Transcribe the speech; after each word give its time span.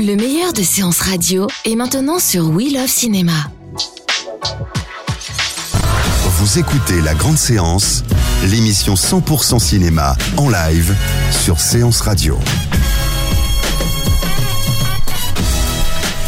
Le 0.00 0.14
meilleur 0.14 0.52
de 0.52 0.62
séances 0.62 1.00
radio 1.00 1.48
est 1.64 1.74
maintenant 1.74 2.20
sur 2.20 2.50
We 2.50 2.72
Love 2.72 2.86
Cinéma. 2.86 3.32
Vous 6.38 6.58
écoutez 6.60 7.00
La 7.00 7.14
Grande 7.14 7.36
Séance, 7.36 8.04
l'émission 8.46 8.94
100% 8.94 9.58
cinéma 9.58 10.14
en 10.36 10.50
live 10.50 10.94
sur 11.32 11.58
Séance 11.58 12.00
Radio. 12.00 12.38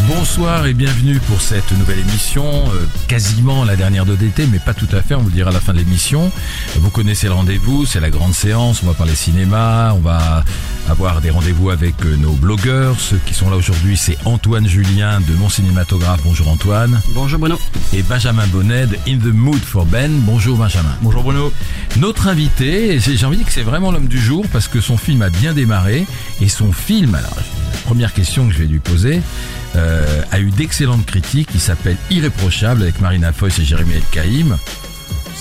Bonsoir 0.09 0.66
et 0.66 0.75
bienvenue 0.75 1.20
pour 1.20 1.41
cette 1.41 1.70
nouvelle 1.78 2.00
émission, 2.00 2.45
euh, 2.45 2.87
quasiment 3.06 3.64
la 3.64 3.77
dernière 3.77 4.05
de 4.05 4.16
d'été, 4.16 4.48
mais 4.50 4.59
pas 4.59 4.75
tout 4.75 4.89
à 4.91 5.02
fait, 5.02 5.14
on 5.14 5.20
vous 5.20 5.28
le 5.28 5.34
dira 5.34 5.50
à 5.50 5.52
la 5.52 5.61
fin 5.61 5.73
de 5.73 5.78
l'émission. 5.78 6.33
Vous 6.75 6.91
connaissez 6.91 7.28
le 7.28 7.34
rendez-vous, 7.34 7.87
c'est 7.87 8.00
la 8.00 8.11
grande 8.11 8.34
séance, 8.34 8.83
on 8.83 8.87
va 8.87 8.95
parler 8.95 9.14
cinéma, 9.14 9.95
on 9.95 10.00
va 10.00 10.45
avoir 10.90 11.20
des 11.20 11.30
rendez-vous 11.30 11.70
avec 11.70 11.94
euh, 12.04 12.16
nos 12.16 12.33
blogueurs. 12.33 12.98
Ceux 12.98 13.20
qui 13.24 13.33
sont 13.33 13.48
là 13.48 13.56
aujourd'hui, 13.56 13.96
c'est 13.96 14.19
Antoine 14.24 14.66
Julien 14.66 15.20
de 15.20 15.34
Mon 15.34 15.48
Cinématographe, 15.48 16.20
bonjour 16.24 16.48
Antoine. 16.48 17.00
Bonjour 17.14 17.38
Bruno. 17.38 17.58
Et 17.92 18.02
Benjamin 18.02 18.47
Bonnet 18.48 18.88
de 18.88 18.97
In 19.06 19.19
the 19.19 19.32
Mood 19.32 19.60
for 19.60 19.86
Ben, 19.86 20.10
bonjour 20.22 20.58
Benjamin. 20.58 20.94
Bonjour 21.00 21.22
Bruno. 21.22 21.52
Notre 21.97 22.27
invité, 22.27 22.98
j'ai 22.98 23.16
j'ai 23.16 23.24
envie 23.24 23.36
de 23.36 23.42
dire 23.42 23.47
que 23.47 23.52
c'est 23.52 23.62
vraiment 23.62 23.92
l'homme 23.92 24.08
du 24.08 24.19
jour 24.19 24.44
parce 24.52 24.66
que 24.66 24.80
son 24.80 24.97
film 24.97 25.22
a 25.22 25.30
bien 25.30 25.55
démarré 25.55 26.06
et 26.41 26.48
son 26.48 26.72
film, 26.72 27.14
alors 27.14 27.36
la 27.36 27.78
première 27.84 28.12
question 28.12 28.48
que 28.48 28.52
je 28.52 28.58
vais 28.58 28.66
lui 28.66 28.80
poser, 28.80 29.22
euh, 29.77 30.22
a 30.32 30.41
eu 30.41 30.50
d'excellentes 30.50 31.06
critiques. 31.06 31.50
Il 31.54 31.60
s'appelle 31.60 31.97
Irréprochable 32.10 32.82
avec 32.82 33.00
Marina 33.00 33.32
Foïs 33.32 33.58
et 33.60 33.64
Jérémy 33.64 33.94
El 33.94 34.02
Kaïm. 34.10 34.56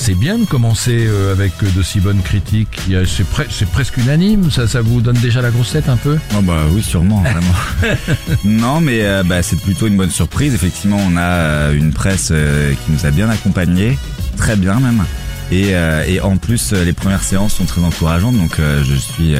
C'est 0.01 0.15
bien 0.15 0.37
de 0.39 0.45
commencer 0.45 1.05
euh, 1.07 1.33
avec 1.33 1.51
de 1.61 1.83
si 1.83 1.99
bonnes 1.99 2.21
critiques. 2.21 2.79
C'est 3.05 3.29
pre- 3.29 3.47
c'est 3.49 3.69
presque 3.69 3.97
unanime. 3.97 4.49
Ça, 4.49 4.81
vous 4.81 5.01
donne 5.01 5.17
déjà 5.17 5.41
la 5.41 5.51
grosse 5.51 5.73
tête 5.73 5.89
un 5.89 5.97
peu? 5.97 6.17
Oh 6.37 6.41
bah 6.41 6.63
oui, 6.71 6.81
sûrement, 6.81 7.21
vraiment. 7.21 7.97
non, 8.45 8.79
mais 8.79 9.01
euh, 9.03 9.23
bah, 9.23 9.43
c'est 9.43 9.59
plutôt 9.59 9.87
une 9.87 9.97
bonne 9.97 10.09
surprise. 10.09 10.53
Effectivement, 10.55 10.97
on 11.05 11.17
a 11.17 11.21
euh, 11.21 11.73
une 11.77 11.91
presse 11.91 12.29
euh, 12.31 12.73
qui 12.85 12.91
nous 12.93 13.05
a 13.05 13.11
bien 13.11 13.29
accompagnés, 13.29 13.99
très 14.37 14.55
bien 14.55 14.79
même. 14.79 15.03
Et, 15.51 15.75
euh, 15.75 16.03
et 16.07 16.21
en 16.21 16.37
plus, 16.37 16.73
euh, 16.73 16.83
les 16.85 16.93
premières 16.93 17.23
séances 17.23 17.55
sont 17.55 17.65
très 17.65 17.81
encourageantes, 17.81 18.37
donc 18.37 18.59
euh, 18.59 18.83
je 18.83 18.93
suis 18.93 19.33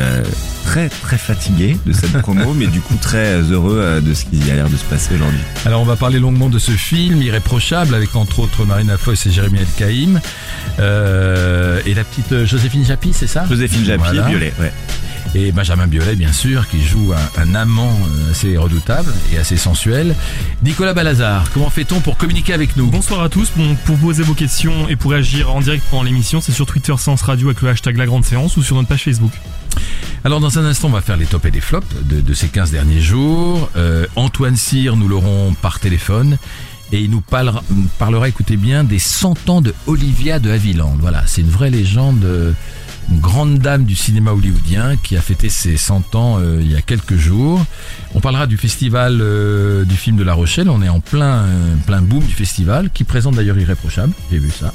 très 0.65 0.89
très 0.89 1.17
fatigué 1.17 1.77
de 1.85 1.93
cette 1.93 2.11
promo, 2.21 2.53
mais 2.53 2.67
du 2.67 2.79
coup 2.81 2.95
très 2.99 3.39
heureux 3.41 4.01
de 4.03 4.13
ce 4.13 4.25
qui 4.25 4.49
a 4.51 4.55
l'air 4.55 4.69
de 4.69 4.77
se 4.77 4.83
passer 4.85 5.15
aujourd'hui. 5.15 5.39
Alors 5.65 5.81
on 5.81 5.85
va 5.85 5.95
parler 5.95 6.19
longuement 6.19 6.49
de 6.49 6.59
ce 6.59 6.71
film 6.71 7.21
Irréprochable 7.21 7.93
avec 7.95 8.15
entre 8.15 8.39
autres 8.39 8.65
Marina 8.65 8.97
Foïs 8.97 9.25
et 9.25 9.31
Jérémy 9.31 9.59
El 9.59 9.67
Kaïm. 9.77 10.19
Euh, 10.79 11.79
et 11.85 11.93
la 11.93 12.03
petite 12.03 12.45
Joséphine 12.45 12.85
Japy, 12.85 13.11
c'est 13.13 13.27
ça? 13.27 13.45
Joséphine 13.47 13.85
Japy, 13.85 14.03
Voilà. 14.03 14.27
Violet, 14.27 14.53
ouais. 14.59 14.71
Et 15.35 15.51
Benjamin 15.51 15.85
Biolay, 15.85 16.15
bien 16.15 16.33
sûr, 16.33 16.67
qui 16.67 16.83
joue 16.83 17.13
un, 17.13 17.41
un 17.41 17.53
amant 17.53 17.91
euh, 17.91 18.31
assez 18.31 18.57
redoutable 18.57 19.13
et 19.31 19.37
assez 19.37 19.57
sensuel. 19.57 20.15
Nicolas 20.63 20.93
Balazar, 20.95 21.43
comment 21.53 21.69
fait-on 21.69 21.99
pour 21.99 22.17
communiquer 22.17 22.53
avec 22.53 22.75
nous? 22.75 22.87
Bonsoir 22.87 23.21
à 23.21 23.29
tous. 23.29 23.51
Bon, 23.55 23.75
pour 23.85 23.97
poser 23.97 24.23
vos 24.23 24.33
questions 24.33 24.89
et 24.89 24.95
pour 24.95 25.13
agir 25.13 25.53
en 25.53 25.61
direct 25.61 25.83
pendant 25.91 26.03
l'émission, 26.03 26.41
c'est 26.41 26.51
sur 26.51 26.65
Twitter 26.65 26.93
Séance 26.97 27.21
Radio 27.21 27.49
avec 27.49 27.61
le 27.61 27.69
hashtag 27.69 27.97
La 27.97 28.07
Grande 28.07 28.25
Séance 28.25 28.57
ou 28.57 28.63
sur 28.63 28.75
notre 28.75 28.87
page 28.87 29.03
Facebook. 29.03 29.31
Alors 30.23 30.39
dans 30.39 30.57
un 30.57 30.65
instant, 30.65 30.87
on 30.87 30.91
va 30.91 31.01
faire 31.01 31.15
les 31.15 31.27
tops 31.27 31.45
et 31.45 31.51
les 31.51 31.61
flops 31.61 31.87
de, 32.05 32.21
de 32.21 32.33
ces 32.33 32.47
15 32.47 32.71
derniers 32.71 32.99
jours. 32.99 33.69
Euh, 33.77 34.07
Antoine 34.15 34.55
Cyr, 34.55 34.95
nous 34.97 35.07
l'aurons 35.07 35.53
par 35.61 35.79
téléphone. 35.79 36.37
Et 36.91 37.01
il 37.01 37.11
nous 37.11 37.21
parlera, 37.21 37.63
parlera, 37.99 38.27
écoutez 38.27 38.57
bien, 38.57 38.83
des 38.83 38.97
100 38.97 39.47
ans 39.49 39.61
de 39.61 39.75
Olivia 39.85 40.39
de 40.39 40.49
Havilland. 40.49 40.97
Voilà, 40.99 41.23
c'est 41.27 41.41
une 41.41 41.49
vraie 41.49 41.69
légende, 41.69 42.25
euh, 42.25 42.51
une 43.11 43.19
grande 43.19 43.59
dame 43.59 43.85
du 43.85 43.95
cinéma 43.95 44.31
hollywoodien 44.31 44.95
qui 44.97 45.17
a 45.17 45.21
fêté 45.21 45.49
ses 45.49 45.77
100 45.77 46.15
ans 46.15 46.37
euh, 46.39 46.59
il 46.61 46.71
y 46.71 46.75
a 46.75 46.81
quelques 46.81 47.15
jours. 47.15 47.63
On 48.13 48.19
parlera 48.19 48.47
du 48.47 48.57
festival 48.57 49.19
euh, 49.21 49.83
du 49.85 49.95
film 49.95 50.17
de 50.17 50.23
La 50.23 50.33
Rochelle. 50.33 50.69
On 50.69 50.81
est 50.81 50.89
en 50.89 50.99
plein, 50.99 51.43
euh, 51.43 51.75
plein 51.85 52.01
boom 52.01 52.23
du 52.23 52.33
festival, 52.33 52.89
qui 52.91 53.03
présente 53.03 53.35
d'ailleurs 53.35 53.57
Irréprochable. 53.57 54.13
J'ai 54.31 54.39
vu 54.39 54.51
ça. 54.51 54.73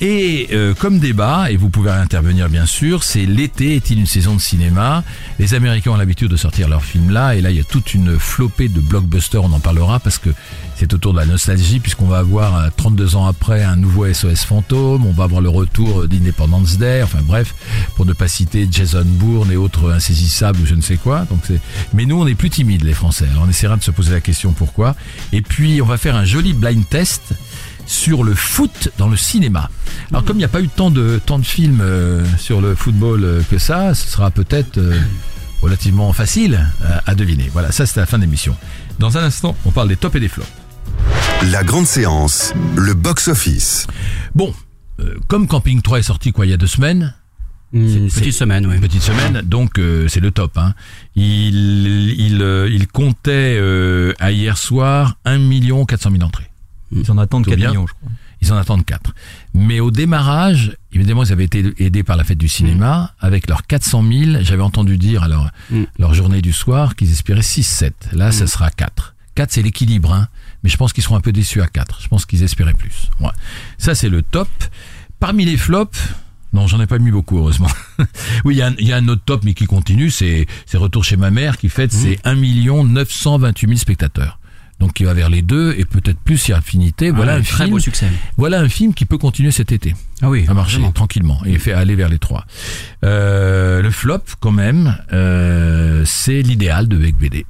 Et 0.00 0.48
comme 0.78 0.98
débat, 0.98 1.50
et 1.50 1.56
vous 1.56 1.68
pouvez 1.68 1.90
intervenir 1.90 2.48
bien 2.48 2.64
sûr, 2.64 3.04
c'est 3.04 3.26
l'été 3.26 3.76
est-il 3.76 3.98
une 3.98 4.06
saison 4.06 4.34
de 4.34 4.40
cinéma? 4.40 5.04
Les 5.38 5.52
Américains 5.52 5.90
ont 5.90 5.96
l'habitude 5.96 6.30
de 6.30 6.36
sortir 6.36 6.68
leurs 6.68 6.84
films 6.84 7.10
là, 7.10 7.34
et 7.34 7.42
là 7.42 7.50
il 7.50 7.56
y 7.56 7.60
a 7.60 7.64
toute 7.64 7.92
une 7.92 8.18
flopée 8.18 8.68
de 8.68 8.80
blockbusters, 8.80 9.44
on 9.44 9.52
en 9.52 9.60
parlera 9.60 10.00
parce 10.00 10.16
que 10.16 10.30
c'est 10.76 10.92
autour 10.92 11.12
de 11.12 11.18
la 11.18 11.26
nostalgie, 11.26 11.80
puisqu'on 11.80 12.06
va 12.06 12.18
avoir 12.18 12.56
euh, 12.56 12.68
32 12.76 13.16
ans 13.16 13.26
après 13.26 13.62
un 13.62 13.76
nouveau 13.76 14.12
SOS 14.12 14.44
fantôme, 14.44 15.06
on 15.06 15.12
va 15.12 15.24
avoir 15.24 15.40
le 15.40 15.48
retour 15.48 16.06
d'Independence 16.06 16.78
Day, 16.78 17.02
enfin 17.02 17.20
bref, 17.22 17.54
pour 17.94 18.06
ne 18.06 18.12
pas 18.12 18.28
citer 18.28 18.68
Jason 18.70 19.04
Bourne 19.04 19.50
et 19.50 19.56
autres 19.56 19.90
insaisissables 19.92 20.60
ou 20.60 20.66
je 20.66 20.74
ne 20.74 20.82
sais 20.82 20.96
quoi. 20.96 21.26
Donc 21.30 21.40
c'est, 21.44 21.60
mais 21.94 22.04
nous 22.04 22.20
on 22.20 22.26
est 22.26 22.34
plus 22.34 22.50
timides 22.50 22.84
les 22.84 22.94
Français, 22.94 23.28
on 23.42 23.48
essaiera 23.48 23.76
de 23.76 23.82
se 23.82 23.90
poser 23.90 24.12
la 24.12 24.20
question 24.20 24.52
pourquoi. 24.52 24.94
Et 25.32 25.42
puis 25.42 25.80
on 25.82 25.86
va 25.86 25.96
faire 25.98 26.16
un 26.16 26.24
joli 26.24 26.52
blind 26.52 26.88
test 26.88 27.34
sur 27.86 28.24
le 28.24 28.34
foot 28.34 28.90
dans 28.98 29.08
le 29.08 29.16
cinéma. 29.16 29.70
Alors 30.10 30.24
comme 30.24 30.36
il 30.36 30.40
n'y 30.40 30.44
a 30.44 30.48
pas 30.48 30.60
eu 30.60 30.68
tant 30.68 30.90
de 30.90 31.20
tant 31.24 31.38
de 31.38 31.46
films 31.46 31.80
euh, 31.80 32.24
sur 32.38 32.60
le 32.60 32.74
football 32.74 33.24
euh, 33.24 33.42
que 33.50 33.58
ça, 33.58 33.94
ce 33.94 34.10
sera 34.10 34.30
peut-être 34.30 34.78
euh, 34.78 34.98
relativement 35.62 36.12
facile 36.12 36.68
euh, 36.84 36.98
à 37.06 37.14
deviner. 37.14 37.48
Voilà, 37.52 37.72
ça 37.72 37.86
c'est 37.86 38.00
la 38.00 38.06
fin 38.06 38.18
de 38.18 38.22
l'émission. 38.22 38.56
Dans 38.98 39.18
un 39.18 39.22
instant, 39.22 39.56
on 39.64 39.70
parle 39.70 39.88
des 39.88 39.96
tops 39.96 40.16
et 40.16 40.20
des 40.20 40.28
flops. 40.28 40.48
La 41.50 41.62
Grande 41.64 41.86
Séance, 41.86 42.52
le 42.76 42.94
box-office. 42.94 43.86
Bon, 44.34 44.54
euh, 45.00 45.14
comme 45.28 45.46
Camping 45.46 45.82
3 45.82 45.98
est 46.00 46.02
sorti 46.02 46.32
quoi 46.32 46.46
il 46.46 46.50
y 46.50 46.52
a 46.52 46.56
deux 46.56 46.66
semaines, 46.66 47.14
Une 47.72 48.08
c'est- 48.10 48.20
petite 48.20 48.34
semaine, 48.34 48.66
oui. 48.66 48.74
une 48.76 48.80
petite 48.80 49.02
semaine, 49.02 49.42
donc 49.44 49.78
euh, 49.78 50.08
c'est 50.08 50.20
le 50.20 50.30
top. 50.30 50.56
Hein. 50.58 50.74
Il 51.14 52.18
il 52.18 52.40
euh, 52.42 52.68
il 52.70 52.86
comptait 52.88 53.56
euh, 53.60 54.12
à 54.18 54.32
hier 54.32 54.56
soir 54.58 55.16
1 55.24 55.38
400 55.86 56.10
000 56.10 56.22
entrées. 56.22 56.50
Ils 56.92 57.10
en 57.10 57.18
attendent 57.18 57.44
Tout 57.44 57.50
4 57.50 57.58
bien. 57.58 57.70
millions, 57.70 57.86
je 57.86 57.92
crois. 57.94 58.08
Ils 58.42 58.52
en 58.52 58.56
attendent 58.56 58.84
4. 58.84 59.14
Mais 59.54 59.80
au 59.80 59.90
démarrage, 59.90 60.76
évidemment, 60.92 61.24
ils 61.24 61.32
avaient 61.32 61.44
été 61.44 61.64
aidés 61.78 62.02
par 62.04 62.16
la 62.16 62.22
fête 62.24 62.38
du 62.38 62.48
cinéma. 62.48 63.14
Avec 63.18 63.48
leurs 63.48 63.66
400 63.66 64.04
000, 64.08 64.42
j'avais 64.42 64.62
entendu 64.62 64.98
dire 64.98 65.22
à 65.24 65.28
leur, 65.28 65.50
Mm. 65.70 65.84
leur 65.98 66.14
journée 66.14 66.42
du 66.42 66.52
soir 66.52 66.94
qu'ils 66.94 67.10
espéraient 67.10 67.40
6-7. 67.42 67.92
Là, 68.12 68.30
ça 68.32 68.46
sera 68.46 68.70
4. 68.70 69.14
4, 69.36 69.52
c'est 69.52 69.62
l'équilibre. 69.62 70.12
Hein. 70.12 70.26
Mais 70.64 70.70
je 70.70 70.76
pense 70.76 70.92
qu'ils 70.92 71.04
seront 71.04 71.14
un 71.16 71.20
peu 71.20 71.30
déçus 71.32 71.62
à 71.62 71.68
4. 71.68 72.00
Je 72.02 72.08
pense 72.08 72.26
qu'ils 72.26 72.42
espéraient 72.42 72.74
plus. 72.74 73.08
Ouais. 73.20 73.30
Ça, 73.78 73.94
c'est 73.94 74.08
le 74.08 74.22
top. 74.22 74.48
Parmi 75.20 75.44
les 75.44 75.56
flops... 75.56 75.96
Non, 76.52 76.66
j'en 76.66 76.80
ai 76.80 76.86
pas 76.86 76.98
mis 76.98 77.10
beaucoup, 77.10 77.36
heureusement. 77.38 77.68
oui, 78.44 78.54
il 78.54 78.58
y, 78.58 78.62
a 78.62 78.68
un- 78.68 78.74
il 78.78 78.86
y 78.88 78.92
a 78.92 78.96
un 78.96 79.08
autre 79.08 79.20
top, 79.26 79.44
mais 79.44 79.52
qui 79.52 79.66
continue, 79.66 80.10
c'est 80.10 80.46
Retour 80.72 81.04
chez 81.04 81.16
ma 81.18 81.30
mère, 81.30 81.58
qui 81.58 81.68
fête 81.68 81.92
ses 81.92 82.18
1 82.24 82.34
928 82.34 83.66
000 83.68 83.78
spectateurs. 83.78 84.38
Donc, 84.78 84.92
qui 84.94 85.04
va 85.04 85.12
vers 85.12 85.28
les 85.28 85.42
deux, 85.42 85.74
et 85.76 85.84
peut-être 85.84 86.18
plus 86.20 86.38
si 86.38 86.52
affinité. 86.54 87.10
Voilà 87.10 87.32
Ah, 87.32 87.36
un 87.36 87.42
très 87.42 87.64
film 87.64 87.70
beau 87.70 87.78
succès. 87.78 88.06
voilà 88.38 88.60
un 88.60 88.68
film 88.68 88.94
qui 88.94 89.04
peut 89.06 89.18
continuer 89.18 89.50
cet 89.50 89.72
été 89.72 89.94
Ah 90.22 90.30
oui, 90.30 90.44
à 90.48 90.54
marcher 90.54 90.76
vraiment. 90.76 90.92
tranquillement 90.92 91.40
et 91.44 91.58
fait 91.58 91.72
aller 91.72 91.94
vers 91.94 92.08
les 92.08 92.18
trois. 92.18 92.46
Euh, 93.04 93.82
le 93.82 93.90
flop, 93.90 94.20
quand 94.40 94.52
même, 94.52 94.96
euh, 95.12 96.04
c'est 96.06 96.40
l'idéal 96.42 96.88
de 96.88 96.96
Beck 96.96 97.16
BD. 97.16 97.44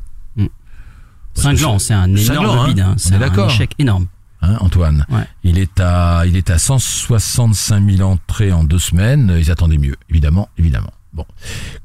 Cinglant, 1.36 1.78
c'est 1.78 1.94
un 1.94 2.14
énorme 2.14 2.58
hein. 2.58 2.68
bide. 2.68 2.80
hein. 2.80 2.94
C'est 2.98 3.14
est 3.14 3.22
un 3.22 3.46
échec 3.46 3.72
énorme. 3.78 4.06
Hein, 4.42 4.56
Antoine, 4.60 5.06
Ouais. 5.08 5.24
il 5.44 5.58
est 5.58 5.80
à 5.80 6.24
il 6.26 6.36
est 6.36 6.50
à 6.50 6.58
165 6.58 7.90
000 7.90 8.08
entrées 8.08 8.52
en 8.52 8.64
deux 8.64 8.78
semaines. 8.78 9.34
Ils 9.38 9.50
attendaient 9.50 9.78
mieux, 9.78 9.96
évidemment, 10.10 10.48
évidemment. 10.58 10.90
Bon, 11.14 11.24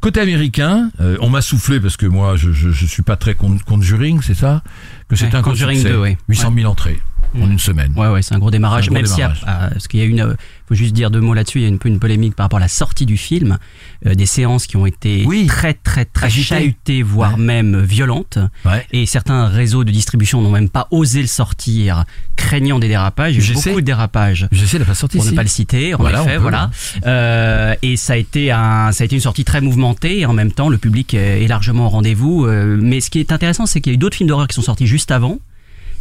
côté 0.01 0.19
américain, 0.19 0.89
euh, 1.00 1.15
on 1.21 1.30
m'a 1.30 1.42
soufflé 1.42 1.80
parce 1.80 1.95
que 1.95 2.06
moi 2.06 2.36
je 2.36 2.51
je, 2.51 2.71
je 2.71 2.86
suis 2.86 3.03
pas 3.03 3.15
très 3.15 3.33
con- 3.36 3.57
conjuring, 3.65 4.21
c'est 4.21 4.33
ça? 4.33 4.62
Que 5.07 5.15
c'était 5.15 5.33
Ouais, 5.33 5.39
un 5.39 5.42
Conjuring 5.44 5.77
succès. 5.77 5.94
2, 5.94 6.00
oui. 6.01 6.18
800 6.27 6.51
000 6.54 6.69
entrées. 6.69 7.00
En 7.39 7.50
une 7.50 7.60
semaine. 7.60 7.94
Ouais, 7.95 8.07
ouais, 8.07 8.22
c'est 8.22 8.33
un 8.36 8.39
gros 8.39 8.51
démarrage. 8.51 8.86
Un 8.86 8.88
gros 8.88 8.95
même 8.95 9.06
s'il 9.06 9.19
y 9.19 9.24
a- 9.24 9.28
démarrage. 9.30 9.44
ah, 9.48 9.69
parce 9.72 9.88
qu'il 9.88 10.00
y 10.00 10.04
a 10.04 10.06
une, 10.06 10.22
euh, 10.22 10.33
faut 10.68 10.75
juste 10.75 10.94
dire 10.94 11.12
deux 11.12 11.22
mots 11.22 11.33
là-dessus. 11.33 11.60
Il 11.60 11.62
y 11.63 11.66
a 11.66 11.69
une 11.69 11.80
peu 11.80 11.89
une 11.89 12.00
polémique 12.00 12.36
par 12.36 12.45
rapport 12.45 12.57
à 12.57 12.62
la 12.62 12.68
sortie 12.68 13.06
du 13.06 13.18
film, 13.18 13.57
euh, 14.06 14.16
des 14.16 14.25
séances 14.25 14.68
qui 14.68 14.78
ont 14.78 14.86
été 14.86 15.24
Oui. 15.28 15.45
très, 15.48 15.74
très, 15.74 16.06
très 16.06 16.25
Agitées. 16.28 16.44
chahutées, 16.44 17.04
voire 17.04 17.36
Ouais. 17.36 17.39
même 17.44 17.80
violentes. 17.81 18.38
Ouais. 18.66 18.86
Et 18.92 19.06
certains 19.06 19.48
réseaux 19.48 19.83
de 19.83 19.92
distribution 19.92 20.42
n'ont 20.42 20.51
même 20.51 20.69
pas 20.69 20.88
osé 20.92 21.22
le 21.22 21.28
sortir, 21.28 22.04
craignant 22.36 22.80
des 22.80 22.88
dérapages. 22.88 23.36
Il 23.36 23.44
y 23.44 23.48
a 23.48 23.51
eu 23.51 23.54
beaucoup 23.56 23.81
de 23.81 23.86
dérapages. 23.86 24.48
J'essaie 24.51 24.78
de 24.78 24.83
la 24.83 24.88
pas 24.88 24.95
sortie 24.95 25.18
Pour 25.18 25.25
ne 25.25 25.31
pas 25.31 25.44
le 25.44 25.50
citer, 25.50 25.94
en 25.94 25.98
Voilà, 26.00 26.22
on 26.22 26.25
effet, 26.25 26.36
peut, 26.36 26.42
voilà. 26.42 26.69
Euh, 27.06 27.75
et 27.81 27.95
ça 27.98 28.13
a 28.13 28.16
été 28.18 28.51
un, 28.51 28.92
ça 28.92 29.04
a 29.04 29.06
été 29.06 29.16
une 29.16 29.22
sortie 29.22 29.44
très 29.45 29.62
mouvementée. 29.62 30.19
Et 30.19 30.25
en 30.25 30.33
même 30.33 30.51
temps, 30.51 30.69
le 30.69 30.78
public 30.78 31.13
est 31.13 31.44
est 31.44 31.48
largement 31.48 31.86
au 31.86 31.89
rendez-vous. 31.89 32.45
Euh, 32.45 32.78
mais 32.81 33.00
ce 33.01 33.10
qui 33.10 33.19
est 33.19 33.31
intéressant, 33.31 33.66
c'est 33.66 33.80
qu'il 33.81 33.92
y 33.92 33.94
a 33.94 33.95
eu 33.95 33.98
d'autres 33.98 34.18
films 34.18 34.28
d'horreur 34.30 34.48
qui 34.48 34.56
sont 34.56 34.62
sortis 34.62 34.88
juste 34.88 35.12
avant 35.12 35.39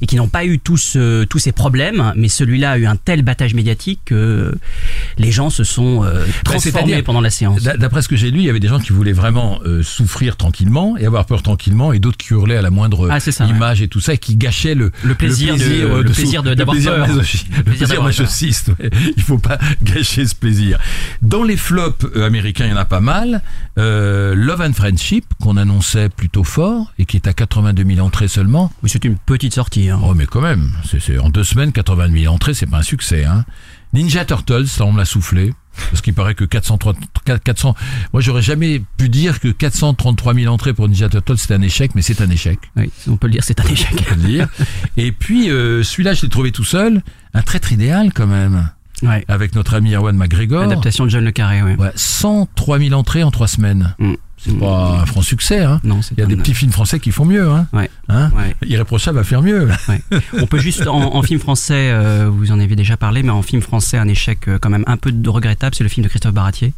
et 0.02 0.06
qui 0.06 0.16
n'ont 0.16 0.28
pas 0.28 0.44
eu 0.44 0.58
tous 0.58 0.94
euh, 0.96 1.24
tous 1.26 1.38
ces 1.38 1.52
problèmes. 1.52 2.12
Mais 2.16 2.28
celui-là 2.28 2.72
a 2.72 2.78
eu 2.78 2.86
un 2.86 2.96
tel 2.96 3.22
battage 3.22 3.54
médiatique 3.54 4.00
que 4.06 4.54
les 5.18 5.30
gens 5.32 5.50
se 5.50 5.64
sont 5.64 6.04
euh, 6.04 6.24
transformés 6.44 6.54
Bah, 6.54 6.60
c'est-à-dire- 6.88 7.04
pendant 7.04 7.20
la 7.20 7.30
séance. 7.30 7.62
D'a- 7.62 7.76
D'après 7.76 8.02
ce 8.02 8.08
que 8.08 8.16
j'ai 8.16 8.30
lu, 8.30 8.38
il 8.40 8.44
y 8.44 8.50
avait 8.50 8.60
des 8.60 8.68
gens 8.68 8.78
qui 8.78 8.92
voulaient 8.92 9.12
vraiment 9.12 9.60
euh, 9.64 9.82
souffrir 9.82 10.36
tranquillement 10.36 10.96
et 10.96 11.06
avoir 11.06 11.26
peur 11.26 11.42
tranquillement, 11.42 11.92
et 11.92 11.98
d'autres 11.98 12.16
qui 12.18 12.32
hurlaient 12.32 12.56
à 12.56 12.62
la 12.62 12.70
moindre 12.70 13.08
Ah, 13.10 13.20
ça, 13.20 13.46
image 13.46 13.82
et 13.82 13.88
tout 13.88 14.00
ça, 14.00 14.14
et 14.14 14.18
qui 14.18 14.36
gâchaient 14.36 14.74
le, 14.74 14.90
Le 15.02 15.14
plaisir 15.14 15.56
de- 15.56 16.02
le 16.02 16.10
plaisir 16.10 16.42
d'avoir 16.42 16.76
peur. 16.76 17.06
Le 17.06 17.62
plaisir 17.62 18.02
masochiste. 18.02 18.68
ouais. 18.78 18.90
Il 19.16 19.22
faut 19.22 19.38
pas 19.38 19.58
gâcher 19.82 20.26
ce 20.26 20.34
plaisir. 20.34 20.78
Dans 21.22 21.42
les 21.42 21.56
flops 21.56 22.06
euh, 22.16 22.26
américains, 22.26 22.66
il 22.66 22.70
y 22.70 22.74
en 22.74 22.76
a 22.76 22.84
pas 22.84 23.00
mal. 23.00 23.42
Love 23.76 24.60
and 24.60 24.72
Friendship 24.74 25.24
qu'on 25.40 25.56
annonçait 25.56 26.08
plutôt 26.08 26.44
fort 26.44 26.92
et 26.98 27.06
qui 27.06 27.16
est 27.16 27.26
à 27.26 27.32
82 27.32 27.84
000 27.84 28.06
entrées 28.06 28.28
seulement. 28.28 28.70
Mais 28.82 28.88
c'est 28.88 29.04
une 29.04 29.16
petite 29.16 29.54
sortie. 29.54 29.89
Hein. 29.90 30.00
Oh 30.02 30.14
mais 30.14 30.26
quand 30.26 30.40
même, 30.40 30.70
c'est 30.88 31.00
c'est- 31.00 31.18
en 31.18 31.28
deux 31.28 31.44
semaines 31.44 31.72
80 31.72 32.08
000 32.22 32.32
entrées, 32.34 32.54
c'est 32.54 32.66
pas 32.66 32.78
un 32.78 32.82
succès. 32.82 33.24
Hein. 33.24 33.44
Ninja 33.92 34.24
Turtles, 34.24 34.66
ça 34.68 34.84
on 34.84 34.92
me 34.92 34.98
l'a 34.98 35.04
soufflé. 35.04 35.52
Parce 35.90 36.00
qu'il 36.02 36.14
paraît 36.14 36.34
que 36.34 36.44
403, 36.44 36.94
400, 37.44 37.74
moi 38.12 38.20
j'aurais 38.20 38.42
jamais 38.42 38.82
pu 38.98 39.08
dire 39.08 39.38
que 39.40 39.48
433 39.48 40.34
000 40.34 40.52
entrées 40.52 40.74
pour 40.74 40.88
Ninja 40.88 41.08
Turtles 41.08 41.38
c'est 41.38 41.54
un 41.54 41.62
échec, 41.62 41.92
mais 41.94 42.02
c'est 42.02 42.20
un 42.20 42.28
échec, 42.28 42.58
Oui, 42.76 42.90
on 43.08 43.16
peut 43.16 43.28
le 43.28 43.34
dire, 43.34 43.44
c'est 43.44 43.60
un 43.60 43.64
échec. 43.68 43.88
on 43.92 44.02
peut 44.02 44.14
le 44.20 44.26
dire. 44.26 44.48
Et 44.96 45.12
puis 45.12 45.48
euh, 45.50 45.82
celui-là 45.82 46.12
je 46.14 46.22
l'ai 46.22 46.28
trouvé 46.28 46.50
tout 46.52 46.64
seul, 46.64 47.02
un 47.34 47.42
traître 47.42 47.72
idéal 47.72 48.12
quand 48.12 48.26
même, 48.26 48.68
Ouais. 49.02 49.24
avec 49.28 49.54
notre 49.54 49.74
ami 49.74 49.94
Erwan 49.94 50.14
McGregor. 50.16 50.62
Adaptation 50.64 51.04
de 51.06 51.10
John 51.10 51.24
le 51.24 51.30
Carré, 51.30 51.62
ouais. 51.62 51.76
Ouais, 51.76 51.92
103 51.94 52.78
000 52.78 52.92
entrées 52.92 53.22
en 53.22 53.30
trois 53.30 53.48
semaines. 53.48 53.94
Mm. 53.98 54.14
C'est 54.42 54.58
pas 54.58 55.00
un 55.02 55.06
franc 55.06 55.20
succès. 55.22 55.60
Hein. 55.60 55.80
Non, 55.84 56.00
Il 56.12 56.20
y 56.20 56.22
a 56.22 56.26
des 56.26 56.34
un- 56.34 56.38
petits 56.38 56.54
films 56.54 56.72
français 56.72 56.98
qui 56.98 57.10
font 57.12 57.24
mieux. 57.26 57.48
Hein. 57.50 57.66
Ouais. 57.74 57.90
Hein 58.08 58.30
Ouais. 58.36 58.56
Irréprochable 58.66 59.18
va 59.18 59.24
faire 59.24 59.42
mieux. 59.42 59.68
Ouais. 59.88 60.00
On 60.40 60.46
peut 60.46 60.58
juste 60.58 60.86
en, 60.86 61.14
en 61.14 61.22
film 61.22 61.40
français, 61.40 61.90
euh, 61.92 62.30
vous 62.32 62.50
en 62.50 62.58
avez 62.58 62.74
déjà 62.74 62.96
parlé, 62.96 63.22
mais 63.22 63.30
en 63.30 63.42
film 63.42 63.60
français, 63.60 63.98
un 63.98 64.08
échec 64.08 64.48
euh, 64.48 64.58
quand 64.58 64.70
même 64.70 64.84
un 64.86 64.96
peu 64.96 65.12
regrettable, 65.26 65.74
c'est 65.74 65.84
le 65.84 65.90
film 65.90 66.04
de 66.04 66.08
Christophe 66.08 66.32
Baratier. 66.32 66.72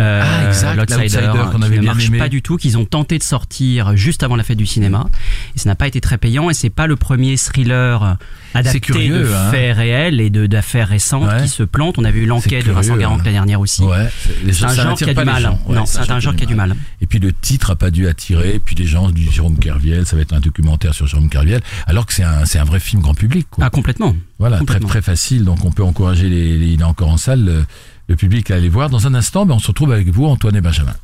Euh, 0.00 0.22
Ah, 0.24 0.48
exact, 0.48 0.76
l'Outsider, 0.76 1.30
qu'on 1.50 1.58
qui 1.58 1.64
avait 1.64 1.76
ne 1.76 1.80
bien 1.80 1.92
marche 1.92 2.06
aimé. 2.08 2.18
pas 2.18 2.28
du 2.28 2.42
tout, 2.42 2.56
qu'ils 2.56 2.76
ont 2.78 2.84
tenté 2.84 3.18
de 3.18 3.22
sortir 3.22 3.96
juste 3.96 4.22
avant 4.22 4.36
la 4.36 4.42
fête 4.44 4.58
du 4.58 4.66
cinéma, 4.66 5.06
et 5.54 5.58
ça 5.58 5.68
n'a 5.70 5.74
pas 5.74 5.86
été 5.86 6.00
très 6.00 6.18
payant. 6.18 6.50
Et 6.50 6.54
c'est 6.54 6.70
pas 6.70 6.86
le 6.86 6.96
premier 6.96 7.36
thriller 7.36 8.16
adapté 8.54 8.80
curieux, 8.80 9.24
de 9.24 9.32
hein. 9.32 9.50
faits 9.50 9.76
réels 9.76 10.20
et 10.20 10.30
de 10.30 10.46
d'affaires 10.46 10.88
récentes 10.88 11.28
Ouais. 11.28 11.42
qui 11.42 11.48
se 11.48 11.62
plantent. 11.62 11.98
On 11.98 12.04
avait 12.04 12.20
eu 12.20 12.26
l'enquête 12.26 12.66
de 12.66 12.72
Vincent 12.72 12.96
Garand 12.96 13.14
hein. 13.16 13.18
l'année 13.18 13.32
dernière 13.32 13.60
aussi. 13.60 13.82
Ouais, 13.82 14.08
c'est- 14.52 14.64
un 14.64 14.74
genre 14.74 14.96
qui 14.96 15.04
a 15.04 15.14
du 15.14 15.24
mal. 15.24 15.56
Ouais, 15.66 15.74
non, 15.76 15.86
c'est 15.86 16.10
un 16.10 16.20
genre 16.20 16.34
qui 16.34 16.44
a 16.44 16.46
du 16.46 16.54
mal. 16.54 16.74
Et 17.00 17.06
puis 17.06 17.18
le 17.18 17.32
titre 17.32 17.70
a 17.70 17.76
pas 17.76 17.90
dû 17.90 18.06
attirer. 18.08 18.54
Et 18.54 18.58
puis 18.58 18.74
les 18.76 18.86
gens 18.86 19.10
du 19.10 19.30
Jérôme 19.30 19.58
Kerviel, 19.58 20.06
ça 20.06 20.16
va 20.16 20.22
être 20.22 20.32
un 20.32 20.40
documentaire 20.40 20.94
sur 20.94 21.06
Jérôme 21.06 21.28
Kerviel, 21.28 21.60
alors 21.86 22.06
que 22.06 22.12
c'est 22.14 22.22
un, 22.22 22.42
un 22.42 22.64
vrai 22.64 22.80
film 22.80 23.02
grand 23.02 23.14
public. 23.14 23.46
Quoi. 23.50 23.64
Ah, 23.64 23.70
complètement. 23.70 24.14
voilà, 24.38 24.60
très 24.66 24.80
très 24.80 25.02
facile. 25.02 25.44
Donc 25.44 25.64
on 25.64 25.70
peut 25.70 25.82
encourager 25.84 26.28
les, 26.28 26.56
les- 26.58 26.68
il 26.68 26.80
est 26.80 26.84
encore 26.84 27.08
en 27.08 27.16
salle, 27.18 27.64
le, 28.08 28.16
public 28.16 28.50
à 28.50 28.56
aller 28.56 28.68
voir. 28.68 28.90
Dans 28.90 29.06
un 29.06 29.14
instant, 29.14 29.46
ben, 29.46 29.54
on 29.54 29.58
se 29.58 29.68
retrouve 29.68 29.92
avec 29.92 30.08
vous, 30.08 30.26
Antoine 30.26 30.56
et 30.56 30.60
Benjamin. 30.60 30.94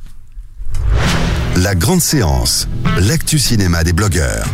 La 1.57 1.75
grande 1.75 2.01
séance, 2.01 2.67
l'actu 2.99 3.37
cinéma 3.39 3.83
des 3.83 3.93
blogueurs. 3.93 4.47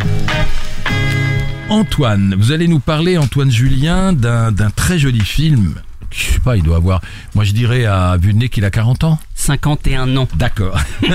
Antoine, 1.69 2.35
vous 2.37 2.51
allez 2.51 2.67
nous 2.67 2.79
parler, 2.79 3.17
Antoine 3.17 3.51
Julien, 3.51 4.11
d'un 4.11 4.51
très 4.75 4.99
joli 4.99 5.21
film. 5.21 5.75
Je 6.11 6.23
sais 6.33 6.39
pas, 6.39 6.57
il 6.57 6.63
doit 6.63 6.77
avoir, 6.77 7.01
moi 7.35 7.43
je 7.43 7.51
dirais 7.53 7.85
à 7.85 8.17
vue 8.17 8.33
de 8.33 8.39
nez 8.39 8.49
qu'il 8.49 8.65
a 8.65 8.71
40 8.71 9.03
ans. 9.03 9.19
51 9.39 10.15
ans. 10.17 10.27
D'accord. 10.35 10.77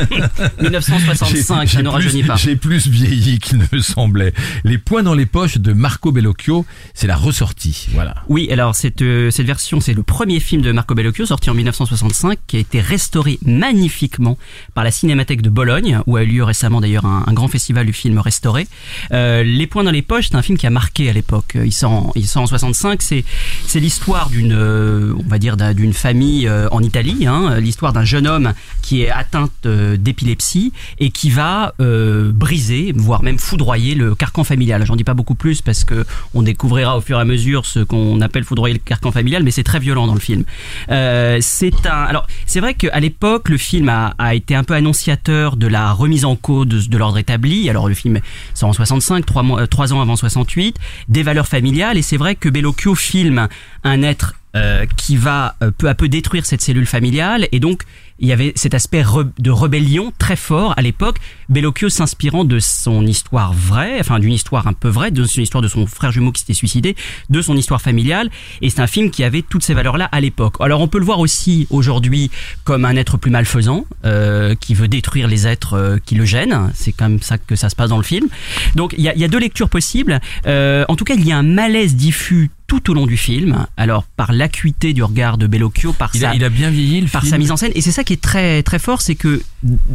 1965, 0.60 1.66
J'ai- 1.68 1.76
ça 1.76 1.82
ne 1.82 1.88
rajeunit 1.88 2.22
pas. 2.22 2.36
J'ai 2.36 2.56
plus 2.56 2.86
vieilli 2.88 3.38
qu'il 3.38 3.58
ne 3.58 3.64
me 3.70 3.80
semblait. 3.80 4.32
Les 4.64 4.78
points 4.78 5.02
dans 5.02 5.14
les 5.14 5.26
poches 5.26 5.58
de 5.58 5.72
Marco 5.72 6.10
Bellocchio, 6.12 6.64
c'est 6.94 7.06
la 7.06 7.16
ressortie. 7.16 7.88
Voilà. 7.92 8.14
Oui, 8.28 8.48
alors 8.50 8.74
cette, 8.74 9.02
euh, 9.02 9.30
cette 9.30 9.46
version, 9.46 9.80
c'est 9.80 9.92
le 9.94 10.02
premier 10.02 10.40
film 10.40 10.62
de 10.62 10.72
Marco 10.72 10.94
Bellocchio 10.94 11.26
sorti 11.26 11.50
en 11.50 11.54
1965 11.54 12.38
qui 12.46 12.56
a 12.56 12.60
été 12.60 12.80
restauré 12.80 13.38
magnifiquement 13.44 14.38
par 14.74 14.84
la 14.84 14.90
Cinémathèque 14.90 15.42
de 15.42 15.50
Bologne 15.50 16.00
où 16.06 16.16
a 16.16 16.22
eu 16.22 16.26
lieu 16.26 16.44
récemment 16.44 16.80
d'ailleurs 16.80 17.04
un, 17.04 17.24
un 17.26 17.32
grand 17.32 17.48
festival 17.48 17.86
du 17.86 17.92
film 17.92 18.18
restauré. 18.18 18.66
Euh, 19.12 19.42
les 19.42 19.66
points 19.66 19.84
dans 19.84 19.90
les 19.90 20.02
poches, 20.02 20.28
c'est 20.30 20.36
un 20.36 20.42
film 20.42 20.56
qui 20.58 20.66
a 20.66 20.70
marqué 20.70 21.08
à 21.10 21.12
l'époque. 21.12 21.56
Il 21.62 21.72
sort 21.72 21.92
en, 21.92 22.12
il 22.16 22.26
sort 22.26 22.42
en 22.42 22.46
65, 22.46 23.02
c'est 23.02 23.24
c'est 23.66 23.80
l'histoire 23.80 24.30
d'une 24.30 24.52
euh, 24.52 25.12
on 25.18 25.28
va 25.28 25.38
dire 25.38 25.56
d'un- 25.56 25.74
d'une 25.74 25.92
famille 25.92 26.46
euh, 26.48 26.68
en 26.70 26.82
Italie, 26.82 27.26
hein, 27.26 27.58
l'histoire 27.60 27.92
d'un 27.92 28.04
jeune 28.14 28.26
homme 28.28 28.52
qui 28.80 29.02
est 29.02 29.10
atteint 29.10 29.50
euh, 29.66 29.96
d'épilepsie 29.96 30.72
et 31.00 31.10
qui 31.10 31.30
va 31.30 31.74
euh, 31.80 32.30
briser, 32.32 32.92
voire 32.94 33.24
même 33.24 33.40
foudroyer 33.40 33.96
le 33.96 34.14
carcan 34.14 34.44
familial. 34.44 34.86
J'en 34.86 34.94
dis 34.94 35.02
pas 35.04 35.14
beaucoup 35.14 35.34
plus 35.34 35.62
parce 35.62 35.82
que 35.82 36.04
on 36.32 36.42
découvrira 36.42 36.96
au 36.96 37.00
fur 37.00 37.18
et 37.18 37.20
à 37.20 37.24
mesure 37.24 37.66
ce 37.66 37.80
qu'on 37.80 38.20
appelle 38.20 38.44
foudroyer 38.44 38.74
le 38.74 38.80
carcan 38.80 39.10
familial, 39.10 39.42
mais 39.42 39.50
c'est 39.50 39.64
très 39.64 39.80
violent 39.80 40.06
dans 40.06 40.14
le 40.14 40.20
film. 40.20 40.44
Euh, 40.90 41.38
c'est 41.40 41.86
un, 41.86 42.02
alors 42.04 42.28
c'est 42.46 42.60
vrai 42.60 42.74
qu'à 42.74 43.00
l'époque 43.00 43.48
le 43.48 43.56
film 43.56 43.88
a, 43.88 44.14
a 44.18 44.34
été 44.34 44.54
un 44.54 44.62
peu 44.62 44.74
annonciateur 44.74 45.56
de 45.56 45.66
la 45.66 45.92
remise 45.92 46.24
en 46.24 46.36
cause 46.36 46.68
de, 46.68 46.80
de 46.80 46.98
l'ordre 46.98 47.18
établi. 47.18 47.68
Alors 47.68 47.88
le 47.88 47.94
film 47.94 48.20
sort 48.54 48.68
en 48.68 48.72
65, 48.72 49.26
trois, 49.26 49.42
mois, 49.42 49.62
euh, 49.62 49.66
trois 49.66 49.92
ans 49.92 50.00
avant 50.00 50.14
68, 50.14 50.76
des 51.08 51.24
valeurs 51.24 51.48
familiales 51.48 51.98
et 51.98 52.02
c'est 52.02 52.16
vrai 52.16 52.36
que 52.36 52.48
Bellocchio 52.48 52.94
filme 52.94 53.48
un 53.82 54.02
être 54.02 54.34
euh, 54.56 54.86
qui 54.96 55.16
va 55.16 55.56
euh, 55.64 55.72
peu 55.76 55.88
à 55.88 55.96
peu 55.96 56.08
détruire 56.08 56.46
cette 56.46 56.60
cellule 56.60 56.86
familiale 56.86 57.48
et 57.50 57.58
donc 57.58 57.82
il 58.18 58.28
y 58.28 58.32
avait 58.32 58.52
cet 58.54 58.74
aspect 58.74 59.04
de 59.38 59.50
rébellion 59.50 60.12
très 60.18 60.36
fort 60.36 60.74
à 60.76 60.82
l'époque. 60.82 61.18
Bellocchio 61.48 61.88
s'inspirant 61.88 62.44
de 62.44 62.58
son 62.58 63.06
histoire 63.06 63.52
vraie, 63.52 63.98
enfin 64.00 64.18
d'une 64.18 64.32
histoire 64.32 64.66
un 64.66 64.72
peu 64.72 64.88
vraie, 64.88 65.10
de 65.10 65.24
son 65.24 65.40
histoire 65.40 65.62
de 65.62 65.68
son 65.68 65.86
frère 65.86 66.12
jumeau 66.12 66.32
qui 66.32 66.40
s'était 66.40 66.54
suicidé, 66.54 66.96
de 67.30 67.42
son 67.42 67.56
histoire 67.56 67.82
familiale. 67.82 68.30
Et 68.62 68.70
c'est 68.70 68.80
un 68.80 68.86
film 68.86 69.10
qui 69.10 69.24
avait 69.24 69.42
toutes 69.42 69.62
ces 69.62 69.74
valeurs-là 69.74 70.08
à 70.12 70.20
l'époque. 70.20 70.56
Alors 70.60 70.80
on 70.80 70.88
peut 70.88 70.98
le 70.98 71.04
voir 71.04 71.18
aussi 71.18 71.66
aujourd'hui 71.70 72.30
comme 72.64 72.84
un 72.84 72.96
être 72.96 73.16
plus 73.16 73.30
malfaisant, 73.30 73.84
euh, 74.04 74.54
qui 74.54 74.74
veut 74.74 74.88
détruire 74.88 75.28
les 75.28 75.46
êtres 75.46 75.74
euh, 75.74 75.98
qui 76.04 76.14
le 76.14 76.24
gênent. 76.24 76.70
C'est 76.74 76.92
comme 76.92 77.20
ça 77.20 77.38
que 77.38 77.56
ça 77.56 77.68
se 77.68 77.76
passe 77.76 77.90
dans 77.90 77.96
le 77.96 78.04
film. 78.04 78.28
Donc 78.74 78.94
il 78.96 79.04
y 79.04 79.08
a, 79.08 79.16
y 79.16 79.24
a 79.24 79.28
deux 79.28 79.38
lectures 79.38 79.68
possibles. 79.68 80.20
Euh, 80.46 80.84
en 80.88 80.96
tout 80.96 81.04
cas, 81.04 81.14
il 81.14 81.26
y 81.26 81.32
a 81.32 81.38
un 81.38 81.42
malaise 81.42 81.96
diffus 81.96 82.50
tout 82.80 82.90
au 82.90 82.94
long 82.94 83.06
du 83.06 83.16
film. 83.16 83.66
Alors 83.76 84.04
par 84.04 84.32
l'acuité 84.32 84.92
du 84.92 85.02
regard 85.02 85.38
de 85.38 85.46
Bellocchio, 85.46 85.92
par 85.92 86.10
Il 86.14 86.20
sa 86.20 86.30
a, 86.30 86.34
il 86.34 86.44
a 86.44 86.48
bien 86.48 86.70
vieilli 86.70 87.00
le 87.00 87.08
par 87.08 87.22
film. 87.22 87.30
sa 87.32 87.38
mise 87.38 87.50
en 87.50 87.56
scène. 87.56 87.72
Et 87.74 87.80
c'est 87.80 87.92
ça 87.92 88.04
qui 88.04 88.12
est 88.12 88.20
très 88.20 88.62
très 88.62 88.78
fort, 88.78 89.00
c'est 89.00 89.14
que 89.14 89.42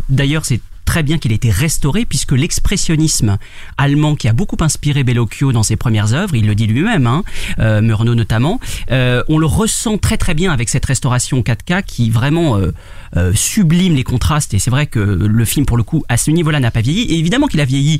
d'ailleurs 0.10 0.46
c'est 0.46 0.62
très 0.90 1.04
bien 1.04 1.20
qu'il 1.20 1.32
ait 1.32 1.36
été 1.36 1.52
restauré 1.52 2.04
puisque 2.04 2.32
l'expressionnisme 2.32 3.38
allemand 3.78 4.16
qui 4.16 4.28
a 4.28 4.34
beaucoup 4.34 4.58
inspiré 4.60 5.04
Bellocchio 5.04 5.52
dans 5.52 5.62
ses 5.62 5.76
premières 5.76 6.16
œuvres, 6.16 6.34
il 6.34 6.48
le 6.48 6.56
dit 6.56 6.66
lui-même, 6.66 7.06
hein, 7.06 7.24
euh, 7.60 7.80
Murnau 7.80 8.16
notamment, 8.16 8.60
euh, 8.90 9.22
on 9.30 9.38
le 9.38 9.46
ressent 9.46 10.00
très 10.00 10.18
très 10.18 10.34
bien 10.34 10.52
avec 10.52 10.68
cette 10.68 10.84
restauration 10.88 11.42
4K 11.42 11.84
qui 11.84 12.10
vraiment 12.10 12.58
euh, 12.58 13.34
sublime 13.36 13.94
les 13.94 14.04
contrastes. 14.04 14.56
Et 14.56 14.60
c'est 14.60 14.72
vrai 14.72 14.88
que 14.88 15.00
le 15.00 15.46
film 15.46 15.68
pour 15.68 15.78
le 15.78 15.84
coup 15.84 16.04
à 16.10 16.18
ce 16.18 16.32
niveau-là 16.32 16.60
n'a 16.60 16.72
pas 16.72 16.82
vieilli. 16.82 17.04
Et 17.04 17.20
évidemment 17.20 17.46
qu'il 17.46 17.62
a 17.62 17.66
vieilli 17.66 18.00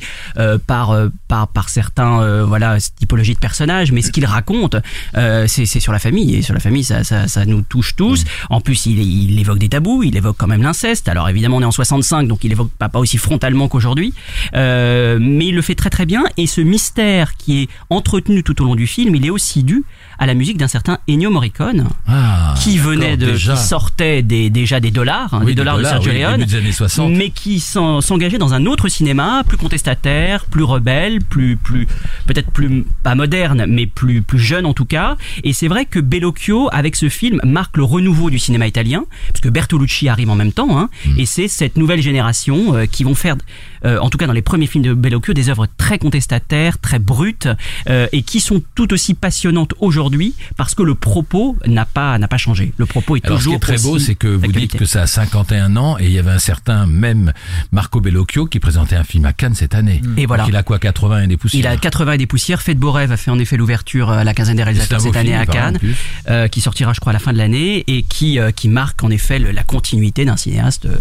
par, 0.66 0.98
par 1.28 1.48
par 1.48 1.70
certains 1.70 2.44
voilà 2.44 2.78
typologies 2.80 3.36
de 3.36 3.40
personnages 3.40 3.92
mais 3.92 4.02
ce 4.02 4.12
qu'il 4.12 4.26
raconte 4.26 4.78
c'est 5.14 5.66
c'est 5.68 5.80
sur 5.80 5.94
la 5.94 6.00
famille. 6.00 6.38
Et 6.38 6.42
sur 6.42 6.56
la 6.56 6.60
famille 6.60 6.84
ça 6.84 7.04
ça, 7.04 7.28
ça 7.28 7.46
nous 7.46 7.62
touche 7.62 7.96
tous. 7.96 8.24
En 8.50 8.62
plus 8.62 8.88
il, 8.88 9.00
il 9.00 9.40
évoque 9.40 9.60
des 9.60 9.70
tabous 9.70 10.02
il 10.02 10.18
évoque 10.18 10.38
quand 10.40 10.48
même 10.48 10.64
l'inceste. 10.64 11.08
Alors 11.08 11.30
évidemment 11.30 11.58
on 11.58 11.62
est 11.62 11.66
en 11.66 11.72
65 11.72 12.28
donc 12.28 12.44
il 12.44 12.52
évoque 12.52 12.72
pas, 12.88 13.00
aussi 13.00 13.18
frontalement 13.18 13.68
qu'aujourd'hui. 13.68 14.14
Euh, 14.56 15.18
mais 15.22 15.48
il 15.48 15.56
le 15.56 15.62
fait 15.62 15.76
très 15.76 15.90
très 15.90 16.06
bien. 16.06 16.24
Et 16.38 16.48
ce 16.48 16.62
mystère 16.62 17.36
qui 17.38 17.64
est 17.64 17.70
entretenu 17.90 18.44
tout 18.44 18.62
au 18.62 18.66
long 18.66 18.76
du 18.76 18.88
film 18.88 19.16
il 19.16 19.26
est 19.26 19.30
aussi 19.30 19.64
dû 19.64 19.84
à 20.20 20.26
la 20.26 20.34
musique 20.34 20.58
d'un 20.58 20.68
certain 20.68 20.98
Ennio 21.10 21.30
Morricone 21.32 21.88
Ah, 22.08 22.54
qui 22.62 22.78
venait 22.78 23.16
de 23.18 23.28
déjà. 23.32 23.54
qui 23.56 23.60
sortait 23.64 24.22
des, 24.22 24.50
déjà 24.50 24.80
des 24.80 24.92
dollars 24.92 25.34
hein, 25.34 25.40
Oui, 25.44 25.48
des 25.48 25.56
dollars 25.56 25.78
de 25.78 25.84
Sergio 25.86 26.12
oui, 26.12 26.20
Leone 26.20 26.38
début 26.38 26.46
des 26.46 26.56
années 26.58 26.72
60. 26.72 27.12
mais 27.14 27.30
qui 27.30 27.60
s'en- 27.60 28.02
s'engageait 28.02 28.38
dans 28.38 28.54
un 28.54 28.66
autre 28.66 28.90
cinéma 28.90 29.44
plus 29.48 29.58
contestataire, 29.58 30.46
plus 30.46 30.64
rebelle, 30.64 31.24
plus 31.24 31.56
plus 31.56 31.88
peut-être 32.28 32.52
plus 32.52 32.86
pas 33.04 33.16
moderne, 33.16 33.66
mais 33.68 33.86
plus 33.88 34.22
plus 34.22 34.40
jeune 34.40 34.66
en 34.66 34.74
tout 34.74 34.86
cas. 34.86 35.16
Et 35.44 35.54
c'est 35.54 35.68
vrai 35.70 35.86
que 35.86 36.00
Bellocchio 36.00 36.70
avec 36.72 36.96
ce 36.96 37.08
film 37.10 37.40
marque 37.46 37.78
le 37.78 37.84
renouveau 37.84 38.30
du 38.30 38.40
cinéma 38.40 38.68
italien, 38.68 39.06
parce 39.30 39.42
que 39.42 39.50
Bertolucci 39.50 40.10
arrive 40.10 40.30
en 40.30 40.36
même 40.36 40.52
temps, 40.52 40.78
hein, 40.78 40.90
Mm. 41.06 41.20
et 41.20 41.26
c'est 41.26 41.48
cette 41.48 41.78
nouvelle 41.78 42.02
génération 42.02 42.76
euh, 42.76 42.86
qui 42.86 43.04
vont 43.06 43.16
faire, 43.16 43.36
euh, 43.86 44.00
en 44.00 44.10
tout 44.10 44.18
cas 44.18 44.28
dans 44.28 44.34
les 44.34 44.42
premiers 44.42 44.68
films 44.68 44.84
de 44.84 44.94
Bellocchio, 44.94 45.34
des 45.34 45.50
œuvres 45.50 45.68
très 45.78 45.98
contestataires, 46.00 46.78
très 46.80 47.00
brutes 47.00 47.48
euh, 47.90 48.08
et 48.12 48.22
qui 48.24 48.40
sont 48.40 48.62
tout 48.76 48.94
aussi 48.94 49.14
passionnantes 49.14 49.74
aujourd'hui 49.80 50.34
parce 50.58 50.76
que 50.76 50.84
le 50.84 50.96
propos 50.96 51.56
n'a 51.66 51.86
pas 51.86 52.18
n'a 52.18 52.28
pas 52.28 52.38
changé. 52.38 52.74
Le 52.78 52.86
propos 52.86 53.16
est 53.16 53.26
Alors, 53.26 53.38
ce 53.40 53.44
qui 53.44 53.46
toujours 53.50 53.56
est 53.56 53.60
très 53.60 53.78
beau, 53.78 54.00
c'est 54.00 54.16
que 54.16 54.28
vous 54.28 54.52
dites 54.52 54.76
que 54.78 54.86
ça 54.86 55.04
a 55.04 55.08
51 55.08 55.76
ans 55.78 55.98
et 56.00 56.06
il 56.06 56.12
y 56.12 56.20
avait 56.20 56.32
un 56.32 56.40
certain 56.40 56.86
même 56.86 57.34
Marco 57.72 58.02
Bellocchio 58.02 58.46
qui 58.46 58.60
présentait 58.60 58.96
un 58.96 59.04
film 59.04 59.26
à 59.26 59.34
Cannes 59.34 59.56
cette 59.56 59.76
année. 59.76 60.02
Et 60.18 60.26
voilà. 60.26 60.44
Donc 60.44 60.52
il 60.54 60.56
a 60.56 60.64
quoi 60.64 60.80
80 60.80 61.24
et 61.24 61.28
des 61.28 61.38
poussières 61.38 61.60
Il 61.62 61.68
a 61.68 61.78
80 61.78 62.14
et 62.14 62.18
des 62.18 62.28
poussières. 62.28 62.62
Fête 62.62 62.78
Beau 62.80 62.92
Rêve 62.92 63.12
a 63.12 63.18
fait 63.18 63.32
en 63.32 63.40
effet 63.40 63.58
l'ouverture 63.58 64.10
à 64.10 64.24
la 64.24 64.34
quinzaine 64.34 64.58
des 64.58 64.64
réalisateurs 64.64 65.02
cette 65.02 65.16
année 65.16 65.30
film, 65.30 65.42
à 65.42 65.46
Cannes, 65.46 65.80
euh, 66.30 66.48
qui 66.48 66.62
sortira 66.62 66.94
je 66.94 67.00
crois 67.00 67.12
à 67.12 67.14
la 67.14 67.20
fin 67.20 67.34
de 67.34 67.38
l'année 67.38 67.84
et 67.88 68.04
qui 68.04 68.40
euh, 68.40 68.52
qui 68.52 68.68
marque 68.70 69.04
en 69.04 69.10
effet 69.10 69.40
le- 69.40 69.52
la 69.52 69.64
continuité 69.64 70.26
d'un 70.26 70.38
cinéaste 70.38 70.86
euh, 70.86 70.98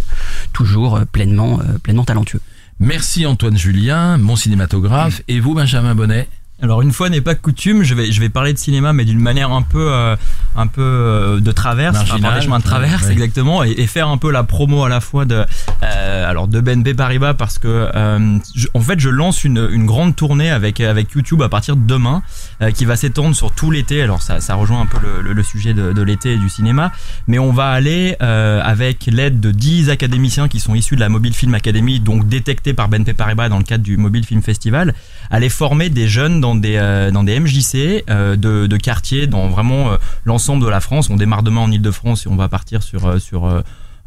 toujours 0.53 0.97
euh, 0.97 1.05
pleinement 1.05 1.61
pleinement 1.83 2.05
talentueux. 2.05 2.41
Merci 2.81 3.27
Antoine 3.27 3.57
Julien, 3.59 4.19
mon 4.19 4.37
cinématographe. 4.37 5.23
Et 5.29 5.41
vous, 5.41 5.55
Benjamin 5.55 5.95
Bonnet? 5.95 6.29
Alors 6.61 6.83
une 6.83 6.93
fois 6.93 7.09
n'est 7.09 7.21
pas 7.21 7.37
coutume, 7.37 7.85
je 7.85 7.95
vais 7.95 8.11
je 8.11 8.19
vais 8.19 8.29
parler 8.29 8.53
de 8.53 8.59
cinéma 8.59 8.93
mais 8.93 9.05
d'une 9.05 9.21
manière 9.21 9.53
un 9.53 9.63
peu 9.63 9.93
euh, 9.93 10.17
un 10.57 10.67
peu 10.67 10.83
euh, 10.83 11.39
de 11.39 11.53
traverse, 11.53 11.95
Marginale, 11.95 12.21
par 12.21 12.35
des 12.35 12.45
chemins 12.45 12.59
de 12.59 12.65
traverse 12.65 13.05
ouais, 13.07 13.13
exactement 13.13 13.63
et, 13.63 13.71
et 13.71 13.87
faire 13.87 14.09
un 14.09 14.17
peu 14.19 14.33
la 14.33 14.43
promo 14.43 14.83
à 14.83 14.89
la 14.89 14.99
fois 15.01 15.25
de 15.25 15.45
euh, 15.85 16.29
alors 16.29 16.49
de 16.49 16.61
BNP 16.61 16.95
Paribas 16.95 17.35
parce 17.35 17.59
que 17.61 17.69
euh, 17.95 18.39
je- 18.57 18.67
en 18.75 18.81
fait 18.81 18.99
je 18.99 19.09
lance 19.09 19.45
une, 19.45 19.69
une 19.71 19.87
grande 19.87 20.17
tournée 20.17 20.51
avec 20.51 20.81
avec 20.81 21.13
YouTube 21.13 21.43
à 21.43 21.49
partir 21.49 21.77
de 21.77 21.87
demain 21.87 22.25
qui 22.75 22.85
va 22.85 22.97
s'étendre 22.97 23.35
sur 23.37 23.53
tout 23.53 23.71
l'été. 23.71 24.03
Alors 24.03 24.23
ça 24.23 24.41
ça 24.41 24.55
rejoint 24.55 24.81
un 24.81 24.87
peu 24.87 24.99
le, 25.01 25.23
le- 25.23 25.33
le 25.33 25.43
sujet 25.43 25.75
de, 25.75 25.93
de 25.93 26.03
l'été 26.03 26.33
et 26.33 26.37
du 26.39 26.49
cinéma, 26.49 26.93
mais 27.27 27.39
on 27.39 27.53
va 27.53 27.71
aller 27.71 28.17
euh, 28.23 28.61
avec 28.63 29.07
l'aide 29.07 29.41
de 29.41 29.51
10 29.53 29.91
académiciens 29.91 30.49
qui 30.49 30.59
sont 30.61 30.75
issus 30.75 30.97
de 30.97 31.01
la 31.01 31.09
Mobile 31.09 31.35
Film 31.35 31.55
Academy 31.55 32.01
donc 32.01 32.27
détectés 32.29 32.75
par 32.75 32.89
BNP 32.89 33.13
Paribas 33.15 33.49
dans 33.49 33.59
le 33.59 33.65
cadre 33.65 33.85
du 33.85 33.97
Mobile 33.97 34.25
Film 34.25 34.43
Festival 34.43 34.95
aller 35.31 35.49
former 35.49 35.89
des 35.91 36.09
jeunes 36.09 36.41
dans 36.41 36.55
des 36.55 36.77
euh, 36.77 37.11
dans 37.11 37.23
des 37.25 37.39
MJC 37.39 38.05
euh, 38.11 38.37
de, 38.37 38.67
de 38.67 38.77
quartiers 38.77 39.27
dans 39.27 39.49
vraiment 39.49 39.93
euh, 39.93 39.97
l'ensemble 40.25 40.65
de 40.65 40.69
la 40.69 40.81
France. 40.81 41.11
On 41.11 41.17
démarre 41.17 41.43
demain 41.43 41.61
en 41.61 41.71
Ile-de-France 41.71 42.27
et 42.27 42.29
on 42.29 42.37
va 42.37 42.49
partir 42.49 42.83
sur 42.83 43.07
euh, 43.07 43.19
sur 43.19 43.47
euh, 43.47 43.61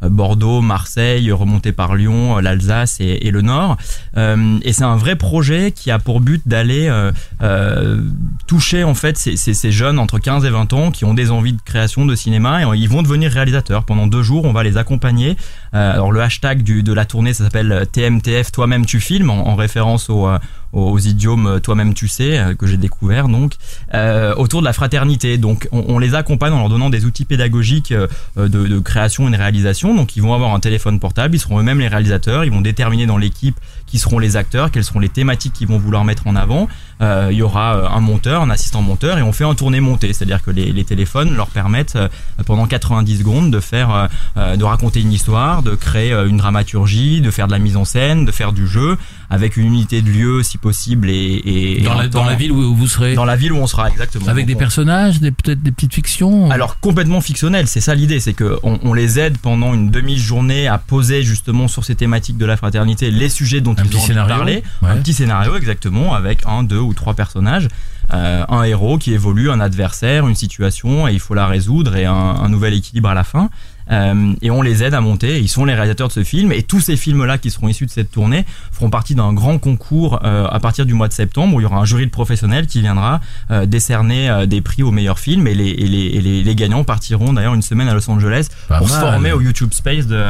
Bordeaux, 0.08 0.60
Marseille, 0.60 1.30
remonter 1.32 1.72
par 1.72 1.94
Lyon, 1.94 2.38
euh, 2.38 2.40
l'Alsace 2.40 2.98
et, 3.00 3.30
le 3.30 3.40
Nord. 3.40 3.76
Euh, 4.16 4.58
et 4.62 4.72
c'est 4.72 4.84
un 4.84 4.96
vrai 4.96 5.16
projet 5.16 5.72
qui 5.72 5.90
a 5.90 5.98
pour 5.98 6.20
but 6.20 6.42
d'aller 6.46 6.88
euh, 6.88 7.12
euh, 7.42 8.02
toucher 8.46 8.84
en 8.84 8.94
fait 8.94 9.16
ces, 9.16 9.36
ces, 9.36 9.54
ces 9.54 9.72
jeunes 9.72 9.98
entre 9.98 10.18
15 10.18 10.44
et 10.44 10.50
20 10.50 10.72
ans 10.72 10.90
qui 10.90 11.04
ont 11.04 11.14
des 11.14 11.30
envies 11.30 11.54
de 11.54 11.62
création 11.62 12.04
de 12.04 12.14
cinéma 12.14 12.62
et 12.62 12.78
ils 12.78 12.88
vont 12.88 13.02
devenir 13.02 13.30
réalisateurs. 13.30 13.84
Pendant 13.84 14.06
deux 14.06 14.22
jours, 14.22 14.44
on 14.44 14.52
va 14.52 14.62
les 14.62 14.76
accompagner. 14.76 15.36
Euh, 15.74 15.92
alors 15.92 16.12
le 16.12 16.20
hashtag 16.20 16.62
de 16.62 16.92
la 16.92 17.04
tournée, 17.06 17.32
ça 17.32 17.44
s'appelle 17.44 17.86
TMTF, 17.90 18.52
toi-même 18.52 18.84
tu 18.86 19.00
filmes, 19.00 19.30
en, 19.30 19.48
en 19.48 19.54
référence 19.56 20.08
euh, 20.10 20.38
aux 20.72 20.98
idiomes 20.98 21.46
euh, 21.46 21.58
toi-même 21.60 21.94
tu 21.94 22.08
sais 22.08 22.38
euh, 22.38 22.54
que 22.54 22.66
j'ai 22.66 22.76
découvert 22.76 23.28
donc. 23.28 23.54
Euh, 23.94 24.34
autour 24.36 24.60
de 24.60 24.66
la 24.66 24.72
fraternité 24.72 25.38
donc 25.38 25.68
on, 25.72 25.98
les 25.98 26.14
accompagne 26.14 26.52
en 26.52 26.58
leur 26.58 26.68
donnant 26.68 26.90
des 26.90 27.04
outils 27.04 27.24
pédagogiques 27.24 27.92
euh, 27.92 28.06
de, 28.36 28.48
de 28.48 28.78
création 28.78 29.28
et 29.28 29.30
de 29.30 29.36
réalisation. 29.36 29.94
Donc 29.94 30.16
ils 30.16 30.22
vont 30.22 30.34
avoir 30.34 30.54
un 30.54 30.60
téléphone 30.60 31.00
portable 31.00 31.34
ils 31.34 31.38
seront 31.38 31.58
eux-mêmes 31.60 31.78
les 31.80 31.88
réalisateurs 31.88 32.44
ils 32.44 32.50
vont 32.52 32.60
déterminer 32.60 33.06
dans 33.06 33.18
l'équipe 33.18 33.58
qui 33.86 33.98
seront 33.98 34.18
les 34.18 34.36
acteurs 34.36 34.70
quelles 34.70 34.84
seront 34.84 35.00
les 35.00 35.08
thématiques 35.08 35.52
qu'ils 35.54 35.68
vont 35.68 35.78
vouloir 35.78 36.04
mettre 36.04 36.26
en 36.26 36.36
avant. 36.36 36.62
euh, 36.62 36.91
il 37.30 37.36
y 37.36 37.42
aura 37.42 37.76
euh, 37.76 37.88
un 37.88 38.00
monteur 38.00 38.42
un 38.42 38.50
assistant 38.50 38.80
monteur 38.82 39.18
et 39.18 39.22
on 39.22 39.32
fait 39.32 39.44
un 39.44 39.54
tourné 39.54 39.80
monté 39.80 40.12
c'est-à-dire 40.12 40.42
que 40.42 40.50
les, 40.50 40.72
les 40.72 40.84
téléphones 40.84 41.34
leur 41.34 41.48
permettent 41.48 41.96
euh, 41.96 42.08
pendant 42.46 42.66
90 42.66 43.18
secondes 43.18 43.50
de 43.50 43.60
faire 43.60 43.90
euh, 43.94 44.06
euh, 44.36 44.56
de 44.56 44.64
raconter 44.64 45.00
une 45.00 45.12
histoire 45.12 45.62
de 45.62 45.74
créer 45.74 46.12
euh, 46.12 46.28
une 46.28 46.36
dramaturgie 46.36 47.20
de 47.20 47.30
faire 47.30 47.46
de 47.46 47.52
la 47.52 47.58
mise 47.58 47.76
en 47.76 47.84
scène 47.84 48.24
de 48.24 48.32
faire 48.32 48.52
du 48.52 48.66
jeu 48.66 48.96
avec 49.30 49.56
une 49.56 49.66
unité 49.66 50.02
de 50.02 50.10
lieu 50.10 50.42
si 50.42 50.58
possible 50.58 51.08
et, 51.10 51.80
dans 51.84 51.94
la, 51.94 52.06
dans 52.08 52.20
temps- 52.20 52.26
la 52.28 52.34
ville 52.36 52.52
où 52.52 52.74
vous 52.74 52.86
serez. 52.86 53.14
Dans 53.14 53.24
la 53.24 53.34
ville 53.36 53.52
où 53.52 53.56
on 53.56 53.66
sera 53.66 53.88
exactement. 53.88 54.28
Avec 54.28 54.44
des 54.44 54.54
on- 54.54 54.58
personnages, 54.58 55.20
des- 55.20 55.30
peut-être 55.30 55.62
des 55.62 55.72
petites 55.72 55.94
fictions 55.94 56.50
alors 56.50 56.78
complètement 56.80 57.20
fictionnel, 57.22 57.66
c'est 57.66 57.80
ça 57.80 57.94
l'idée, 57.94 58.20
c'est 58.20 58.34
que 58.34 58.58
on, 58.62 58.78
on 58.82 58.92
les 58.92 59.18
aide 59.18 59.38
pendant 59.38 59.72
une 59.72 59.90
demi-journée 59.90 60.68
à 60.68 60.76
poser 60.78 61.22
justement 61.22 61.66
sur 61.66 61.84
ces 61.84 61.94
thématiques 61.94 62.36
de 62.36 62.44
la 62.46 62.56
fraternité 62.58 63.10
les 63.10 63.28
sujets 63.30 63.60
dont 63.62 63.72
Un 63.78 63.84
ils 63.84 63.96
ont 63.96 64.26
parler, 64.28 64.62
ouais. 64.82 64.90
un 64.90 64.96
petit 64.98 65.14
scénario 65.14 65.56
exactement 65.56 66.14
avec 66.14 66.40
un, 66.46 66.62
deux 66.62 66.78
ou 66.78 66.91
trois 66.94 67.14
personnages, 67.14 67.68
euh, 68.12 68.44
un 68.48 68.62
héros 68.64 68.98
qui 68.98 69.12
évolue, 69.12 69.50
un 69.50 69.60
adversaire, 69.60 70.26
une 70.28 70.34
situation 70.34 71.08
et 71.08 71.12
il 71.12 71.20
faut 71.20 71.34
la 71.34 71.46
résoudre 71.46 71.96
et 71.96 72.04
un, 72.04 72.12
un 72.12 72.48
nouvel 72.48 72.74
équilibre 72.74 73.08
à 73.08 73.14
la 73.14 73.24
fin. 73.24 73.50
Euh, 73.90 74.32
et 74.42 74.50
on 74.52 74.62
les 74.62 74.84
aide 74.84 74.94
à 74.94 75.00
monter. 75.00 75.40
Ils 75.40 75.48
sont 75.48 75.64
les 75.64 75.74
réalisateurs 75.74 76.06
de 76.06 76.12
ce 76.12 76.22
film 76.22 76.52
et 76.52 76.62
tous 76.62 76.80
ces 76.80 76.96
films-là 76.96 77.36
qui 77.36 77.50
seront 77.50 77.66
issus 77.68 77.84
de 77.84 77.90
cette 77.90 78.12
tournée 78.12 78.46
feront 78.70 78.90
partie 78.90 79.16
d'un 79.16 79.32
grand 79.32 79.58
concours 79.58 80.20
euh, 80.24 80.46
à 80.46 80.60
partir 80.60 80.86
du 80.86 80.94
mois 80.94 81.08
de 81.08 81.12
septembre 81.12 81.56
où 81.56 81.60
il 81.60 81.64
y 81.64 81.66
aura 81.66 81.78
un 81.78 81.84
jury 81.84 82.06
de 82.06 82.10
professionnels 82.10 82.68
qui 82.68 82.80
viendra 82.80 83.20
euh, 83.50 83.66
décerner 83.66 84.46
des 84.46 84.60
prix 84.60 84.84
aux 84.84 84.92
meilleurs 84.92 85.18
films 85.18 85.48
et 85.48 85.54
les, 85.54 85.70
et 85.70 85.86
les, 85.88 86.06
et 86.06 86.20
les, 86.20 86.44
les 86.44 86.54
gagnants 86.54 86.84
partiront 86.84 87.32
d'ailleurs 87.32 87.54
une 87.54 87.62
semaine 87.62 87.88
à 87.88 87.94
Los 87.94 88.08
Angeles 88.08 88.48
Pas 88.68 88.78
pour 88.78 88.88
se 88.88 88.98
former 88.98 89.32
au 89.32 89.40
YouTube 89.40 89.72
Space 89.72 90.06
de, 90.06 90.24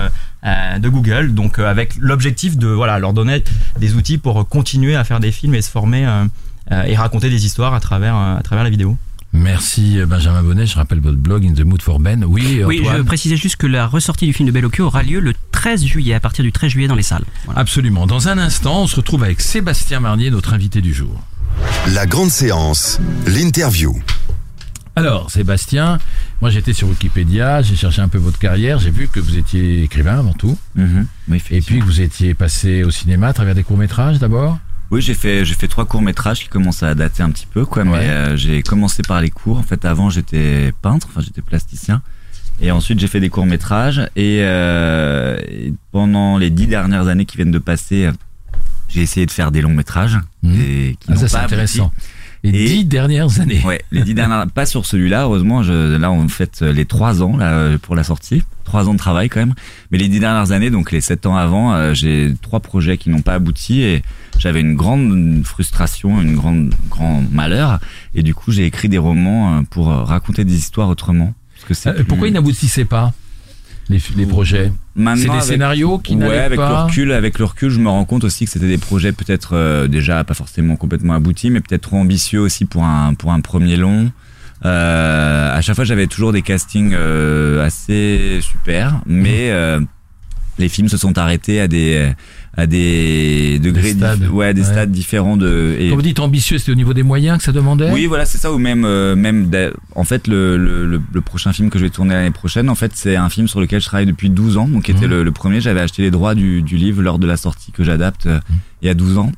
de 0.78 0.88
Google. 0.88 1.34
Donc 1.34 1.58
avec 1.58 1.94
l'objectif 1.98 2.56
de 2.56 2.68
voilà 2.68 2.98
leur 2.98 3.12
donner 3.12 3.44
des 3.78 3.94
outils 3.94 4.18
pour 4.18 4.48
continuer 4.48 4.96
à 4.96 5.04
faire 5.04 5.20
des 5.20 5.30
films 5.30 5.54
et 5.54 5.62
se 5.62 5.70
former 5.70 6.06
et 6.70 6.96
raconter 6.96 7.28
des 7.30 7.44
histoires 7.46 7.74
à 7.74 7.80
travers 7.80 8.16
euh, 8.16 8.36
à 8.36 8.42
travers 8.42 8.64
la 8.64 8.70
vidéo. 8.70 8.96
Merci 9.34 9.98
euh, 9.98 10.06
Benjamin 10.06 10.42
Bonnet, 10.42 10.66
je 10.66 10.74
rappelle 10.76 11.00
votre 11.00 11.16
blog 11.16 11.44
In 11.46 11.54
the 11.54 11.64
Mood 11.64 11.80
for 11.80 11.98
Ben. 11.98 12.22
Oui, 12.24 12.62
Oui, 12.66 12.80
je 12.82 12.88
Antoine 12.88 13.04
précisais 13.04 13.36
juste 13.36 13.56
que 13.56 13.66
la 13.66 13.86
ressortie 13.86 14.26
du 14.26 14.32
film 14.34 14.46
de 14.46 14.52
Bellocchio 14.52 14.84
aura 14.86 15.02
lieu 15.02 15.20
le 15.20 15.32
13 15.52 15.84
juillet, 15.84 16.14
à 16.14 16.20
partir 16.20 16.44
du 16.44 16.52
13 16.52 16.70
juillet 16.70 16.88
dans 16.88 16.94
les 16.94 17.02
salles. 17.02 17.24
Voilà. 17.46 17.60
Absolument. 17.60 18.06
Dans 18.06 18.28
un 18.28 18.36
instant, 18.36 18.82
on 18.82 18.86
se 18.86 18.96
retrouve 18.96 19.24
avec 19.24 19.40
Sébastien 19.40 20.00
Marnier, 20.00 20.30
notre 20.30 20.52
invité 20.52 20.80
du 20.82 20.92
jour. 20.92 21.18
La 21.94 22.06
grande 22.06 22.30
séance, 22.30 23.00
l'interview. 23.26 23.98
Alors, 24.94 25.30
Sébastien, 25.30 25.98
moi 26.42 26.50
j'étais 26.50 26.74
sur 26.74 26.86
Wikipédia, 26.88 27.62
j'ai 27.62 27.76
cherché 27.76 28.02
un 28.02 28.08
peu 28.08 28.18
votre 28.18 28.38
carrière, 28.38 28.78
j'ai 28.78 28.90
vu 28.90 29.08
que 29.08 29.20
vous 29.20 29.38
étiez 29.38 29.82
écrivain 29.84 30.18
avant 30.18 30.34
tout, 30.34 30.58
Mhm. 30.74 31.06
Et 31.50 31.62
puis 31.62 31.78
que 31.80 31.84
vous 31.84 32.02
étiez 32.02 32.34
passé 32.34 32.84
au 32.84 32.90
cinéma 32.90 33.28
à 33.28 33.32
travers 33.32 33.54
des 33.54 33.62
courts-métrages 33.62 34.18
d'abord? 34.18 34.58
Oui, 34.92 35.00
j'ai 35.00 35.14
fait 35.14 35.44
j'ai 35.46 35.54
fait 35.54 35.68
trois 35.68 35.86
courts 35.86 36.02
métrages 36.02 36.40
qui 36.40 36.48
commencent 36.48 36.82
à 36.82 36.94
dater 36.94 37.22
un 37.22 37.30
petit 37.30 37.46
peu 37.46 37.64
quoi, 37.64 37.82
mais 37.84 37.90
Ouais. 37.92 37.98
euh, 38.08 38.36
j'ai 38.36 38.62
commencé 38.62 39.02
par 39.02 39.20
les 39.22 39.30
cours. 39.30 39.56
En 39.58 39.62
fait, 39.62 39.84
avant 39.86 40.10
j'étais 40.10 40.72
peintre, 40.82 41.08
enfin 41.10 41.22
j'étais 41.22 41.40
plasticien, 41.40 42.02
et 42.60 42.70
ensuite 42.70 43.00
j'ai 43.00 43.06
fait 43.08 43.18
des 43.20 43.30
courts 43.30 43.46
métrages. 43.46 44.00
Et, 44.16 44.40
euh, 44.42 45.38
et 45.48 45.72
pendant 45.92 46.36
les 46.36 46.50
dix 46.50 46.66
dernières 46.66 47.08
années 47.08 47.24
qui 47.24 47.36
viennent 47.38 47.50
de 47.50 47.58
passer, 47.58 48.10
j'ai 48.90 49.00
essayé 49.00 49.24
de 49.24 49.30
faire 49.30 49.50
des 49.50 49.62
longs 49.62 49.72
métrages 49.74 50.18
et 50.44 50.96
qui 51.00 51.08
Ah, 51.10 51.16
ça 51.16 51.26
c'est 51.28 51.36
intéressant. 51.38 51.90
Les 52.44 52.50
Et- 52.50 52.66
dix 52.66 52.84
dernières 52.84 53.40
années. 53.40 53.62
Ouais, 53.64 53.80
les 53.92 54.02
dix 54.02 54.12
dernières, 54.14 54.46
pas 54.48 54.66
sur 54.66 54.84
celui-là, 54.84 55.22
heureusement. 55.22 55.62
Je, 55.62 55.96
là, 55.96 56.10
on 56.12 56.28
fait 56.28 56.60
les 56.60 56.84
trois 56.84 57.22
ans 57.22 57.36
là 57.38 57.78
pour 57.78 57.94
la 57.94 58.04
sortie, 58.04 58.42
trois 58.64 58.88
ans 58.88 58.92
de 58.94 58.98
travail 58.98 59.28
quand 59.28 59.40
même. 59.40 59.54
Mais 59.90 59.98
les 59.98 60.08
dix 60.08 60.20
dernières 60.20 60.52
années, 60.52 60.70
donc 60.70 60.92
les 60.92 61.00
sept 61.00 61.26
ans 61.26 61.36
avant, 61.36 61.74
euh, 61.74 61.94
j'ai 61.94 62.32
trois 62.42 62.60
projets 62.60 62.96
qui 62.98 63.10
n'ont 63.10 63.22
pas 63.22 63.34
abouti 63.34 63.82
et 63.82 64.02
j'avais 64.38 64.60
une 64.60 64.74
grande 64.74 65.42
frustration, 65.44 66.20
une 66.20 66.34
grande 66.34 66.74
grand 66.88 67.22
malheur. 67.30 67.78
Et 68.14 68.22
du 68.22 68.34
coup, 68.34 68.52
j'ai 68.52 68.64
écrit 68.66 68.88
des 68.88 68.98
romans 68.98 69.58
euh, 69.58 69.62
pour 69.70 69.90
euh, 69.90 70.02
raconter 70.02 70.44
des 70.44 70.54
histoires 70.56 70.88
autrement. 70.88 71.34
Parce 71.54 71.68
que 71.68 71.74
c'est 71.74 71.90
Euh, 71.90 71.94
plus- 71.94 72.04
pourquoi 72.04 72.28
ils 72.28 72.34
n'aboutissaient 72.34 72.84
pas 72.84 73.12
les, 73.88 74.00
les 74.16 74.26
projets? 74.26 74.72
C'est 74.96 75.02
des 75.24 75.30
avec- 75.30 75.42
scénarios 75.42 75.98
qui 75.98 76.16
ouais, 76.16 76.38
avec 76.38 76.58
pas. 76.58 76.68
le 76.68 76.74
recul, 76.84 77.12
avec 77.12 77.38
le 77.38 77.44
recul, 77.46 77.70
je 77.70 77.78
me 77.80 77.88
rends 77.88 78.04
compte 78.04 78.24
aussi 78.24 78.44
que 78.44 78.50
c'était 78.50 78.68
des 78.68 78.78
projets 78.78 79.12
peut-être 79.12 79.54
euh, 79.54 79.88
déjà 79.88 80.22
pas 80.24 80.34
forcément 80.34 80.76
complètement 80.76 81.14
aboutis, 81.14 81.50
mais 81.50 81.60
peut-être 81.60 81.82
trop 81.82 81.96
ambitieux 81.96 82.40
aussi 82.40 82.64
pour 82.66 82.84
un 82.84 83.14
pour 83.14 83.32
un 83.32 83.40
premier 83.40 83.76
long. 83.76 84.10
Euh, 84.64 85.56
à 85.56 85.60
chaque 85.60 85.76
fois, 85.76 85.84
j'avais 85.84 86.06
toujours 86.06 86.32
des 86.32 86.42
castings 86.42 86.92
euh, 86.94 87.64
assez 87.64 88.38
super, 88.42 89.00
mais 89.06 89.50
euh, 89.50 89.80
les 90.58 90.68
films 90.68 90.88
se 90.88 90.96
sont 90.96 91.18
arrêtés 91.18 91.60
à 91.60 91.68
des 91.68 92.12
à 92.54 92.66
des 92.66 93.58
degrés, 93.58 93.94
Des 93.94 93.98
stades. 94.00 94.28
ouais, 94.28 94.48
à 94.48 94.52
des 94.52 94.60
Ouais. 94.60 94.66
stades 94.66 94.90
différents 94.92 95.38
de. 95.38 95.74
Et 95.80 95.88
Quand 95.88 95.96
vous 95.96 96.02
dites 96.02 96.20
ambitieux, 96.20 96.58
c'était 96.58 96.72
au 96.72 96.76
niveau 96.76 96.92
des 96.92 97.02
moyens 97.02 97.38
que 97.38 97.44
ça 97.44 97.50
demandait? 97.52 97.90
Oui, 97.90 98.04
voilà, 98.06 98.26
c'est 98.26 98.36
ça. 98.36 98.52
Ou 98.52 98.58
même, 98.58 98.84
euh, 98.84 99.16
même, 99.16 99.50
en 99.94 100.04
fait, 100.04 100.28
le, 100.28 100.58
le, 100.58 101.00
le, 101.10 101.20
prochain 101.22 101.54
film 101.54 101.70
que 101.70 101.78
je 101.78 101.84
vais 101.84 101.90
tourner 101.90 102.12
l'année 102.14 102.30
prochaine, 102.30 102.68
en 102.68 102.74
fait, 102.74 102.92
c'est 102.94 103.16
un 103.16 103.30
film 103.30 103.48
sur 103.48 103.58
lequel 103.58 103.80
je 103.80 103.86
travaille 103.86 104.04
depuis 104.06 104.28
12 104.28 104.58
ans. 104.58 104.68
Donc, 104.68 104.82
qui 104.84 104.90
était 104.90 105.06
Mhm. 105.06 105.10
le, 105.12 105.22
le 105.24 105.32
premier. 105.32 105.62
J'avais 105.62 105.80
acheté 105.80 106.02
les 106.02 106.10
droits 106.10 106.34
du, 106.34 106.60
du 106.60 106.76
livre 106.76 107.00
lors 107.02 107.18
de 107.18 107.26
la 107.26 107.38
sortie 107.38 107.72
que 107.72 107.84
j'adapte 107.84 108.26
euh, 108.26 108.38
il 108.82 108.86
y 108.86 108.90
a 108.90 108.94
12 108.94 109.16
ans. 109.16 109.32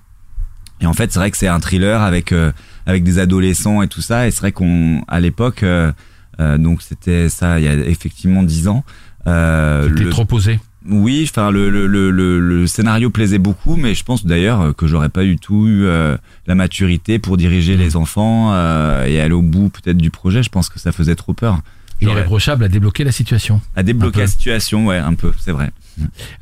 Et 0.80 0.86
en 0.86 0.92
fait, 0.92 1.12
c'est 1.12 1.20
vrai 1.20 1.30
que 1.30 1.36
c'est 1.36 1.46
un 1.46 1.60
thriller 1.60 2.02
avec 2.02 2.32
euh, 2.32 2.50
avec 2.86 3.02
des 3.04 3.18
adolescents 3.18 3.82
et 3.82 3.88
tout 3.88 4.02
ça. 4.02 4.26
Et 4.26 4.30
c'est 4.30 4.40
vrai 4.40 4.52
qu'on, 4.52 5.02
à 5.08 5.20
l'époque, 5.20 5.62
euh, 5.62 5.92
euh, 6.40 6.58
donc 6.58 6.82
c'était 6.82 7.28
ça, 7.28 7.58
il 7.60 7.64
y 7.64 7.68
a 7.68 7.74
effectivement 7.74 8.42
10 8.42 8.68
ans. 8.68 8.84
Euh, 9.26 9.88
C'était 9.88 10.10
trop 10.10 10.24
posé. 10.26 10.58
oui, 10.86 11.26
enfin 11.30 11.50
le, 11.50 11.70
le, 11.70 11.86
le, 11.86 12.10
le, 12.10 12.38
le 12.40 12.66
scénario 12.66 13.08
plaisait 13.08 13.38
beaucoup, 13.38 13.76
mais 13.76 13.94
je 13.94 14.04
pense 14.04 14.26
d'ailleurs 14.26 14.74
que 14.76 14.86
j'aurais 14.86 15.08
pas 15.08 15.22
du 15.22 15.36
tout 15.38 15.66
eu 15.66 15.84
euh, 15.86 16.16
la 16.46 16.54
maturité 16.54 17.18
pour 17.18 17.36
diriger 17.38 17.76
les 17.78 17.96
enfants 17.96 18.50
euh, 18.52 19.06
et 19.06 19.18
aller 19.20 19.32
au 19.32 19.40
bout 19.40 19.70
peut-être 19.70 19.96
du 19.96 20.10
projet. 20.10 20.42
Je 20.42 20.50
pense 20.50 20.68
que 20.68 20.78
ça 20.78 20.92
faisait 20.92 21.14
trop 21.14 21.32
peur. 21.32 21.60
Irréprochable 22.02 22.64
a 22.64 22.68
débloqué 22.68 23.02
la 23.02 23.12
situation. 23.12 23.62
A 23.76 23.82
débloqué 23.82 24.20
la 24.20 24.26
situation, 24.26 24.84
ouais, 24.86 24.98
un 24.98 25.14
peu, 25.14 25.32
c'est 25.38 25.52
vrai. 25.52 25.70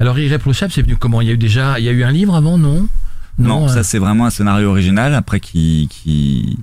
Alors 0.01 0.19
Irréprochable, 0.19 0.73
c'est 0.73 0.83
venu 0.83 0.97
comment? 0.97 1.21
Il 1.21 1.29
y 1.29 1.31
a 1.31 1.35
eu 1.35 1.39
déjà, 1.39 1.79
il 1.79 1.85
y 1.85 1.89
a 1.89 1.93
eu 1.93 2.03
un 2.03 2.11
livre 2.11 2.35
avant, 2.35 2.59
non? 2.59 2.89
Non, 3.39 3.69
ça 3.69 3.83
c'est 3.83 3.99
vraiment 3.99 4.27
un 4.27 4.31
scénario 4.31 4.69
original 4.69 5.15
après 5.15 5.41
qui 5.41 5.89
qui 5.91 6.59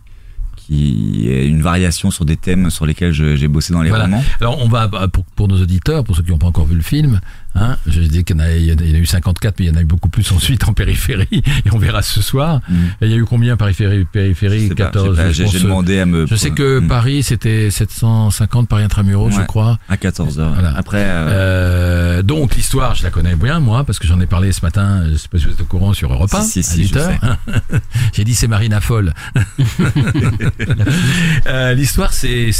qui 0.55 1.27
est 1.27 1.47
une 1.47 1.61
variation 1.63 2.11
sur 2.11 2.25
des 2.25 2.37
thèmes 2.37 2.69
sur 2.69 2.85
lesquels 2.85 3.11
j'ai 3.11 3.47
bossé 3.47 3.73
dans 3.73 3.81
les 3.81 3.89
Voilà. 3.89 4.03
romans. 4.05 4.23
Alors 4.39 4.59
on 4.63 4.67
va 4.67 4.87
pour, 5.07 5.23
pour 5.25 5.47
nos 5.47 5.59
auditeurs, 5.59 6.03
pour 6.03 6.15
ceux 6.15 6.21
qui 6.21 6.29
n'ont 6.29 6.37
pas 6.37 6.45
encore 6.47 6.67
vu 6.67 6.75
le 6.75 6.83
film, 6.83 7.19
hein, 7.55 7.77
je 7.87 8.01
dis 8.01 8.23
qu'il 8.23 8.35
y 8.37 8.39
en 8.39 8.43
a, 8.43 8.51
il 8.51 8.65
y 8.65 8.71
en 8.73 8.77
a- 8.77 8.97
eu 8.99 9.05
54, 9.05 9.55
mais 9.59 9.65
il 9.65 9.69
y 9.69 9.71
en 9.71 9.75
a 9.77 9.81
eu 9.81 9.85
beaucoup 9.85 10.09
plus 10.09 10.31
ensuite 10.31 10.67
en 10.67 10.73
périphérie, 10.73 11.27
et 11.31 11.71
on 11.71 11.77
verra 11.77 12.01
ce 12.01 12.21
soir. 12.21 12.61
Et 13.01 13.05
il 13.05 13.11
y 13.11 13.13
a 13.13 13.17
eu 13.17 13.25
combien 13.25 13.57
périphérie, 13.57 14.05
périphérie? 14.05 14.63
Je 14.63 14.67
sais 14.69 14.75
pas, 14.75 14.85
14. 14.85 15.09
je 15.09 15.15
sais 15.15 15.23
pas, 15.23 15.31
je 15.31 15.57
j'ai 15.57 15.63
demandé 15.63 15.99
à 15.99 16.05
me. 16.05 16.25
Je 16.27 16.35
sais 16.35 16.51
que 16.51 16.79
Mm. 16.79 16.87
Paris 16.87 17.23
c'était 17.23 17.69
750 17.71 18.67
Paris 18.69 18.83
intramuros, 18.83 19.31
je 19.31 19.41
crois. 19.41 19.79
à 19.89 19.97
14 19.97 20.39
heures. 20.39 20.53
Voilà. 20.53 20.73
Après, 20.75 21.03
euh, 21.05 21.29
Euh, 22.19 22.21
donc 22.23 22.55
l'histoire, 22.55 22.95
je 22.95 23.03
la 23.03 23.09
connais 23.11 23.35
bien 23.35 23.59
moi 23.59 23.83
parce 23.83 23.99
que 23.99 24.07
j'en 24.07 24.19
ai 24.19 24.25
parlé 24.25 24.51
ce 24.51 24.61
matin. 24.63 25.03
Je 25.09 25.15
sais 25.17 25.27
pas 25.27 25.37
si 25.39 25.45
vous 25.45 25.51
êtes 25.53 25.61
au 25.61 25.65
courant 25.65 25.93
sur 25.93 26.11
Europe 26.11 26.33
1 26.33 26.41
Si, 26.41 26.61
si, 26.63 26.71
à 26.71 26.73
si, 26.73 26.81
8 26.83 26.87
je 26.93 26.99
heures. 26.99 27.37
J'ai 28.13 28.23
dit 28.23 28.35
c'est 28.35 28.47
Marina 28.47 28.81
folle. 28.81 29.13
Euh, 31.47 31.73
l'histoire, 31.73 32.13
c'est 32.13 32.51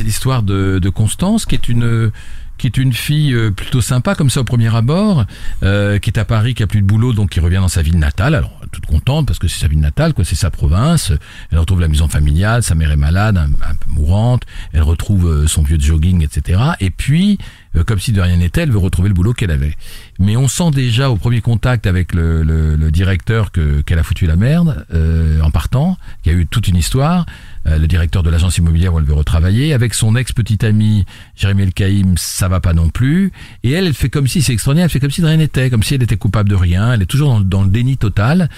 l'histoire 0.00 0.42
de, 0.42 0.78
de 0.80 0.88
Constance 0.90 1.46
qui 1.46 1.54
est 1.54 1.68
une 1.68 2.10
qui 2.58 2.66
est 2.66 2.76
une 2.76 2.92
fille 2.92 3.32
euh, 3.32 3.50
plutôt 3.50 3.80
sympa 3.80 4.14
comme 4.14 4.30
ça 4.30 4.40
au 4.40 4.44
premier 4.44 4.74
abord, 4.74 5.24
euh, 5.62 5.98
qui 5.98 6.10
est 6.10 6.18
à 6.18 6.24
Paris, 6.24 6.54
qui 6.54 6.62
a 6.62 6.66
plus 6.66 6.82
de 6.82 6.86
boulot, 6.86 7.12
donc 7.12 7.30
qui 7.30 7.40
revient 7.40 7.56
dans 7.56 7.68
sa 7.68 7.82
ville 7.82 7.98
natale. 7.98 8.34
Alors 8.34 8.58
toute 8.70 8.86
contente 8.86 9.26
parce 9.26 9.38
que 9.38 9.48
c'est 9.48 9.60
sa 9.60 9.68
ville 9.68 9.80
natale, 9.80 10.14
quoi, 10.14 10.24
c'est 10.24 10.34
sa 10.34 10.50
province. 10.50 11.12
Elle 11.50 11.58
retrouve 11.58 11.80
la 11.80 11.88
maison 11.88 12.08
familiale, 12.08 12.62
sa 12.62 12.74
mère 12.74 12.90
est 12.90 12.96
malade, 12.96 13.36
un, 13.36 13.46
un 13.46 13.74
peu 13.74 13.90
mourante. 13.90 14.42
Elle 14.72 14.82
retrouve 14.82 15.26
euh, 15.26 15.46
son 15.46 15.62
vieux 15.62 15.78
jogging, 15.78 16.22
etc. 16.22 16.60
Et 16.80 16.90
puis, 16.90 17.38
euh, 17.76 17.84
comme 17.84 17.98
si 17.98 18.12
de 18.12 18.20
rien 18.20 18.36
n'était, 18.36 18.62
elle 18.62 18.70
veut 18.70 18.78
retrouver 18.78 19.08
le 19.08 19.14
boulot 19.14 19.32
qu'elle 19.32 19.50
avait. 19.50 19.74
Mais 20.18 20.36
on 20.36 20.48
sent 20.48 20.70
déjà 20.72 21.10
au 21.10 21.16
premier 21.16 21.40
contact 21.40 21.86
avec 21.86 22.14
le, 22.14 22.42
le, 22.42 22.76
le 22.76 22.90
directeur 22.90 23.52
que 23.52 23.80
qu'elle 23.82 23.98
a 23.98 24.02
foutu 24.02 24.26
la 24.26 24.36
merde 24.36 24.84
euh, 24.92 25.40
en 25.40 25.50
partant, 25.50 25.96
qu'il 26.22 26.32
y 26.32 26.34
a 26.34 26.38
eu 26.38 26.46
toute 26.46 26.68
une 26.68 26.76
histoire. 26.76 27.26
Euh, 27.68 27.78
le 27.78 27.86
directeur 27.86 28.22
de 28.22 28.30
l'agence 28.30 28.56
immobilière 28.58 28.94
où 28.94 28.98
elle 28.98 29.04
veut 29.04 29.14
retravailler, 29.14 29.72
avec 29.74 29.94
son 29.94 30.16
ex-petite 30.16 30.64
amie 30.64 31.04
Jérémy 31.36 31.64
El 31.64 31.72
Kaïm, 31.72 32.16
ça 32.16 32.48
va 32.48 32.60
pas 32.60 32.72
non 32.72 32.88
plus. 32.88 33.32
Et 33.62 33.72
elle, 33.72 33.86
elle 33.86 33.94
fait 33.94 34.08
comme 34.08 34.26
si, 34.26 34.42
c'est 34.42 34.52
extraordinaire, 34.52 34.84
elle 34.84 34.90
fait 34.90 35.00
comme 35.00 35.10
si 35.10 35.20
de 35.20 35.26
rien 35.26 35.36
n'était, 35.36 35.68
comme 35.68 35.82
si 35.82 35.94
elle 35.94 36.02
était 36.02 36.16
coupable 36.16 36.48
de 36.48 36.54
rien. 36.54 36.92
Elle 36.92 37.02
est 37.02 37.06
toujours 37.06 37.40
dans, 37.40 37.62
le 37.62 37.68
déni 37.70 37.96
total 37.96 38.48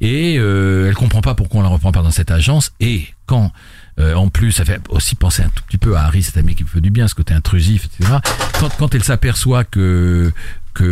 et 0.00 0.36
euh, 0.38 0.88
elle 0.88 0.94
comprend 0.94 1.20
pas 1.20 1.34
pourquoi 1.34 1.60
on 1.60 1.62
la 1.62 1.68
reprend 1.68 1.92
pas 1.92 2.02
dans 2.02 2.10
cette 2.10 2.30
agence. 2.30 2.72
Et 2.80 3.06
quand 3.26 3.52
euh, 3.98 4.14
en 4.14 4.28
plus, 4.28 4.52
ça 4.52 4.64
fait 4.64 4.80
aussi 4.88 5.16
penser 5.16 5.42
un 5.42 5.48
tout 5.48 5.64
petit 5.66 5.78
peu 5.78 5.96
à 5.96 6.02
Harry, 6.04 6.22
cet 6.22 6.36
ami 6.36 6.54
qui 6.54 6.62
fait 6.64 6.80
du 6.80 6.90
bien, 6.90 7.08
ce 7.08 7.14
côté 7.14 7.34
intrusif, 7.34 7.86
etc. 7.86 8.18
Quand, 8.58 8.68
quand 8.78 8.94
elle 8.94 9.04
s'aperçoit 9.04 9.64
que 9.64 10.32
que 10.74 10.84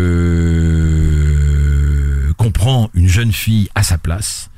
qu'on 2.37 2.51
prend 2.51 2.91
une 2.95 3.09
jeune 3.09 3.33
fille 3.33 3.69
à 3.75 3.83
sa 3.83 3.99
place, 3.99 4.51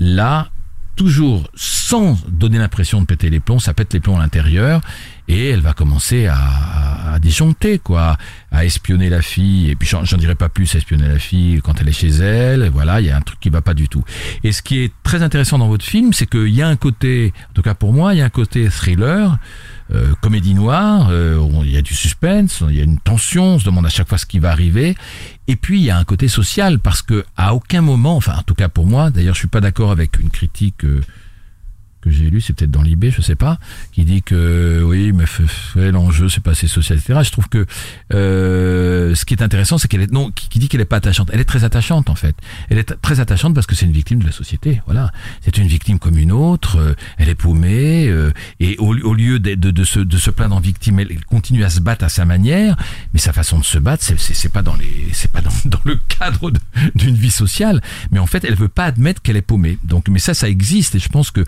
là, 0.00 0.50
toujours 0.98 1.48
sans 1.54 2.18
donner 2.28 2.58
l'impression 2.58 3.00
de 3.00 3.06
péter 3.06 3.30
les 3.30 3.38
plombs, 3.40 3.60
ça 3.60 3.72
pète 3.72 3.94
les 3.94 4.00
plombs 4.00 4.16
à 4.16 4.18
l'intérieur 4.18 4.82
et 5.28 5.50
elle 5.50 5.60
va 5.60 5.72
commencer 5.72 6.26
à, 6.26 7.12
à 7.14 7.18
disjoncter, 7.20 7.78
quoi, 7.78 8.18
à 8.50 8.64
espionner 8.64 9.08
la 9.08 9.22
fille. 9.22 9.70
Et 9.70 9.76
puis 9.76 9.88
j'en 9.88 10.02
dirai 10.02 10.34
pas 10.34 10.48
plus, 10.48 10.74
à 10.74 10.78
espionner 10.78 11.06
la 11.06 11.18
fille 11.18 11.60
quand 11.62 11.80
elle 11.80 11.88
est 11.88 11.92
chez 11.92 12.08
elle. 12.08 12.68
Voilà, 12.70 13.00
il 13.00 13.06
y 13.06 13.10
a 13.10 13.16
un 13.16 13.20
truc 13.20 13.38
qui 13.38 13.48
va 13.48 13.62
pas 13.62 13.74
du 13.74 13.88
tout. 13.88 14.04
Et 14.42 14.52
ce 14.52 14.60
qui 14.60 14.80
est 14.80 14.92
très 15.04 15.22
intéressant 15.22 15.58
dans 15.58 15.68
votre 15.68 15.84
film, 15.84 16.12
c'est 16.12 16.28
qu'il 16.28 16.48
y 16.48 16.62
a 16.62 16.68
un 16.68 16.76
côté, 16.76 17.32
en 17.50 17.54
tout 17.54 17.62
cas 17.62 17.74
pour 17.74 17.92
moi, 17.92 18.14
il 18.14 18.18
y 18.18 18.22
a 18.22 18.24
un 18.24 18.30
côté 18.30 18.68
thriller. 18.68 19.38
Euh, 19.90 20.14
comédie 20.20 20.54
noire, 20.54 21.08
euh, 21.10 21.42
il 21.64 21.70
y 21.70 21.78
a 21.78 21.82
du 21.82 21.94
suspense, 21.94 22.62
il 22.68 22.76
y 22.76 22.80
a 22.80 22.84
une 22.84 22.98
tension, 22.98 23.54
on 23.54 23.58
se 23.58 23.64
demande 23.64 23.86
à 23.86 23.88
chaque 23.88 24.08
fois 24.08 24.18
ce 24.18 24.26
qui 24.26 24.38
va 24.38 24.50
arriver. 24.50 24.96
Et 25.46 25.56
puis 25.56 25.80
il 25.80 25.84
y 25.84 25.90
a 25.90 25.96
un 25.96 26.04
côté 26.04 26.28
social 26.28 26.78
parce 26.78 27.00
que 27.00 27.24
à 27.36 27.54
aucun 27.54 27.80
moment, 27.80 28.16
enfin 28.16 28.34
en 28.36 28.42
tout 28.42 28.54
cas 28.54 28.68
pour 28.68 28.86
moi, 28.86 29.10
d'ailleurs 29.10 29.34
je 29.34 29.40
suis 29.40 29.48
pas 29.48 29.60
d'accord 29.60 29.90
avec 29.90 30.18
une 30.18 30.30
critique 30.30 30.84
euh, 30.84 31.00
que 32.00 32.10
j'ai 32.10 32.30
lue, 32.30 32.40
c'est 32.40 32.52
peut-être 32.52 32.70
dans 32.70 32.82
l'IB, 32.82 33.06
je 33.10 33.20
sais 33.20 33.34
pas, 33.34 33.58
qui 33.92 34.04
dit 34.04 34.22
que 34.22 34.82
oui, 34.84 35.12
mais 35.12 35.24
l'enjeu 35.90 36.28
c'est 36.28 36.42
pas 36.42 36.52
assez 36.52 36.68
social, 36.68 36.98
etc. 36.98 37.20
Je 37.22 37.30
trouve 37.30 37.48
que 37.48 37.66
euh, 38.14 39.14
ce 39.14 39.24
qui 39.24 39.34
est 39.34 39.42
intéressant, 39.42 39.78
c'est 39.78 39.88
qu'elle 39.88 40.02
est 40.02 40.12
non, 40.12 40.30
qui, 40.30 40.58
dit 40.58 40.68
qu'elle 40.68 40.80
est 40.80 40.84
pas 40.86 40.96
attachante. 40.96 41.30
Elle 41.32 41.40
est 41.40 41.44
très 41.44 41.64
attachante 41.64 42.10
en 42.10 42.14
fait. 42.14 42.36
Elle 42.70 42.78
est 42.78 43.00
très 43.00 43.20
attachante 43.20 43.54
parce 43.54 43.66
que 43.66 43.74
c'est 43.74 43.86
une 43.86 43.92
victime 43.92 44.20
de 44.20 44.26
la 44.26 44.32
société. 44.32 44.80
Voilà, 44.86 45.12
c'est 45.42 45.58
une 45.58 45.66
victime 45.68 45.98
comme 45.98 46.18
une 46.18 46.32
autre. 46.32 46.78
euh, 46.78 46.94
elle 47.16 47.28
est 47.28 47.34
paumée 47.34 48.08
euh, 48.08 48.32
et 48.60 48.76
au, 48.78 48.94
au 48.94 49.14
lieu 49.14 49.38
de, 49.38 49.54
de, 49.54 49.70
de 49.70 49.84
se 49.84 50.00
de 50.00 50.16
se 50.16 50.30
plaindre 50.30 50.56
en 50.56 50.60
victime, 50.60 50.98
elle, 51.00 51.24
continue 51.24 51.64
à 51.64 51.70
se 51.70 51.80
battre 51.80 52.04
à 52.04 52.08
sa 52.08 52.24
manière. 52.24 52.76
Mais 53.12 53.20
sa 53.20 53.32
façon 53.32 53.58
de 53.58 53.64
se 53.64 53.78
battre, 53.78 54.04
c'est 54.04 54.18
c'est 54.18 54.52
pas 54.52 54.62
dans 54.62 54.76
les 54.76 55.08
c'est 55.12 55.30
pas 55.30 55.40
dans, 55.40 55.50
dans 55.64 55.80
le 55.84 55.98
cadre 56.08 56.52
d'une 56.94 57.16
vie 57.16 57.30
sociale. 57.30 57.82
Mais 58.10 58.18
en 58.18 58.26
fait, 58.26 58.44
elle 58.44 58.54
veut 58.54 58.68
pas 58.68 58.84
admettre 58.84 59.22
qu'elle 59.22 59.36
est 59.36 59.42
paumée. 59.42 59.78
Donc, 59.84 60.08
mais 60.08 60.18
ça, 60.18 60.34
ça 60.34 60.48
existe 60.48 60.94
et 60.94 60.98
je 60.98 61.08
pense 61.08 61.30
que 61.30 61.44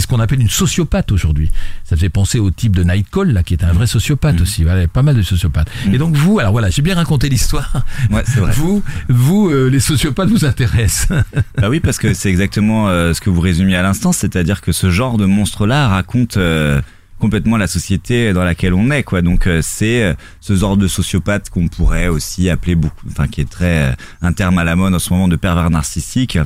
ce 0.00 0.06
qu'on 0.06 0.20
appelle 0.20 0.40
une 0.40 0.50
sociopathe 0.50 1.12
aujourd'hui. 1.12 1.50
Ça 1.84 1.96
fait 1.96 2.08
penser 2.08 2.38
au 2.38 2.50
type 2.50 2.76
de 2.76 2.84
Nightcall 2.84 3.32
là, 3.32 3.42
qui 3.42 3.54
est 3.54 3.64
un 3.64 3.72
vrai 3.72 3.86
sociopathe 3.86 4.40
aussi. 4.40 4.62
Voilà, 4.62 4.80
il 4.80 4.82
y 4.82 4.84
a 4.84 4.88
pas 4.88 5.02
mal 5.02 5.16
de 5.16 5.22
sociopathes. 5.22 5.68
Et 5.92 5.98
donc 5.98 6.14
vous, 6.16 6.38
alors 6.38 6.52
voilà, 6.52 6.70
j'ai 6.70 6.82
bien 6.82 6.94
raconté 6.94 7.28
l'histoire. 7.28 7.84
ouais, 8.10 8.22
c'est 8.26 8.40
vrai. 8.40 8.52
Vous, 8.52 8.82
vous, 9.08 9.50
euh, 9.50 9.68
les 9.68 9.80
sociopathes 9.80 10.30
vous 10.30 10.44
intéressent. 10.44 11.08
Bah 11.58 11.68
oui, 11.68 11.80
parce 11.80 11.98
que 11.98 12.12
c'est 12.14 12.30
exactement 12.30 12.88
euh, 12.88 13.14
ce 13.14 13.20
que 13.20 13.30
vous 13.30 13.40
résumiez 13.40 13.76
à 13.76 13.82
l'instant, 13.82 14.12
c'est-à-dire 14.12 14.60
que 14.60 14.72
ce 14.72 14.90
genre 14.90 15.16
de 15.16 15.26
monstre-là 15.26 15.88
raconte 15.88 16.36
euh, 16.36 16.80
complètement 17.22 17.56
la 17.56 17.68
société 17.68 18.32
dans 18.32 18.42
laquelle 18.42 18.74
on 18.74 18.90
est, 18.90 19.04
quoi. 19.04 19.22
Donc 19.22 19.46
euh, 19.46 19.60
c'est 19.62 20.02
euh, 20.02 20.14
ce 20.40 20.56
genre 20.56 20.76
de 20.76 20.88
sociopathe 20.88 21.50
qu'on 21.50 21.68
pourrait 21.68 22.08
aussi 22.08 22.50
appeler 22.50 22.74
beaucoup, 22.74 23.06
enfin 23.08 23.28
qui 23.28 23.40
est 23.40 23.48
très 23.48 23.90
euh, 23.90 23.92
un 24.22 24.32
terme 24.32 24.58
à 24.58 24.64
la 24.64 24.74
mode 24.74 24.92
en 24.92 24.98
ce 24.98 25.12
moment 25.12 25.28
de 25.28 25.36
pervers 25.36 25.70
narcissique. 25.70 26.36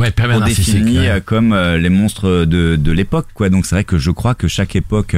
Ouais, 0.00 0.12
on 0.18 0.40
définit 0.40 0.98
ouais. 0.98 1.08
euh, 1.08 1.20
comme 1.24 1.52
euh, 1.52 1.76
les 1.78 1.90
monstres 1.90 2.44
de, 2.44 2.76
de 2.76 2.92
l'époque, 2.92 3.26
quoi. 3.34 3.48
Donc 3.50 3.66
c'est 3.66 3.74
vrai 3.74 3.84
que 3.84 3.98
je 3.98 4.10
crois 4.10 4.34
que 4.34 4.48
chaque 4.48 4.74
époque 4.74 5.16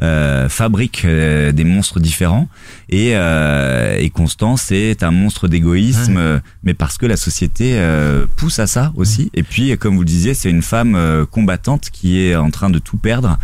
euh, 0.00 0.48
fabrique 0.48 1.04
euh, 1.04 1.52
des 1.52 1.64
monstres 1.64 2.00
différents 2.00 2.48
et, 2.88 3.10
euh, 3.14 3.96
et 3.98 4.10
Constance 4.10 4.72
est 4.72 5.02
un 5.02 5.10
monstre 5.10 5.48
d'égoïsme, 5.48 6.40
mais 6.64 6.74
parce 6.74 6.98
que 6.98 7.06
la 7.06 7.16
société 7.16 7.74
euh, 7.74 8.26
pousse 8.36 8.58
à 8.58 8.66
ça 8.66 8.92
aussi. 8.96 9.30
Et 9.34 9.42
puis, 9.42 9.76
comme 9.78 9.94
vous 9.94 10.02
le 10.02 10.06
disiez, 10.06 10.34
c'est 10.34 10.50
une 10.50 10.62
femme 10.62 11.26
combattante 11.30 11.90
qui 11.90 12.20
est 12.20 12.34
en 12.34 12.50
train 12.50 12.70
de 12.70 12.78
tout 12.78 12.96
perdre. 12.96 13.38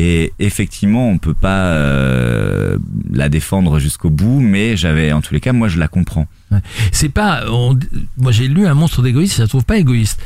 Et 0.00 0.32
effectivement, 0.38 1.10
on 1.10 1.18
peut 1.18 1.34
pas 1.34 1.72
euh, 1.72 2.78
la 3.12 3.28
défendre 3.28 3.80
jusqu'au 3.80 4.10
bout, 4.10 4.38
mais 4.38 4.76
j'avais, 4.76 5.10
en 5.12 5.20
tous 5.20 5.34
les 5.34 5.40
cas, 5.40 5.52
moi, 5.52 5.66
je 5.66 5.78
la 5.78 5.88
comprends. 5.88 6.28
Ouais. 6.50 6.60
C'est 6.92 7.08
pas. 7.10 7.44
on- 7.50 7.78
moi, 8.16 8.32
j'ai 8.32 8.48
lu 8.48 8.66
un 8.66 8.74
monstre 8.74 9.02
d'égoïste. 9.02 9.36
Je 9.36 9.42
la 9.42 9.48
trouve 9.48 9.64
pas 9.64 9.76
égoïste. 9.78 10.20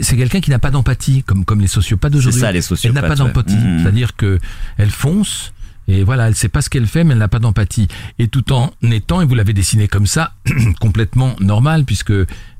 C'est 0.00 0.16
quelqu'un 0.16 0.40
qui 0.40 0.50
n'a 0.50 0.58
pas 0.58 0.70
d'empathie, 0.72 1.22
comme 1.22 1.44
comme 1.44 1.60
les 1.60 1.68
sociopathes 1.68 2.12
d'aujourd'hui. 2.12 2.40
C'est 2.40 2.46
ça, 2.46 2.52
les 2.52 2.58
Elle 2.84 2.92
n'a 2.94 3.02
pas 3.02 3.14
sociopathes, 3.14 3.46
ouais. 3.48 3.54
d'empathie. 3.54 3.56
Mhm. 3.56 3.82
C'est-à-dire 3.82 4.16
que 4.16 4.38
elle 4.76 4.90
fonce. 4.90 5.52
Et 5.90 6.04
voilà, 6.04 6.28
elle 6.28 6.34
sait 6.34 6.50
pas 6.50 6.60
ce 6.60 6.68
qu'elle 6.68 6.86
fait, 6.86 7.02
mais 7.02 7.12
elle 7.12 7.18
n'a 7.18 7.28
pas 7.28 7.38
d'empathie. 7.38 7.88
Et 8.18 8.28
tout 8.28 8.52
en 8.52 8.72
étant, 8.90 9.22
et 9.22 9.24
vous 9.24 9.34
l'avez 9.34 9.54
dessiné 9.54 9.88
comme 9.88 10.06
ça, 10.06 10.32
complètement 10.80 11.34
normal, 11.40 11.84
puisque 11.84 12.12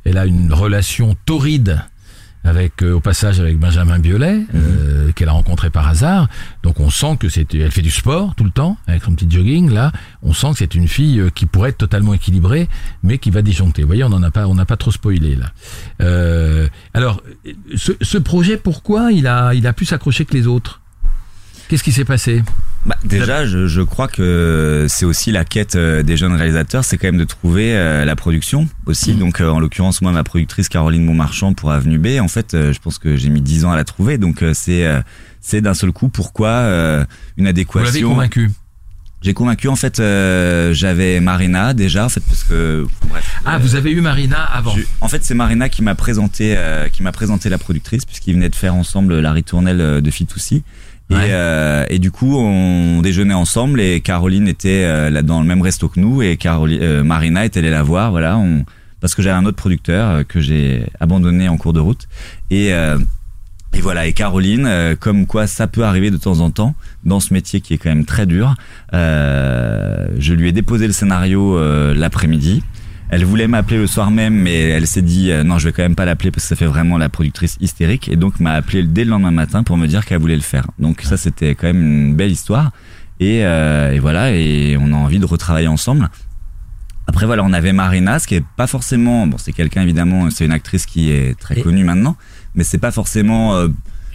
elle 0.04 0.16
a 0.16 0.24
une 0.24 0.50
relation 0.52 1.14
torride 1.26 1.82
avec, 2.44 2.82
euh, 2.82 2.94
au 2.94 3.00
passage, 3.00 3.40
avec 3.40 3.58
Benjamin 3.58 3.98
Biolay, 3.98 4.40
euh, 4.54 5.12
qu'elle 5.12 5.28
a 5.28 5.32
rencontré 5.32 5.70
par 5.70 5.86
hasard. 5.86 6.28
Donc 6.62 6.80
on 6.80 6.90
sent 6.90 7.16
que 7.18 7.28
c'est, 7.28 7.52
elle 7.54 7.70
fait 7.70 7.82
du 7.82 7.90
sport 7.90 8.34
tout 8.36 8.44
le 8.44 8.50
temps, 8.50 8.78
avec 8.86 9.02
son 9.04 9.12
petit 9.14 9.30
jogging, 9.30 9.70
là. 9.70 9.92
On 10.22 10.32
sent 10.32 10.52
que 10.52 10.58
c'est 10.58 10.74
une 10.74 10.88
fille 10.88 11.20
euh, 11.20 11.30
qui 11.30 11.46
pourrait 11.46 11.70
être 11.70 11.78
totalement 11.78 12.14
équilibrée, 12.14 12.68
mais 13.02 13.18
qui 13.18 13.30
va 13.30 13.42
disjoncter. 13.42 13.82
Vous 13.82 13.88
voyez, 13.88 14.04
on 14.04 14.08
n'en 14.08 14.22
a 14.22 14.30
pas, 14.30 14.46
on 14.46 14.54
n'a 14.54 14.64
pas 14.66 14.76
trop 14.76 14.90
spoilé, 14.90 15.36
là. 15.36 15.52
Euh, 16.00 16.68
alors, 16.94 17.22
ce, 17.76 17.92
ce 18.00 18.18
projet, 18.18 18.56
pourquoi 18.56 19.12
il 19.12 19.26
a, 19.26 19.54
il 19.54 19.66
a 19.66 19.72
pu 19.72 19.84
s'accrocher 19.84 20.24
que 20.24 20.34
les 20.34 20.46
autres? 20.46 20.80
Qu'est-ce 21.68 21.84
qui 21.84 21.92
s'est 21.92 22.06
passé? 22.06 22.42
Bah, 22.88 22.96
déjà, 23.04 23.44
je, 23.46 23.66
je 23.66 23.82
crois 23.82 24.08
que 24.08 24.86
c'est 24.88 25.04
aussi 25.04 25.30
la 25.30 25.44
quête 25.44 25.76
euh, 25.76 26.02
des 26.02 26.16
jeunes 26.16 26.32
réalisateurs, 26.34 26.84
c'est 26.84 26.96
quand 26.96 27.08
même 27.08 27.18
de 27.18 27.24
trouver 27.24 27.76
euh, 27.76 28.04
la 28.06 28.16
production 28.16 28.66
aussi. 28.86 29.14
Donc, 29.14 29.40
euh, 29.40 29.48
en 29.50 29.60
l'occurrence, 29.60 30.00
moi, 30.00 30.10
ma 30.12 30.24
productrice 30.24 30.68
Caroline 30.70 31.04
Montmarchand 31.04 31.52
pour 31.52 31.70
Avenue 31.70 31.98
B, 31.98 32.18
en 32.20 32.28
fait, 32.28 32.54
euh, 32.54 32.72
je 32.72 32.78
pense 32.80 32.98
que 32.98 33.14
j'ai 33.16 33.28
mis 33.28 33.42
10 33.42 33.66
ans 33.66 33.70
à 33.72 33.76
la 33.76 33.84
trouver. 33.84 34.16
Donc, 34.16 34.42
c'est 34.54 34.86
c'est 35.40 35.60
d'un 35.60 35.74
seul 35.74 35.92
coup 35.92 36.08
pourquoi 36.08 36.62
une 36.62 37.04
Vous 37.36 37.44
l'avez 37.44 37.48
adéquation. 37.50 38.08
convaincu 38.08 38.50
J'ai 39.22 39.34
convaincu 39.34 39.68
en 39.68 39.76
fait, 39.76 40.00
euh, 40.00 40.72
j'avais 40.72 41.20
Marina 41.20 41.74
déjà 41.74 42.04
en 42.04 42.08
fait 42.08 42.20
parce 42.20 42.44
que 42.44 42.86
bref. 43.08 43.40
Ah, 43.44 43.56
euh, 43.56 43.58
vous 43.58 43.74
avez 43.74 43.90
eu 43.92 44.00
Marina 44.00 44.38
avant 44.42 44.74
je- 44.76 44.82
en 45.00 45.08
fait, 45.08 45.24
c'est 45.24 45.34
Marina 45.34 45.68
qui 45.68 45.82
m'a 45.82 45.94
présenté, 45.94 46.54
euh, 46.56 46.88
qui 46.88 47.02
m'a 47.02 47.12
présenté 47.12 47.48
la 47.48 47.58
productrice 47.58 48.04
puisqu'ils 48.04 48.34
venaient 48.34 48.48
de 48.48 48.54
faire 48.56 48.74
ensemble 48.74 49.18
la 49.20 49.32
ritournelle 49.32 50.00
de 50.00 50.10
Fitoussi. 50.10 50.62
Et, 51.10 51.14
Ouais. 51.14 51.28
euh, 51.30 51.84
et 51.88 51.98
du 51.98 52.10
coup, 52.10 52.36
on 52.38 53.00
déjeunait 53.00 53.34
ensemble 53.34 53.80
et 53.80 54.00
Caroline 54.00 54.46
était 54.48 54.84
euh, 54.84 55.08
là 55.10 55.22
dans 55.22 55.40
le 55.40 55.46
même 55.46 55.62
resto 55.62 55.88
que 55.88 55.98
nous 56.00 56.20
et 56.22 56.36
Caroline, 56.36 56.80
euh, 56.82 57.02
Marina 57.02 57.44
est 57.44 57.56
allée 57.56 57.70
la 57.70 57.82
voir. 57.82 58.10
Voilà, 58.10 58.36
on, 58.36 58.64
parce 59.00 59.14
que 59.14 59.22
j'avais 59.22 59.36
un 59.36 59.44
autre 59.46 59.56
producteur 59.56 60.10
euh, 60.10 60.22
que 60.24 60.40
j'ai 60.40 60.84
abandonné 61.00 61.48
en 61.48 61.56
cours 61.56 61.72
de 61.72 61.80
route. 61.80 62.08
Et 62.50 62.74
euh, 62.74 62.98
Et 63.74 63.80
voilà, 63.80 64.06
et 64.06 64.12
Caroline, 64.14 64.66
euh, 64.66 64.96
comme 64.98 65.26
quoi 65.26 65.46
ça 65.46 65.66
peut 65.66 65.84
arriver 65.84 66.10
de 66.10 66.16
temps 66.16 66.40
en 66.40 66.50
temps 66.50 66.74
dans 67.04 67.20
ce 67.20 67.32
métier 67.34 67.60
qui 67.60 67.74
est 67.74 67.78
quand 67.78 67.90
même 67.90 68.06
très 68.06 68.26
dur. 68.26 68.54
euh, 68.94 70.08
je 70.18 70.32
lui 70.34 70.48
ai 70.48 70.52
déposé 70.52 70.86
le 70.86 70.92
scénario 70.92 71.56
euh, 71.58 71.94
l'après-midi. 71.94 72.62
Elle 73.10 73.24
voulait 73.24 73.48
m'appeler 73.48 73.78
le 73.78 73.86
soir 73.86 74.10
même, 74.10 74.34
mais 74.34 74.60
elle 74.60 74.86
s'est 74.86 75.00
dit 75.02 75.30
euh, 75.30 75.42
non, 75.42 75.58
je 75.58 75.66
vais 75.68 75.72
quand 75.72 75.82
même 75.82 75.94
pas 75.94 76.04
l'appeler 76.04 76.30
parce 76.30 76.44
que 76.44 76.48
ça 76.48 76.56
fait 76.56 76.66
vraiment 76.66 76.98
la 76.98 77.08
productrice 77.08 77.56
hystérique. 77.60 78.08
Et 78.08 78.16
donc 78.16 78.38
m'a 78.38 78.52
appelé 78.52 78.82
dès 78.82 79.04
le 79.04 79.10
lendemain 79.10 79.30
matin 79.30 79.62
pour 79.62 79.76
me 79.78 79.86
dire 79.86 80.04
qu'elle 80.04 80.18
voulait 80.20 80.36
le 80.36 80.42
faire. 80.42 80.66
Donc 80.78 81.00
ça, 81.02 81.16
c'était 81.16 81.54
quand 81.54 81.68
même 81.68 81.80
une 81.80 82.14
belle 82.14 82.30
histoire. 82.30 82.70
Et, 83.20 83.44
euh, 83.46 83.92
et 83.92 83.98
voilà, 83.98 84.32
et 84.32 84.76
on 84.78 84.92
a 84.92 84.96
envie 84.96 85.18
de 85.18 85.24
retravailler 85.26 85.68
ensemble. 85.68 86.08
Après 87.06 87.24
voilà, 87.24 87.42
on 87.42 87.52
avait 87.54 87.72
Marina, 87.72 88.18
ce 88.18 88.26
qui 88.26 88.34
est 88.34 88.44
pas 88.56 88.66
forcément, 88.66 89.26
bon, 89.26 89.38
c'est 89.38 89.52
quelqu'un 89.52 89.82
évidemment, 89.82 90.30
c'est 90.30 90.44
une 90.44 90.52
actrice 90.52 90.84
qui 90.84 91.10
est 91.10 91.38
très 91.40 91.58
Et- 91.58 91.62
connue 91.62 91.84
maintenant, 91.84 92.16
mais 92.54 92.62
c'est 92.64 92.76
pas 92.78 92.90
forcément. 92.92 93.54
euh, 93.56 93.68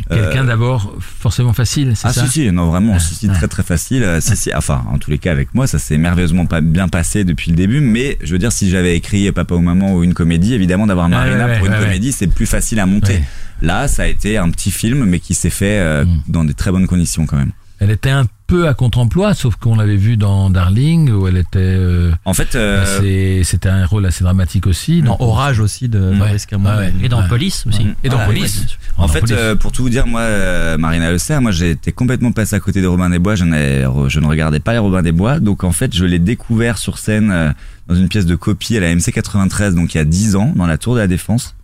Quelqu'un 0.10 0.44
euh, 0.44 0.48
d'abord 0.48 0.94
forcément 1.00 1.54
facile, 1.54 1.94
c'est 1.96 2.08
ah 2.08 2.13
ça 2.13 2.26
si 2.26 2.32
si 2.46 2.52
non 2.52 2.68
vraiment 2.68 2.94
Ah, 2.96 3.00
si 3.00 3.16
si 3.16 3.28
ah. 3.30 3.34
très 3.34 3.48
très 3.48 3.63
facile. 3.63 4.04
Euh, 4.04 4.20
si 4.22 4.36
si 4.36 4.54
enfin 4.54 4.84
en 4.92 4.98
tous 4.98 5.12
les 5.12 5.18
cas 5.18 5.32
avec 5.32 5.54
moi 5.54 5.66
ça 5.68 5.80
s'est 5.80 5.98
merveilleusement 5.98 6.46
pas 6.46 6.62
bien 6.62 6.88
passé 6.89 7.24
depuis 7.24 7.52
le 7.52 7.56
début 7.58 7.80
mais 7.80 8.18
je 8.22 8.32
veux 8.34 8.39
dire 8.39 8.52
si 8.52 8.70
j'avais 8.70 8.96
écrit 8.98 9.32
Papa 9.32 9.56
ou 9.56 9.62
Maman 9.62 9.94
ou 9.96 10.04
une 10.04 10.13
comédie 10.13 10.54
évidemment 10.54 10.88
d'avoir 10.88 11.06
Ah, 11.06 11.10
Marina 11.10 11.46
ouais, 11.46 11.52
ouais, 11.52 11.58
pour 11.58 11.68
une 11.68 11.74
ouais, 11.74 11.80
comédie 11.80 12.12
c'est 12.12 12.28
plus 12.28 12.46
facile 12.46 12.80
à 12.80 12.86
monter. 12.86 13.22
Là 13.62 13.88
ça 13.88 14.04
a 14.04 14.08
été 14.08 14.38
un 14.38 14.50
petit 14.50 14.72
film 14.72 15.06
mais 15.06 15.20
qui 15.20 15.34
s'est 15.34 15.50
fait 15.50 15.80
euh, 15.80 16.04
Mm. 16.06 16.22
dans 16.28 16.44
des 16.44 16.54
très 16.54 16.72
bonnes 16.72 16.88
conditions 16.88 17.26
quand 17.26 17.38
même. 17.38 17.52
Elle 17.80 17.92
était 17.92 18.10
un 18.10 18.26
peu 18.46 18.68
à 18.68 18.74
contre-emploi, 18.74 19.34
sauf 19.34 19.56
qu'on 19.56 19.76
l'avait 19.76 19.96
vu 19.96 20.18
dans 20.18 20.50
Darling, 20.50 21.10
où 21.12 21.28
elle 21.28 21.38
était. 21.38 21.60
euh, 21.60 22.12
en 22.26 22.34
fait 22.34 22.56
euh, 22.56 23.42
C'était 23.44 23.70
un 23.70 23.86
rôle 23.86 24.06
assez 24.06 24.24
dramatique 24.24 24.68
aussi. 24.68 25.02
Dans 25.02 25.18
Orage 25.20 25.60
aussi 25.60 25.88
de 25.90 26.00
Ouais. 26.00 26.16
Maurice 26.16 26.46
Cameron. 26.46 26.72
Ouais, 26.78 26.78
ouais. 26.88 26.94
Et 27.04 27.10
dans 27.10 27.22
Ouais. 27.22 27.28
Police 27.30 27.66
aussi. 27.68 27.88
Et 28.04 28.10
dans 28.10 28.20
Ah, 28.20 28.26
Police. 28.26 28.66
En 28.98 29.04
Dans 29.04 29.08
fait, 29.08 29.22
Police. 29.22 29.36
euh, 29.38 29.56
pour 29.56 29.72
tout 29.72 29.84
vous 29.84 29.90
dire, 29.90 30.06
moi, 30.08 30.22
euh, 30.22 30.78
Marina 30.78 31.10
Le 31.12 31.18
Serre, 31.18 31.42
moi, 31.42 31.52
j'ai 31.52 31.72
été 31.72 31.92
complètement 31.92 32.32
passé 32.32 32.56
à 32.56 32.60
côté 32.60 32.82
de 32.82 32.88
Robin 32.88 33.10
des 33.10 33.20
Bois. 33.20 33.36
Je, 33.36 33.46
n'ai- 33.46 33.86
je 34.08 34.20
ne 34.20 34.26
regardais 34.28 34.60
pas 34.60 34.74
les 34.74 34.80
Robin 34.80 35.02
des 35.02 35.12
Bois. 35.14 35.40
Donc, 35.40 35.64
en 35.64 35.72
fait, 35.72 35.96
je 35.96 36.06
l'ai 36.06 36.20
découvert 36.20 36.78
sur 36.78 36.98
scène 36.98 37.32
euh, 37.32 37.52
dans 37.88 37.96
une 37.96 38.08
pièce 38.10 38.26
de 38.26 38.36
copie 38.36 38.78
à 38.78 38.82
la 38.82 38.94
MC 38.94 39.12
93, 39.12 39.74
donc 39.76 39.94
il 39.94 39.98
y 39.98 40.02
a 40.02 40.06
10 40.06 40.36
ans, 40.36 40.54
dans 40.56 40.66
la 40.68 40.78
Tour 40.78 40.96
de 40.96 41.00
la 41.00 41.08
Défense, 41.08 41.56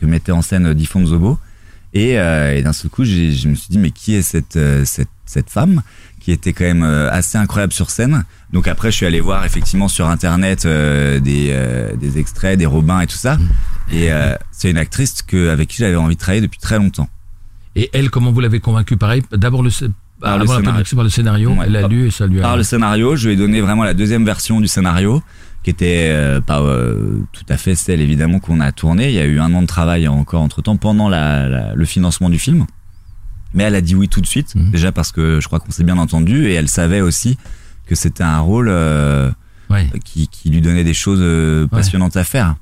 que 0.00 0.06
mettait 0.06 0.32
en 0.32 0.42
scène 0.42 0.72
Diffon 0.74 1.04
Zobo. 1.06 1.38
Et, 1.96 2.18
euh, 2.18 2.54
et 2.54 2.62
d'un 2.62 2.74
seul 2.74 2.90
coup, 2.90 3.04
je 3.06 3.48
me 3.48 3.54
suis 3.54 3.68
dit, 3.70 3.78
mais 3.78 3.90
qui 3.90 4.14
est 4.14 4.20
cette, 4.20 4.56
euh, 4.56 4.84
cette, 4.84 5.08
cette 5.24 5.48
femme 5.48 5.80
qui 6.20 6.30
était 6.30 6.52
quand 6.52 6.64
même 6.64 6.82
euh, 6.82 7.10
assez 7.10 7.38
incroyable 7.38 7.72
sur 7.72 7.88
scène. 7.88 8.24
Donc 8.52 8.68
après, 8.68 8.90
je 8.90 8.96
suis 8.96 9.06
allé 9.06 9.18
voir 9.20 9.46
effectivement 9.46 9.88
sur 9.88 10.06
internet 10.06 10.66
euh, 10.66 11.20
des, 11.20 11.48
euh, 11.52 11.96
des 11.96 12.18
extraits, 12.18 12.58
des 12.58 12.66
Robins 12.66 13.00
et 13.00 13.06
tout 13.06 13.16
ça. 13.16 13.38
Et 13.90 14.12
euh, 14.12 14.34
c'est 14.52 14.70
une 14.70 14.76
actrice 14.76 15.22
que, 15.22 15.48
avec 15.48 15.68
qui 15.70 15.78
j'avais 15.78 15.96
envie 15.96 16.16
de 16.16 16.20
travailler 16.20 16.42
depuis 16.42 16.58
très 16.58 16.76
longtemps. 16.76 17.08
Et 17.76 17.88
elle, 17.94 18.10
comment 18.10 18.30
vous 18.30 18.40
l'avez 18.40 18.60
convaincue? 18.60 18.98
Pareil, 18.98 19.22
d'abord 19.32 19.62
le, 19.62 19.70
Par 20.20 20.38
le 20.38 20.46
scénario. 20.46 20.84
par 20.94 21.04
le 21.04 21.10
scénario. 21.10 21.50
Ouais. 21.52 21.64
elle 21.66 21.76
a 21.76 21.88
lu 21.88 22.08
et 22.08 22.10
ça 22.10 22.26
lui 22.26 22.40
a. 22.40 22.42
Par 22.42 22.58
le 22.58 22.62
scénario, 22.62 23.16
je 23.16 23.28
lui 23.28 23.34
ai 23.34 23.36
donné 23.38 23.62
vraiment 23.62 23.84
la 23.84 23.94
deuxième 23.94 24.24
version 24.26 24.60
du 24.60 24.68
scénario, 24.68 25.22
qui 25.66 25.70
était 25.70 26.10
euh, 26.12 26.40
pas 26.40 26.60
euh, 26.60 27.24
tout 27.32 27.42
à 27.48 27.56
fait 27.56 27.74
celle 27.74 28.00
évidemment 28.00 28.38
qu'on 28.38 28.60
a 28.60 28.70
tournée. 28.70 29.08
Il 29.08 29.14
y 29.14 29.18
a 29.18 29.24
eu 29.24 29.40
un 29.40 29.52
an 29.52 29.62
de 29.62 29.66
travail 29.66 30.06
encore 30.06 30.40
entre 30.40 30.62
temps 30.62 30.76
pendant 30.76 31.08
la, 31.08 31.48
la- 31.48 31.74
le 31.74 31.84
financement 31.84 32.30
du 32.30 32.38
film. 32.38 32.66
Mais 33.52 33.64
elle 33.64 33.74
a 33.74 33.80
dit 33.80 33.96
oui 33.96 34.08
tout 34.08 34.20
de 34.20 34.28
suite, 34.28 34.54
Mhm. 34.54 34.70
déjà 34.70 34.92
parce 34.92 35.10
que 35.10 35.40
je 35.40 35.46
crois 35.48 35.58
qu'on 35.58 35.72
s'est 35.72 35.82
bien 35.82 35.98
entendu 35.98 36.46
et 36.46 36.54
elle 36.54 36.68
savait 36.68 37.00
aussi 37.00 37.36
que 37.84 37.96
c'était 37.96 38.22
un 38.22 38.38
rôle 38.38 38.68
euh, 38.70 39.28
Ouais. 39.68 39.90
qui, 40.04 40.28
qui 40.28 40.50
lui 40.50 40.60
donnait 40.60 40.84
des 40.84 40.94
choses 40.94 41.68
passionnantes 41.68 42.16
à 42.16 42.22
faire. 42.22 42.54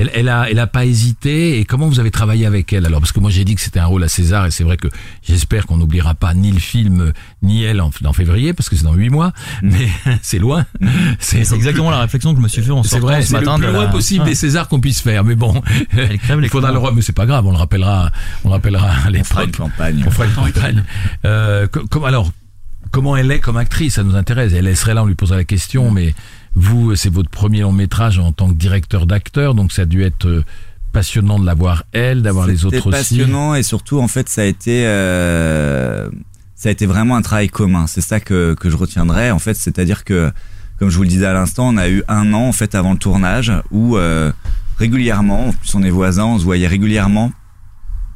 Elle, 0.00 0.10
elle 0.14 0.28
a, 0.28 0.50
elle 0.50 0.58
a 0.58 0.66
pas 0.66 0.86
hésité. 0.86 1.58
Et 1.58 1.64
comment 1.64 1.86
vous 1.88 2.00
avez 2.00 2.10
travaillé 2.10 2.46
avec 2.46 2.72
elle 2.72 2.86
alors? 2.86 3.00
Parce 3.00 3.12
que 3.12 3.20
moi 3.20 3.30
j'ai 3.30 3.44
dit 3.44 3.54
que 3.54 3.60
c'était 3.60 3.80
un 3.80 3.86
rôle 3.86 4.02
à 4.04 4.08
César 4.08 4.46
et 4.46 4.50
c'est 4.50 4.64
vrai 4.64 4.76
que 4.76 4.88
j'espère 5.22 5.66
qu'on 5.66 5.76
n'oubliera 5.76 6.14
pas 6.14 6.34
ni 6.34 6.50
le 6.52 6.58
film 6.60 7.12
ni 7.42 7.62
elle 7.62 7.80
en, 7.80 7.90
en 8.04 8.12
février 8.12 8.52
parce 8.54 8.68
que 8.68 8.76
c'est 8.76 8.84
dans 8.84 8.94
huit 8.94 9.10
mois. 9.10 9.32
Mais 9.62 9.88
c'est 10.22 10.38
loin. 10.38 10.64
C'est 11.18 11.40
exactement 11.52 11.90
la 11.90 12.00
réflexion 12.00 12.32
que 12.32 12.38
je 12.38 12.42
me 12.42 12.48
suis 12.48 12.62
fait 12.62 12.70
en 12.70 12.82
C'est 12.82 12.90
sortant 12.90 13.06
vrai, 13.06 13.22
ce 13.22 13.28
c'est 13.28 13.34
le 13.40 13.44
matin. 13.46 13.58
plus 13.58 13.72
loin 13.72 13.84
la- 13.84 13.90
possible 13.90 14.22
Ah. 14.24 14.28
des 14.28 14.34
Césars 14.34 14.68
qu'on 14.68 14.80
puisse 14.80 15.00
faire. 15.00 15.24
Mais 15.24 15.34
bon, 15.34 15.62
Elle 15.96 16.18
crève 16.18 16.40
il 16.42 16.48
faudra 16.48 16.72
le 16.72 16.80
mais 16.94 17.02
c'est 17.02 17.12
pas 17.12 17.26
grave, 17.26 17.46
on 17.46 17.52
le 17.52 17.58
rappellera, 17.58 18.10
on 18.44 18.48
le 18.48 18.54
rappellera 18.54 18.88
à 18.90 19.10
On 19.10 19.24
fera 19.24 19.44
une 19.44 19.50
campagne. 19.52 20.02
On 20.06 20.10
fera 20.10 20.24
une 20.26 20.32
campagne. 20.32 20.82
Euh, 21.26 21.66
co- 21.66 21.86
comme 21.88 22.04
alors, 22.04 22.32
comment 22.90 23.16
elle 23.16 23.30
est 23.30 23.38
comme 23.38 23.56
actrice, 23.58 23.94
ça 23.94 24.02
nous 24.02 24.16
intéresse. 24.16 24.52
Elle 24.54 24.74
serait 24.76 24.94
là, 24.94 25.02
on 25.02 25.06
lui 25.06 25.14
posera 25.14 25.36
la 25.36 25.44
question, 25.44 25.90
mais 25.90 26.14
vous, 26.54 26.94
c'est 26.96 27.12
votre 27.12 27.30
premier 27.30 27.60
long 27.60 27.72
métrage 27.72 28.18
en 28.18 28.32
tant 28.32 28.48
que 28.48 28.54
directeur 28.54 29.06
d'acteur, 29.06 29.54
donc 29.54 29.72
ça 29.72 29.82
a 29.82 29.84
dû 29.86 30.02
être 30.02 30.26
euh, 30.26 30.44
passionnant 30.92 31.38
de 31.38 31.46
la 31.46 31.54
voir 31.54 31.84
elle, 31.92 32.22
d'avoir 32.22 32.46
les 32.46 32.64
autres 32.64 32.88
aussi. 32.88 32.90
passionnant 32.90 33.54
et 33.54 33.62
surtout 33.62 34.00
en 34.00 34.08
fait 34.08 34.28
ça 34.28 34.42
a 34.42 34.44
été 34.44 34.84
euh, 34.86 36.10
ça 36.56 36.68
a 36.68 36.72
été 36.72 36.86
vraiment 36.86 37.16
un 37.16 37.22
travail 37.22 37.48
commun. 37.48 37.86
C'est 37.86 38.00
ça 38.00 38.18
que 38.20 38.54
que 38.54 38.68
je 38.68 38.76
retiendrai 38.76 39.30
en 39.30 39.38
fait, 39.38 39.54
c'est-à-dire 39.54 40.04
que 40.04 40.32
comme 40.78 40.90
je 40.90 40.96
vous 40.96 41.02
le 41.02 41.08
disais 41.08 41.26
à 41.26 41.32
l'instant, 41.32 41.68
on 41.68 41.76
a 41.76 41.88
eu 41.88 42.02
un 42.08 42.32
an 42.32 42.48
en 42.48 42.52
fait 42.52 42.74
avant 42.74 42.92
le 42.92 42.98
tournage 42.98 43.52
où 43.70 43.96
euh, 43.96 44.32
régulièrement, 44.78 45.48
en 45.48 45.52
plus 45.52 45.74
on 45.74 45.82
est 45.82 45.90
voisins, 45.90 46.24
on 46.24 46.38
se 46.38 46.44
voyait 46.44 46.66
régulièrement. 46.66 47.32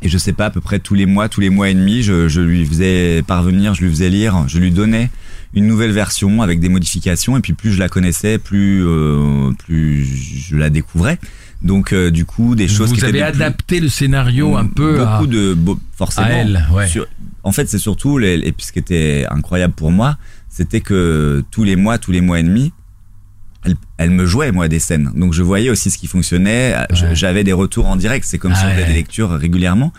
Et 0.03 0.09
je 0.09 0.19
sais 0.19 0.33
pas, 0.35 0.47
à 0.47 0.51
peu 0.51 0.61
près 0.61 0.81
tous 0.81 0.95
les 0.95 1.07
mois, 1.07 1.31
tous 1.31 1.41
les 1.41 1.49
mois 1.49 1.71
et 1.71 1.75
demi, 1.75 2.03
je, 2.03 2.29
je 2.29 2.43
lui 2.43 2.67
faisais 2.67 3.23
parvenir, 3.23 3.75
je 3.75 3.85
lui 3.85 3.91
faisais 3.91 4.11
lire, 4.11 4.45
je 4.49 4.59
lui 4.59 4.71
donnais 4.71 5.11
une 5.55 5.67
nouvelle 5.67 5.93
version 5.93 6.43
avec 6.43 6.61
des 6.61 6.69
modifications. 6.69 7.37
Et 7.37 7.41
puis 7.41 7.53
plus 7.53 7.73
je 7.73 7.79
la 7.79 7.89
connaissais, 7.89 8.39
plus 8.39 8.85
euh, 8.87 9.51
plus 9.59 10.05
je 10.05 10.57
la 10.57 10.71
découvrais. 10.71 11.19
Donc 11.63 11.93
euh, 11.93 12.11
du 12.11 12.25
coup, 12.27 12.55
des 12.55 12.69
choses 12.69 12.91
Vous 12.91 12.97
qui 12.97 13.05
avez 13.05 13.13
plus- 13.13 13.23
adapté 13.23 13.81
le 13.81 13.89
scénario 13.89 14.57
un 14.57 14.67
peu 14.67 15.01
à, 15.01 15.05
beaucoup 15.15 15.27
de 15.27 15.55
beau- 15.55 15.79
forcément 15.97 16.27
à 16.27 16.31
elle. 16.31 16.67
Ouais. 16.73 16.87
sur- 16.89 17.07
en 17.43 17.53
fait 17.53 17.69
c'est 17.69 17.79
surtout 17.79 18.19
les, 18.19 18.35
et 18.35 18.53
puis 18.53 18.67
ce 18.67 18.73
qui 18.73 18.79
était 18.79 19.27
incroyable 19.31 19.73
pour 19.75 19.91
moi 19.91 20.17
c'était 20.49 20.81
que 20.81 21.43
tous 21.51 21.65
les 21.65 21.77
mois 21.77 21.99
tous 21.99 22.11
les 22.13 22.21
mois 22.23 22.39
et 22.41 22.43
demi 22.43 22.73
elle, 23.65 23.75
elle 23.99 24.11
me 24.11 24.25
jouait 24.27 24.51
moi 24.53 24.69
des 24.69 24.79
scènes 24.79 25.11
donc 25.15 25.33
je 25.35 25.43
voyais 25.43 25.71
aussi 25.71 25.91
ce 25.91 25.97
qui 25.99 26.07
fonctionnait 26.07 26.75
Ouais. 26.91 27.15
j'avais 27.15 27.45
des 27.45 27.53
retours 27.53 27.87
en 27.87 27.97
direct 27.97 28.25
c'est 28.27 28.39
comme 28.39 28.53
Ah 28.53 28.57
si 28.61 28.65
on 28.67 28.71
faisait 28.71 28.83
ouais. 28.83 28.89
des 28.89 28.95
lectures 28.95 29.31
régulièrement 29.31 29.93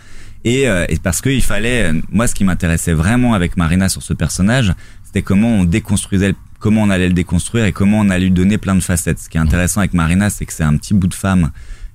et, 0.43 0.67
euh, 0.67 0.85
et 0.89 0.97
parce 0.97 1.21
qu'il 1.21 1.41
fallait 1.41 1.91
moi 2.11 2.27
ce 2.27 2.35
qui 2.35 2.43
m'intéressait 2.43 2.93
vraiment 2.93 3.33
avec 3.33 3.57
Marina 3.57 3.89
sur 3.89 4.01
ce 4.03 4.13
personnage 4.13 4.73
c'était 5.15 5.23
comment 5.23 5.47
on 5.59 5.63
déconstruisait 5.63 6.29
le- 6.29 6.35
comment 6.59 6.81
on 6.83 6.89
allait 6.89 7.07
le 7.07 7.13
déconstruire 7.13 7.63
et 7.63 7.71
comment 7.71 7.99
on 8.01 8.09
allait 8.09 8.25
lui 8.25 8.31
donner 8.31 8.57
plein 8.57 8.75
de 8.75 8.81
facettes 8.81 9.17
ce 9.19 9.29
qui 9.29 9.37
est 9.37 9.39
intéressant 9.39 9.79
avec 9.79 9.93
Marina 9.93 10.29
c'est 10.29 10.45
que 10.45 10.51
c'est 10.51 10.63
un 10.65 10.75
petit 10.75 10.93
bout 10.93 11.07
de 11.07 11.13
femme 11.13 11.51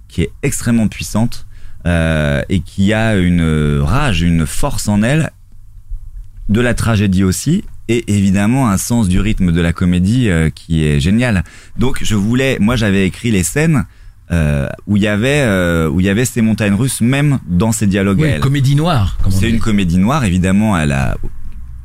qui 0.09 0.23
est 0.23 0.31
extrêmement 0.43 0.89
puissante 0.89 1.47
euh, 1.87 2.41
et 2.49 2.61
qui 2.61 2.95
a 2.95 3.17
une 3.17 3.79
rage, 3.83 4.23
une 4.23 4.47
force 4.47 4.89
en 4.89 5.03
elle, 5.03 5.31
de 6.49 6.61
la 6.63 6.73
tragédie 6.75 7.23
aussi, 7.25 7.63
et 7.89 8.05
évidemment 8.17 8.69
un 8.71 8.77
sens 8.77 9.07
du 9.09 9.21
rythme 9.21 9.53
de 9.53 9.61
la 9.61 9.73
comédie 9.73 10.29
euh, 10.31 10.49
qui 10.51 10.85
est 10.85 10.99
génial. 11.01 11.45
Donc 11.79 11.99
je 12.03 12.15
voulais, 12.17 12.57
moi 12.59 12.75
j'avais 12.77 13.07
écrit 13.07 13.31
les 13.31 13.43
scènes 13.45 13.85
euh, 14.31 14.67
où 14.87 14.97
il 14.97 15.03
y 15.03 15.09
avait 15.09 15.45
où 15.89 16.01
il 16.01 16.07
y 16.07 16.09
avait 16.09 16.25
ces 16.25 16.41
montagnes 16.43 16.75
russes 16.75 17.01
même 17.03 17.39
dans 17.47 17.73
ces 17.73 17.87
dialogues. 17.87 18.23
à 18.25 18.29
elle. 18.29 18.41
comédie 18.41 18.77
noire. 18.77 19.19
C'est 19.31 19.49
une 19.51 19.61
comédie 19.61 19.99
noire, 19.99 20.25
évidemment. 20.25 20.77
Elle 20.79 20.93
a 20.93 21.17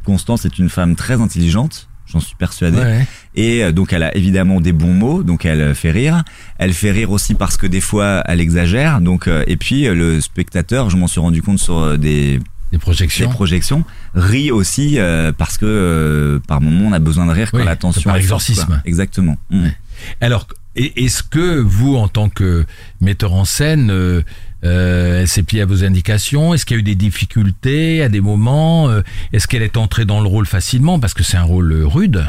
Constance 0.06 0.46
est 0.46 0.58
une 0.60 0.70
femme 0.70 0.96
très 0.96 1.20
intelligente, 1.20 1.88
j'en 2.08 2.20
suis 2.20 2.36
persuadé. 2.36 2.78
Ouais. 2.78 3.08
Et 3.36 3.64
euh, 3.64 3.72
donc 3.72 3.92
elle 3.92 4.04
a 4.04 4.16
évidemment 4.16 4.62
des 4.62 4.72
bons 4.72 4.94
mots, 4.94 5.24
donc 5.24 5.46
elle 5.46 5.62
euh, 5.62 5.74
fait 5.74 5.92
rire. 5.92 6.24
Elle 6.58 6.74
fait 6.74 6.92
rire 6.92 7.12
aussi 7.12 7.34
parce 7.34 7.58
que 7.58 7.68
des 7.68 7.82
fois 7.82 8.24
elle 8.26 8.40
exagère. 8.40 9.02
Donc 9.02 9.28
euh, 9.28 9.44
et 9.48 9.58
puis 9.58 9.84
le 9.86 10.22
spectateur, 10.22 10.90
je 10.90 10.98
m'en 10.98 11.08
suis 11.08 11.20
rendu 11.20 11.42
compte 11.42 11.60
sur 11.60 11.98
des, 11.98 12.40
projections. 12.80 13.84
rit 14.14 14.52
aussi 14.52 14.98
euh, 14.98 15.32
parce 15.32 15.58
que 15.58 15.66
euh, 15.66 16.40
par 16.48 16.62
moment 16.62 16.90
on 16.90 16.94
a 16.94 17.00
besoin 17.00 17.26
de 17.26 17.32
rire 17.32 17.52
quand 17.52 17.58
Oui, 17.58 17.66
la 17.66 17.76
tension 17.76 18.10
par 18.10 18.18
exorcisme. 18.18 18.82
Exactement. 18.86 19.38
Mm. 19.50 19.64
Ouais. 19.64 19.78
Alors, 20.22 20.48
est-ce 20.76 21.24
que 21.24 21.60
vous, 21.60 21.96
en 21.96 22.08
tant 22.08 22.28
que 22.28 22.66
metteur 23.00 23.34
en 23.34 23.46
scène, 23.46 23.90
euh, 23.92 24.24
euh, 24.64 25.22
elle 25.22 25.28
s'est 25.28 25.44
pliée 25.44 25.62
à 25.62 25.66
vos 25.66 25.84
indications 25.84 26.54
Est-ce 26.54 26.66
qu'il 26.66 26.76
y 26.76 26.80
a 26.80 26.82
eu 26.82 26.84
des 26.84 26.96
difficultés 26.96 28.02
à 28.02 28.10
des 28.10 28.22
moments 28.22 28.90
Euh, 28.90 29.02
Est-ce 29.34 29.48
qu'elle 29.48 29.62
est 29.62 29.78
entrée 29.78 30.06
dans 30.06 30.22
le 30.22 30.28
rôle 30.28 30.46
facilement 30.48 31.00
Parce 31.00 31.14
que 31.14 31.24
c'est 31.24 31.38
un 31.38 31.44
rôle 31.44 31.72
euh, 31.72 31.86
rude? 31.86 32.26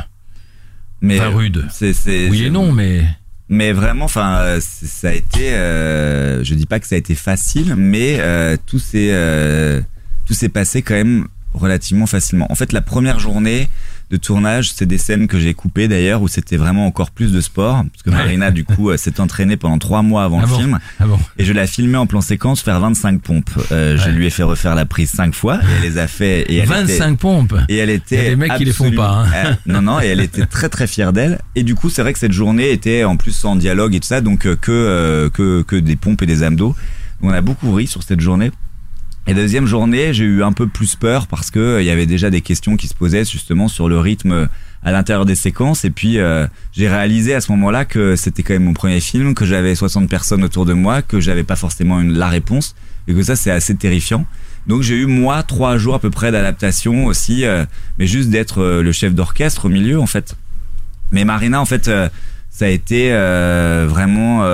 Mais 1.01 1.19
Enfin, 1.21 1.29
rude. 1.31 1.65
c'est 1.71 1.93
c'est 1.93 2.29
Oui 2.29 2.45
et 2.45 2.51
non, 2.51 2.73
mais 2.73 3.05
Mais 3.49 3.73
vraiment, 3.73 4.07
enfin, 4.07 4.59
ça 4.61 5.09
a 5.09 5.13
été. 5.13 5.53
Euh, 5.55 6.43
je 6.43 6.55
dis 6.55 6.67
pas 6.67 6.81
que 6.81 6.87
ça 6.87 6.95
a 6.97 6.99
été 6.99 7.15
facile, 7.15 7.75
mais 7.77 8.17
euh, 8.19 8.57
tout 8.67 8.79
s'est 8.79 9.13
tout 10.27 10.35
s'est 10.35 10.49
passé 10.49 10.83
quand 10.83 10.95
même 10.95 11.29
relativement 11.55 12.07
facilement. 12.07 12.51
En 12.51 12.55
fait, 12.57 12.73
la 12.73 12.81
première 12.83 13.19
journée 13.21 13.69
de 14.11 14.17
tournage, 14.17 14.71
c'est 14.73 14.87
des 14.87 14.99
scènes 14.99 15.27
que 15.27 15.39
j'ai 15.41 15.53
coupées 15.53 15.89
d'ailleurs 15.89 16.23
où 16.23 16.29
c'était 16.29 16.57
vraiment 16.57 16.87
encore 16.87 17.11
plus 17.11 17.33
de 17.33 17.41
sport, 17.41 17.83
parce 17.93 18.03
que 18.05 18.11
Ouais. 18.11 18.17
Marina 18.17 18.51
du 18.53 18.65
coup 18.65 18.91
euh, 18.91 18.97
s'est 18.97 19.19
entraînée 19.21 19.57
pendant 19.57 19.79
trois 19.79 20.03
mois 20.03 20.23
avant 20.23 20.39
Ah 20.39 20.43
le 20.43 20.49
bon 20.49 20.59
film, 20.59 20.79
ah 21.01 21.07
bon 21.07 21.19
et 21.39 21.45
je 21.45 21.53
l'ai 21.53 21.67
filmée 21.67 21.99
en 21.99 22.07
plan 22.07 22.21
séquence 22.21 22.61
faire 22.63 22.79
25 22.79 23.21
pompes. 23.21 23.51
Euh, 23.73 23.97
Je 23.99 24.11
lui 24.11 24.27
ai 24.27 24.31
fait 24.31 24.45
refaire 24.45 24.75
la 24.77 24.87
prise 24.87 25.11
cinq 25.11 25.35
fois, 25.35 25.57
et 25.57 25.67
elle 25.77 25.83
les 25.91 25.99
a 25.99 26.07
fait. 26.07 26.43
Et 26.43 26.57
elle 26.59 26.69
25 26.69 26.87
était, 27.09 27.17
pompes. 27.17 27.55
et 27.69 27.77
elle 27.79 27.91
était. 27.91 28.17
Il 28.17 28.23
y 28.23 28.27
a 28.27 28.31
des 28.31 28.37
mecs 28.37 28.55
qui 28.57 28.65
les 28.65 28.73
font 28.73 28.93
pas, 28.93 29.25
hein. 29.25 29.27
Euh, 29.35 29.53
non, 29.67 29.83
non, 29.83 30.01
et 30.01 30.07
elle 30.07 30.21
était 30.21 30.47
très 30.47 30.69
très 30.69 30.87
fière 30.87 31.13
d'elle. 31.13 31.41
Et 31.57 31.65
du 31.65 31.75
coup, 31.75 31.91
c'est 31.91 32.03
vrai 32.03 32.13
que 32.13 32.19
cette 32.21 32.33
journée 32.33 32.71
était 32.71 33.03
en 33.03 33.17
plus 33.17 33.33
sans 33.33 33.57
dialogue 33.57 33.95
et 33.97 34.01
tout 34.01 34.07
ça, 34.07 34.21
donc 34.21 34.47
euh, 34.47 34.55
que 34.55 34.71
euh, 34.71 35.31
que 35.31 35.63
que 35.63 35.75
des 35.77 35.97
pompes 35.97 36.23
et 36.23 36.27
des 36.27 36.45
abdos. 36.45 36.77
On 37.23 37.31
a 37.31 37.41
beaucoup 37.41 37.73
ri 37.73 37.87
sur 37.89 38.03
cette 38.05 38.21
journée. 38.21 38.53
Et 39.29 39.35
deuxième 39.35 39.67
journée, 39.67 40.15
j'ai 40.15 40.25
eu 40.25 40.45
un 40.45 40.53
peu 40.53 40.69
plus 40.69 40.95
peur 40.95 41.27
parce 41.27 41.51
que 41.51 41.59
euh, 41.59 41.83
il 41.83 41.87
y 41.87 41.91
avait 41.91 42.07
déjà 42.07 42.31
des 42.31 42.43
questions 42.43 42.77
qui 42.77 42.87
se 42.87 42.95
posaient 42.95 43.25
justement 43.25 43.67
sur 43.67 43.89
le 43.89 43.99
rythme 43.99 44.33
euh, 44.33 44.47
à 44.85 44.93
l'intérieur 44.93 45.25
des 45.25 45.35
séquences. 45.35 45.85
Et 45.85 45.91
puis 45.91 46.19
euh, 46.19 46.47
j'ai 46.71 46.89
réalisé 46.89 47.35
à 47.35 47.41
ce 47.41 47.51
moment-là 47.51 47.85
que 47.85 48.15
c'était 48.15 48.45
quand 48.45 48.53
même 48.53 48.63
mon 48.63 48.73
premier 48.73 49.01
film, 49.01 49.35
que 49.35 49.45
j'avais 49.45 49.75
60 49.75 50.09
personnes 50.09 50.45
autour 50.45 50.65
de 50.65 50.75
moi, 50.75 51.03
que 51.03 51.19
j'avais 51.19 51.43
pas 51.43 51.57
forcément 51.57 52.01
une, 52.01 52.17
la 52.17 52.29
réponse 52.29 52.77
et 53.09 53.15
que 53.15 53.23
ça 53.25 53.35
c'est 53.35 53.51
assez 53.51 53.75
terrifiant. 53.75 54.27
Donc 54.69 54.83
j'ai 54.83 54.95
eu 54.95 55.07
moi 55.07 55.43
trois 55.43 55.77
jours 55.77 55.97
à 55.97 55.99
peu 55.99 56.11
près 56.11 56.31
d'adaptation 56.31 57.07
aussi, 57.07 57.45
mais 57.99 58.07
juste 58.09 58.31
d'être 58.31 58.65
le 58.65 58.91
chef 58.91 59.15
d'orchestre 59.15 59.67
au 59.67 59.69
milieu 59.69 60.01
en 60.01 60.07
fait. 60.07 60.37
Mais 61.13 61.25
Marina 61.25 61.61
en 61.61 61.65
fait, 61.65 61.85
ça 62.51 62.65
a 62.65 62.69
été 62.69 63.11
vraiment 63.87 64.45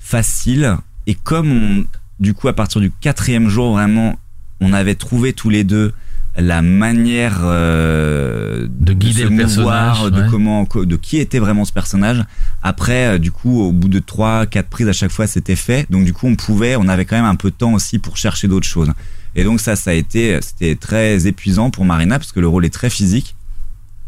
facile. 0.00 0.76
Et 1.06 1.14
comme 1.14 1.52
on, 1.52 1.84
du 2.20 2.34
coup, 2.34 2.48
à 2.48 2.52
partir 2.52 2.80
du 2.80 2.90
quatrième 2.90 3.48
jour, 3.48 3.72
vraiment, 3.72 4.18
on 4.60 4.72
avait 4.72 4.94
trouvé 4.94 5.32
tous 5.32 5.50
les 5.50 5.64
deux 5.64 5.92
la 6.38 6.60
manière 6.60 7.40
euh, 7.42 8.66
de 8.68 8.92
guider 8.92 9.22
se 9.22 9.28
le 9.28 9.30
mouvoir, 9.30 9.94
personnage, 9.94 10.24
de 10.24 10.30
comment, 10.30 10.66
de 10.74 10.96
qui 10.96 11.18
était 11.18 11.38
vraiment 11.38 11.64
ce 11.64 11.72
personnage. 11.72 12.24
Après, 12.62 13.06
euh, 13.06 13.18
du 13.18 13.32
coup, 13.32 13.62
au 13.62 13.72
bout 13.72 13.88
de 13.88 13.98
trois, 13.98 14.46
quatre 14.46 14.68
prises 14.68 14.88
à 14.88 14.92
chaque 14.92 15.10
fois, 15.10 15.26
c'était 15.26 15.56
fait. 15.56 15.90
Donc, 15.90 16.04
du 16.04 16.12
coup, 16.12 16.26
on 16.26 16.36
pouvait, 16.36 16.76
on 16.76 16.88
avait 16.88 17.04
quand 17.04 17.16
même 17.16 17.24
un 17.24 17.36
peu 17.36 17.50
de 17.50 17.56
temps 17.56 17.72
aussi 17.72 17.98
pour 17.98 18.16
chercher 18.16 18.48
d'autres 18.48 18.66
choses. 18.66 18.92
Et 19.34 19.44
donc, 19.44 19.60
ça, 19.60 19.76
ça 19.76 19.90
a 19.90 19.94
été, 19.94 20.38
c'était 20.42 20.76
très 20.76 21.26
épuisant 21.26 21.70
pour 21.70 21.84
Marina 21.84 22.18
parce 22.18 22.32
que 22.32 22.40
le 22.40 22.48
rôle 22.48 22.66
est 22.66 22.74
très 22.74 22.90
physique. 22.90 23.34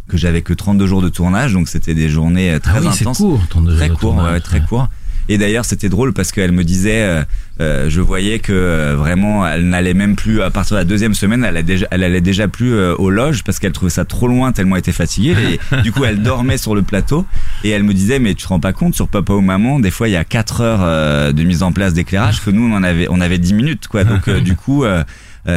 Que 0.09 0.17
j'avais 0.17 0.41
que 0.41 0.55
32 0.55 0.87
jours 0.87 1.03
de 1.03 1.11
tournage, 1.11 1.53
donc 1.53 1.69
c'était 1.69 1.95
des 1.95 2.09
journées 2.09 2.53
euh, 2.53 2.59
très 2.59 2.79
Ah 2.79 2.81
oui, 2.81 2.89
intenses 2.89 3.19
court, 3.19 3.43
32 3.51 3.77
très 3.77 3.89
jours 3.89 3.97
de 3.97 4.01
court, 4.01 4.15
tournage, 4.15 4.33
ouais, 4.33 4.41
très 4.41 4.61
ouais. 4.61 4.67
court. 4.67 4.89
Et 5.29 5.39
d'ailleurs, 5.39 5.65
c'était 5.65 5.89
drôle 5.89 6.13
parce 6.13 6.33
qu'elle 6.33 6.53
me 6.53 6.65
disait, 6.65 7.03
euh, 7.03 7.25
euh, 7.61 7.91
je 7.91 8.01
voyais 8.01 8.39
que 8.39 8.53
euh, 8.53 8.95
vraiment, 8.97 9.47
elle 9.47 9.69
n'allait 9.69 9.95
même 9.95 10.15
plus 10.15 10.43
à 10.43 10.51
partir 10.51 10.77
de 10.77 10.81
la 10.81 10.85
deuxième 10.85 11.15
semaine, 11.15 11.45
elle, 11.45 11.57
a 11.57 11.63
déjà, 11.63 11.87
elle 11.91 12.05
allait 12.05 12.21
déjà 12.21 12.47
plus 12.47 12.73
euh, 12.73 12.95
aux 12.95 13.11
loges 13.11 13.43
parce 13.43 13.59
qu'elle 13.59 13.73
trouvait 13.73 13.91
ça 13.91 14.05
trop 14.05 14.29
loin 14.29 14.53
tellement 14.53 14.77
elle 14.77 14.81
était 14.81 14.93
fatiguée. 14.93 15.59
Et 15.73 15.77
du 15.83 15.93
coup, 15.93 16.05
elle 16.05 16.23
dormait 16.23 16.57
sur 16.57 16.75
le 16.75 16.83
plateau 16.83 17.27
et 17.65 17.71
elle 17.71 17.83
me 17.83 17.95
disait, 17.95 18.21
mais 18.21 18.35
tu 18.35 18.45
te 18.45 18.49
rends 18.49 18.61
pas 18.61 18.73
compte 18.73 18.95
sur 18.95 19.09
Papa 19.09 19.33
ou 19.33 19.41
Maman, 19.41 19.81
des 19.81 19.91
fois 19.91 20.09
il 20.09 20.13
y 20.13 20.17
a 20.17 20.25
4 20.25 20.61
heures 20.61 21.33
de 21.33 21.43
mise 21.43 21.63
en 21.63 21.73
place 21.73 21.95
d'éclairage 21.95 22.43
que 22.43 22.51
nous 22.51 22.63
on 22.63 22.75
en 22.75 22.83
avait, 22.83 23.07
on 23.11 23.21
avait 23.21 23.39
10 23.39 23.55
minutes 23.55 23.89
quoi. 23.89 24.05
Donc 24.05 24.29
du 24.31 24.57
coup, 24.57 24.85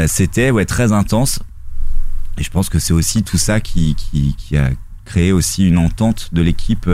c'était 0.08 0.52
ouais 0.52 0.66
très 0.66 0.92
intense. 0.92 1.40
Et 2.38 2.44
je 2.44 2.50
pense 2.50 2.70
que 2.70 2.80
c'est 2.80 2.94
aussi 2.94 3.24
tout 3.24 3.38
ça 3.38 3.60
qui, 3.60 3.96
qui, 3.96 4.36
qui 4.38 4.58
a 4.58 4.70
créé 5.06 5.32
aussi 5.32 5.68
une 5.68 5.78
entente 5.78 6.30
de 6.32 6.42
l'équipe 6.42 6.90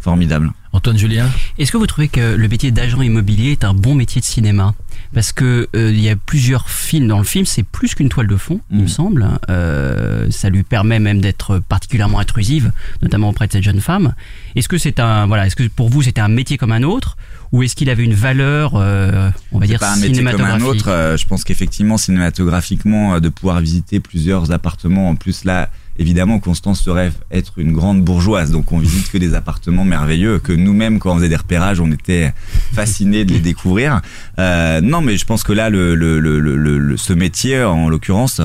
formidable. 0.00 0.52
Antoine 0.76 0.98
Julien 0.98 1.28
Est-ce 1.58 1.72
que 1.72 1.76
vous 1.78 1.86
trouvez 1.86 2.08
que 2.08 2.34
le 2.36 2.48
métier 2.48 2.70
d'agent 2.70 3.00
immobilier 3.02 3.52
est 3.52 3.64
un 3.64 3.72
bon 3.74 3.94
métier 3.94 4.20
de 4.20 4.26
cinéma 4.26 4.74
Parce 5.14 5.32
que 5.32 5.68
euh, 5.74 5.90
il 5.90 6.00
y 6.00 6.08
a 6.10 6.16
plusieurs 6.16 6.68
films. 6.68 7.08
Dans 7.08 7.18
le 7.18 7.24
film, 7.24 7.46
c'est 7.46 7.62
plus 7.62 7.94
qu'une 7.94 8.08
toile 8.10 8.26
de 8.26 8.36
fond, 8.36 8.60
il 8.70 8.78
me 8.78 8.82
Mm. 8.84 8.88
semble. 8.88 9.26
Euh, 9.50 10.26
ça 10.30 10.50
lui 10.50 10.62
permet 10.62 10.98
même 10.98 11.20
d'être 11.20 11.58
particulièrement 11.60 12.18
intrusive, 12.18 12.72
notamment 13.02 13.30
auprès 13.30 13.46
de 13.46 13.52
cette 13.52 13.62
jeune 13.62 13.80
femme. 13.80 14.14
Est-ce 14.54 14.68
que 14.68 14.78
c'est 14.78 15.00
un 15.00 15.26
voilà 15.26 15.46
Est-ce 15.46 15.56
que 15.56 15.66
pour 15.66 15.88
vous 15.88 16.02
c'était 16.02 16.20
un 16.20 16.28
métier 16.28 16.58
comme 16.58 16.72
un 16.72 16.82
autre, 16.82 17.16
ou 17.52 17.62
est-ce 17.62 17.74
qu'il 17.74 17.88
avait 17.90 18.04
une 18.04 18.14
valeur, 18.14 18.72
euh, 18.74 19.30
on 19.52 19.58
va 19.58 19.66
dire 19.66 19.80
pas 19.80 19.92
un 19.92 19.96
métier 19.96 20.08
comme 20.22 20.26
un 20.28 20.32
cinématographique 20.32 20.66
autre. 20.68 20.88
euh, 20.90 21.16
je 21.16 21.26
pense 21.26 21.42
qu'effectivement, 21.44 21.96
cinématographiquement, 21.96 23.18
de 23.20 23.28
pouvoir 23.30 23.60
visiter 23.60 24.00
plusieurs 24.00 24.52
appartements, 24.52 25.08
en 25.08 25.16
plus 25.16 25.44
là, 25.44 25.70
évidemment, 25.98 26.38
Constance 26.38 26.80
se 26.80 26.90
rêve 26.90 27.14
être 27.30 27.58
une 27.58 27.72
grande 27.72 28.02
bourgeoise, 28.04 28.50
donc 28.50 28.72
on 28.72 28.78
visite 28.78 29.10
que 29.10 29.18
des 29.18 29.34
appartements 29.34 29.84
merveilleux 29.84 30.38
que 30.38 30.52
nous-mêmes, 30.52 30.98
quand 30.98 31.12
on 31.12 31.16
faisait 31.16 31.28
des 31.28 31.36
repérages, 31.36 31.80
on 31.80 31.90
était 31.92 32.32
fascinés 32.72 33.24
de 33.24 33.32
les 33.32 33.40
découvrir. 33.40 34.00
Euh, 34.38 34.80
non, 34.80 35.00
mais 35.00 35.16
je 35.16 35.24
pense 35.24 35.42
que 35.42 35.52
là, 35.52 35.70
le, 35.70 35.94
le, 35.94 36.20
le, 36.20 36.38
le- 36.40 36.78
le- 36.78 36.96
ce 36.96 37.12
métier, 37.12 37.62
en 37.62 37.88
l'occurrence, 37.88 38.40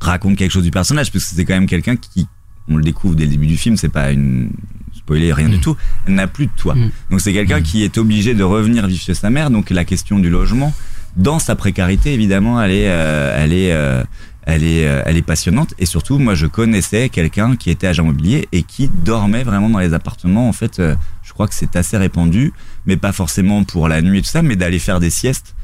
raconte 0.00 0.36
quelque 0.36 0.52
chose 0.52 0.64
du 0.64 0.70
personnage, 0.70 1.12
parce 1.12 1.24
que 1.24 1.34
c'est 1.36 1.44
quand 1.44 1.54
même 1.54 1.66
quelqu'un 1.66 1.96
qui, 1.96 2.26
on 2.68 2.76
le 2.76 2.82
découvre 2.82 3.14
dès 3.14 3.24
le 3.24 3.30
début 3.30 3.46
du 3.46 3.56
film, 3.56 3.76
c'est 3.76 3.88
pas 3.88 4.10
une 4.12 4.50
spoiler, 4.94 5.32
rien 5.32 5.48
du 5.48 5.58
tout. 5.60 5.76
Elle 6.06 6.14
n'a 6.14 6.26
plus 6.26 6.46
de 6.46 6.52
toit. 6.56 6.74
Mm. 6.74 6.90
Donc 7.10 7.20
c'est 7.20 7.32
quelqu'un 7.32 7.60
qui 7.62 7.82
est 7.84 7.98
obligé 7.98 8.34
de 8.34 8.42
revenir 8.42 8.86
vivre 8.86 9.00
chez 9.00 9.14
sa 9.14 9.30
mère. 9.30 9.50
Donc 9.50 9.70
la 9.70 9.84
question 9.84 10.18
du 10.18 10.30
logement, 10.30 10.72
dans 11.16 11.38
sa 11.38 11.56
précarité, 11.56 12.12
évidemment, 12.14 12.62
elle 12.62 12.70
est, 12.70 12.88
euh, 12.88 13.34
elle 13.36 13.52
est, 13.52 13.72
euh, 13.72 14.02
elle 14.44 14.64
est, 14.64 14.86
euh, 14.86 15.02
elle 15.04 15.16
est 15.16 15.22
passionnante. 15.22 15.74
Et 15.78 15.86
surtout, 15.86 16.18
moi, 16.18 16.34
je 16.34 16.46
connaissais 16.46 17.08
quelqu'un 17.08 17.56
qui 17.56 17.70
était 17.70 17.86
agent 17.86 18.02
immobilier 18.02 18.48
et 18.52 18.62
qui 18.62 18.88
dormait 18.88 19.44
vraiment 19.44 19.68
dans 19.68 19.78
les 19.78 19.94
appartements. 19.94 20.48
En 20.48 20.52
fait, 20.52 20.80
euh, 20.80 20.94
je 21.22 21.32
crois 21.32 21.46
que 21.46 21.54
c'est 21.54 21.76
assez 21.76 21.96
répandu, 21.96 22.52
mais 22.86 22.96
pas 22.96 23.12
forcément 23.12 23.64
pour 23.64 23.88
la 23.88 24.02
nuit 24.02 24.18
et 24.18 24.22
tout 24.22 24.28
ça, 24.28 24.42
mais 24.42 24.56
d'aller 24.56 24.78
faire 24.78 25.00
des 25.00 25.10
siestes. 25.10 25.54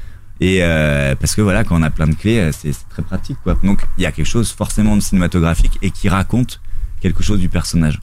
Et 0.40 0.58
euh, 0.60 1.14
parce 1.18 1.34
que 1.34 1.40
voilà, 1.40 1.64
quand 1.64 1.80
on 1.80 1.82
a 1.82 1.90
plein 1.90 2.06
de 2.06 2.14
clés, 2.14 2.50
c'est 2.52 2.74
très 2.90 3.02
pratique, 3.02 3.38
quoi. 3.42 3.56
Donc 3.64 3.86
il 3.96 4.02
y 4.02 4.06
a 4.06 4.12
quelque 4.12 4.26
chose 4.26 4.52
forcément 4.52 4.94
de 4.94 5.00
cinématographique 5.00 5.78
et 5.80 5.90
qui 5.90 6.10
raconte 6.10 6.60
quelque 7.00 7.22
chose 7.22 7.40
du 7.40 7.48
personnage. 7.48 8.00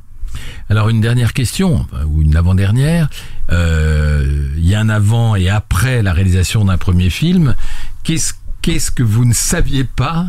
Alors 0.68 0.90
une 0.90 1.00
dernière 1.00 1.34
question, 1.34 1.86
ou 2.08 2.24
une 2.24 2.36
avant-dernière. 2.36 3.08
Il 3.52 4.68
y 4.68 4.74
a 4.74 4.80
un 4.80 4.90
avant 4.90 5.36
et 5.36 5.48
après 5.48 6.02
la 6.02 6.12
réalisation 6.12 6.66
d'un 6.66 6.78
premier 6.78 7.12
film. 7.12 7.54
Qu'est-ce 8.02 8.34
qu'est-ce 8.64 8.92
que 8.92 9.04
vous 9.04 9.26
ne 9.26 9.34
saviez 9.34 9.84
pas 9.84 10.26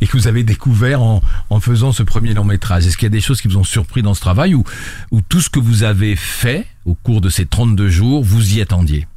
et 0.00 0.06
que 0.06 0.12
vous 0.12 0.28
avez 0.28 0.44
découvert 0.44 1.02
en, 1.02 1.22
faisant 1.60 1.90
ce 1.90 2.04
premier 2.04 2.34
long 2.34 2.44
métrage? 2.44 2.86
Est-ce 2.86 2.96
qu'il 2.96 3.06
y 3.06 3.10
a 3.10 3.10
des 3.10 3.20
choses 3.20 3.40
qui 3.40 3.48
vous 3.48 3.56
ont 3.56 3.64
surpris 3.64 4.02
dans 4.02 4.14
ce 4.14 4.20
travail 4.20 4.54
ou, 4.54 4.62
ou 5.10 5.20
tout 5.22 5.40
ce 5.40 5.50
que 5.50 5.58
vous 5.58 5.82
avez 5.82 6.14
fait 6.14 6.66
au 6.84 6.94
cours 6.94 7.20
de 7.20 7.30
ces 7.30 7.46
32 7.46 7.88
jours, 7.88 8.22
vous 8.22 8.56
y 8.56 8.60
attendiez? 8.60 9.08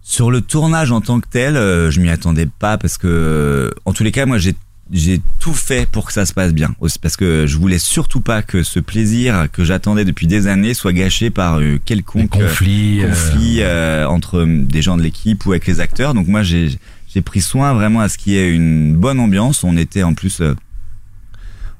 Sur 0.00 0.30
le 0.30 0.40
tournage 0.40 0.92
en 0.92 1.00
tant 1.00 1.20
que 1.20 1.28
tel, 1.28 1.56
euh, 1.56 1.90
je 1.90 2.00
m'y 2.00 2.08
attendais 2.08 2.46
pas 2.46 2.78
parce 2.78 2.98
que, 2.98 3.74
en 3.84 3.92
tous 3.92 4.04
les 4.04 4.12
cas, 4.12 4.26
moi, 4.26 4.38
j'ai 4.38 4.54
j'ai 4.90 5.20
tout 5.40 5.54
fait 5.54 5.88
pour 5.88 6.06
que 6.06 6.12
ça 6.12 6.26
se 6.26 6.34
passe 6.34 6.52
bien. 6.52 6.74
Parce 7.00 7.16
que 7.16 7.46
je 7.46 7.56
voulais 7.56 7.78
surtout 7.78 8.20
pas 8.20 8.42
que 8.42 8.62
ce 8.62 8.80
plaisir 8.80 9.48
que 9.52 9.64
j'attendais 9.64 10.04
depuis 10.04 10.26
des 10.26 10.46
années 10.46 10.74
soit 10.74 10.92
gâché 10.92 11.30
par 11.30 11.60
euh, 11.60 11.78
quelconque 11.84 12.30
conflits 12.30 13.02
euh, 13.02 13.08
conflit 13.08 13.58
euh, 13.60 14.06
entre 14.06 14.44
des 14.44 14.82
gens 14.82 14.96
de 14.96 15.02
l'équipe 15.02 15.44
ou 15.46 15.52
avec 15.52 15.66
les 15.66 15.80
acteurs. 15.80 16.14
Donc 16.14 16.28
moi, 16.28 16.42
j'ai 16.42 16.78
pris 17.24 17.40
soin 17.40 17.72
vraiment 17.72 18.00
à 18.00 18.08
ce 18.08 18.18
qu'il 18.18 18.34
y 18.34 18.36
ait 18.36 18.50
une 18.50 18.94
bonne 18.96 19.20
ambiance. 19.20 19.64
On 19.64 19.76
était 19.76 20.02
en 20.02 20.14
plus 20.14 20.42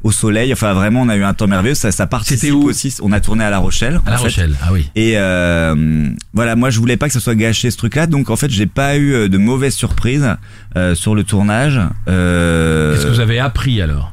au 0.04 0.12
soleil. 0.12 0.52
Enfin, 0.52 0.72
vraiment, 0.72 1.02
on 1.02 1.08
a 1.08 1.16
eu 1.16 1.22
un 1.24 1.34
temps 1.34 1.46
merveilleux. 1.46 1.74
Ça, 1.74 1.92
ça 1.92 2.06
participe 2.06 2.54
où 2.54 2.62
aussi. 2.68 2.94
On 3.02 3.12
a 3.12 3.20
tourné 3.20 3.44
à 3.44 3.50
La 3.50 3.58
Rochelle. 3.58 4.00
à 4.06 4.10
La 4.10 4.16
fait. 4.16 4.22
Rochelle. 4.24 4.54
Ah 4.62 4.68
oui. 4.72 4.90
Et 4.94 5.14
euh, 5.16 6.08
voilà, 6.34 6.56
moi 6.56 6.70
je 6.70 6.78
voulais 6.78 6.96
pas 6.96 7.06
que 7.06 7.12
ça 7.12 7.20
soit 7.20 7.34
gâché 7.34 7.70
ce 7.70 7.76
truc-là, 7.76 8.06
donc 8.06 8.30
en 8.30 8.36
fait 8.36 8.50
j'ai 8.50 8.66
pas 8.66 8.96
eu 8.96 9.12
euh, 9.14 9.28
de 9.28 9.38
mauvaises 9.38 9.74
surprises 9.74 10.28
euh, 10.76 10.94
sur 10.94 11.14
le 11.14 11.24
tournage. 11.24 11.80
Euh, 12.08 12.94
Qu'est-ce 12.94 13.06
que 13.06 13.12
vous 13.12 13.20
avez 13.20 13.38
appris 13.38 13.80
alors? 13.82 14.12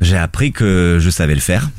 J'ai 0.00 0.18
appris 0.18 0.52
que 0.52 0.98
je 1.00 1.08
savais 1.08 1.34
le 1.34 1.40
faire, 1.40 1.70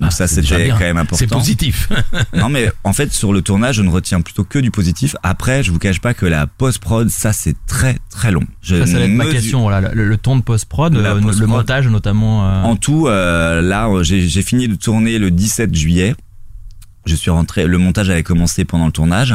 donc 0.00 0.08
Ah, 0.08 0.10
ça 0.10 0.26
c'était 0.26 0.68
quand 0.70 0.78
même 0.78 0.96
important. 0.96 1.16
C'est 1.18 1.26
positif. 1.26 1.90
non 2.34 2.48
mais 2.48 2.72
en 2.84 2.94
fait 2.94 3.12
sur 3.12 3.34
le 3.34 3.42
tournage 3.42 3.76
je 3.76 3.82
ne 3.82 3.90
retiens 3.90 4.22
plutôt 4.22 4.44
que 4.44 4.58
du 4.58 4.70
positif. 4.70 5.14
Après 5.22 5.62
je 5.62 5.70
vous 5.72 5.78
cache 5.78 6.00
pas 6.00 6.14
que 6.14 6.24
la 6.24 6.46
post 6.46 6.78
prod 6.78 7.10
ça 7.10 7.34
c'est 7.34 7.54
très 7.66 7.98
très 8.08 8.30
long. 8.30 8.44
Je 8.62 8.76
Ça, 8.76 8.86
ça 8.86 8.98
va 8.98 9.04
être 9.04 9.10
ma 9.10 9.26
question. 9.26 9.60
Voilà, 9.60 9.92
le, 9.92 10.06
le 10.08 10.16
ton 10.16 10.36
de 10.36 10.42
post-prod, 10.42 10.96
euh, 10.96 11.14
post-prod. 11.20 11.38
le 11.40 11.46
montage 11.46 11.88
notamment. 11.88 12.46
euh, 12.46 12.62
En 12.62 12.76
tout, 12.76 13.08
euh, 13.08 13.60
là, 13.60 13.90
j'ai 14.02 14.42
fini 14.42 14.68
de 14.68 14.74
tourner 14.74 15.18
le 15.18 15.30
17 15.30 15.74
juillet. 15.74 16.14
Je 17.04 17.14
suis 17.14 17.30
rentré. 17.30 17.66
Le 17.66 17.76
montage 17.78 18.08
avait 18.10 18.22
commencé 18.22 18.64
pendant 18.64 18.86
le 18.86 18.92
tournage. 18.92 19.34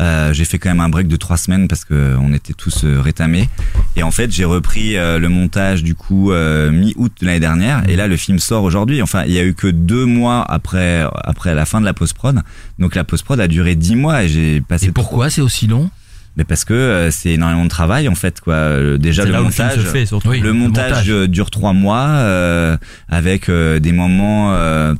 Euh, 0.00 0.32
j'ai 0.32 0.46
fait 0.46 0.58
quand 0.58 0.70
même 0.70 0.80
un 0.80 0.88
break 0.88 1.08
de 1.08 1.16
trois 1.16 1.36
semaines 1.36 1.68
parce 1.68 1.84
que 1.84 2.16
on 2.20 2.32
était 2.32 2.54
tous 2.54 2.84
euh, 2.84 3.00
rétamés. 3.02 3.50
Et 3.96 4.02
en 4.02 4.10
fait, 4.10 4.30
j'ai 4.32 4.46
repris 4.46 4.96
euh, 4.96 5.18
le 5.18 5.28
montage 5.28 5.82
du 5.82 5.94
coup 5.94 6.32
euh, 6.32 6.70
mi-août 6.70 7.12
de 7.20 7.26
l'année 7.26 7.40
dernière. 7.40 7.82
Et 7.88 7.96
là, 7.96 8.06
le 8.08 8.16
film 8.16 8.38
sort 8.38 8.62
aujourd'hui. 8.64 9.02
Enfin, 9.02 9.24
il 9.26 9.32
y 9.32 9.38
a 9.38 9.44
eu 9.44 9.52
que 9.52 9.66
deux 9.66 10.06
mois 10.06 10.42
après 10.50 11.04
après 11.24 11.54
la 11.54 11.66
fin 11.66 11.80
de 11.80 11.84
la 11.84 11.92
post 11.92 12.14
prod. 12.14 12.40
Donc 12.78 12.94
la 12.94 13.04
post 13.04 13.24
prod 13.24 13.38
a 13.38 13.46
duré 13.46 13.74
dix 13.74 13.94
mois 13.94 14.24
et 14.24 14.28
j'ai 14.28 14.60
passé. 14.62 14.86
Et 14.86 14.92
pourquoi 14.92 15.28
c'est 15.28 15.42
aussi 15.42 15.66
long? 15.66 15.90
Mais 16.36 16.44
parce 16.44 16.64
que 16.64 16.72
euh, 16.72 17.10
c'est 17.10 17.30
énormément 17.30 17.64
de 17.64 17.68
travail 17.68 18.08
en 18.08 18.14
fait 18.14 18.40
quoi. 18.40 18.54
Euh, 18.54 18.96
Déjà 18.96 19.24
le 19.24 19.32
montage. 19.42 19.74
se 19.74 19.80
fait 19.80 20.06
surtout. 20.06 20.28
Oui. 20.30 20.38
Le 20.40 20.46
le 20.46 20.52
montage, 20.54 21.10
euh, 21.10 21.26
dure 21.28 21.50
trois 21.50 21.72
mois 21.74 22.06
euh, 22.06 22.76
avec 23.08 23.48
euh, 23.50 23.80
des 23.80 23.92
moments. 23.92 24.54
euh, 24.54 24.94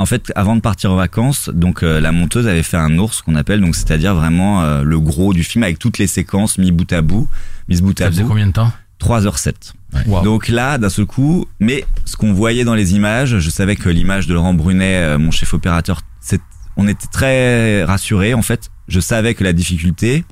En 0.00 0.06
fait, 0.06 0.32
avant 0.34 0.56
de 0.56 0.62
partir 0.62 0.92
en 0.92 0.96
vacances, 0.96 1.50
donc 1.52 1.82
euh, 1.82 2.00
la 2.00 2.10
monteuse 2.10 2.48
avait 2.48 2.62
fait 2.62 2.78
un 2.78 2.96
ours 2.96 3.20
qu'on 3.20 3.34
appelle, 3.34 3.60
donc 3.60 3.76
c'est-à-dire 3.76 4.14
vraiment 4.14 4.62
euh, 4.62 4.82
le 4.82 4.98
gros 4.98 5.34
du 5.34 5.44
film 5.44 5.62
avec 5.62 5.78
toutes 5.78 5.98
les 5.98 6.06
séquences 6.06 6.56
mis 6.56 6.72
bout 6.72 6.90
à 6.90 7.02
bout, 7.02 7.28
mises 7.68 7.82
bout 7.82 7.98
Ça 7.98 8.06
à 8.06 8.10
faisait 8.10 8.22
bout. 8.22 8.30
combien 8.30 8.46
de 8.46 8.52
temps? 8.52 8.72
3h07. 8.98 9.74
Wow. 10.06 10.22
Donc 10.22 10.48
là, 10.48 10.78
d'un 10.78 10.88
seul 10.88 11.04
coup, 11.04 11.44
mais 11.58 11.84
ce 12.06 12.16
qu'on 12.16 12.32
voyait 12.32 12.64
dans 12.64 12.74
les 12.74 12.94
images, 12.94 13.40
je 13.40 13.50
savais 13.50 13.76
que 13.76 13.90
l'image 13.90 14.26
de 14.26 14.32
Laurent 14.32 14.54
Brunet, 14.54 14.96
euh, 14.96 15.18
mon 15.18 15.30
chef 15.30 15.52
opérateur, 15.52 16.00
on 16.78 16.88
était 16.88 17.08
très 17.12 17.84
rassurés. 17.84 18.32
En 18.32 18.40
fait, 18.40 18.70
je 18.88 19.00
savais 19.00 19.34
que 19.34 19.44
la 19.44 19.52
difficulté, 19.52 20.24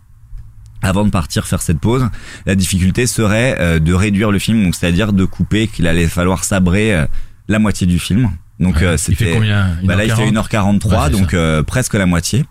avant 0.80 1.04
de 1.04 1.10
partir 1.10 1.46
faire 1.46 1.60
cette 1.60 1.78
pause, 1.78 2.08
la 2.46 2.54
difficulté 2.54 3.06
serait 3.06 3.80
de 3.80 3.92
réduire 3.92 4.30
le 4.30 4.38
film, 4.38 4.64
donc 4.64 4.74
c'est-à-dire 4.74 5.12
de 5.12 5.26
couper, 5.26 5.66
qu'il 5.66 5.86
allait 5.86 6.08
falloir 6.08 6.44
sabrer 6.44 7.06
la 7.48 7.58
moitié 7.58 7.86
du 7.86 7.98
film. 7.98 8.30
Donc 8.60 8.76
Ouais. 8.76 8.84
euh, 8.84 8.96
c'était 8.96 9.32
combien? 9.34 9.76
Bah 9.84 9.94
là, 9.96 10.04
il 10.04 10.10
fait 10.12 10.30
1h40? 10.30 10.80
1h43, 10.80 11.04
Ouais, 11.04 11.10
donc 11.10 11.34
euh, 11.34 11.62
presque 11.62 11.94
la 11.94 12.06
moitié. 12.06 12.44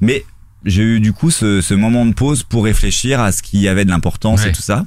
Mais 0.00 0.24
j'ai 0.64 0.82
eu 0.82 1.00
du 1.00 1.12
coup 1.12 1.30
ce, 1.30 1.60
ce 1.60 1.74
moment 1.74 2.04
de 2.06 2.12
pause 2.12 2.42
pour 2.42 2.64
réfléchir 2.64 3.20
à 3.20 3.32
ce 3.32 3.42
qui 3.42 3.66
avait 3.68 3.84
de 3.84 3.90
l'importance 3.90 4.42
Ouais. 4.44 4.50
et 4.50 4.52
tout 4.52 4.62
ça. 4.62 4.84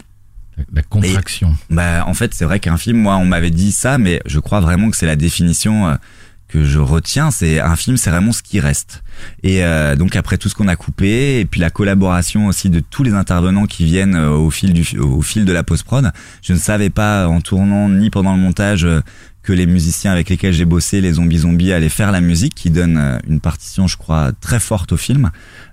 La 0.73 0.83
contraction. 0.83 1.53
Bah 1.69 2.05
en 2.07 2.13
fait 2.13 2.33
c'est 2.33 2.45
vrai 2.45 2.59
qu'un 2.61 2.77
film, 2.77 2.97
moi 2.99 3.17
on 3.17 3.25
m'avait 3.25 3.49
dit 3.51 3.73
ça, 3.73 3.97
mais 3.97 4.21
je 4.25 4.39
crois 4.39 4.61
vraiment 4.61 4.89
que 4.89 4.95
c'est 4.95 5.05
la 5.05 5.17
définition 5.17 5.87
euh, 5.89 5.95
que 6.47 6.63
je 6.63 6.79
retiens. 6.79 7.29
C'est 7.29 7.59
un 7.59 7.75
film, 7.75 7.97
c'est 7.97 8.09
vraiment 8.09 8.31
ce 8.31 8.41
qui 8.41 8.61
reste. 8.61 9.03
Et 9.43 9.65
euh, 9.65 9.97
donc 9.97 10.15
après 10.15 10.37
tout 10.37 10.47
ce 10.47 10.55
qu'on 10.55 10.69
a 10.69 10.77
coupé 10.77 11.41
et 11.41 11.45
puis 11.45 11.59
la 11.59 11.69
collaboration 11.71 12.47
aussi 12.47 12.69
de 12.69 12.79
tous 12.79 13.03
les 13.03 13.11
intervenants 13.13 13.65
qui 13.65 13.83
viennent 13.83 14.15
euh, 14.15 14.29
au 14.29 14.49
fil 14.49 14.71
du 14.71 14.97
au 14.97 15.21
fil 15.21 15.43
de 15.43 15.51
la 15.51 15.63
post 15.63 15.83
prod, 15.83 16.09
je 16.41 16.53
ne 16.53 16.57
savais 16.57 16.89
pas 16.89 17.27
en 17.27 17.41
tournant 17.41 17.89
ni 17.89 18.09
pendant 18.09 18.33
le 18.33 18.39
montage 18.41 18.85
euh, 18.85 19.01
que 19.45 19.53
les 19.53 19.67
musiciens 19.67 20.11
avec 20.11 20.29
lesquels 20.29 20.53
j'ai 20.53 20.65
bossé, 20.65 21.01
les 21.01 21.13
zombies 21.13 21.39
zombies, 21.39 21.71
allaient 21.71 21.87
faire 21.87 22.11
la 22.11 22.19
musique 22.19 22.55
qui 22.55 22.71
donne 22.71 22.97
euh, 22.97 23.19
une 23.27 23.39
partition, 23.39 23.87
je 23.87 23.95
crois, 23.95 24.31
très 24.41 24.59
forte 24.59 24.91
au 24.91 24.97
film. 24.97 25.29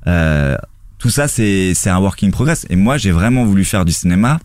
Euh, 0.07 0.57
tout 0.99 1.09
ça, 1.09 1.27
c'est 1.27 1.75
un 1.87 1.99
work 1.99 2.23
in 2.23 2.31
progress. 2.31 2.67
Et 2.69 2.77
moi, 2.77 2.99
j'ai 2.99 3.11
vraiment 3.11 3.45
voulu 3.45 3.65
faire 3.65 3.85
du 3.87 3.93
cinéma 3.93 4.39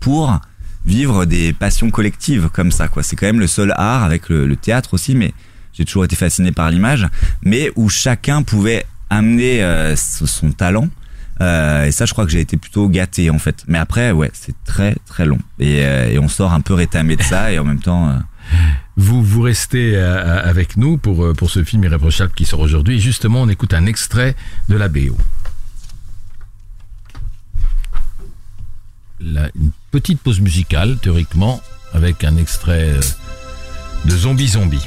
pour 0.00 0.38
vivre 0.84 1.24
des 1.24 1.52
passions 1.52 1.90
collectives 1.90 2.48
comme 2.52 2.70
ça 2.70 2.86
quoi 2.86 3.02
c'est 3.02 3.16
quand 3.16 3.26
même 3.26 3.40
le 3.40 3.48
seul 3.48 3.72
art 3.76 4.04
avec 4.04 4.28
le, 4.28 4.54
théâtre 4.54 4.94
aussi 4.94 5.16
mais 5.16 5.34
j'ai 5.72 5.84
toujours 5.84 6.04
été 6.04 6.14
fasciné 6.14 6.52
par 6.52 6.70
l'image 6.70 7.08
mais 7.42 7.72
où 7.74 7.88
chacun 7.88 8.44
pouvait 8.44 8.86
amener 9.10 9.64
euh, 9.64 9.96
son 9.96 10.52
talent 10.52 10.88
Euh, 11.40 11.84
et 11.84 11.92
ça 11.92 12.06
je 12.06 12.12
crois 12.12 12.24
que 12.24 12.30
j'ai 12.30 12.40
été 12.40 12.56
plutôt 12.56 12.88
gâté 12.88 13.28
en 13.28 13.38
fait 13.38 13.64
mais 13.68 13.76
après 13.76 14.10
ouais 14.10 14.30
c'est 14.32 14.54
très 14.64 14.96
très 15.04 15.26
long 15.26 15.38
et, 15.58 15.84
euh, 15.84 16.18
on 16.22 16.28
sort 16.28 16.54
un 16.54 16.62
peu 16.62 16.72
rétamé 16.72 17.14
de 17.14 17.22
ça 17.22 17.52
et 17.52 17.58
en 17.58 17.64
même 17.64 17.80
temps 17.80 18.08
euh, 18.08 18.14
Vous, 18.96 19.22
vous 19.22 19.42
restez 19.42 19.98
avec 19.98 20.78
nous 20.78 20.96
pour, 20.96 21.50
ce 21.50 21.62
film 21.62 21.84
irréprochable 21.84 22.32
qui 22.32 22.46
sort 22.46 22.60
aujourd'hui. 22.60 23.00
Justement, 23.00 23.42
on 23.42 23.48
écoute 23.48 23.74
un 23.74 23.84
extrait 23.84 24.34
de 24.68 24.76
la 24.76 24.88
BO. 24.88 25.18
Une 29.20 29.72
petite 29.90 30.20
pause 30.20 30.40
musicale, 30.40 30.96
théoriquement, 30.98 31.60
avec 31.92 32.24
un 32.24 32.36
extrait 32.36 32.94
de 34.04 34.16
Zombie 34.16 34.48
Zombie. 34.48 34.86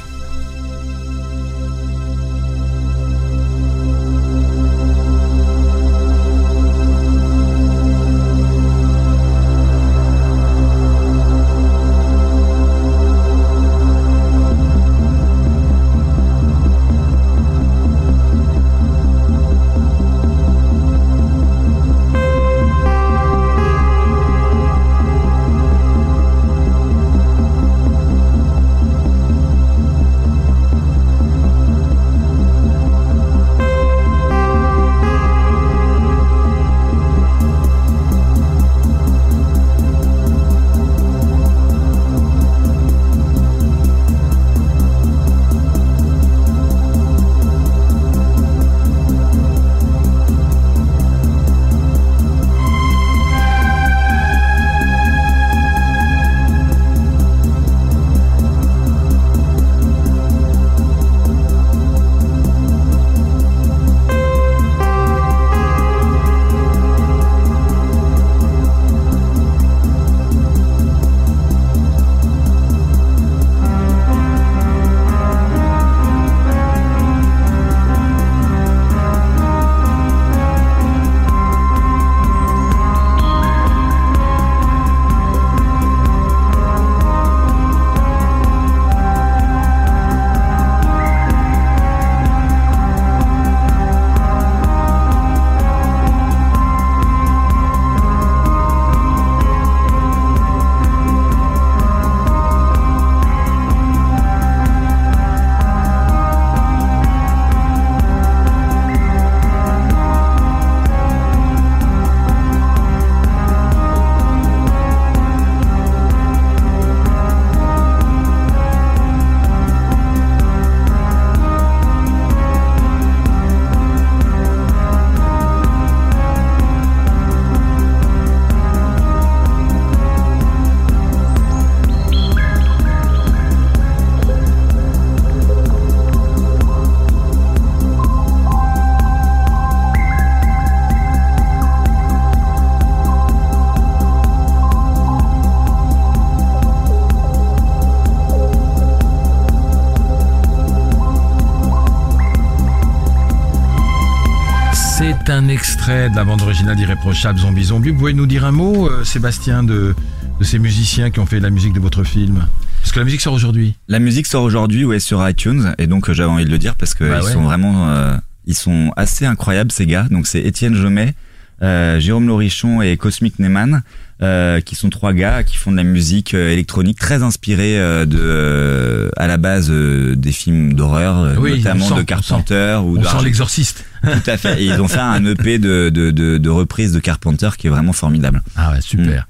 Extrait 155.80 156.10
de 156.10 156.16
la 156.16 156.24
bande 156.24 156.42
originale 156.42 156.76
d'Irréprochable 156.76 157.38
Zombie 157.38 157.64
Zombie. 157.64 157.88
Vous 157.88 157.96
pouvez 158.00 158.12
nous 158.12 158.26
dire 158.26 158.44
un 158.44 158.52
mot, 158.52 158.86
euh, 158.86 159.02
Sébastien, 159.02 159.62
de, 159.62 159.94
de 160.38 160.44
ces 160.44 160.58
musiciens 160.58 161.08
qui 161.10 161.20
ont 161.20 161.24
fait 161.26 161.40
la 161.40 161.48
musique 161.48 161.72
de 161.72 161.80
votre 161.80 162.04
film? 162.04 162.44
Parce 162.82 162.92
que 162.92 162.98
la 162.98 163.06
musique 163.06 163.22
sort 163.22 163.32
aujourd'hui. 163.32 163.76
La 163.88 163.98
musique 163.98 164.26
sort 164.26 164.42
aujourd'hui 164.42 164.84
ouais 164.84 165.00
sur 165.00 165.26
iTunes 165.26 165.74
et 165.78 165.86
donc 165.86 166.10
euh, 166.10 166.12
j'avais 166.12 166.28
envie 166.28 166.44
de 166.44 166.50
le 166.50 166.58
dire 166.58 166.74
parce 166.74 166.92
que 166.92 167.04
Bah 167.04 167.20
ils 167.22 167.24
ouais. 167.24 167.32
sont 167.32 167.40
vraiment 167.40 167.88
euh, 167.88 168.14
ils 168.44 168.54
sont 168.54 168.92
assez 168.98 169.24
incroyables 169.24 169.72
ces 169.72 169.86
gars. 169.86 170.06
Donc 170.10 170.26
c'est 170.26 170.40
Étienne 170.42 170.74
Jomet, 170.74 171.14
Jérôme 171.62 172.26
Lorichon 172.28 172.82
et 172.82 172.96
Cosmic 172.96 173.38
Neyman 173.38 173.82
euh, 174.22 174.60
qui 174.60 174.74
sont 174.74 174.90
trois 174.90 175.12
gars 175.12 175.42
qui 175.44 175.56
font 175.56 175.72
de 175.72 175.76
la 175.76 175.82
musique 175.82 176.34
euh, 176.34 176.50
électronique 176.50 176.98
très 176.98 177.22
inspirée 177.22 177.78
euh, 177.78 178.04
de 178.04 178.18
euh, 178.20 179.08
à 179.16 179.26
la 179.26 179.36
base 179.36 179.70
euh, 179.70 180.14
des 180.14 180.32
films 180.32 180.74
d'horreur 180.74 181.18
euh, 181.18 181.36
Oui, 181.38 181.58
notamment 181.58 181.86
sent, 181.86 181.94
de 181.94 182.00
on 182.00 182.04
Carpenter 182.04 182.78
ou 182.82 182.98
On 182.98 183.18
de 183.20 183.24
l'exorciste. 183.24 183.84
Tout 184.02 184.30
à 184.30 184.36
fait. 184.36 184.62
Et 184.62 184.66
ils 184.66 184.80
ont 184.80 184.88
fait 184.88 184.98
un 184.98 185.24
EP 185.24 185.58
de 185.58 185.90
de 185.90 186.10
de, 186.10 186.38
de 186.38 186.50
reprise 186.50 186.92
de 186.92 186.98
Carpenter 187.00 187.50
qui 187.56 187.66
est 187.66 187.70
vraiment 187.70 187.92
formidable. 187.92 188.42
Ah 188.56 188.72
ouais, 188.72 188.80
super. 188.80 189.26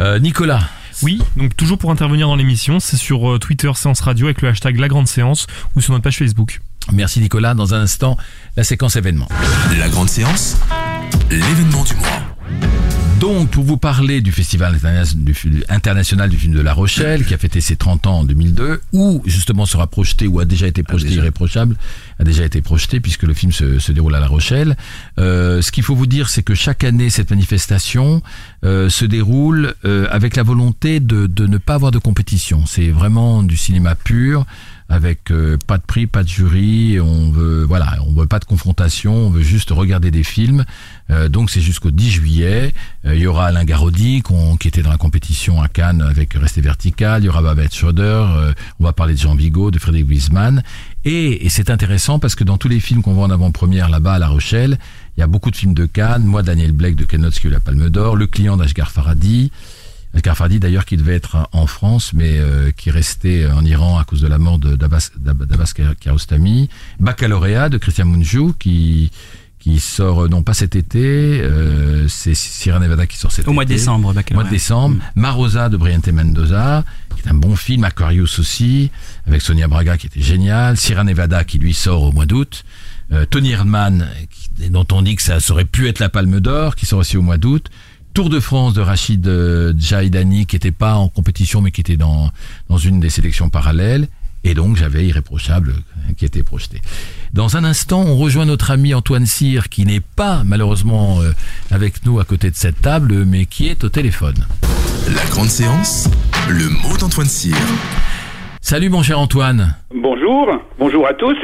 Euh, 0.00 0.18
Nicolas, 0.18 0.62
Oui, 1.02 1.20
donc 1.36 1.56
toujours 1.56 1.78
pour 1.78 1.90
intervenir 1.90 2.26
dans 2.28 2.36
l'émission, 2.36 2.80
c'est 2.80 2.96
sur 2.96 3.32
euh, 3.34 3.38
Twitter 3.38 3.70
Séance 3.74 4.00
Radio 4.00 4.26
avec 4.26 4.42
le 4.42 4.48
hashtag 4.48 4.78
La 4.78 4.88
Grande 4.88 5.08
Séance 5.08 5.46
ou 5.76 5.80
sur 5.80 5.92
notre 5.92 6.04
page 6.04 6.18
Facebook. 6.18 6.60
Merci 6.92 7.20
Nicolas. 7.20 7.54
Dans 7.54 7.74
un 7.74 7.82
instant, 7.82 8.16
la 8.56 8.64
séquence 8.64 8.96
événement. 8.96 9.28
La 9.78 9.88
grande 9.88 10.08
séance, 10.08 10.56
l'événement 11.30 11.84
du 11.84 11.94
mois. 11.96 12.22
Donc, 13.22 13.50
pour 13.50 13.62
vous 13.62 13.76
parler 13.76 14.20
du 14.20 14.32
Festival 14.32 14.76
international 15.68 16.28
du 16.28 16.36
film 16.36 16.54
de 16.54 16.60
La 16.60 16.72
Rochelle, 16.72 17.24
qui 17.24 17.32
a 17.34 17.38
fêté 17.38 17.60
ses 17.60 17.76
30 17.76 18.08
ans 18.08 18.18
en 18.18 18.24
2002, 18.24 18.80
où 18.92 19.22
justement 19.26 19.64
sera 19.64 19.86
projeté, 19.86 20.26
ou 20.26 20.40
a 20.40 20.44
déjà 20.44 20.66
été 20.66 20.82
projeté 20.82 21.10
déjà. 21.10 21.20
Irréprochable, 21.20 21.76
a 22.18 22.24
déjà 22.24 22.44
été 22.44 22.62
projeté 22.62 22.98
puisque 22.98 23.22
le 23.22 23.32
film 23.32 23.52
se, 23.52 23.78
se 23.78 23.92
déroule 23.92 24.16
à 24.16 24.18
La 24.18 24.26
Rochelle. 24.26 24.76
Euh, 25.20 25.62
ce 25.62 25.70
qu'il 25.70 25.84
faut 25.84 25.94
vous 25.94 26.08
dire, 26.08 26.28
c'est 26.28 26.42
que 26.42 26.56
chaque 26.56 26.82
année, 26.82 27.10
cette 27.10 27.30
manifestation 27.30 28.22
euh, 28.64 28.88
se 28.88 29.04
déroule 29.04 29.74
euh, 29.84 30.08
avec 30.10 30.34
la 30.34 30.42
volonté 30.42 30.98
de, 30.98 31.28
de 31.28 31.46
ne 31.46 31.58
pas 31.58 31.74
avoir 31.74 31.92
de 31.92 31.98
compétition. 31.98 32.66
C'est 32.66 32.90
vraiment 32.90 33.44
du 33.44 33.56
cinéma 33.56 33.94
pur, 33.94 34.46
avec 34.92 35.30
euh, 35.30 35.56
pas 35.66 35.78
de 35.78 35.82
prix, 35.82 36.06
pas 36.06 36.22
de 36.22 36.28
jury. 36.28 37.00
On 37.00 37.30
veut, 37.30 37.64
voilà, 37.64 37.96
on 38.06 38.12
veut 38.12 38.26
pas 38.26 38.38
de 38.38 38.44
confrontation. 38.44 39.14
On 39.14 39.30
veut 39.30 39.42
juste 39.42 39.70
regarder 39.70 40.10
des 40.10 40.22
films. 40.22 40.66
Euh, 41.10 41.30
donc 41.30 41.48
c'est 41.48 41.62
jusqu'au 41.62 41.90
10 41.90 42.10
juillet. 42.10 42.74
Euh, 43.06 43.14
il 43.14 43.22
y 43.22 43.26
aura 43.26 43.46
Alain 43.46 43.64
Garaudy 43.64 44.20
qu'on- 44.20 44.58
qui 44.58 44.68
était 44.68 44.82
dans 44.82 44.90
la 44.90 44.98
compétition 44.98 45.62
à 45.62 45.68
Cannes 45.68 46.02
avec 46.02 46.34
Rester 46.34 46.60
Vertical. 46.60 47.22
Il 47.22 47.26
y 47.26 47.28
aura 47.30 47.40
Babette 47.40 47.74
Schroeder. 47.74 48.02
euh, 48.36 48.52
on 48.80 48.84
va 48.84 48.92
parler 48.92 49.14
de 49.14 49.18
Jean 49.18 49.34
Vigo, 49.34 49.70
de 49.70 49.78
Frédéric 49.78 50.08
Wiesmann. 50.10 50.62
Et, 51.06 51.46
et 51.46 51.48
c'est 51.48 51.70
intéressant 51.70 52.18
parce 52.18 52.34
que 52.34 52.44
dans 52.44 52.58
tous 52.58 52.68
les 52.68 52.78
films 52.78 53.00
qu'on 53.00 53.14
voit 53.14 53.24
en 53.24 53.30
avant-première 53.30 53.88
là-bas 53.88 54.12
à 54.14 54.18
La 54.18 54.28
Rochelle, 54.28 54.78
il 55.16 55.20
y 55.20 55.22
a 55.22 55.26
beaucoup 55.26 55.50
de 55.50 55.56
films 55.56 55.74
de 55.74 55.86
Cannes. 55.86 56.24
Moi, 56.24 56.42
Daniel 56.42 56.72
Blake 56.72 56.96
de 56.96 57.06
Loach 57.16 57.40
qui 57.40 57.46
a 57.46 57.50
la 57.50 57.60
Palme 57.60 57.88
d'Or. 57.88 58.14
Le 58.16 58.26
client 58.26 58.58
d'Ashgar 58.58 58.90
Faradi. 58.90 59.50
Ashgar 60.14 60.36
Faradi 60.36 60.60
d'ailleurs 60.60 60.84
qui 60.84 60.96
devait 60.96 61.14
être 61.14 61.48
en 61.52 61.66
France 61.66 62.12
mais 62.12 62.38
euh, 62.38 62.70
qui 62.76 62.90
restait 62.90 63.46
en 63.46 63.64
Iran 63.64 63.98
à 63.98 64.04
cause 64.04 64.20
de 64.20 64.28
la 64.28 64.38
mort 64.38 64.58
de 64.58 64.76
d'Abbas 64.76 65.10
d'Ab- 65.18 65.46
d'Abbas 65.46 65.72
Kiarostami. 66.00 66.68
Baccalauréat 67.00 67.68
de 67.68 67.78
Christian 67.78 68.06
Mungiu 68.06 68.52
qui 68.58 69.10
qui 69.58 69.78
sort 69.78 70.24
euh, 70.24 70.28
non 70.28 70.42
pas 70.42 70.54
cet 70.54 70.74
été, 70.74 71.40
euh, 71.40 72.08
c'est 72.08 72.34
Sierra 72.34 72.80
Nevada 72.80 73.06
qui 73.06 73.16
sort 73.16 73.30
cet 73.30 73.44
été. 73.44 73.48
Au 73.50 73.52
mois 73.52 73.64
de 73.64 73.68
décembre, 73.68 74.08
Au 74.08 74.12
Baccalauréat. 74.12 74.42
mois 74.42 74.50
de 74.50 74.54
décembre. 74.56 74.96
Marosa 75.14 75.68
de 75.68 75.76
Briante 75.76 76.08
Mendoza, 76.08 76.84
qui 77.14 77.22
est 77.26 77.30
un 77.30 77.34
bon 77.34 77.54
film. 77.54 77.84
Aquarius 77.84 78.40
aussi, 78.40 78.90
avec 79.24 79.40
Sonia 79.40 79.68
Braga 79.68 79.96
qui 79.96 80.08
était 80.08 80.20
génial. 80.20 80.76
Sierra 80.76 81.04
Nevada 81.04 81.44
qui 81.44 81.58
lui 81.58 81.74
sort 81.74 82.02
au 82.02 82.10
mois 82.10 82.26
d'août. 82.26 82.64
Euh, 83.12 83.24
Tony 83.24 83.54
qui- 84.58 84.68
dont 84.70 84.86
on 84.90 85.00
dit 85.02 85.14
que 85.14 85.22
ça 85.22 85.38
aurait 85.50 85.64
pu 85.64 85.86
être 85.86 86.00
la 86.00 86.08
Palme 86.08 86.40
d'Or, 86.40 86.74
qui 86.74 86.84
sort 86.86 86.98
aussi 86.98 87.16
au 87.16 87.22
mois 87.22 87.38
d'août. 87.38 87.68
Tour 88.14 88.28
de 88.28 88.40
France 88.40 88.74
de 88.74 88.82
Rachid 88.82 89.26
euh, 89.26 89.72
Jaidani, 89.78 90.44
qui 90.44 90.56
était 90.56 90.70
pas 90.70 90.96
en 90.96 91.08
compétition, 91.08 91.62
mais 91.62 91.70
qui 91.70 91.80
était 91.80 91.96
dans, 91.96 92.30
dans 92.68 92.76
une 92.76 93.00
des 93.00 93.08
sélections 93.08 93.48
parallèles. 93.48 94.06
Et 94.44 94.54
donc, 94.54 94.76
j'avais 94.76 95.06
Irréprochable, 95.06 95.70
euh, 95.70 96.12
qui 96.16 96.26
était 96.26 96.42
projeté. 96.42 96.82
Dans 97.32 97.56
un 97.56 97.64
instant, 97.64 98.02
on 98.02 98.16
rejoint 98.16 98.44
notre 98.44 98.70
ami 98.70 98.92
Antoine 98.92 99.24
Cyr, 99.24 99.70
qui 99.70 99.86
n'est 99.86 100.00
pas, 100.00 100.42
malheureusement, 100.44 101.20
euh, 101.22 101.32
avec 101.70 102.04
nous 102.04 102.20
à 102.20 102.24
côté 102.24 102.50
de 102.50 102.56
cette 102.56 102.82
table, 102.82 103.24
mais 103.24 103.46
qui 103.46 103.68
est 103.68 103.82
au 103.82 103.88
téléphone. 103.88 104.36
La 105.14 105.24
grande 105.30 105.48
séance, 105.48 106.10
le 106.48 106.68
mot 106.68 106.96
d'Antoine 106.98 107.28
Cyr. 107.28 107.56
Salut, 108.60 108.90
mon 108.90 109.02
cher 109.02 109.18
Antoine. 109.18 109.74
Bonjour, 109.94 110.48
bonjour 110.78 111.06
à 111.06 111.14
tous. 111.14 111.36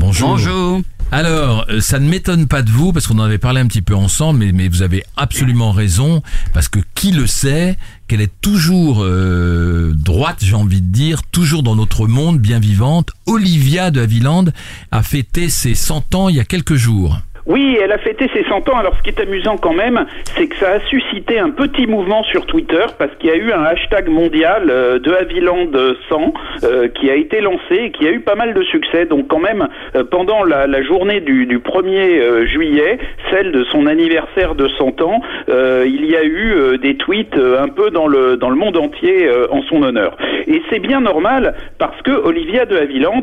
Bonjour. 0.00 0.30
Bonjour. 0.30 0.80
Alors, 1.12 1.66
euh, 1.68 1.80
ça 1.80 2.00
ne 2.00 2.08
m'étonne 2.08 2.48
pas 2.48 2.62
de 2.62 2.70
vous, 2.70 2.92
parce 2.92 3.06
qu'on 3.06 3.18
en 3.20 3.22
avait 3.22 3.38
parlé 3.38 3.60
un 3.60 3.66
petit 3.66 3.82
peu 3.82 3.94
ensemble, 3.94 4.44
mais, 4.52 4.68
vous 4.68 4.82
avez 4.82 5.04
absolument 5.16 5.70
raison, 5.70 6.20
parce 6.52 6.68
que 6.68 6.80
qui 6.94 7.12
le 7.12 7.28
sait, 7.28 7.78
qu'elle 8.08 8.20
est 8.20 8.40
toujours 8.40 9.02
euh, 9.02 9.92
droite, 9.94 10.38
j'ai 10.40 10.56
envie 10.56 10.82
de 10.82 10.92
dire, 10.92 11.22
toujours 11.22 11.62
dans 11.62 11.76
notre 11.76 12.08
monde, 12.08 12.40
bien 12.40 12.58
vivante. 12.58 13.10
Olivia 13.26 13.92
de 13.92 14.00
Havilland 14.00 14.46
a 14.90 15.02
fêté 15.02 15.48
ses 15.48 15.74
100 15.74 16.14
ans 16.16 16.28
il 16.28 16.36
y 16.36 16.40
a 16.40 16.44
quelques 16.44 16.76
jours. 16.76 17.20
Oui, 17.46 17.78
elle 17.80 17.92
a 17.92 17.98
fêté 17.98 18.28
ses 18.34 18.44
100 18.44 18.68
ans. 18.68 18.76
Alors, 18.76 18.94
ce 18.96 19.02
qui 19.02 19.10
est 19.10 19.20
amusant 19.20 19.56
quand 19.56 19.72
même, 19.74 20.04
c'est 20.36 20.48
que 20.48 20.56
ça 20.56 20.72
a 20.72 20.80
suscité 20.88 21.38
un 21.38 21.50
petit 21.50 21.86
mouvement 21.86 22.24
sur 22.24 22.44
Twitter 22.46 22.84
parce 22.98 23.14
qu'il 23.18 23.30
y 23.30 23.32
a 23.32 23.36
eu 23.36 23.52
un 23.52 23.62
hashtag 23.62 24.08
mondial 24.08 24.68
euh, 24.68 24.98
de 24.98 25.12
Haviland 25.12 25.70
100 26.08 26.34
euh, 26.64 26.88
qui 26.88 27.08
a 27.10 27.14
été 27.14 27.40
lancé 27.40 27.74
et 27.74 27.90
qui 27.92 28.06
a 28.06 28.10
eu 28.10 28.20
pas 28.20 28.34
mal 28.34 28.52
de 28.54 28.62
succès. 28.64 29.06
Donc, 29.06 29.28
quand 29.28 29.38
même, 29.38 29.68
euh, 29.94 30.02
pendant 30.04 30.44
la, 30.44 30.66
la 30.66 30.82
journée 30.82 31.20
du, 31.20 31.46
du 31.46 31.58
1er 31.58 32.18
euh, 32.20 32.46
juillet, 32.46 32.98
celle 33.30 33.52
de 33.52 33.64
son 33.64 33.86
anniversaire 33.86 34.54
de 34.54 34.68
100 34.68 35.00
ans, 35.02 35.20
euh, 35.48 35.84
il 35.86 36.04
y 36.04 36.16
a 36.16 36.24
eu 36.24 36.52
euh, 36.52 36.78
des 36.78 36.96
tweets 36.96 37.36
euh, 37.36 37.62
un 37.62 37.68
peu 37.68 37.90
dans 37.90 38.08
le 38.08 38.36
dans 38.36 38.50
le 38.50 38.56
monde 38.56 38.76
entier 38.76 39.26
euh, 39.26 39.46
en 39.50 39.62
son 39.62 39.82
honneur. 39.82 40.16
Et 40.46 40.62
c'est 40.70 40.78
bien 40.80 41.00
normal 41.00 41.54
parce 41.78 42.00
que 42.02 42.10
Olivia 42.10 42.66
de 42.66 42.76
Havilland, 42.76 43.22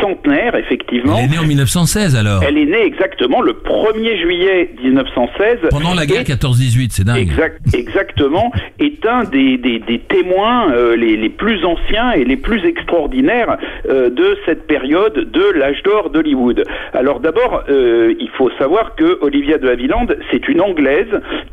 centenaire 0.00 0.54
effectivement. 0.56 1.16
Elle 1.18 1.26
est 1.26 1.28
née 1.32 1.38
en 1.38 1.46
1916 1.46 2.16
alors. 2.16 2.42
Elle 2.46 2.58
est 2.58 2.66
née 2.66 2.84
exactement 2.84 3.40
le 3.40 3.54
1er 3.64 4.18
juillet 4.20 4.70
1916. 4.82 5.58
Pendant 5.70 5.94
la 5.94 6.06
guerre 6.06 6.20
Et- 6.20 6.24
14-18, 6.24 6.88
c'est 6.92 7.04
dingue. 7.04 7.18
Exact, 7.18 7.60
exactement, 7.74 8.52
est 8.78 9.04
un 9.06 9.24
des, 9.24 9.56
des, 9.58 9.78
des 9.78 9.98
témoins 10.00 10.70
euh, 10.72 10.96
les, 10.96 11.16
les 11.16 11.28
plus 11.30 11.64
anciens 11.64 12.12
et 12.12 12.24
les 12.24 12.36
plus 12.36 12.64
extraordinaires 12.64 13.56
euh, 13.88 14.10
de 14.10 14.36
cette 14.46 14.66
période 14.66 15.30
de 15.30 15.44
l'âge 15.58 15.82
d'or 15.84 16.10
d'Hollywood. 16.10 16.64
Alors 16.92 17.20
d'abord, 17.20 17.64
euh, 17.68 18.14
il 18.18 18.28
faut 18.36 18.50
savoir 18.58 18.94
que 18.96 19.18
Olivia 19.22 19.58
de 19.58 19.68
Havilland, 19.68 20.06
c'est 20.30 20.46
une 20.48 20.60
Anglaise 20.60 21.08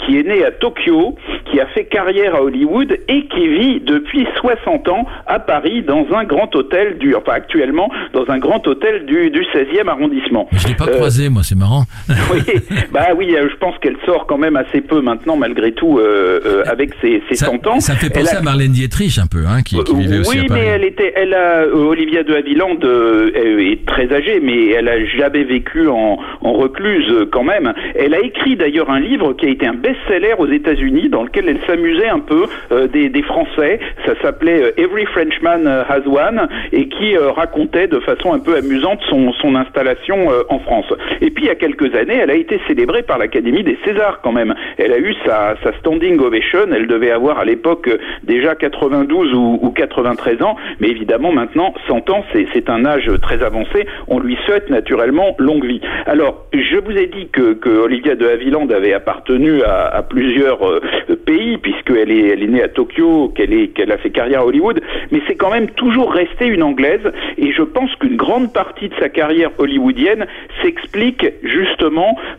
qui 0.05 0.18
est 0.18 0.24
née 0.24 0.43
à 0.43 0.51
Tokyo, 0.51 1.16
qui 1.49 1.59
a 1.59 1.66
fait 1.68 1.86
carrière 1.86 2.36
à 2.36 2.41
Hollywood 2.43 2.97
et 3.07 3.26
qui 3.28 3.47
vit 3.47 3.80
depuis 3.80 4.28
60 4.39 4.88
ans 4.89 5.05
à 5.28 5.39
Paris 5.39 5.84
dans 5.84 6.05
un 6.14 6.24
grand 6.26 6.53
hôtel 6.55 6.97
du, 6.97 7.16
enfin 7.16 7.34
actuellement 7.34 7.89
dans 8.14 8.30
un 8.30 8.38
grand 8.39 8.66
hôtel 8.68 9.05
du, 9.05 9.30
du 9.30 9.41
16e 9.53 9.88
arrondissement. 9.88 10.47
Je 10.51 10.68
l'ai 10.68 10.76
pas 10.76 10.86
Euh, 10.88 10.95
croisé, 10.95 11.30
moi, 11.30 11.43
c'est 11.43 11.55
marrant. 11.57 11.84
oui, 12.34 12.39
bah 12.91 13.08
oui, 13.16 13.36
euh, 13.36 13.47
je 13.52 13.56
pense 13.58 13.78
qu'elle 13.80 13.97
sort 14.06 14.26
quand 14.28 14.38
même 14.38 14.56
assez 14.56 14.82
peu 14.82 15.02
maintenant, 15.02 15.36
malgré 15.38 15.72
tout, 15.74 15.99
euh, 15.99 16.39
euh, 16.45 16.64
avec 16.68 16.91
ses, 17.02 17.22
ses 17.30 17.36
Ça, 17.36 17.45
100 17.47 17.68
ans. 17.68 17.80
ça 17.80 17.93
fait 17.95 18.08
Elle 18.14 18.22
penser 18.24 18.36
a- 18.36 18.39
à 18.39 18.41
Marlène 18.41 18.72
Dietrich 18.72 19.18
un 19.20 19.28
peu, 19.28 19.45
hein, 19.47 19.62
qui, 19.64 19.82
qui 19.84 19.95
vivait 19.95 20.20
aussi 20.20 20.38
oui, 20.39 20.45
à 20.45 20.47
Paris. 20.47 20.62
mais 20.62 20.68
elle 20.68 20.84
était, 20.84 21.14
elle 21.16 21.34
a, 21.34 21.64
euh, 21.66 21.74
Olivia 21.74 22.24
de 22.24 22.34
Havilland 22.34 22.78
euh, 22.84 23.32
est 23.60 23.86
très 23.86 24.12
âgée, 24.14 24.39
mais 24.41 24.70
elle 24.70 24.88
a 24.88 25.06
jamais 25.06 25.43
vécu 25.43 25.88
en, 25.88 26.18
en 26.41 26.54
recluse 26.54 27.10
euh, 27.12 27.26
quand 27.32 27.43
même. 27.43 27.74
Elle 27.95 28.14
a 28.14 28.20
écrit 28.20 28.56
d'ailleurs 28.56 28.89
un 28.89 28.99
livre 28.99 29.34
qui 29.34 29.45
a 29.45 29.49
été 29.49 29.66
un 29.68 29.74
best-seller 29.74 30.34
aux 30.38 30.47
États-Unis, 30.47 31.10
dans 31.10 31.24
lequel 31.24 31.47
elle 31.49 31.60
s'amusait 31.68 32.10
un 32.10 32.20
peu 32.20 32.45
euh, 32.72 32.88
des, 32.88 33.10
des 33.10 33.24
Français. 33.24 33.80
Ça 34.06 34.14
s'appelait 34.22 34.62
euh, 34.64 34.72
Every 34.82 35.06
Frenchman 35.06 35.66
euh, 35.66 35.84
Has 35.88 36.08
One 36.08 36.47
et 36.72 36.88
qui 36.88 37.16
euh, 37.16 37.32
racontait 37.32 37.88
de 37.88 37.99
façon 37.99 38.34
un 38.34 38.39
peu 38.39 38.56
amusante 38.58 38.99
son, 39.10 39.32
son 39.34 39.56
installation 39.56 40.32
euh, 40.32 40.43
en 40.49 40.60
France. 40.60 40.86
Et 41.22 41.30
puis 41.30 41.45
il 41.45 41.47
y 41.47 41.52
a 41.52 41.56
quelques 41.56 41.91
années, 41.96 42.16
elle 42.16 42.32
a 42.32 42.36
été 42.36 42.60
célébrée 42.68 43.04
par 43.04 43.18
l'Académie 43.18 43.64
des 43.64 43.78
Césars 43.86 44.20
quand 44.22 44.32
même. 44.32 44.54
Elle 44.78 44.94
a 44.94 45.00
eu 45.00 45.14
sa, 45.26 45.56
sa 45.64 45.74
standing 45.80 46.20
ovation. 46.20 46.68
Elle 46.74 46.88
devait 46.88 47.12
avoir 47.12 47.39
à 47.39 47.46
l'époque 47.46 47.89
déjà 48.24 48.56
92 48.56 49.34
ou, 49.34 49.60
ou 49.62 49.70
93 49.72 50.42
ans, 50.42 50.56
mais 50.80 50.89
évidemment 50.89 51.32
maintenant 51.32 51.74
100 51.88 52.10
ans, 52.10 52.24
c'est 52.34 52.70
un 52.70 52.86
âge 52.86 53.10
très 53.22 53.44
avancé. 53.44 53.86
On 54.08 54.20
lui 54.20 54.38
souhaite 54.46 54.70
naturellement 54.70 55.36
longue 55.38 55.66
vie. 55.66 55.82
Alors, 56.06 56.46
je 56.54 56.78
vous 56.78 56.92
ai 56.92 57.08
dit 57.08 57.28
que, 57.32 57.54
que 57.54 57.70
Olivia 57.70 58.16
de 58.16 58.26
Havilland 58.26 58.70
avait 58.70 58.94
appartenu 58.94 59.62
à, 59.64 59.88
à 59.88 60.02
plusieurs 60.04 60.68
euh, 60.68 60.82
pays, 61.26 61.58
puisqu'elle 61.58 62.12
est, 62.12 62.30
elle 62.30 62.44
est 62.44 62.48
née 62.48 62.64
à 62.64 62.68
Tokyo, 62.68 63.30
qu'elle 63.36 63.72
qu'elle 63.74 63.92
a 63.92 63.98
fait 63.98 64.10
carrière 64.10 64.42
à 64.42 64.46
Hollywood, 64.46 64.82
mais 65.12 65.22
c'est 65.28 65.36
quand 65.36 65.52
même 65.52 65.70
toujours 65.72 66.12
resté 66.12 66.46
une 66.46 66.64
anglaise, 66.64 67.12
et 67.38 67.52
je 67.52 67.64
pense 67.64 67.94
qu'une 67.96 68.16
grande 68.16 68.54
partie 68.54 68.89
de 68.89 68.96
sa 69.00 69.10
carrière 69.10 69.52
hollywoodienne 69.58 70.26
s'explique 70.62 71.26
justement 71.44 71.81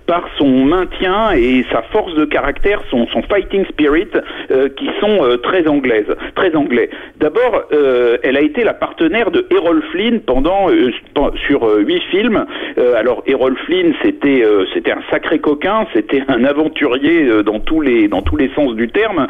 par 0.06 0.28
son 0.38 0.64
maintien 0.64 1.32
et 1.32 1.64
sa 1.72 1.82
force 1.82 2.14
de 2.14 2.24
caractère, 2.24 2.82
son, 2.90 3.06
fighting 3.28 3.64
spirit, 3.66 4.08
euh, 4.50 4.68
qui 4.68 4.88
sont 5.00 5.24
euh, 5.24 5.36
très 5.36 5.66
anglaises, 5.66 6.14
très 6.34 6.54
anglais. 6.54 6.90
D'abord, 7.18 7.62
euh, 7.72 8.18
elle 8.22 8.36
a 8.36 8.40
été 8.40 8.64
la 8.64 8.74
partenaire 8.74 9.30
de 9.30 9.46
Errol 9.50 9.82
Flynn 9.90 10.20
pendant 10.20 10.68
sur 11.46 11.64
huit 11.78 12.02
films. 12.10 12.44
Alors 12.96 13.22
Errol 13.26 13.56
Flynn, 13.66 13.94
c'était 14.02 14.42
c'était 14.74 14.92
un 14.92 15.02
sacré 15.10 15.38
coquin, 15.38 15.86
c'était 15.92 16.22
un 16.28 16.44
aventurier 16.44 17.42
dans 17.44 17.60
tous 17.60 17.80
les 17.80 18.08
dans 18.08 18.22
tous 18.22 18.36
les 18.36 18.50
sens 18.54 18.74
du 18.74 18.88
terme 18.88 19.26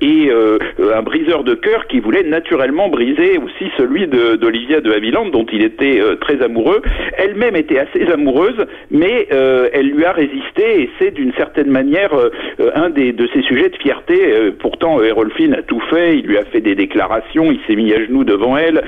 et 0.00 0.30
un 0.32 1.02
briseur 1.02 1.44
de 1.44 1.54
cœur 1.54 1.86
qui 1.86 2.00
voulait 2.00 2.22
naturellement 2.24 2.88
briser 2.88 3.38
aussi 3.38 3.70
celui 3.76 4.06
de- 4.06 4.36
d'Olivia 4.36 4.80
de 4.80 4.92
Havilland 4.92 5.30
dont 5.30 5.46
il 5.52 5.62
était 5.62 6.00
très 6.20 6.42
amoureux. 6.42 6.82
Elle-même 7.18 7.56
était 7.56 7.78
assez 7.78 8.02
amoureuse, 8.12 8.66
mais 8.90 9.13
euh, 9.32 9.68
elle 9.72 9.90
lui 9.90 10.04
a 10.04 10.12
résisté 10.12 10.82
et 10.82 10.90
c'est 10.98 11.10
d'une 11.10 11.32
certaine 11.34 11.70
manière 11.70 12.12
euh, 12.14 12.30
euh, 12.60 12.70
un 12.74 12.90
des 12.90 13.12
de 13.12 13.26
ses 13.32 13.42
sujets 13.42 13.68
de 13.68 13.76
fierté. 13.76 14.14
Pourtant, 14.58 15.02
Errol 15.02 15.32
a 15.56 15.62
tout 15.62 15.80
fait. 15.90 16.18
Il 16.18 16.26
lui 16.26 16.38
a 16.38 16.44
fait 16.44 16.60
des 16.60 16.74
déclarations. 16.74 17.50
Il 17.50 17.58
s'est 17.66 17.76
mis 17.76 17.92
à 17.92 18.04
genoux 18.04 18.24
devant 18.24 18.56
elle. 18.56 18.82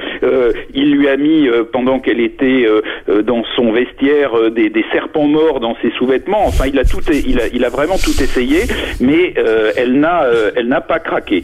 Il 0.74 0.92
lui 0.92 1.08
a 1.08 1.16
mis 1.16 1.48
pendant 1.72 1.98
qu'elle 1.98 2.20
était 2.20 2.66
dans 3.24 3.44
son 3.56 3.72
vestiaire 3.72 4.50
des, 4.50 4.84
serpents 4.92 5.26
morts 5.26 5.60
dans 5.60 5.76
ses 5.82 5.90
sous-vêtements. 5.92 6.46
Enfin, 6.46 6.66
il 6.66 6.78
a 6.78 6.84
tout, 6.84 7.00
il 7.10 7.64
a, 7.64 7.68
vraiment 7.68 7.96
tout 7.96 8.22
essayé, 8.22 8.60
mais 9.00 9.34
elle 9.76 9.98
n'a, 9.98 10.26
elle 10.54 10.68
n'a 10.68 10.80
pas 10.80 10.98
craqué. 10.98 11.42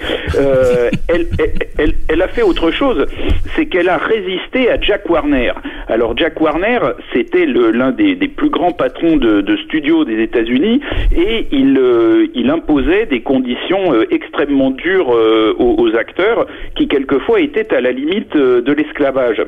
Elle, 1.08 1.26
elle, 2.08 2.22
a 2.22 2.28
fait 2.28 2.42
autre 2.42 2.70
chose, 2.70 3.06
c'est 3.56 3.66
qu'elle 3.66 3.88
a 3.88 3.98
résisté 3.98 4.70
à 4.70 4.80
Jack 4.80 5.08
Warner. 5.08 5.52
Alors 5.88 6.16
Jack 6.16 6.40
Warner, 6.40 6.78
c'était 7.12 7.46
l'un 7.46 7.90
des 7.90 8.16
plus 8.28 8.50
grands 8.50 8.71
patrons 8.72 9.16
de, 9.16 9.56
studios 9.64 10.04
des 10.04 10.22
États-Unis 10.22 10.80
et 11.16 11.46
il, 11.52 11.78
euh, 11.78 12.26
imposait 12.52 13.06
des 13.06 13.22
conditions 13.22 13.94
euh, 13.94 14.04
extrêmement 14.10 14.70
dures 14.70 15.14
euh, 15.14 15.54
aux, 15.58 15.94
acteurs 15.96 16.46
qui 16.76 16.88
quelquefois 16.88 17.40
étaient 17.40 17.74
à 17.74 17.80
la 17.80 17.92
limite 17.92 18.36
de 18.36 18.72
l'esclavage. 18.72 19.42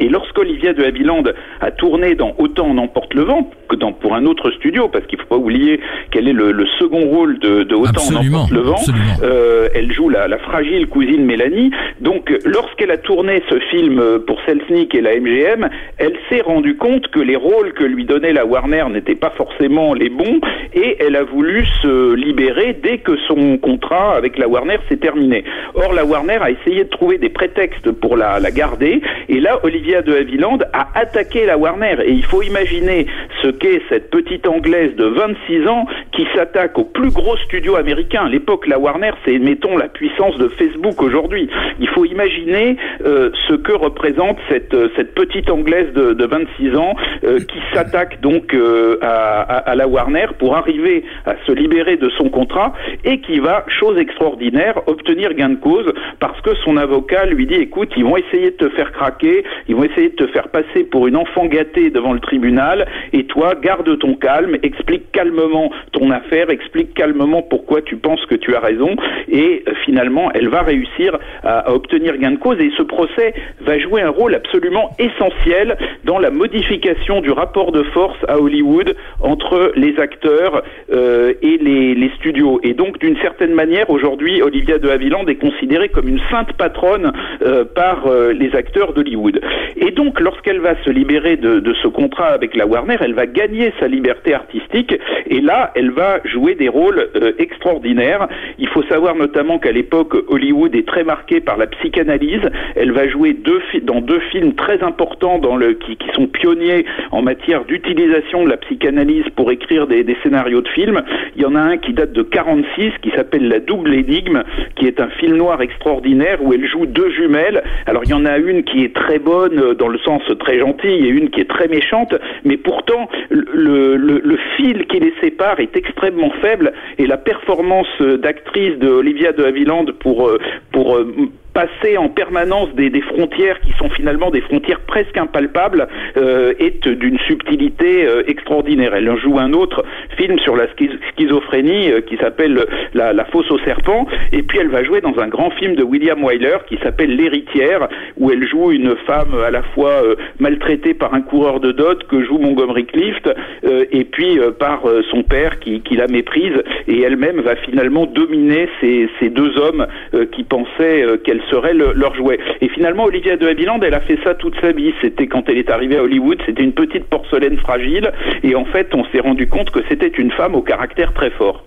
Et 0.00 0.08
lorsqu'Olivia 0.08 0.72
de 0.72 0.82
Havilland 0.82 1.24
a 1.60 1.70
tourné 1.70 2.14
dans 2.14 2.34
Autant 2.38 2.68
en 2.68 2.78
emporte 2.78 3.14
le 3.14 3.22
vent, 3.22 3.50
que 3.68 3.76
dans, 3.76 3.92
pour 3.92 4.14
un 4.14 4.26
autre 4.26 4.50
studio, 4.50 4.88
parce 4.88 5.06
qu'il 5.06 5.18
faut 5.18 5.26
pas 5.26 5.36
oublier 5.36 5.80
quel 6.10 6.26
est 6.26 6.32
le, 6.32 6.52
le 6.52 6.66
second 6.78 7.06
rôle 7.06 7.38
de, 7.38 7.62
de 7.62 7.74
Autant 7.74 7.88
en 7.88 8.16
Absolument, 8.16 8.38
emporte 8.38 8.52
le 8.52 8.60
vent, 8.60 8.80
euh, 9.22 9.68
elle 9.74 9.92
joue 9.92 10.08
la, 10.08 10.26
la 10.26 10.38
fragile 10.38 10.88
cousine 10.88 11.24
Mélanie. 11.24 11.70
Donc, 12.00 12.32
lorsqu'elle 12.44 12.90
a 12.90 12.96
tourné 12.98 13.42
ce 13.48 13.58
film 13.70 14.02
pour 14.26 14.40
Selznick 14.46 14.94
et 14.94 15.00
la 15.00 15.18
MGM, 15.18 15.68
elle 15.98 16.16
s'est 16.28 16.40
rendue 16.40 16.76
compte 16.76 17.08
que 17.08 17.20
les 17.20 17.36
rôles 17.36 17.72
que 17.74 17.84
lui 17.84 18.04
donnait 18.04 18.32
la 18.32 18.46
Warner 18.46 18.84
n'étaient 18.90 19.14
pas 19.14 19.30
forcément 19.30 19.94
les 19.94 20.08
bons, 20.08 20.40
et 20.72 20.96
elle 21.00 21.16
a 21.16 21.22
voulu 21.22 21.64
se 21.82 22.14
libérer 22.14 22.76
dès 22.82 22.98
que 22.98 23.16
son 23.28 23.58
contrat 23.58 24.16
avec 24.16 24.38
la 24.38 24.48
Warner 24.48 24.78
s'est 24.88 24.96
terminé. 24.96 25.44
Or, 25.74 25.92
la 25.92 26.04
Warner 26.04 26.38
a 26.40 26.50
essayé 26.50 26.84
de 26.84 26.88
trouver 26.88 27.18
des 27.18 27.28
prétextes 27.28 27.92
pour 27.92 28.16
la, 28.16 28.40
la 28.40 28.50
garder, 28.50 29.00
et 29.28 29.40
là, 29.40 29.60
Olivia 29.74 30.02
de 30.02 30.14
Havilland 30.14 30.58
a 30.72 30.86
attaqué 30.94 31.46
la 31.46 31.58
Warner. 31.58 31.96
Et 32.04 32.12
il 32.12 32.24
faut 32.24 32.42
imaginer 32.42 33.06
ce 33.42 33.48
qu'est 33.48 33.82
cette 33.88 34.08
petite 34.08 34.46
anglaise 34.46 34.94
de 34.94 35.04
26 35.04 35.66
ans 35.66 35.86
qui 36.12 36.24
s'attaque 36.32 36.78
au 36.78 36.84
plus 36.84 37.10
gros 37.10 37.36
studio 37.38 37.74
américain. 37.74 38.26
À 38.26 38.28
l'époque, 38.28 38.68
la 38.68 38.78
Warner, 38.78 39.10
c'est, 39.24 39.36
mettons, 39.40 39.76
la 39.76 39.88
puissance 39.88 40.38
de 40.38 40.46
Facebook 40.46 41.02
aujourd'hui. 41.02 41.50
Il 41.80 41.88
faut 41.88 42.04
imaginer 42.04 42.76
euh, 43.04 43.30
ce 43.48 43.54
que 43.54 43.72
représente 43.72 44.38
cette, 44.48 44.74
euh, 44.74 44.88
petite 45.16 45.50
anglaise 45.50 45.92
de, 45.92 46.12
de 46.12 46.24
26 46.24 46.76
ans 46.76 46.94
euh, 47.24 47.40
qui 47.40 47.58
s'attaque 47.72 48.20
donc 48.20 48.56
à 49.02 49.74
la 49.74 49.88
Warner 49.88 50.26
pour 50.38 50.56
arriver 50.56 51.04
à 51.26 51.34
se 51.46 51.52
libérer 51.52 51.96
de 51.96 52.08
son 52.10 52.28
contrat 52.28 52.72
et 53.04 53.20
qui 53.20 53.40
va, 53.40 53.64
chose 53.80 53.98
extraordinaire, 53.98 54.80
obtenir 54.86 55.34
gain 55.34 55.50
de 55.50 55.56
cause 55.56 55.92
parce 56.20 56.40
que 56.42 56.54
son 56.64 56.76
avocat 56.76 57.26
lui 57.26 57.46
dit 57.46 57.54
écoute, 57.54 57.90
ils 57.96 58.04
vont 58.04 58.16
essayer 58.16 58.52
de 58.52 58.56
te 58.56 58.68
faire 58.70 58.92
craquer, 58.92 59.44
ils 59.68 59.74
vont 59.74 59.84
essayer 59.84 60.10
de 60.10 60.16
te 60.16 60.26
faire 60.28 60.48
passer 60.48 60.84
pour 60.84 61.06
une 61.06 61.16
enfant 61.16 61.46
gâtée 61.46 61.90
devant 61.90 62.12
le 62.12 62.20
tribunal 62.20 62.86
et 63.12 63.24
toi, 63.24 63.54
garde 63.60 63.98
ton 63.98 64.14
calme, 64.14 64.56
explique 64.62 65.10
calmement 65.12 65.70
ton 65.92 66.10
affaire, 66.10 66.50
explique 66.50 66.94
calmement 66.94 67.42
pourquoi 67.42 67.82
tu 67.82 67.96
penses 67.96 68.24
que 68.26 68.34
tu 68.34 68.54
as 68.54 68.60
raison 68.60 68.96
et 69.28 69.62
euh, 69.68 69.72
finalement, 69.84 70.30
elle 70.34 70.48
va 70.48 70.62
réussir 70.62 71.18
à, 71.42 71.72
obtenir 71.72 72.16
gain 72.18 72.32
de 72.32 72.36
cause 72.36 72.58
et 72.60 72.70
ce 72.76 72.82
procès 72.82 73.34
va 73.60 73.78
jouer 73.78 74.02
un 74.02 74.10
rôle 74.10 74.34
absolument 74.34 74.90
essentiel 74.98 75.76
dans 76.04 76.18
la 76.18 76.30
modification 76.30 77.20
du 77.20 77.30
rapport 77.30 77.72
de 77.72 77.82
force 77.82 78.18
à 78.28 78.38
Hollywood 78.38 78.94
entre 79.20 79.72
les 79.76 79.98
acteurs 79.98 80.62
euh, 80.92 81.32
et 81.42 81.58
les, 81.58 81.94
les 81.94 82.10
studios. 82.16 82.60
Et 82.62 82.74
donc, 82.74 82.98
d'une 82.98 83.16
certaine 83.18 83.54
manière, 83.54 83.90
aujourd'hui, 83.90 84.42
Olivia 84.42 84.78
de 84.78 84.88
Havilland 84.88 85.26
est 85.26 85.36
considérée 85.36 85.88
comme 85.88 86.08
une 86.08 86.20
sainte 86.30 86.52
patronne 86.54 87.12
euh, 87.42 87.64
par 87.64 88.06
euh, 88.06 88.32
les 88.32 88.54
acteurs 88.54 88.92
d'Hollywood. 88.92 89.40
Et 89.76 89.90
donc, 89.90 90.20
lorsqu'elle 90.20 90.60
va 90.60 90.74
se 90.84 90.90
libérer 90.90 91.36
de, 91.36 91.60
de 91.60 91.74
ce 91.74 91.88
contrat 91.88 92.28
avec 92.28 92.54
la 92.54 92.66
Warner, 92.66 92.96
elle 93.00 93.14
va 93.14 93.26
gagner 93.26 93.72
sa 93.80 93.88
liberté 93.88 94.34
artistique 94.34 94.94
et 95.26 95.40
là, 95.40 95.72
elle 95.74 95.90
va 95.90 96.20
jouer 96.24 96.54
des 96.54 96.68
rôles 96.68 97.08
euh, 97.16 97.32
extraordinaires. 97.38 98.28
Il 98.58 98.68
faut 98.68 98.82
savoir 98.84 99.14
notamment 99.14 99.58
qu'à 99.58 99.72
l'époque, 99.72 100.14
Hollywood 100.28 100.74
est 100.74 100.86
très 100.86 101.04
marqué 101.04 101.40
par 101.40 101.56
la 101.56 101.66
psychanalyse. 101.66 102.48
Elle 102.76 102.92
va 102.92 103.08
jouer 103.08 103.32
deux 103.32 103.60
dans 103.82 104.00
deux 104.00 104.20
films 104.30 104.54
très 104.54 104.82
importants 104.82 105.38
dans 105.38 105.56
le, 105.56 105.74
qui, 105.74 105.96
qui 105.96 106.08
sont 106.14 106.26
pionniers 106.26 106.84
en 107.10 107.22
matière 107.22 107.64
d'utilisation 107.64 108.44
de 108.44 108.50
la 108.50 108.56
psychanalyse 108.56 109.24
pour 109.36 109.50
écrire 109.50 109.86
des, 109.86 110.04
des 110.04 110.16
scénarios 110.22 110.60
de 110.60 110.68
films. 110.68 111.02
Il 111.36 111.42
y 111.42 111.46
en 111.46 111.54
a 111.54 111.60
un 111.60 111.78
qui 111.78 111.92
date 111.92 112.12
de 112.12 112.22
46 112.22 112.92
qui 113.02 113.10
s'appelle 113.10 113.48
La 113.48 113.60
double 113.60 113.94
énigme, 113.94 114.42
qui 114.76 114.86
est 114.86 115.00
un 115.00 115.08
film 115.08 115.36
noir 115.36 115.60
extraordinaire 115.62 116.38
où 116.42 116.52
elle 116.52 116.66
joue 116.66 116.86
deux 116.86 117.10
jumelles. 117.10 117.62
Alors 117.86 118.02
il 118.04 118.10
y 118.10 118.14
en 118.14 118.24
a 118.24 118.38
une 118.38 118.64
qui 118.64 118.84
est 118.84 118.94
très 118.94 119.18
bonne 119.18 119.43
dans 119.48 119.88
le 119.88 119.98
sens 119.98 120.22
très 120.38 120.58
gentil 120.58 120.88
et 120.88 121.08
une 121.08 121.30
qui 121.30 121.40
est 121.40 121.48
très 121.48 121.68
méchante, 121.68 122.14
mais 122.44 122.56
pourtant 122.56 123.08
le, 123.30 123.96
le, 123.96 124.20
le 124.24 124.38
fil 124.56 124.86
qui 124.86 125.00
les 125.00 125.14
sépare 125.20 125.60
est 125.60 125.76
extrêmement 125.76 126.30
faible 126.42 126.72
et 126.98 127.06
la 127.06 127.16
performance 127.16 128.00
d'actrice 128.00 128.78
de 128.78 128.88
Olivia 128.88 129.32
de 129.32 129.44
Havilland 129.44 129.86
pour 130.00 130.28
euh, 130.28 130.38
pour 130.72 130.96
euh, 130.96 131.12
passer 131.54 131.96
en 131.96 132.08
permanence 132.08 132.74
des, 132.74 132.90
des 132.90 133.00
frontières 133.00 133.60
qui 133.60 133.72
sont 133.78 133.88
finalement 133.88 134.30
des 134.30 134.40
frontières 134.40 134.80
presque 134.80 135.16
impalpables 135.16 135.86
euh, 136.16 136.52
est 136.58 136.86
d'une 136.88 137.18
subtilité 137.20 138.04
euh, 138.06 138.24
extraordinaire. 138.26 138.94
Elle 138.94 139.16
joue 139.18 139.38
un 139.38 139.52
autre 139.52 139.84
film 140.16 140.38
sur 140.40 140.56
la 140.56 140.66
schiz- 140.74 140.98
schizophrénie 141.12 141.92
euh, 141.92 142.00
qui 142.00 142.16
s'appelle 142.16 142.66
la, 142.92 143.12
la 143.12 143.24
fosse 143.26 143.50
au 143.52 143.58
serpent 143.60 144.06
et 144.32 144.42
puis 144.42 144.58
elle 144.58 144.68
va 144.68 144.82
jouer 144.82 145.00
dans 145.00 145.16
un 145.18 145.28
grand 145.28 145.50
film 145.50 145.76
de 145.76 145.84
William 145.84 146.22
Wyler 146.24 146.58
qui 146.68 146.76
s'appelle 146.82 147.14
L'héritière 147.14 147.88
où 148.16 148.30
elle 148.32 148.46
joue 148.46 148.72
une 148.72 148.96
femme 149.06 149.34
à 149.46 149.50
la 149.52 149.62
fois 149.62 150.02
euh, 150.04 150.16
maltraitée 150.40 150.94
par 150.94 151.14
un 151.14 151.20
coureur 151.20 151.60
de 151.60 151.70
dot 151.70 152.04
que 152.08 152.24
joue 152.24 152.38
Montgomery 152.38 152.86
Clift 152.86 153.28
euh, 153.64 153.84
et 153.92 154.04
puis 154.04 154.40
euh, 154.40 154.50
par 154.50 154.86
euh, 154.86 155.02
son 155.10 155.22
père 155.22 155.60
qui, 155.60 155.80
qui 155.82 155.94
la 155.94 156.08
méprise 156.08 156.60
et 156.88 157.00
elle-même 157.02 157.40
va 157.42 157.54
finalement 157.56 158.06
dominer 158.06 158.68
ces, 158.80 159.08
ces 159.20 159.28
deux 159.30 159.56
hommes 159.58 159.86
euh, 160.14 160.26
qui 160.26 160.42
pensaient 160.42 161.02
euh, 161.04 161.16
qu'elle 161.16 161.42
serait 161.50 161.74
le- 161.74 161.92
leur 161.94 162.14
jouet. 162.14 162.38
Et 162.60 162.68
finalement, 162.68 163.04
Olivia 163.04 163.36
de 163.36 163.46
Havilland, 163.46 163.80
elle 163.82 163.94
a 163.94 164.00
fait 164.00 164.18
ça 164.24 164.34
toute 164.34 164.54
sa 164.60 164.72
vie. 164.72 164.92
C'était 165.00 165.26
quand 165.26 165.48
elle 165.48 165.58
est 165.58 165.70
arrivée 165.70 165.96
à 165.96 166.02
Hollywood, 166.02 166.38
c'était 166.46 166.62
une 166.62 166.72
petite 166.72 167.04
porcelaine 167.04 167.56
fragile 167.58 168.12
et 168.42 168.54
en 168.54 168.64
fait, 168.64 168.88
on 168.94 169.04
s'est 169.12 169.20
rendu 169.20 169.46
compte 169.46 169.70
que 169.70 169.80
c'était 169.88 170.08
une 170.08 170.30
femme 170.32 170.54
au 170.54 170.62
caractère 170.62 171.12
très 171.14 171.30
fort. 171.30 171.64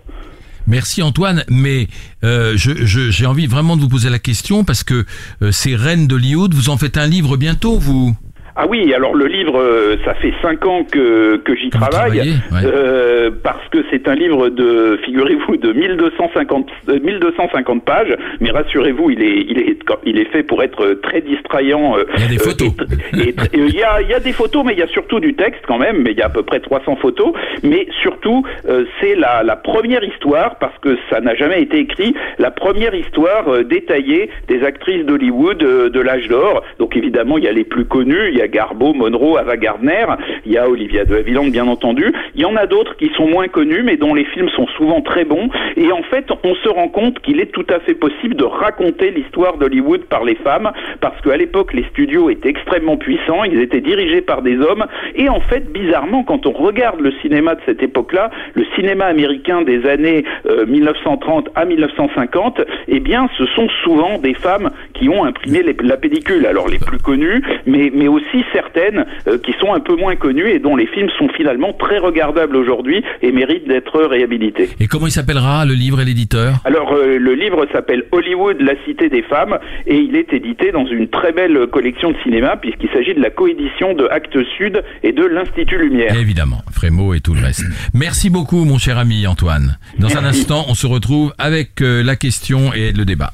Merci 0.69 1.01
Antoine, 1.01 1.43
mais 1.49 1.87
euh, 2.25 2.53
j'ai 2.57 3.25
envie 3.25 3.47
vraiment 3.47 3.77
de 3.77 3.81
vous 3.81 3.87
poser 3.87 4.09
la 4.09 4.19
question 4.19 4.65
parce 4.65 4.83
que 4.83 5.05
euh, 5.41 5.51
ces 5.51 5.75
reines 5.77 6.07
d'Hollywood, 6.07 6.53
vous 6.53 6.69
en 6.69 6.75
faites 6.75 6.97
un 6.97 7.07
livre 7.07 7.37
bientôt, 7.37 7.77
vous? 7.77 8.13
Ah 8.59 8.65
oui, 8.67 8.91
alors 8.93 9.13
le 9.15 9.27
livre, 9.27 9.59
euh, 9.59 9.97
ça 10.03 10.15
fait 10.15 10.33
cinq 10.41 10.65
ans 10.65 10.83
que, 10.83 11.37
que 11.37 11.55
j'y 11.55 11.69
travaille, 11.69 12.19
ouais. 12.51 12.59
euh, 12.65 13.29
parce 13.43 13.67
que 13.69 13.77
c'est 13.91 14.07
un 14.07 14.15
livre 14.15 14.49
de, 14.49 14.99
figurez-vous, 15.05 15.57
de 15.57 15.73
1250, 15.73 16.67
euh, 16.89 16.99
1250 16.99 17.85
pages, 17.85 18.15
mais 18.41 18.49
rassurez-vous, 18.49 19.11
il 19.11 19.21
est, 19.21 19.45
il 19.47 19.59
est, 19.59 19.77
il 20.05 20.19
est 20.19 20.31
fait 20.31 20.41
pour 20.43 20.63
être 20.63 20.93
très 21.03 21.21
distrayant. 21.21 21.97
euh, 21.97 22.05
Il 22.15 22.21
y 22.21 22.25
a 22.25 22.27
des 22.29 22.35
euh, 22.35 22.39
photos. 22.39 22.69
et- 23.13 23.19
et- 23.19 23.29
et 23.29 23.35
Il 23.53 23.75
y, 23.75 23.83
a, 23.83 24.01
il 24.01 24.09
y 24.09 24.13
a 24.15 24.19
des 24.19 24.31
photos, 24.33 24.63
mais 24.65 24.73
il 24.73 24.79
y 24.79 24.83
a 24.83 24.87
surtout 24.87 25.19
du 25.19 25.35
texte 25.35 25.61
quand 25.67 25.77
même, 25.77 26.01
mais 26.03 26.11
il 26.13 26.17
y 26.17 26.21
a 26.23 26.25
à 26.25 26.29
peu 26.29 26.41
près 26.43 26.59
300 26.59 26.95
photos, 26.95 27.33
mais 27.63 27.87
surtout, 28.01 28.43
euh, 28.67 28.85
c'est 28.99 29.13
la, 29.15 29.43
la 29.43 29.55
première 29.55 30.03
histoire, 30.03 30.57
parce 30.57 30.77
que 30.79 30.97
ça 31.11 31.21
n'a 31.21 31.35
jamais 31.35 31.61
été 31.61 31.77
écrit, 31.77 32.15
la 32.39 32.49
première 32.49 32.95
histoire 32.95 33.47
euh, 33.49 33.63
détaillée 33.63 34.29
des 34.47 34.63
actrices 34.63 35.05
d'Hollywood 35.05 35.61
euh, 35.61 35.89
de 35.89 35.99
l'âge 36.01 36.27
d'or. 36.27 36.63
Donc 36.79 36.97
évidemment, 36.97 37.37
il 37.37 37.43
y 37.43 37.47
a 37.47 37.51
les 37.51 37.63
plus 37.63 37.85
connues, 37.85 38.29
il 38.31 38.37
y 38.37 38.41
a 38.41 38.46
Garbo, 38.47 38.93
Monroe, 38.93 39.37
Ava 39.37 39.57
Gardner, 39.57 40.05
il 40.45 40.51
y 40.51 40.57
a 40.57 40.67
Olivia 40.67 41.05
de 41.05 41.15
Havilland, 41.15 41.49
bien 41.51 41.67
entendu. 41.67 42.13
Il 42.35 42.41
y 42.41 42.45
en 42.45 42.55
a 42.55 42.65
d'autres 42.65 42.95
qui 42.97 43.11
sont 43.15 43.27
moins 43.27 43.47
connus, 43.47 43.83
mais 43.83 43.97
dont 43.97 44.13
les 44.13 44.25
films 44.25 44.49
sont 44.49 44.67
souvent 44.77 45.01
très 45.01 45.25
bons. 45.25 45.49
Et 45.75 45.91
en 45.91 46.03
fait, 46.03 46.25
on 46.43 46.55
se 46.55 46.69
rend 46.69 46.87
compte 46.87 47.19
qu'il 47.19 47.39
est 47.39 47.51
tout 47.51 47.65
à 47.69 47.79
fait 47.79 47.93
possible 47.93 48.35
de 48.35 48.43
raconter 48.43 49.11
l'histoire 49.11 49.57
d'Hollywood 49.57 50.05
par 50.05 50.23
les 50.23 50.35
femmes, 50.35 50.71
parce 51.01 51.19
qu'à 51.21 51.37
l'époque, 51.37 51.73
les 51.73 51.83
studios 51.85 52.29
étaient 52.29 52.49
extrêmement 52.49 52.97
puissants, 52.97 53.43
ils 53.43 53.59
étaient 53.59 53.81
dirigés 53.81 54.21
par 54.21 54.41
des 54.41 54.57
hommes. 54.57 54.85
Et 55.15 55.29
en 55.29 55.39
fait, 55.39 55.71
bizarrement, 55.71 56.23
quand 56.23 56.45
on 56.45 56.51
regarde 56.51 56.99
le 56.99 57.11
cinéma 57.21 57.55
de 57.55 57.61
cette 57.65 57.83
époque-là, 57.83 58.29
le 58.55 58.65
cinéma 58.75 59.05
américain 59.05 59.61
des 59.61 59.85
années 59.87 60.23
euh, 60.45 60.65
1930 60.65 61.49
à 61.55 61.65
1950, 61.65 62.61
eh 62.87 62.99
bien, 62.99 63.29
ce 63.37 63.45
sont 63.47 63.67
souvent 63.83 64.17
des 64.17 64.33
femmes 64.33 64.71
qui 64.93 65.09
ont 65.09 65.23
imprimé 65.23 65.63
la 65.81 65.97
pellicule. 65.97 66.45
Alors, 66.45 66.67
les 66.67 66.79
plus 66.79 66.99
connues, 66.99 67.41
mais, 67.65 67.91
mais 67.93 68.07
aussi 68.07 68.36
certaines 68.51 69.05
euh, 69.27 69.37
qui 69.37 69.53
sont 69.59 69.73
un 69.73 69.79
peu 69.79 69.95
moins 69.95 70.15
connues 70.15 70.49
et 70.49 70.59
dont 70.59 70.75
les 70.75 70.87
films 70.87 71.09
sont 71.17 71.29
finalement 71.29 71.73
très 71.73 71.97
regardables 71.97 72.55
aujourd'hui 72.55 73.03
et 73.21 73.31
méritent 73.31 73.67
d'être 73.67 74.01
réhabilités. 74.01 74.69
Et 74.79 74.87
comment 74.87 75.07
il 75.07 75.11
s'appellera 75.11 75.65
le 75.65 75.73
livre 75.73 76.01
et 76.01 76.05
l'éditeur? 76.05 76.55
Alors 76.65 76.93
euh, 76.93 77.17
le 77.17 77.33
livre 77.33 77.65
s'appelle 77.71 78.05
Hollywood, 78.11 78.57
la 78.61 78.73
cité 78.85 79.09
des 79.09 79.23
femmes 79.23 79.57
et 79.85 79.97
il 79.97 80.15
est 80.15 80.33
édité 80.33 80.71
dans 80.71 80.85
une 80.85 81.07
très 81.09 81.31
belle 81.31 81.67
collection 81.67 82.11
de 82.11 82.17
cinéma 82.23 82.57
puisqu'il 82.57 82.89
s'agit 82.89 83.13
de 83.13 83.21
la 83.21 83.29
coédition 83.29 83.93
de 83.93 84.07
Actes 84.09 84.37
Sud 84.57 84.83
et 85.03 85.11
de 85.11 85.25
l'Institut 85.25 85.77
Lumière. 85.77 86.15
Évidemment, 86.19 86.61
Frémo 86.71 87.13
et 87.13 87.19
tout 87.19 87.33
le 87.33 87.41
reste. 87.41 87.65
Merci 87.93 88.29
beaucoup 88.29 88.63
mon 88.65 88.77
cher 88.77 88.97
ami 88.97 89.27
Antoine. 89.27 89.77
Dans 89.99 90.15
un 90.17 90.25
instant, 90.25 90.65
on 90.69 90.73
se 90.73 90.87
retrouve 90.87 91.33
avec 91.37 91.81
euh, 91.81 92.03
la 92.03 92.15
question 92.15 92.73
et 92.73 92.91
le 92.91 93.05
débat. 93.05 93.31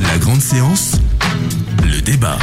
La 0.00 0.18
grande 0.18 0.40
séance, 0.40 1.00
le 1.84 2.00
débat. 2.02 2.38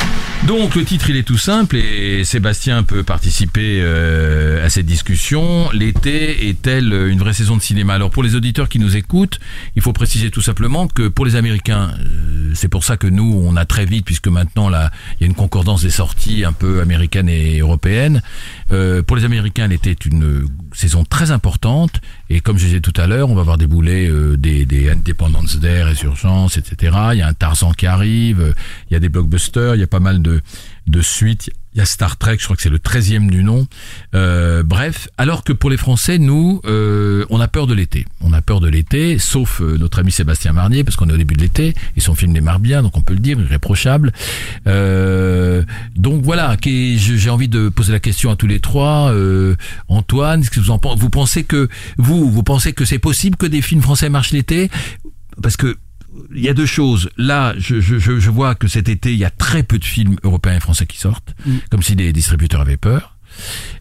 Donc 0.49 0.73
le 0.73 0.83
titre 0.83 1.11
il 1.11 1.15
est 1.15 1.21
tout 1.21 1.37
simple 1.37 1.75
et 1.75 2.23
Sébastien 2.23 2.81
peut 2.81 3.03
participer 3.03 3.81
euh, 3.83 4.65
à 4.65 4.71
cette 4.71 4.87
discussion. 4.87 5.69
L'été 5.73 6.49
est-elle 6.49 6.91
une 6.91 7.19
vraie 7.19 7.33
saison 7.33 7.55
de 7.55 7.61
cinéma? 7.61 7.93
Alors 7.93 8.09
pour 8.09 8.23
les 8.23 8.33
auditeurs 8.33 8.67
qui 8.67 8.79
nous 8.79 8.97
écoutent, 8.97 9.39
il 9.75 9.83
faut 9.83 9.93
préciser 9.93 10.31
tout 10.31 10.41
simplement 10.41 10.87
que 10.87 11.07
pour 11.07 11.23
les 11.23 11.35
Américains, 11.35 11.93
euh, 11.99 12.49
c'est 12.55 12.67
pour 12.67 12.83
ça 12.83 12.97
que 12.97 13.05
nous 13.05 13.31
on 13.45 13.55
a 13.57 13.65
très 13.65 13.85
vite 13.85 14.05
puisque 14.05 14.27
maintenant 14.27 14.69
là 14.69 14.89
il 15.19 15.21
y 15.21 15.23
a 15.25 15.27
une 15.27 15.35
concordance 15.35 15.83
des 15.83 15.91
sorties 15.91 16.43
un 16.43 16.53
peu 16.53 16.81
américaines 16.81 17.29
et 17.29 17.59
européennes. 17.59 18.23
Euh, 18.71 19.03
pour 19.03 19.17
les 19.17 19.25
Américains, 19.25 19.67
l'été 19.67 19.91
est 19.91 20.05
une 20.07 20.47
saison 20.73 21.03
très 21.03 21.29
importante 21.29 22.01
et 22.29 22.41
comme 22.41 22.57
je 22.57 22.65
disais 22.65 22.79
tout 22.79 22.93
à 22.95 23.07
l'heure, 23.07 23.29
on 23.29 23.35
va 23.35 23.41
voir 23.41 23.57
débouler 23.57 24.07
euh, 24.07 24.37
des, 24.37 24.65
des 24.65 24.89
Independence 24.89 25.57
Day, 25.57 25.81
Résurgence, 25.81 26.57
etc. 26.57 26.95
Il 27.13 27.17
y 27.17 27.21
a 27.21 27.27
un 27.27 27.33
Tarzan 27.33 27.71
qui 27.71 27.87
arrive, 27.87 28.41
euh, 28.41 28.53
il 28.89 28.93
y 28.93 28.95
a 28.95 28.99
des 28.99 29.09
blockbusters, 29.09 29.75
il 29.75 29.81
y 29.81 29.83
a 29.83 29.87
pas 29.87 29.99
mal 29.99 30.21
de 30.21 30.41
de 30.87 31.01
suite. 31.01 31.51
Il 31.73 31.77
y 31.77 31.81
a 31.81 31.85
Star 31.85 32.17
Trek, 32.17 32.37
je 32.39 32.45
crois 32.45 32.55
que 32.55 32.63
c'est 32.63 32.69
le 32.69 32.79
13e 32.79 33.29
du 33.29 33.43
nom. 33.43 33.67
Euh, 34.15 34.63
bref, 34.63 35.07
alors 35.19 35.43
que 35.43 35.53
pour 35.53 35.69
les 35.69 35.77
Français, 35.77 36.17
nous, 36.17 36.61
euh, 36.65 37.25
on 37.29 37.39
a 37.39 37.47
peur 37.47 37.67
de 37.67 37.75
l'été. 37.75 38.07
On 38.21 38.33
a 38.33 38.41
peur 38.41 38.59
de 38.59 38.67
l'été, 38.67 39.19
sauf 39.19 39.61
euh, 39.61 39.77
notre 39.77 39.99
ami 39.99 40.11
Sébastien 40.11 40.51
Marnier, 40.51 40.83
parce 40.83 40.95
qu'on 40.95 41.07
est 41.09 41.13
au 41.13 41.17
début 41.17 41.35
de 41.35 41.41
l'été, 41.41 41.75
et 41.95 41.99
son 41.99 42.15
film 42.15 42.33
démarre 42.33 42.59
bien, 42.59 42.81
donc 42.81 42.97
on 42.97 43.01
peut 43.01 43.13
le 43.13 43.19
dire, 43.19 43.39
irréprochable. 43.39 44.13
Euh, 44.65 45.63
donc 45.95 46.23
voilà, 46.23 46.57
j'ai 46.65 47.29
envie 47.29 47.47
de 47.47 47.69
poser 47.69 47.93
la 47.93 47.99
question 47.99 48.31
à 48.31 48.35
tous 48.35 48.47
les 48.47 48.59
trois. 48.59 49.11
Euh, 49.13 49.55
Antoine, 49.89 50.43
ce 50.43 50.49
que 50.49 50.59
vous 50.59 50.71
en 50.71 50.79
pensez 50.79 50.99
Vous 50.99 51.09
pensez 51.09 51.43
que 51.43 51.69
vous, 51.97 52.31
vous 52.31 52.43
pensez 52.43 52.73
que 52.73 52.83
c'est 52.83 52.99
possible 52.99 53.37
que 53.37 53.45
des 53.45 53.61
films 53.61 53.81
français 53.81 54.09
marchent 54.09 54.31
l'été? 54.31 54.71
Parce 55.41 55.55
que 55.55 55.77
il 56.33 56.41
y 56.41 56.49
a 56.49 56.53
deux 56.53 56.65
choses. 56.65 57.09
Là, 57.17 57.53
je, 57.57 57.79
je, 57.79 57.97
je 57.99 58.19
je 58.19 58.29
vois 58.29 58.55
que 58.55 58.67
cet 58.67 58.89
été, 58.89 59.11
il 59.13 59.17
y 59.19 59.25
a 59.25 59.29
très 59.29 59.63
peu 59.63 59.77
de 59.79 59.85
films 59.85 60.15
européens 60.23 60.55
et 60.55 60.59
français 60.59 60.85
qui 60.85 60.97
sortent, 60.97 61.35
Mm. 61.45 61.51
comme 61.71 61.81
si 61.83 61.95
les 61.95 62.11
distributeurs 62.13 62.61
avaient 62.61 62.77
peur. 62.77 63.15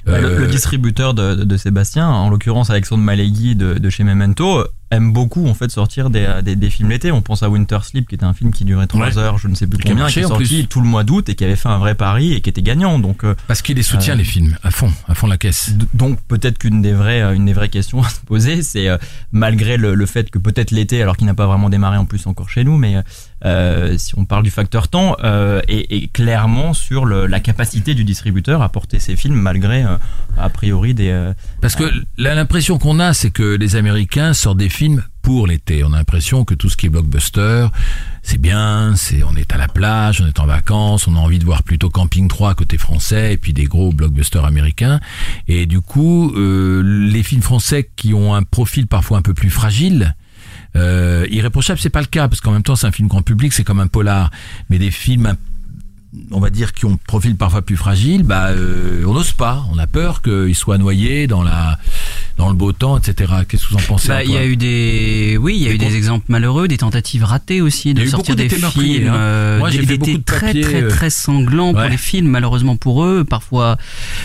Bah, 0.06 0.20
le, 0.20 0.28
Euh, 0.28 0.38
le 0.40 0.46
distributeur 0.46 1.14
de, 1.14 1.34
de, 1.34 1.44
de 1.44 1.56
Sébastien, 1.56 2.06
en 2.08 2.28
l'occurrence 2.30 2.70
Alexandre 2.70 3.02
Malegui 3.02 3.56
de, 3.56 3.74
de 3.74 3.90
chez 3.90 4.04
Memento, 4.04 4.64
aime 4.90 5.12
beaucoup 5.12 5.46
en 5.48 5.54
fait 5.54 5.70
sortir 5.70 6.10
des, 6.10 6.26
des, 6.42 6.56
des 6.56 6.70
films 6.70 6.88
l'été. 6.90 7.12
On 7.12 7.20
pense 7.22 7.42
à 7.42 7.50
Winter 7.50 7.78
Sleep 7.82 8.08
qui 8.08 8.14
était 8.14 8.24
un 8.24 8.32
film 8.34 8.52
qui 8.52 8.64
durait 8.64 8.86
3 8.86 9.06
Ouais. 9.08 9.18
heures, 9.18 9.38
je 9.38 9.48
ne 9.48 9.54
sais 9.54 9.66
plus 9.66 9.78
combien, 9.78 10.06
qui 10.08 10.20
est 10.20 10.22
sorti 10.22 10.66
tout 10.68 10.80
le 10.80 10.86
mois 10.88 11.04
d'août 11.04 11.28
et 11.28 11.34
qui 11.34 11.44
avait 11.44 11.56
fait 11.56 11.68
un 11.68 11.78
vrai 11.78 11.94
pari 11.94 12.32
et 12.32 12.40
qui 12.40 12.50
était 12.50 12.62
gagnant. 12.62 12.98
Donc 12.98 13.24
euh, 13.24 13.34
Parce 13.46 13.62
qu'il 13.62 13.76
les 13.76 13.82
soutient, 13.82 14.14
Euh, 14.14 14.16
les 14.16 14.24
films, 14.24 14.56
à 14.62 14.70
fond, 14.70 14.90
à 15.06 15.14
fond 15.14 15.26
la 15.26 15.36
caisse. 15.38 15.72
Donc 15.94 16.18
peut-être 16.28 16.58
qu'une 16.58 16.80
des 16.82 16.92
vraies, 16.92 17.20
euh, 17.22 17.34
une 17.34 17.44
des 17.46 17.52
vraies 17.52 17.68
questions 17.68 18.02
à 18.04 18.08
se 18.08 18.20
poser, 18.20 18.62
c'est 18.62 18.88
euh, 18.88 18.96
malgré 19.32 19.76
le, 19.76 19.94
le 19.94 20.06
fait 20.06 20.30
que 20.30 20.38
peut-être 20.38 20.70
l'été, 20.70 21.02
alors 21.02 21.16
qu'il 21.16 21.26
n'a 21.26 21.34
pas 21.34 21.46
vraiment 21.46 21.68
démarré 21.70 21.96
en 21.98 22.04
plus 22.06 22.26
encore 22.26 22.48
chez 22.48 22.64
nous, 22.64 22.76
mais 22.76 22.96
euh, 23.44 23.96
si 23.98 24.18
on 24.18 24.24
parle 24.24 24.42
du 24.42 24.50
facteur 24.50 24.88
temps, 24.88 25.16
euh, 25.22 25.60
et, 25.68 25.96
et 26.02 26.08
clairement 26.08 26.72
sur 26.74 27.04
le- 27.04 27.26
la 27.26 27.40
capacité 27.40 27.94
du 27.94 28.04
distributeur 28.04 28.62
à 28.62 28.68
porter 28.68 28.98
ses 28.98 29.16
films 29.16 29.36
malgré 29.36 29.84
euh, 29.84 29.96
a 30.38 30.48
priori 30.48 30.94
des. 30.94 31.10
euh, 31.10 31.32
Parce 31.60 31.76
que 31.76 31.84
l'impression 32.16 32.78
qu'on 32.78 32.98
a, 33.00 33.12
c'est 33.14 33.30
que 33.30 33.56
les 33.56 33.76
Américains 33.76 34.32
sortent 34.32 34.58
des 34.58 34.68
films 34.68 34.77
pour 35.22 35.46
l'été. 35.46 35.82
On 35.84 35.92
a 35.92 35.96
l'impression 35.96 36.44
que 36.44 36.54
tout 36.54 36.68
ce 36.68 36.76
qui 36.76 36.86
est 36.86 36.88
blockbuster, 36.88 37.66
c'est 38.22 38.40
bien, 38.40 38.94
on 39.26 39.36
est 39.36 39.52
à 39.52 39.56
la 39.56 39.68
plage, 39.68 40.20
on 40.20 40.26
est 40.26 40.38
en 40.40 40.46
vacances, 40.46 41.08
on 41.08 41.16
a 41.16 41.18
envie 41.18 41.38
de 41.38 41.44
voir 41.44 41.62
plutôt 41.62 41.90
Camping 41.90 42.28
3 42.28 42.54
côté 42.54 42.78
français 42.78 43.34
et 43.34 43.36
puis 43.36 43.52
des 43.52 43.64
gros 43.64 43.92
blockbusters 43.92 44.44
américains. 44.44 45.00
Et 45.48 45.66
du 45.66 45.80
coup, 45.80 46.32
euh, 46.36 46.82
les 46.82 47.22
films 47.22 47.42
français 47.42 47.90
qui 47.96 48.14
ont 48.14 48.34
un 48.34 48.42
profil 48.42 48.86
parfois 48.86 49.18
un 49.18 49.22
peu 49.22 49.34
plus 49.34 49.50
fragile, 49.50 50.14
euh, 50.76 51.26
irréprochable, 51.30 51.80
c'est 51.80 51.90
pas 51.90 52.00
le 52.00 52.06
cas 52.06 52.28
parce 52.28 52.40
qu'en 52.40 52.52
même 52.52 52.62
temps, 52.62 52.76
c'est 52.76 52.86
un 52.86 52.92
film 52.92 53.08
grand 53.08 53.22
public, 53.22 53.52
c'est 53.52 53.64
comme 53.64 53.80
un 53.80 53.88
polar, 53.88 54.30
mais 54.70 54.78
des 54.78 54.90
films 54.90 55.26
un 55.26 55.36
on 56.30 56.40
va 56.40 56.48
dire 56.50 56.72
qui 56.72 56.86
ont 56.86 56.92
un 56.92 56.98
profil 57.06 57.36
parfois 57.36 57.60
plus 57.62 57.76
fragile, 57.76 58.22
bah 58.22 58.46
euh, 58.48 59.04
on 59.06 59.12
n'ose 59.12 59.32
pas, 59.32 59.64
on 59.72 59.78
a 59.78 59.86
peur 59.86 60.22
qu'ils 60.22 60.54
soient 60.54 60.78
noyés 60.78 61.26
dans 61.26 61.42
la 61.42 61.78
dans 62.38 62.48
le 62.48 62.54
beau 62.54 62.72
temps, 62.72 62.96
etc. 62.98 63.32
Qu'est-ce 63.48 63.64
que 63.66 63.70
vous 63.74 63.76
en 63.76 63.86
pensez 63.86 64.08
Bah, 64.08 64.24
il 64.24 64.30
y 64.30 64.36
a 64.36 64.46
eu 64.46 64.56
des, 64.56 65.36
oui, 65.40 65.56
il 65.56 65.62
y 65.62 65.66
a 65.66 65.68
Des 65.70 65.74
eu 65.74 65.78
des 65.78 65.96
exemples 65.96 66.24
malheureux, 66.28 66.66
des 66.68 66.78
tentatives 66.78 67.24
ratées 67.24 67.60
aussi 67.60 67.92
de 67.94 68.06
sortir 68.06 68.36
des 68.36 68.48
films, 68.48 69.08
hein. 69.08 69.14
euh, 69.16 69.58
Moi, 69.58 69.70
j'ai 69.70 69.84
des- 69.84 69.98
beaucoup 69.98 70.12
de 70.18 70.22
très 70.22 70.58
très 70.60 70.82
euh, 70.84 70.88
très 70.88 71.10
sanglants 71.10 71.72
pour 71.74 71.82
les 71.82 71.96
films, 71.98 72.28
malheureusement 72.28 72.76
pour 72.76 73.04
eux, 73.04 73.24
parfois 73.24 73.76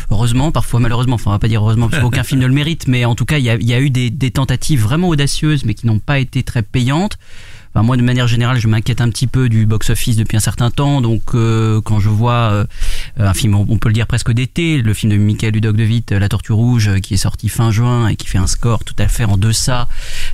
heureusement, 0.10 0.52
parfois 0.52 0.80
malheureusement. 0.80 1.16
Enfin, 1.16 1.32
on 1.32 1.34
va 1.34 1.40
pas 1.40 1.48
dire 1.48 1.62
heureusement 1.62 1.90
parce 1.90 2.02
qu'aucun 2.02 2.24
film 2.24 2.40
ne 2.42 2.48
le 2.48 2.54
mérite, 2.54 2.88
mais 2.88 3.04
en 3.06 3.16
tout 3.16 3.26
cas, 3.26 3.40
il 3.40 3.44
y 3.44 3.50
a, 3.50 3.56
il 3.56 3.68
y 3.68 3.74
a 3.74 3.82
eu 3.82 3.90
des, 3.90 4.10
des 4.10 4.32
tentatives 4.32 4.82
vraiment 4.82 5.10
audacieuses, 5.10 5.66
mais 5.66 5.74
qui 5.74 5.86
n'ont 5.88 6.00
pas 6.00 6.20
été 6.20 6.44
très 6.44 6.62
payantes. 6.62 7.18
Enfin, 7.74 7.84
moi, 7.84 7.97
de 7.97 8.03
manière 8.03 8.28
générale, 8.28 8.59
je 8.59 8.67
m'inquiète 8.67 9.01
un 9.01 9.09
petit 9.09 9.26
peu 9.28 9.49
du 9.49 9.65
box-office 9.65 10.15
depuis 10.15 10.38
un 10.38 10.41
certain 10.41 10.69
temps. 10.69 11.01
Donc, 11.01 11.21
euh, 11.34 11.82
quand 11.82 11.99
je 11.99 12.09
vois 12.09 12.51
euh, 12.51 12.65
un 13.17 13.34
film, 13.34 13.55
on 13.55 13.78
peut 13.78 13.89
le 13.89 13.93
dire 13.93 14.05
presque 14.05 14.32
d'été, 14.32 14.82
le 14.82 14.93
film 14.93 15.11
de 15.11 15.17
Michael 15.17 15.53
Ludoc 15.53 15.76
de 15.76 15.84
Witt, 15.84 16.11
La 16.11 16.30
Tortue 16.30 16.51
Rouge, 16.51 16.88
euh, 16.88 16.99
qui 16.99 17.15
est 17.15 17.17
sorti 17.17 17.49
fin 17.49 17.71
juin 17.71 18.07
et 18.07 18.15
qui 18.15 18.28
fait 18.28 18.38
un 18.38 18.47
score 18.47 18.84
tout 18.84 18.95
à 18.99 19.07
fait 19.07 19.26
en 19.26 19.38
deçà 19.38 19.88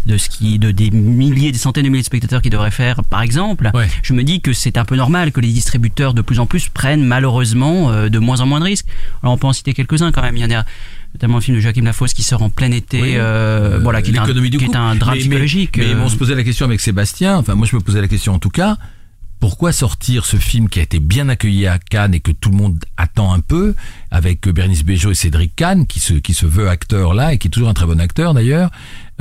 de 0.05 0.17
ce 0.17 0.29
qui, 0.29 0.59
de 0.59 0.71
des 0.71 0.91
milliers, 0.91 1.51
des 1.51 1.57
centaines 1.57 1.85
de 1.85 1.89
milliers 1.89 2.01
de 2.01 2.05
spectateurs 2.05 2.41
qui 2.41 2.49
devraient 2.49 2.71
faire, 2.71 3.03
par 3.03 3.21
exemple. 3.21 3.69
Ouais. 3.73 3.87
Je 4.03 4.13
me 4.13 4.23
dis 4.23 4.41
que 4.41 4.53
c'est 4.53 4.77
un 4.77 4.85
peu 4.85 4.95
normal 4.95 5.31
que 5.31 5.39
les 5.39 5.51
distributeurs 5.51 6.13
de 6.13 6.21
plus 6.21 6.39
en 6.39 6.45
plus 6.45 6.69
prennent 6.69 7.05
malheureusement 7.05 7.91
euh, 7.91 8.09
de 8.09 8.19
moins 8.19 8.41
en 8.41 8.45
moins 8.45 8.59
de 8.59 8.65
risques. 8.65 8.87
Alors, 9.23 9.33
on 9.33 9.37
peut 9.37 9.47
en 9.47 9.53
citer 9.53 9.73
quelques-uns 9.73 10.11
quand 10.11 10.21
même. 10.21 10.35
Il 10.35 10.43
y 10.43 10.45
en 10.45 10.59
a 10.59 10.65
notamment 11.13 11.35
le 11.35 11.41
film 11.41 11.57
de 11.57 11.61
Joachim 11.61 11.83
Lafosse 11.83 12.13
qui 12.13 12.23
sort 12.23 12.41
en 12.43 12.49
plein 12.49 12.71
été, 12.71 13.01
Oui. 13.01 13.13
euh, 13.15 13.79
voilà, 13.81 14.01
qui 14.01 14.11
est 14.11 14.17
un, 14.17 14.21
l'économie 14.23 14.49
du 14.49 14.57
qui 14.57 14.63
est 14.65 14.67
couple. 14.67 14.77
un 14.77 14.95
drame 14.95 15.15
Mais- 15.15 15.15
mais- 15.15 15.21
psychologique. 15.21 15.77
Mais, 15.77 15.93
euh. 15.93 16.01
on 16.03 16.09
se 16.09 16.15
posait 16.15 16.35
la 16.35 16.43
question 16.43 16.65
avec 16.65 16.79
Sébastien. 16.79 17.37
Enfin, 17.37 17.55
moi, 17.55 17.67
je 17.69 17.75
me 17.75 17.81
posais 17.81 18.01
la 18.01 18.07
question 18.07 18.33
en 18.33 18.39
tout 18.39 18.49
cas. 18.51 18.77
Pourquoi 19.39 19.71
sortir 19.71 20.25
ce 20.25 20.35
film 20.35 20.67
qui 20.67 20.79
a 20.79 20.83
été 20.83 20.99
bien 20.99 21.29
accueilli 21.29 21.65
à 21.65 21.79
Cannes 21.79 22.13
et 22.13 22.19
que 22.19 22.33
tout 22.33 22.49
le 22.49 22.57
monde 22.57 22.83
attend 22.97 23.31
un 23.33 23.39
peu, 23.39 23.73
avec 24.11 24.49
Bernice 24.49 24.83
Bejo 24.83 25.11
et 25.11 25.15
Cédric 25.15 25.55
Kahn, 25.55 25.87
qui 25.87 26.01
se, 26.01 26.13
qui 26.15 26.33
se 26.33 26.45
veut 26.45 26.67
acteur 26.67 27.13
là 27.13 27.33
et 27.33 27.37
qui 27.37 27.47
est 27.47 27.51
toujours 27.51 27.69
un 27.69 27.73
très 27.73 27.85
bon 27.85 28.01
acteur 28.01 28.33
d'ailleurs. 28.33 28.69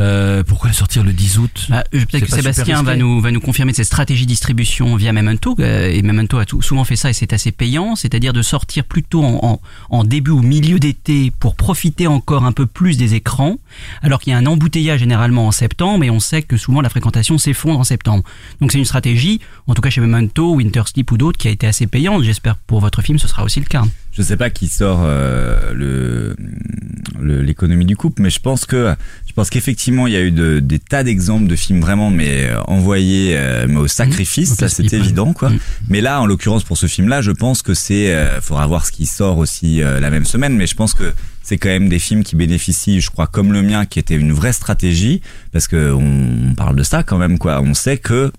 Euh, 0.00 0.44
pourquoi 0.44 0.72
sortir 0.72 1.02
le 1.02 1.12
10 1.12 1.38
août 1.38 1.66
Bah, 1.70 1.82
euh, 1.92 1.98
C'est 2.00 2.06
Peut-être 2.06 2.24
que 2.26 2.30
Sébastien 2.30 2.82
va 2.84 2.94
nous, 2.96 3.20
va 3.20 3.30
nous 3.32 3.40
confirmer 3.40 3.72
de 3.72 3.76
cette 3.76 3.86
stratégie 3.86 4.24
de 4.26 4.28
distribution 4.30 4.94
via 4.94 5.12
Memento. 5.12 5.56
euh, 5.58 5.90
Et 5.90 6.02
Memento 6.02 6.38
a 6.38 6.44
tout- 6.44 6.62
souvent 6.62 6.84
fait 6.84 6.94
ça 6.94 7.10
et 7.10 7.12
c'est 7.12 7.32
assez 7.32 7.50
payant. 7.50 7.96
C'est-à-dire 7.96 8.32
de 8.32 8.42
sortir 8.42 8.84
plutôt 8.84 9.24
en, 9.24 9.38
en, 9.42 9.60
en 9.90 10.04
début 10.04 10.30
ou 10.30 10.40
milieu 10.42 10.78
d'été 10.78 11.32
pour 11.40 11.56
profiter 11.56 12.06
encore 12.06 12.44
un 12.44 12.52
peu 12.52 12.66
plus 12.66 12.96
des 12.96 13.14
écrans. 13.14 13.56
Alors 14.02 14.20
qu'il 14.20 14.30
y 14.32 14.34
a 14.34 14.38
un 14.38 14.46
embouteillage 14.46 15.00
généralement 15.00 15.48
en 15.48 15.50
septembre 15.52 16.04
et 16.04 16.10
on 16.10 16.20
sait 16.20 16.42
que 16.42 16.56
souvent 16.56 16.80
la 16.80 16.90
fréquentation 16.90 17.36
s'effondre 17.38 17.80
en 17.80 17.84
septembre. 17.84 18.22
Donc 18.60 18.70
c'est 18.72 18.78
une 18.78 18.84
stratégie, 18.84 19.40
en 19.66 19.74
tout 19.74 19.82
cas 19.82 19.90
chez 19.90 20.00
Memento, 20.00 20.54
Winter 20.54 20.82
Sleep 20.86 21.10
ou 21.10 21.16
d'autres, 21.18 21.38
qui 21.38 21.48
a 21.48 21.50
été 21.50 21.66
assez 21.66 21.86
payante. 21.88 22.22
J'espère 22.22 22.54
pour 22.56 22.80
votre 22.80 23.02
film 23.02 23.18
ce 23.18 23.26
sera 23.26 23.42
aussi 23.42 23.58
le 23.60 23.66
cas. 23.66 23.82
Je 24.18 24.22
sais 24.24 24.36
pas 24.36 24.50
qui 24.50 24.66
sort 24.68 25.00
euh, 25.04 25.72
le 25.72 26.36
le- 27.20 27.40
l'économie 27.42 27.84
du 27.84 27.96
couple, 27.96 28.22
mais 28.22 28.30
je 28.30 28.40
pense 28.40 28.66
que 28.66 28.94
je 29.26 29.32
pense 29.32 29.48
qu'effectivement 29.50 30.06
il 30.06 30.12
y 30.12 30.16
a 30.16 30.20
eu 30.22 30.30
de, 30.32 30.58
des 30.60 30.78
tas 30.78 31.02
d'exemples 31.04 31.46
de 31.46 31.56
films 31.56 31.80
vraiment 31.80 32.10
mais 32.10 32.48
euh, 32.50 32.60
envoyés 32.62 33.34
euh, 33.36 33.66
mais 33.68 33.76
au 33.76 33.86
sacrifice, 33.88 34.52
Mmh. 34.52 34.54
ça 34.56 34.68
c'est 34.68 34.92
évident 34.92 35.32
quoi. 35.32 35.50
Mmh. 35.50 35.58
Mais 35.88 36.00
là 36.00 36.20
en 36.20 36.26
l'occurrence 36.26 36.64
pour 36.64 36.76
ce 36.76 36.86
film-là, 36.86 37.20
je 37.22 37.30
pense 37.30 37.62
que 37.62 37.74
c'est 37.74 38.12
euh, 38.14 38.40
faudra 38.40 38.66
voir 38.66 38.86
ce 38.86 38.92
qui 38.92 39.06
sort 39.06 39.38
aussi 39.38 39.82
euh, 39.82 40.00
la 40.00 40.10
même 40.10 40.24
semaine, 40.24 40.56
mais 40.56 40.66
je 40.66 40.74
pense 40.74 40.94
que 40.94 41.12
c'est 41.42 41.56
quand 41.58 41.68
même 41.70 41.88
des 41.88 41.98
films 41.98 42.24
qui 42.24 42.36
bénéficient, 42.36 43.00
je 43.00 43.10
crois, 43.10 43.26
comme 43.26 43.52
le 43.54 43.62
mien, 43.62 43.86
qui 43.86 43.98
était 43.98 44.16
une 44.16 44.32
vraie 44.32 44.52
stratégie, 44.52 45.22
parce 45.50 45.66
que 45.66 45.92
on 45.92 46.54
parle 46.54 46.76
de 46.76 46.82
ça 46.82 47.02
quand 47.02 47.16
même, 47.16 47.38
quoi. 47.38 47.62
On 47.62 47.72
sait 47.72 47.96
que 47.96 48.30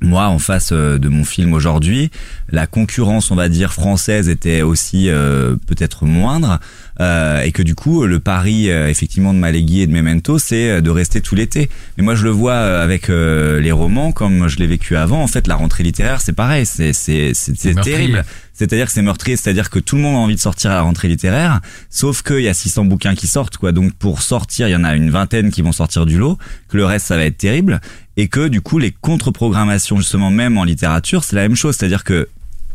moi, 0.00 0.28
en 0.28 0.38
face 0.38 0.70
euh, 0.72 0.98
de 0.98 1.08
mon 1.08 1.24
film 1.24 1.54
aujourd'hui, 1.54 2.10
la 2.50 2.66
concurrence, 2.66 3.30
on 3.30 3.34
va 3.34 3.48
dire, 3.48 3.72
française 3.72 4.28
était 4.28 4.62
aussi 4.62 5.08
euh, 5.08 5.56
peut-être 5.66 6.04
moindre, 6.04 6.60
euh, 7.00 7.42
et 7.42 7.52
que 7.52 7.62
du 7.62 7.74
coup, 7.74 8.04
le 8.04 8.20
pari, 8.20 8.70
euh, 8.70 8.88
effectivement, 8.88 9.32
de 9.32 9.38
Malégui 9.38 9.82
et 9.82 9.86
de 9.86 9.92
Memento, 9.92 10.38
c'est 10.38 10.70
euh, 10.70 10.80
de 10.80 10.90
rester 10.90 11.20
tout 11.20 11.34
l'été. 11.34 11.68
Mais 11.96 12.04
moi, 12.04 12.14
je 12.14 12.24
le 12.24 12.30
vois 12.30 12.54
euh, 12.54 12.82
avec 12.82 13.08
euh, 13.08 13.60
les 13.60 13.72
romans, 13.72 14.12
comme 14.12 14.48
je 14.48 14.56
l'ai 14.58 14.66
vécu 14.66 14.96
avant. 14.96 15.22
En 15.22 15.28
fait, 15.28 15.46
la 15.46 15.54
rentrée 15.56 15.84
littéraire, 15.84 16.20
c'est 16.20 16.32
pareil, 16.32 16.66
c'est 16.66 16.92
c'est 16.92 17.32
c'est 17.34 17.80
terrible. 17.80 18.24
C'est-à-dire 18.52 18.86
que 18.86 18.92
c'est 18.92 19.02
meurtrier, 19.02 19.36
c'est-à-dire 19.36 19.70
que 19.70 19.78
tout 19.78 19.94
le 19.94 20.02
monde 20.02 20.16
a 20.16 20.18
envie 20.18 20.34
de 20.34 20.40
sortir 20.40 20.72
à 20.72 20.74
la 20.74 20.82
rentrée 20.82 21.06
littéraire, 21.06 21.60
sauf 21.90 22.22
qu'il 22.22 22.40
y 22.40 22.48
a 22.48 22.54
600 22.54 22.86
bouquins 22.86 23.14
qui 23.14 23.28
sortent, 23.28 23.56
quoi. 23.56 23.70
Donc 23.70 23.92
pour 23.94 24.20
sortir, 24.20 24.66
il 24.66 24.72
y 24.72 24.76
en 24.76 24.82
a 24.82 24.96
une 24.96 25.10
vingtaine 25.10 25.52
qui 25.52 25.62
vont 25.62 25.70
sortir 25.70 26.06
du 26.06 26.18
lot, 26.18 26.38
que 26.68 26.76
le 26.76 26.84
reste 26.84 27.06
ça 27.06 27.16
va 27.16 27.22
être 27.22 27.36
terrible, 27.38 27.80
et 28.16 28.26
que 28.26 28.48
du 28.48 28.60
coup 28.60 28.80
les 28.80 28.90
contre-programmations 28.90 29.98
justement 29.98 30.32
même 30.32 30.58
en 30.58 30.64
littérature, 30.64 31.22
c'est 31.22 31.36
la 31.36 31.42
même 31.42 31.54
chose, 31.54 31.76
c'est-à-dire 31.76 32.02
que 32.02 32.28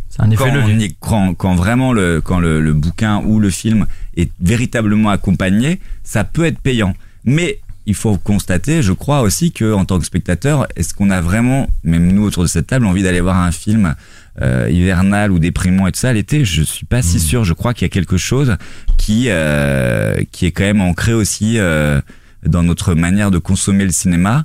C'est 0.09 0.21
un 0.21 0.31
effet 0.31 0.53
quand, 0.53 0.55
on 0.55 0.87
quand, 1.01 1.33
quand 1.33 1.55
vraiment 1.55 1.91
le, 1.91 2.21
quand 2.21 2.39
le, 2.39 2.61
le 2.61 2.71
bouquin 2.71 3.21
ou 3.25 3.41
le 3.41 3.49
film 3.49 3.85
est 4.17 4.31
véritablement 4.41 5.09
accompagné, 5.09 5.79
ça 6.03 6.23
peut 6.23 6.45
être 6.45 6.59
payant. 6.59 6.93
Mais 7.25 7.59
il 7.85 7.95
faut 7.95 8.17
constater, 8.17 8.81
je 8.81 8.93
crois 8.93 9.21
aussi 9.21 9.51
que 9.51 9.73
en 9.73 9.85
tant 9.85 9.99
que 9.99 10.05
spectateur, 10.05 10.67
est-ce 10.75 10.93
qu'on 10.93 11.09
a 11.09 11.21
vraiment, 11.21 11.67
même 11.83 12.11
nous 12.11 12.23
autour 12.23 12.43
de 12.43 12.47
cette 12.47 12.67
table, 12.67 12.85
envie 12.85 13.03
d'aller 13.03 13.19
voir 13.19 13.37
un 13.37 13.51
film 13.51 13.95
euh, 14.41 14.69
hivernal 14.71 15.31
ou 15.31 15.39
déprimant 15.39 15.87
et 15.87 15.91
tout 15.91 15.99
ça? 15.99 16.13
L'été 16.13 16.45
Je 16.45 16.63
suis 16.63 16.85
pas 16.85 17.01
si 17.01 17.19
sûr. 17.19 17.43
Je 17.43 17.53
crois 17.53 17.73
qu'il 17.73 17.85
y 17.85 17.89
a 17.89 17.89
quelque 17.89 18.17
chose 18.17 18.55
qui 18.97 19.25
euh, 19.27 20.15
qui 20.31 20.45
est 20.45 20.51
quand 20.51 20.63
même 20.63 20.81
ancré 20.81 21.13
aussi. 21.13 21.57
Euh, 21.57 22.01
dans 22.45 22.61
notre 22.61 22.93
manière 22.93 23.31
de 23.31 23.37
consommer 23.37 23.85
le 23.85 23.93
cinéma, 23.93 24.43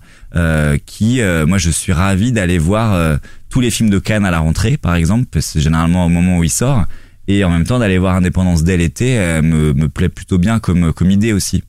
qui, 0.86 1.20
moi, 1.48 1.58
je 1.58 1.68
suis 1.68 1.92
ravi 1.92 2.30
d'aller 2.30 2.56
voir 2.56 3.18
tous 3.50 3.60
les 3.60 3.72
films 3.72 3.90
de 3.90 3.98
Cannes 3.98 4.24
à 4.24 4.30
la 4.30 4.38
rentrée, 4.38 4.76
par 4.76 4.94
exemple, 4.94 5.26
parce 5.32 5.46
que 5.46 5.52
c'est 5.54 5.60
généralement 5.60 6.06
au 6.06 6.08
moment 6.08 6.38
où 6.38 6.44
il 6.44 6.48
sort, 6.48 6.84
et 7.28 7.44
en 7.44 7.50
même 7.50 7.64
temps 7.64 7.78
d'aller 7.78 7.98
voir 7.98 8.16
Indépendance 8.16 8.64
dès 8.64 8.76
l'été 8.76 9.18
euh, 9.18 9.42
me, 9.42 9.72
me 9.74 9.88
plaît 9.88 10.08
plutôt 10.08 10.38
bien 10.38 10.58
comme, 10.58 10.92
comme 10.92 11.10
idée 11.10 11.32
aussi. 11.32 11.62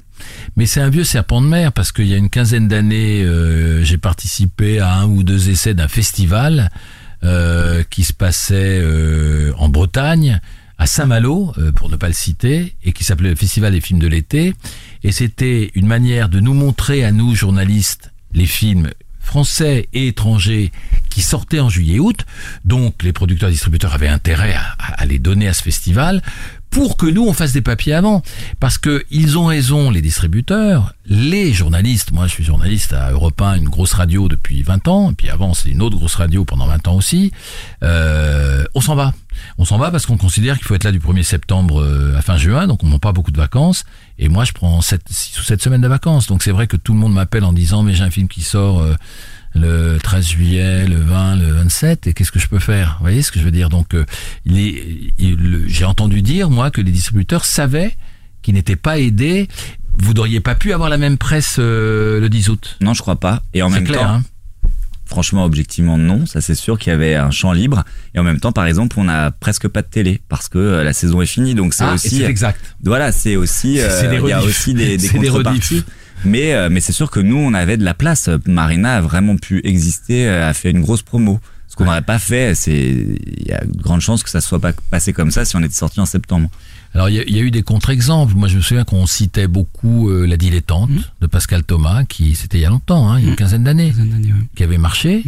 Mais 0.56 0.66
c'est 0.66 0.82
un 0.82 0.90
vieux 0.90 1.04
serpent 1.04 1.42
de 1.42 1.48
mer 1.48 1.72
parce 1.72 1.92
qu'il 1.92 2.08
y 2.08 2.14
a 2.14 2.18
une 2.18 2.30
quinzaine 2.30 2.68
d'années, 2.68 3.24
euh, 3.24 3.84
j'ai 3.84 3.98
participé 3.98 4.80
à 4.80 4.96
un 4.96 5.06
ou 5.06 5.24
deux 5.24 5.50
essais 5.50 5.74
d'un 5.74 5.88
festival 5.88 6.70
euh, 7.24 7.84
qui 7.90 8.06
se 8.06 8.14
passait 8.14 8.80
euh, 8.82 9.52
en 9.58 9.68
Bretagne, 9.68 10.40
à 10.78 10.86
Saint-Malo, 10.86 11.52
euh, 11.58 11.74
pour 11.74 11.90
ne 11.90 11.98
pas 11.98 12.08
le 12.08 12.14
citer, 12.14 12.76
et 12.82 12.94
qui 12.94 13.04
s'appelait 13.04 13.32
le 13.32 13.36
Festival 13.36 13.74
des 13.74 13.82
films 13.82 14.00
de 14.00 14.08
l'été. 14.08 14.54
Et 15.04 15.12
c'était 15.12 15.70
une 15.76 15.86
manière 15.86 16.30
de 16.30 16.40
nous 16.40 16.54
montrer 16.54 17.04
à 17.04 17.12
nous, 17.12 17.36
journalistes, 17.36 18.14
les 18.34 18.46
films 18.46 18.90
français 19.30 19.88
et 19.94 20.08
étrangers 20.08 20.72
qui 21.12 21.22
sortaient 21.22 21.60
en 21.60 21.70
juillet-août. 21.70 22.26
Donc 22.66 23.04
les 23.04 23.14
producteurs 23.14 23.52
distributeurs 23.52 23.94
avaient 23.94 24.08
intérêt 24.08 24.56
à, 24.56 24.76
à 24.80 25.06
les 25.06 25.20
donner 25.20 25.48
à 25.48 25.54
ce 25.54 25.62
festival 25.62 26.24
pour 26.72 26.98
que 26.98 27.06
nous 27.06 27.26
on 27.28 27.34
fasse 27.34 27.54
des 27.54 27.62
papiers 27.62 27.94
avant. 27.94 28.24
Parce 28.60 28.78
que 28.80 29.06
ils 29.12 29.38
ont 29.38 29.46
raison 29.46 29.92
les 29.92 30.02
distributeurs 30.02 30.94
les 31.06 31.54
journalistes. 31.54 32.12
Moi 32.12 32.28
je 32.28 32.34
suis 32.34 32.44
journaliste 32.44 32.94
à 32.94 33.12
Europe 33.12 33.40
1 33.40 33.56
une 33.56 33.70
grosse 33.70 33.94
radio 33.94 34.28
depuis 34.28 34.64
20 34.64 34.88
ans. 34.88 35.12
Et 35.12 35.14
puis 35.14 35.30
avant 35.30 35.54
c'est 35.54 35.70
une 35.70 35.82
autre 35.82 35.98
grosse 35.98 36.16
radio 36.16 36.44
pendant 36.46 36.68
20 36.68 36.88
ans 36.88 36.96
aussi. 36.96 37.32
Euh, 37.84 38.64
on 38.74 38.82
s'en 38.82 38.96
va. 38.96 39.14
On 39.58 39.66
s'en 39.66 39.78
va 39.78 39.92
parce 39.92 40.06
qu'on 40.06 40.18
considère 40.18 40.58
qu'il 40.58 40.66
faut 40.66 40.76
être 40.76 40.84
là 40.84 40.92
du 40.92 41.00
1er 41.00 41.24
septembre 41.24 41.82
euh, 41.82 42.18
à 42.18 42.22
fin 42.22 42.38
juin. 42.38 42.68
Donc 42.68 42.84
on 42.84 42.90
n'a 42.90 43.00
pas 43.00 43.12
beaucoup 43.12 43.32
de 43.32 43.38
vacances 43.38 43.86
et 44.20 44.30
moi 44.30 44.44
je 44.46 44.52
prends 44.52 44.82
7 44.82 45.02
6 45.10 45.40
ou 45.40 45.44
7 45.44 45.62
semaines 45.62 45.82
de 45.82 45.88
vacances 45.88 46.28
donc 46.28 46.44
c'est 46.44 46.52
vrai 46.52 46.68
que 46.68 46.78
tout 46.78 46.94
le 46.94 47.00
monde 47.00 47.14
m'appelle 47.14 47.44
en 47.46 47.54
disant 47.54 47.82
mais 47.84 47.94
j'ai 47.96 48.04
un 48.04 48.10
film 48.12 48.28
qui 48.28 48.42
sort 48.42 48.80
euh, 48.82 48.94
le 49.56 49.98
13 49.98 50.28
juillet, 50.28 50.86
le 50.86 50.98
20, 50.98 51.38
le 51.38 51.52
27, 51.52 52.06
et 52.06 52.14
qu'est-ce 52.14 52.32
que 52.32 52.38
je 52.38 52.48
peux 52.48 52.60
faire? 52.60 52.98
Vous 53.00 53.06
voyez 53.06 53.24
ce 53.24 53.32
que 53.32 53.40
je 53.40 53.44
veux 53.46 53.50
dire? 53.50 53.70
Donc, 53.70 53.96
euh, 53.96 54.06
le- 54.46 55.68
j'ai 55.68 55.86
entendu 55.86 56.22
dire, 56.22 56.50
moi, 56.52 56.70
que 56.72 56.82
les 56.82 56.92
distributeurs 56.92 57.46
savaient 57.46 57.96
qu'ils 58.44 58.54
n'étaient 58.54 58.76
pas 58.76 59.00
aidés. 59.00 59.48
Vous 59.98 60.14
n'auriez 60.14 60.40
pas 60.40 60.54
pu 60.54 60.72
avoir 60.72 60.90
la 60.90 60.98
même 61.00 61.18
presse 61.18 61.56
euh, 61.60 62.20
le 62.20 62.30
10 62.30 62.50
août? 62.50 62.78
Non, 62.80 62.94
je 62.94 63.02
crois 63.02 63.20
pas. 63.20 63.42
Et 63.56 63.62
en 63.64 63.72
même 63.72 63.84
clair, 63.86 64.00
temps, 64.00 64.06
hein. 64.14 64.24
Franchement, 65.10 65.44
objectivement, 65.44 65.98
non. 65.98 66.26
Ça, 66.26 66.40
c'est 66.40 66.56
sûr 66.56 66.80
qu'il 66.80 66.92
y 66.92 66.96
avait 66.96 67.16
un 67.16 67.32
champ 67.32 67.52
libre. 67.52 67.84
Et 68.16 68.20
en 68.20 68.24
même 68.24 68.40
temps, 68.40 68.52
par 68.54 68.66
exemple, 68.66 68.98
on 69.00 69.04
n'a 69.06 69.32
presque 69.32 69.68
pas 69.68 69.82
de 69.82 69.88
télé 69.88 70.22
parce 70.30 70.48
que 70.48 70.58
euh, 70.60 70.84
la 70.84 70.94
saison 70.94 71.22
est 71.22 71.26
finie. 71.26 71.56
Donc, 71.56 71.74
c'est 71.74 71.84
Ah, 71.84 71.94
aussi. 71.96 72.20
c'est 72.20 72.24
exact. 72.24 72.60
Voilà, 72.84 73.12
c'est 73.12 73.36
aussi. 73.36 73.80
Euh, 73.80 74.10
des 74.10 74.16
Il 74.18 74.30
y 74.30 74.32
a 74.32 74.42
aussi 74.44 74.74
des, 74.74 74.98
des 74.98 75.10
des 75.10 75.10
contreparties. 75.10 75.60
rediffs. 75.80 75.84
Mais, 76.26 76.54
euh, 76.54 76.70
mais 76.72 76.80
c'est 76.82 76.92
sûr 76.94 77.10
que 77.12 77.20
nous, 77.20 77.38
on 77.38 77.54
avait 77.54 77.78
de 77.78 77.84
la 77.84 77.94
place. 77.94 78.30
Marina 78.46 78.96
a 78.98 79.02
vraiment 79.02 79.36
pu 79.38 79.62
exister, 79.64 80.28
euh, 80.28 80.50
a 80.50 80.54
fait 80.54 80.70
une 80.72 80.82
grosse 80.82 81.02
promo. 81.02 81.40
Ce 81.68 81.76
qu'on 81.76 81.86
n'aurait 81.86 82.02
pas 82.02 82.20
fait, 82.20 82.56
c'est, 82.56 82.74
il 82.78 83.48
y 83.48 83.52
a 83.54 83.64
de 83.64 83.82
grandes 83.82 84.02
chances 84.02 84.24
que 84.24 84.30
ça 84.30 84.42
soit 84.42 84.60
pas 84.60 84.74
passé 84.90 85.14
comme 85.14 85.30
ça 85.32 85.46
si 85.46 85.56
on 85.56 85.62
était 85.64 85.76
sorti 85.76 86.00
en 86.00 86.06
septembre. 86.06 86.50
Alors, 86.96 87.10
il 87.10 87.16
y, 87.16 87.20
a- 87.20 87.24
il 87.28 87.36
y 87.36 87.40
a 87.40 87.44
eu 87.44 87.52
des 87.52 87.62
contre-exemples. 87.62 88.34
Moi, 88.36 88.48
je 88.48 88.58
me 88.58 88.62
souviens 88.62 88.84
qu'on 88.84 89.06
citait 89.06 89.48
beaucoup 89.48 90.10
euh, 90.10 90.26
La 90.26 90.38
Dilettante 90.38 90.90
de 91.22 91.28
Pascal 91.28 91.64
Thomas, 91.64 92.04
qui, 92.06 92.36
c'était 92.36 92.58
il 92.58 92.62
y 92.62 92.66
a 92.66 92.70
longtemps, 92.70 93.10
hein, 93.12 93.20
il 93.20 93.26
y 93.26 93.28
a 93.28 93.30
une 93.32 93.36
quinzaine 93.36 93.64
d'années, 93.64 93.92
qui 94.56 94.64
avait 94.64 94.78
marché. 94.80 95.24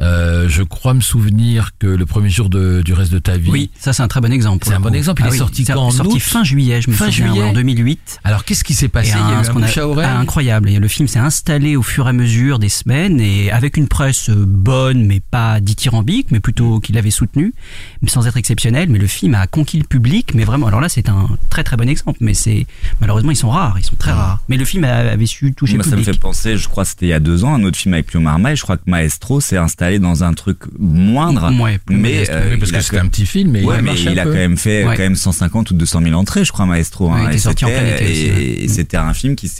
Euh, 0.00 0.48
je 0.48 0.62
crois 0.62 0.94
me 0.94 1.00
souvenir 1.02 1.72
que 1.78 1.86
le 1.86 2.06
premier 2.06 2.30
jour 2.30 2.48
de, 2.48 2.80
du 2.82 2.94
reste 2.94 3.12
de 3.12 3.18
ta 3.18 3.36
vie. 3.36 3.50
Oui, 3.50 3.70
ça 3.78 3.92
c'est 3.92 4.02
un 4.02 4.08
très 4.08 4.20
bon 4.22 4.32
exemple. 4.32 4.64
C'est 4.66 4.72
un 4.74 4.80
bon 4.80 4.94
exemple. 4.94 5.20
Il 5.20 5.24
Ah 5.24 5.28
est 5.28 5.32
oui, 5.32 5.38
sorti 5.38 5.64
quand 5.64 5.76
en 5.76 5.90
sorti 5.90 6.16
août 6.16 6.20
fin 6.22 6.42
juillet, 6.42 6.80
je 6.80 6.88
me 6.90 6.94
Fin 6.94 7.10
souviens, 7.10 7.26
juillet. 7.28 7.42
ouais, 7.42 7.48
en 7.50 7.52
2008. 7.52 8.20
Alors, 8.24 8.44
qu'est-ce 8.44 8.64
qui 8.64 8.72
s'est 8.72 8.88
passé? 8.88 9.10
Et 9.10 9.12
Il 9.12 9.18
y 9.18 9.20
a 9.20 9.26
un- 9.38 9.42
eu 9.42 9.44
ce 9.44 9.50
un 9.50 9.52
qu'on 9.52 9.62
a- 9.62 9.66
bouche 9.66 9.78
à 9.78 9.86
oreille? 9.88 10.06
Ah, 10.08 10.18
incroyable. 10.18 10.70
Et 10.70 10.78
le 10.78 10.88
film 10.88 11.06
s'est 11.06 11.18
installé 11.18 11.76
au 11.76 11.82
fur 11.82 12.06
et 12.06 12.10
à 12.10 12.12
mesure 12.14 12.58
des 12.58 12.70
semaines 12.70 13.20
et 13.20 13.50
avec 13.50 13.76
une 13.76 13.88
presse 13.88 14.30
euh, 14.30 14.44
bonne, 14.46 15.04
mais 15.04 15.20
pas 15.20 15.60
dithyrambique, 15.60 16.28
mais 16.30 16.40
plutôt 16.40 16.80
qui 16.80 16.92
l'avait 16.92 17.10
soutenu, 17.10 17.52
mais 18.00 18.08
sans 18.08 18.26
être 18.26 18.38
exceptionnel. 18.38 18.88
Mais 18.88 18.98
le 18.98 19.06
film 19.06 19.34
a 19.34 19.46
conquis 19.46 19.76
le 19.78 19.84
public, 19.84 20.32
mais 20.34 20.44
vraiment. 20.44 20.66
Alors 20.68 20.80
là, 20.80 20.88
c'est 20.88 21.10
un 21.10 21.28
très 21.50 21.62
très 21.62 21.76
bon 21.76 21.88
exemple. 21.88 22.18
Mais 22.22 22.32
c'est 22.34 22.66
malheureusement 23.02 23.32
ils 23.32 23.36
sont 23.36 23.50
rares, 23.50 23.78
ils 23.78 23.84
sont 23.84 23.96
très 23.96 24.12
rares. 24.12 24.40
Mais 24.48 24.56
le 24.56 24.64
film 24.64 24.84
a- 24.84 24.96
avait 25.10 25.26
su 25.26 25.52
toucher 25.52 25.74
Moi, 25.74 25.84
le 25.84 25.90
ça 25.90 25.96
me 25.96 26.00
public. 26.00 26.14
fait 26.14 26.20
penser, 26.20 26.56
je 26.56 26.68
crois 26.68 26.84
que 26.84 26.90
c'était 26.90 27.06
il 27.06 27.10
y 27.10 27.12
a 27.12 27.20
deux 27.20 27.44
ans, 27.44 27.54
un 27.54 27.64
autre 27.64 27.76
film 27.76 27.92
avec 27.92 28.06
Pio 28.06 28.20
Marmaille. 28.20 28.56
Je 28.56 28.62
crois 28.62 28.78
que 28.78 28.82
Maestro 28.86 29.40
s'est 29.42 29.56
installé 29.58 29.89
dans 29.98 30.24
un 30.24 30.32
truc 30.34 30.58
moindre. 30.78 31.50
Ouais, 31.60 31.78
plus 31.84 31.96
mais 31.96 32.24
euh, 32.30 32.56
parce 32.58 32.72
que 32.72 32.80
c'était 32.80 32.98
un 32.98 33.08
petit 33.08 33.26
film, 33.26 33.50
mais 33.52 33.64
ouais, 33.64 33.76
il 33.76 33.88
a 33.88 33.92
mais 33.92 34.00
il 34.00 34.14
quand 34.24 34.30
même 34.32 34.56
fait 34.56 34.84
Ouais. 34.84 34.96
quand 34.96 35.02
même 35.02 35.16
150 35.16 35.70
ou 35.70 35.74
200 35.74 36.02
000 36.02 36.14
entrées, 36.14 36.44
je 36.44 36.52
crois, 36.52 36.66
Maestro. 36.66 37.10
Ouais, 37.10 37.18
il 37.20 37.24
hein. 37.24 37.26
était 37.28 37.36
Et 37.36 37.38
sorti 37.40 37.64
en 37.64 37.68
plein 37.68 37.86
été 37.86 38.04
aussi, 38.04 38.26
et- 38.64 38.68
c'était 38.68 38.96
un 38.96 39.12
film 39.14 39.34
qui, 39.36 39.50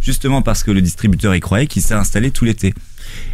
justement 0.00 0.42
parce 0.42 0.62
que 0.62 0.70
le 0.70 0.80
distributeur 0.80 1.34
y 1.34 1.40
croyait, 1.40 1.66
qui 1.66 1.80
s'est 1.80 1.94
installé 1.94 2.30
tout 2.30 2.44
l'été. 2.44 2.74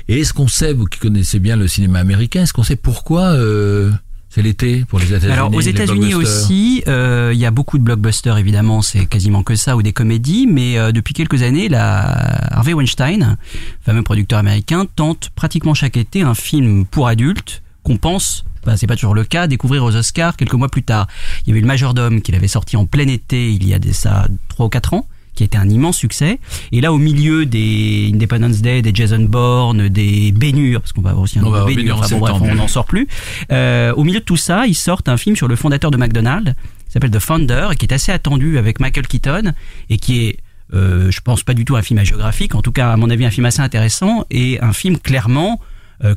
Et 0.09 0.21
est-ce 0.21 0.33
qu'on 0.33 0.49
sait, 0.49 0.73
vous 0.73 0.85
qui 0.87 0.99
connaissez 0.99 1.39
bien 1.39 1.57
le 1.57 1.69
cinéma 1.69 2.01
américain, 2.01 2.43
est-ce 2.43 2.53
qu'on 2.53 2.63
sait 2.65 2.77
pourquoi 2.77 3.23
euh, 3.35 3.91
c'est 4.31 4.43
l'été 4.43 4.85
pour 4.87 5.01
les 5.01 5.07
États-Unis 5.07 5.33
Alors 5.33 5.53
aux 5.53 5.61
États-Unis 5.61 6.15
aussi, 6.15 6.85
euh, 6.87 7.33
il 7.35 7.39
y 7.41 7.45
a 7.45 7.51
beaucoup 7.51 7.79
de 7.79 7.83
blockbusters 7.83 8.39
évidemment, 8.39 8.81
c'est 8.81 9.07
quasiment 9.07 9.43
que 9.43 9.57
ça 9.57 9.77
ou 9.77 9.83
des 9.83 9.93
comédies, 9.93 10.47
mais 10.47 10.79
euh, 10.79 10.93
depuis 10.93 11.15
quelques 11.15 11.43
années, 11.43 11.69
la 11.69 12.55
Harvey 12.55 12.73
Weinstein, 12.73 13.37
fameux 13.85 14.03
producteur 14.03 14.39
américain, 14.39 14.87
tente 14.95 15.31
pratiquement 15.35 15.75
chaque 15.75 15.97
été 15.97 16.23
un 16.23 16.35
film 16.35 16.87
pour 16.87 17.09
adultes 17.09 17.63
qu'on 17.83 17.97
pense 17.97 18.45
bah, 18.65 18.77
c'est 18.77 18.87
pas 18.87 18.95
toujours 18.95 19.15
le 19.15 19.25
cas, 19.25 19.47
découvrir 19.47 19.85
aux 19.85 19.97
Oscars 19.97 20.37
quelques 20.37 20.53
mois 20.55 20.69
plus 20.69 20.83
tard. 20.83 21.09
Il 21.43 21.49
y 21.49 21.53
avait 21.53 21.63
le 21.63 21.67
Majordome 21.67 22.21
qu'il 22.21 22.35
avait 22.35 22.47
sorti 22.47 22.77
en 22.77 22.85
plein 22.85 23.09
été 23.09 23.51
il 23.51 23.67
y 23.67 23.73
a 23.73 23.79
des, 23.79 23.95
ça 23.95 24.29
trois 24.49 24.67
ou 24.67 24.69
quatre 24.69 24.93
ans 24.93 25.07
qui 25.41 25.45
a 25.45 25.47
été 25.47 25.57
un 25.57 25.71
immense 25.71 25.97
succès. 25.97 26.39
Et 26.71 26.83
là, 26.83 26.93
au 26.93 26.99
milieu 26.99 27.47
des 27.47 28.11
Independence 28.13 28.61
Day, 28.61 28.83
des 28.83 28.95
Jason 28.95 29.21
Bourne, 29.21 29.89
des 29.89 30.33
Bénure, 30.33 30.83
parce 30.83 30.93
qu'on 30.93 31.01
va 31.01 31.11
avoir 31.11 31.25
aussi 31.25 31.39
un 31.39 31.65
Bénure, 31.65 31.99
enfin 31.99 32.09
bon, 32.11 32.21
bref, 32.21 32.35
septembre. 32.35 32.53
on 32.53 32.55
n'en 32.57 32.69
sort 32.69 32.85
plus. 32.85 33.09
Euh, 33.51 33.95
au 33.95 34.05
milieu 34.05 34.21
de 34.21 34.25
tout 34.25 34.37
ça, 34.37 34.67
ils 34.67 34.75
sortent 34.75 35.09
un 35.09 35.17
film 35.17 35.37
sur 35.37 35.49
le 35.49 35.57
fondateur 35.57 35.91
de 35.91 35.97
McDonald's, 35.97 36.53
qui 36.53 36.93
s'appelle 36.93 37.11
The 37.11 37.21
Founder, 37.21 37.69
et 37.73 37.77
qui 37.77 37.87
est 37.87 37.95
assez 37.95 38.13
attendu 38.13 38.59
avec 38.59 38.81
Michael 38.81 39.07
Keaton, 39.07 39.53
et 39.89 39.97
qui 39.97 40.27
est 40.27 40.37
euh, 40.75 41.11
je 41.11 41.21
pense 41.23 41.43
pas 41.43 41.55
du 41.55 41.65
tout 41.65 41.77
un 41.77 41.83
film 41.83 41.99
hagiographique, 41.99 42.55
en 42.55 42.61
tout 42.61 42.71
cas 42.71 42.93
à 42.93 42.97
mon 42.99 43.09
avis 43.09 43.25
un 43.25 43.31
film 43.31 43.47
assez 43.47 43.63
intéressant 43.63 44.27
et 44.31 44.61
un 44.61 44.75
film 44.75 44.99
clairement 44.99 45.59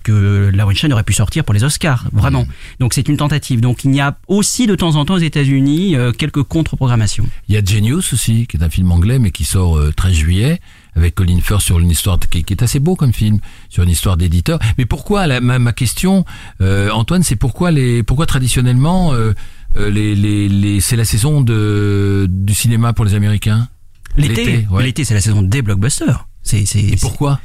que 0.03 0.49
la 0.53 0.65
Weinstein 0.65 0.93
aurait 0.93 1.03
pu 1.03 1.13
sortir 1.13 1.43
pour 1.43 1.53
les 1.53 1.63
Oscars, 1.63 2.05
vraiment. 2.13 2.45
Donc 2.79 2.93
c'est 2.93 3.07
une 3.09 3.17
tentative. 3.17 3.59
Donc 3.61 3.83
il 3.83 3.93
y 3.93 3.99
a 3.99 4.17
aussi 4.27 4.65
de 4.67 4.75
temps 4.75 4.95
en 4.95 5.05
temps 5.05 5.15
aux 5.15 5.17
États-Unis 5.17 5.95
euh, 5.95 6.11
quelques 6.11 6.43
contre-programmations. 6.43 7.27
Il 7.49 7.55
y 7.55 7.57
a 7.57 7.63
Genius 7.63 8.13
aussi, 8.13 8.47
qui 8.47 8.57
est 8.57 8.63
un 8.63 8.69
film 8.69 8.91
anglais, 8.91 9.19
mais 9.19 9.31
qui 9.31 9.43
sort 9.45 9.77
euh, 9.77 9.91
13 9.95 10.13
juillet, 10.13 10.59
avec 10.95 11.15
Colin 11.15 11.39
Firth 11.41 11.61
sur 11.61 11.79
une 11.79 11.89
histoire 11.89 12.17
de- 12.17 12.25
qui, 12.27 12.43
qui 12.43 12.53
est 12.53 12.63
assez 12.63 12.79
beau 12.79 12.95
comme 12.95 13.13
film, 13.13 13.39
sur 13.69 13.83
une 13.83 13.89
histoire 13.89 14.15
d'éditeur. 14.17 14.59
Mais 14.77 14.85
pourquoi 14.85 15.27
la, 15.27 15.41
ma, 15.41 15.59
ma 15.59 15.73
question, 15.73 16.23
euh, 16.61 16.89
Antoine, 16.91 17.23
c'est 17.23 17.35
pourquoi 17.35 17.71
les, 17.71 18.03
pourquoi 18.03 18.25
traditionnellement 18.25 19.13
euh, 19.13 19.33
euh, 19.77 19.89
les, 19.89 20.15
les, 20.15 20.47
les, 20.49 20.79
c'est 20.81 20.95
la 20.95 21.05
saison 21.05 21.41
de 21.41 22.27
du 22.29 22.53
cinéma 22.53 22.93
pour 22.93 23.05
les 23.05 23.15
Américains? 23.15 23.67
L'été, 24.15 24.67
ouais. 24.69 24.83
l'été 24.83 25.03
c'est 25.05 25.15
la 25.15 25.21
saison 25.21 25.41
des 25.41 25.61
blockbusters. 25.61 26.27
C'est 26.43 26.65
c'est 26.65 26.79
Et 26.83 26.95
pourquoi? 26.97 27.39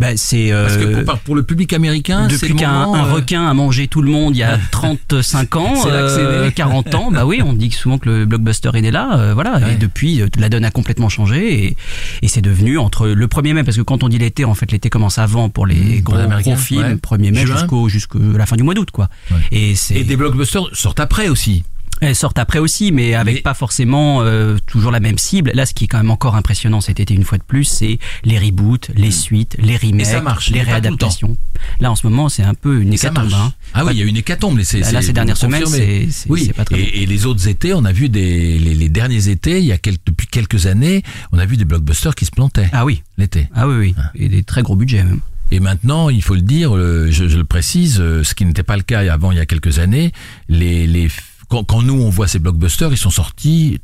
Bah, 0.00 0.16
c'est 0.16 0.50
euh, 0.50 0.64
Parce 0.64 0.76
que 0.78 1.04
pour, 1.04 1.18
pour 1.18 1.34
le 1.36 1.42
public 1.42 1.74
américain, 1.74 2.26
c'est 2.30 2.48
depuis 2.48 2.56
qu'un 2.56 2.88
euh, 2.94 3.12
requin 3.12 3.46
a 3.46 3.52
mangé 3.52 3.86
tout 3.86 4.00
le 4.00 4.10
monde 4.10 4.34
il 4.34 4.38
y 4.38 4.42
a 4.42 4.58
35 4.70 5.56
ans, 5.56 5.74
C'est 5.82 5.90
là 5.90 6.02
que 6.02 6.08
c'est 6.08 6.20
euh, 6.22 6.46
né. 6.46 6.52
40 6.52 6.94
ans, 6.94 7.10
bah 7.12 7.26
oui, 7.26 7.42
on 7.44 7.52
dit 7.52 7.70
souvent 7.70 7.98
que 7.98 8.08
le 8.08 8.24
blockbuster 8.24 8.70
est 8.74 8.80
né 8.80 8.90
là, 8.90 9.34
voilà. 9.34 9.58
Ouais. 9.58 9.74
Et 9.74 9.76
depuis, 9.76 10.22
la 10.38 10.48
donne 10.48 10.64
a 10.64 10.70
complètement 10.70 11.10
changé 11.10 11.66
et, 11.66 11.76
et 12.22 12.28
c'est 12.28 12.40
devenu 12.40 12.78
entre 12.78 13.08
le 13.08 13.26
1er 13.26 13.52
mai, 13.52 13.62
parce 13.62 13.76
que 13.76 13.82
quand 13.82 14.02
on 14.02 14.08
dit 14.08 14.18
l'été, 14.18 14.46
en 14.46 14.54
fait, 14.54 14.72
l'été 14.72 14.88
commence 14.88 15.18
avant 15.18 15.50
pour 15.50 15.66
les 15.66 15.80
Mmh, 15.80 16.00
gros, 16.02 16.16
gros 16.42 16.56
films, 16.56 16.82
ouais. 16.82 17.18
1er 17.18 17.32
mai 17.32 17.46
jusqu'au 17.46 17.88
jusqu'à 17.88 18.18
la 18.18 18.46
fin 18.46 18.56
du 18.56 18.62
mois 18.62 18.74
d'août, 18.74 18.90
quoi. 18.90 19.08
Ouais. 19.30 19.38
Et 19.52 19.74
et 19.90 20.04
des 20.04 20.16
blockbusters 20.16 20.68
sortent 20.72 21.00
après 21.00 21.28
aussi. 21.28 21.62
Elles 22.00 22.14
sortent 22.16 22.38
après 22.38 22.58
aussi, 22.58 22.92
mais 22.92 23.14
avec 23.14 23.36
Mais- 23.36 23.40
pas 23.42 23.54
forcément 23.54 24.22
euh, 24.22 24.56
toujours 24.66 24.90
la 24.90 25.00
même 25.00 25.18
cible. 25.18 25.50
Là, 25.54 25.66
ce 25.66 25.74
qui 25.74 25.84
est 25.84 25.86
quand 25.86 25.98
même 25.98 26.10
encore 26.10 26.36
impressionnant 26.36 26.80
cet 26.80 27.00
été, 27.00 27.14
une 27.14 27.24
fois 27.24 27.38
de 27.38 27.42
plus, 27.42 27.64
c'est 27.64 27.98
les 28.24 28.38
reboots, 28.38 28.90
les 28.94 29.10
suites, 29.10 29.56
les 29.60 29.76
remakes, 29.76 30.06
ça 30.06 30.20
marche, 30.20 30.50
les 30.50 30.62
réadaptations. 30.62 31.36
Là, 31.80 31.90
en 31.90 31.96
ce 31.96 32.06
moment, 32.06 32.28
c'est 32.28 32.42
un 32.42 32.54
peu 32.54 32.80
une 32.80 32.92
Et 32.92 32.96
hécatombe. 32.96 33.32
hein. 33.34 33.52
Ah 33.74 33.84
oui, 33.84 33.92
il 33.94 33.98
y 33.98 34.02
a 34.02 34.06
une 34.06 34.16
hécatombe. 34.16 34.58
Là, 34.58 34.64
là, 34.92 35.02
ces 35.02 35.12
dernières 35.12 35.36
semaines, 35.36 35.66
c'est- 35.66 36.08
oui. 36.28 36.50
pas 36.56 36.64
très 36.64 36.80
et, 36.80 37.02
et 37.02 37.06
les 37.06 37.26
autres 37.26 37.46
étés, 37.48 37.74
on 37.74 37.84
a 37.84 37.92
vu 37.92 38.08
des 38.08 38.58
les, 38.58 38.74
les 38.74 38.88
derniers 38.88 39.28
étés, 39.28 39.58
il 39.60 39.66
y 39.66 39.72
a 39.72 39.78
quelques, 39.78 40.00
depuis 40.06 40.26
quelques 40.26 40.66
années, 40.66 41.02
on 41.32 41.38
a 41.38 41.46
vu 41.46 41.56
des 41.56 41.64
blockbusters 41.64 42.14
qui 42.14 42.24
se 42.24 42.30
plantaient 42.30 42.68
Ah 42.72 42.84
oui, 42.84 43.02
l'été. 43.18 43.48
ah 43.54 43.68
oui, 43.68 43.74
oui, 43.76 43.94
et 44.14 44.28
des 44.28 44.42
très 44.42 44.62
gros 44.62 44.76
budgets 44.76 45.04
même. 45.04 45.20
Et 45.52 45.58
maintenant, 45.60 46.10
il 46.10 46.22
faut 46.22 46.34
le 46.36 46.42
dire, 46.42 46.76
euh, 46.76 47.08
je, 47.10 47.26
je 47.28 47.36
le 47.36 47.44
précise, 47.44 47.98
euh, 48.00 48.22
ce 48.22 48.34
qui 48.34 48.44
n'était 48.44 48.62
pas 48.62 48.76
le 48.76 48.82
cas 48.84 49.00
avant 49.12 49.32
il 49.32 49.38
y 49.38 49.40
a 49.40 49.46
quelques 49.46 49.80
années, 49.80 50.12
les, 50.48 50.86
les, 50.86 51.08
quand, 51.50 51.64
quand 51.64 51.82
nous 51.82 52.00
on 52.00 52.08
voit 52.08 52.28
ces 52.28 52.38
blockbusters, 52.38 52.90
ils 52.92 52.96
sont 52.96 53.10
sortis 53.10 53.80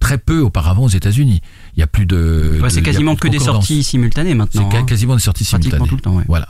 très 0.00 0.16
peu 0.16 0.40
auparavant 0.40 0.84
aux 0.84 0.88
États-Unis. 0.88 1.42
Il 1.76 1.80
y 1.80 1.82
a 1.82 1.86
plus 1.86 2.06
de. 2.06 2.58
Ouais, 2.62 2.62
de- 2.62 2.68
c'est 2.70 2.82
quasiment 2.82 3.16
que 3.16 3.26
de 3.28 3.32
des 3.32 3.38
sorties 3.40 3.82
simultanées 3.84 4.30
C'est 4.30 4.34
maintenant. 4.36 4.70
ca- 4.70 4.78
hein. 4.78 4.84
quasiment 4.84 5.14
des 5.16 5.20
sorties 5.22 5.44
Pratiquement 5.44 5.84
simultanées. 5.84 5.88
tout 5.90 5.96
le 5.96 6.00
temps, 6.02 6.14
ouais. 6.16 6.24
Voilà. 6.28 6.48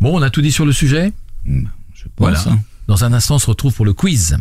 Bon, 0.00 0.16
on 0.16 0.22
a 0.22 0.30
tout 0.30 0.42
dit 0.42 0.52
sur 0.52 0.64
le 0.66 0.72
sujet. 0.72 1.12
Hmm, 1.46 1.64
Je 1.94 2.04
pense. 2.04 2.10
Voilà. 2.18 2.44
hein. 2.48 2.60
Dans 2.88 3.04
un 3.04 3.12
instant, 3.12 3.36
on 3.36 3.38
se 3.38 3.46
retrouve 3.46 3.72
pour 3.74 3.84
le 3.86 3.94
quiz. 3.94 4.36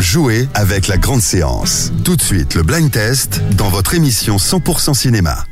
Jouez 0.00 0.48
avec 0.54 0.88
la 0.88 0.96
grande 0.96 1.20
séance. 1.20 1.92
Tout 2.04 2.16
de 2.16 2.22
suite, 2.22 2.54
le 2.54 2.62
blind 2.62 2.90
test 2.90 3.42
dans 3.56 3.68
votre 3.68 3.94
émission 3.94 4.36
100% 4.36 4.94
cinéma. 4.94 5.44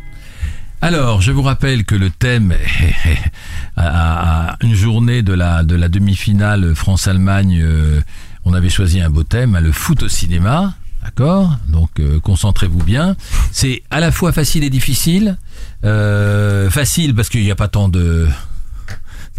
Alors, 0.81 1.21
je 1.21 1.31
vous 1.31 1.43
rappelle 1.43 1.85
que 1.85 1.95
le 1.95 2.11
thème 2.11 2.53
est 2.53 3.17
à 3.77 4.51
à 4.53 4.57
une 4.63 4.75
journée 4.75 5.23
de 5.23 5.33
la 5.33 5.63
de 5.63 5.75
la 5.77 5.89
demi-finale 5.89 6.75
France-Allemagne, 6.75 7.61
euh, 7.63 8.01
on 8.45 8.55
avait 8.55 8.69
choisi 8.71 9.01
un 9.01 9.11
beau 9.11 9.23
thème, 9.23 9.55
hein, 9.57 9.61
le 9.61 9.73
foot 9.73 10.03
au 10.03 10.09
cinéma. 10.09 10.75
D'accord 11.03 11.57
Donc 11.69 11.91
euh, 11.99 12.21
concentrez-vous 12.21 12.83
bien. 12.85 13.17
C'est 13.51 13.83
à 13.91 13.99
la 14.01 14.13
fois 14.13 14.31
facile 14.33 14.63
et 14.65 14.71
difficile. 14.71 15.37
Euh, 15.85 16.71
facile 16.71 17.15
parce 17.15 17.29
qu'il 17.29 17.43
n'y 17.43 17.51
a 17.51 17.57
pas 17.57 17.69
tant 17.69 17.89
de 17.89 18.29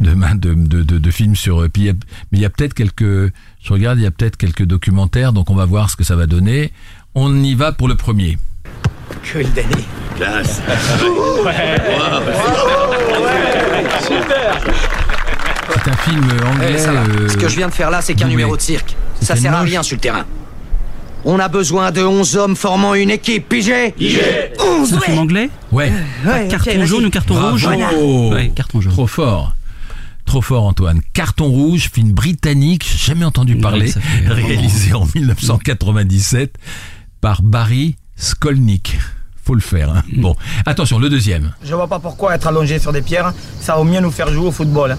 de, 0.01 0.13
main- 0.13 0.35
de, 0.35 0.53
de, 0.55 0.81
de, 0.83 0.97
de 0.97 1.11
films 1.11 1.35
sur 1.35 1.61
euh, 1.61 1.69
puis 1.69 1.85
mais 1.85 1.93
il 2.37 2.39
y 2.41 2.45
a 2.45 2.49
peut-être 2.49 2.73
quelques 2.73 3.31
je 3.61 3.71
regarde 3.71 3.99
il 3.99 4.03
y 4.03 4.07
a 4.07 4.11
peut-être 4.11 4.37
quelques 4.37 4.63
documentaires 4.65 5.33
donc 5.33 5.51
on 5.51 5.55
va 5.55 5.65
voir 5.65 5.89
ce 5.91 5.95
que 5.95 6.03
ça 6.03 6.15
va 6.15 6.25
donner 6.25 6.73
on 7.13 7.43
y 7.43 7.53
va 7.53 7.71
pour 7.71 7.87
le 7.87 7.95
premier 7.95 8.39
Que 9.21 9.43
d'années 9.53 9.85
Classe. 10.17 10.61
C'est 15.71 15.89
un 15.91 15.95
film 15.97 16.23
anglais. 16.45 16.73
Eh, 16.75 16.77
ça 16.77 16.91
va. 16.93 17.01
euh, 17.01 17.29
Ce 17.29 17.37
que 17.37 17.47
je 17.47 17.55
viens 17.55 17.67
de 17.69 17.73
faire 17.73 17.89
là, 17.89 18.01
c'est 18.01 18.13
qu'un 18.15 18.27
numéro 18.27 18.55
de 18.57 18.61
cirque. 18.61 18.95
Ça 19.21 19.35
sert 19.35 19.53
à 19.53 19.61
rien 19.61 19.83
sur 19.83 19.95
le 19.95 20.01
terrain. 20.01 20.25
On 21.25 21.39
a 21.39 21.47
besoin 21.47 21.91
de 21.91 22.01
11 22.03 22.35
hommes 22.35 22.55
formant 22.57 22.95
une 22.95 23.09
équipe, 23.09 23.47
pigé 23.47 23.93
C'est 23.97 24.53
11 24.61 24.93
un 24.95 24.99
film 24.99 25.17
anglais 25.19 25.49
Ouais. 25.71 25.91
Ouais, 26.25 26.47
Carton 26.49 26.85
jaune 26.85 27.05
ou 27.05 27.09
carton 27.09 27.33
Bravo. 27.35 27.51
rouge 27.51 27.65
Ouais, 28.33 28.51
carton 28.53 28.81
jaune. 28.81 28.91
Trop 28.91 29.07
fort. 29.07 29.55
Trop 30.25 30.41
fort 30.41 30.65
Antoine. 30.65 30.99
Carton 31.13 31.45
rouge, 31.47 31.89
film 31.93 32.11
britannique, 32.11 32.85
jamais 32.97 33.23
entendu 33.25 33.55
parler, 33.57 33.93
vraiment- 34.25 34.47
réalisé 34.47 34.93
en 34.93 35.05
1997 35.15 36.55
par 37.21 37.41
Barry 37.41 37.95
Skolnick. 38.17 38.97
Faut 39.45 39.55
le 39.55 39.61
faire. 39.61 39.91
hein. 39.91 40.03
Mm. 40.11 40.21
Bon, 40.21 40.35
attention, 40.65 40.99
le 40.99 41.09
deuxième. 41.09 41.53
Je 41.63 41.73
vois 41.73 41.87
pas 41.87 41.99
pourquoi 41.99 42.35
être 42.35 42.47
allongé 42.47 42.79
sur 42.79 42.91
des 42.93 43.01
pierres, 43.01 43.33
ça 43.61 43.75
vaut 43.75 43.83
mieux 43.85 43.99
nous 44.01 44.11
faire 44.11 44.31
jouer 44.31 44.47
au 44.47 44.51
football. 44.51 44.97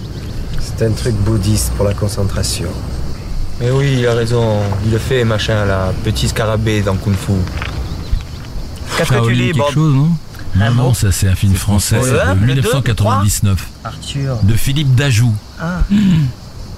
C'est 0.60 0.84
un 0.86 0.92
truc 0.92 1.14
bouddhiste 1.16 1.72
pour 1.72 1.84
la 1.84 1.94
concentration. 1.94 2.68
Mais 3.60 3.70
oui, 3.70 3.96
il 4.00 4.06
a 4.06 4.14
raison. 4.14 4.60
Il 4.84 4.90
le 4.92 4.98
fait, 4.98 5.24
machin, 5.24 5.64
la 5.64 5.92
petit 6.04 6.28
scarabée 6.28 6.82
dans 6.82 6.96
Kung 6.96 7.14
Fu. 7.14 7.32
Qu'est-ce 8.96 9.08
que 9.10 9.14
tu 9.14 9.20
Shaolin 9.36 9.52
quelque 9.52 9.72
chose, 9.72 9.94
non 9.94 10.10
Non, 10.56 10.70
non, 10.74 10.94
ça 10.94 11.10
c'est 11.12 11.28
un 11.28 11.34
film 11.34 11.54
français 11.54 11.96
français. 11.96 12.10
de 12.12 12.16
Le 12.16 12.20
un, 12.22 12.34
le 12.34 12.40
deux, 12.40 12.46
1999 12.62 13.68
Arthur. 13.84 14.36
de 14.42 14.54
Philippe 14.54 14.94
Dajou. 14.94 15.32
Ah. 15.60 15.80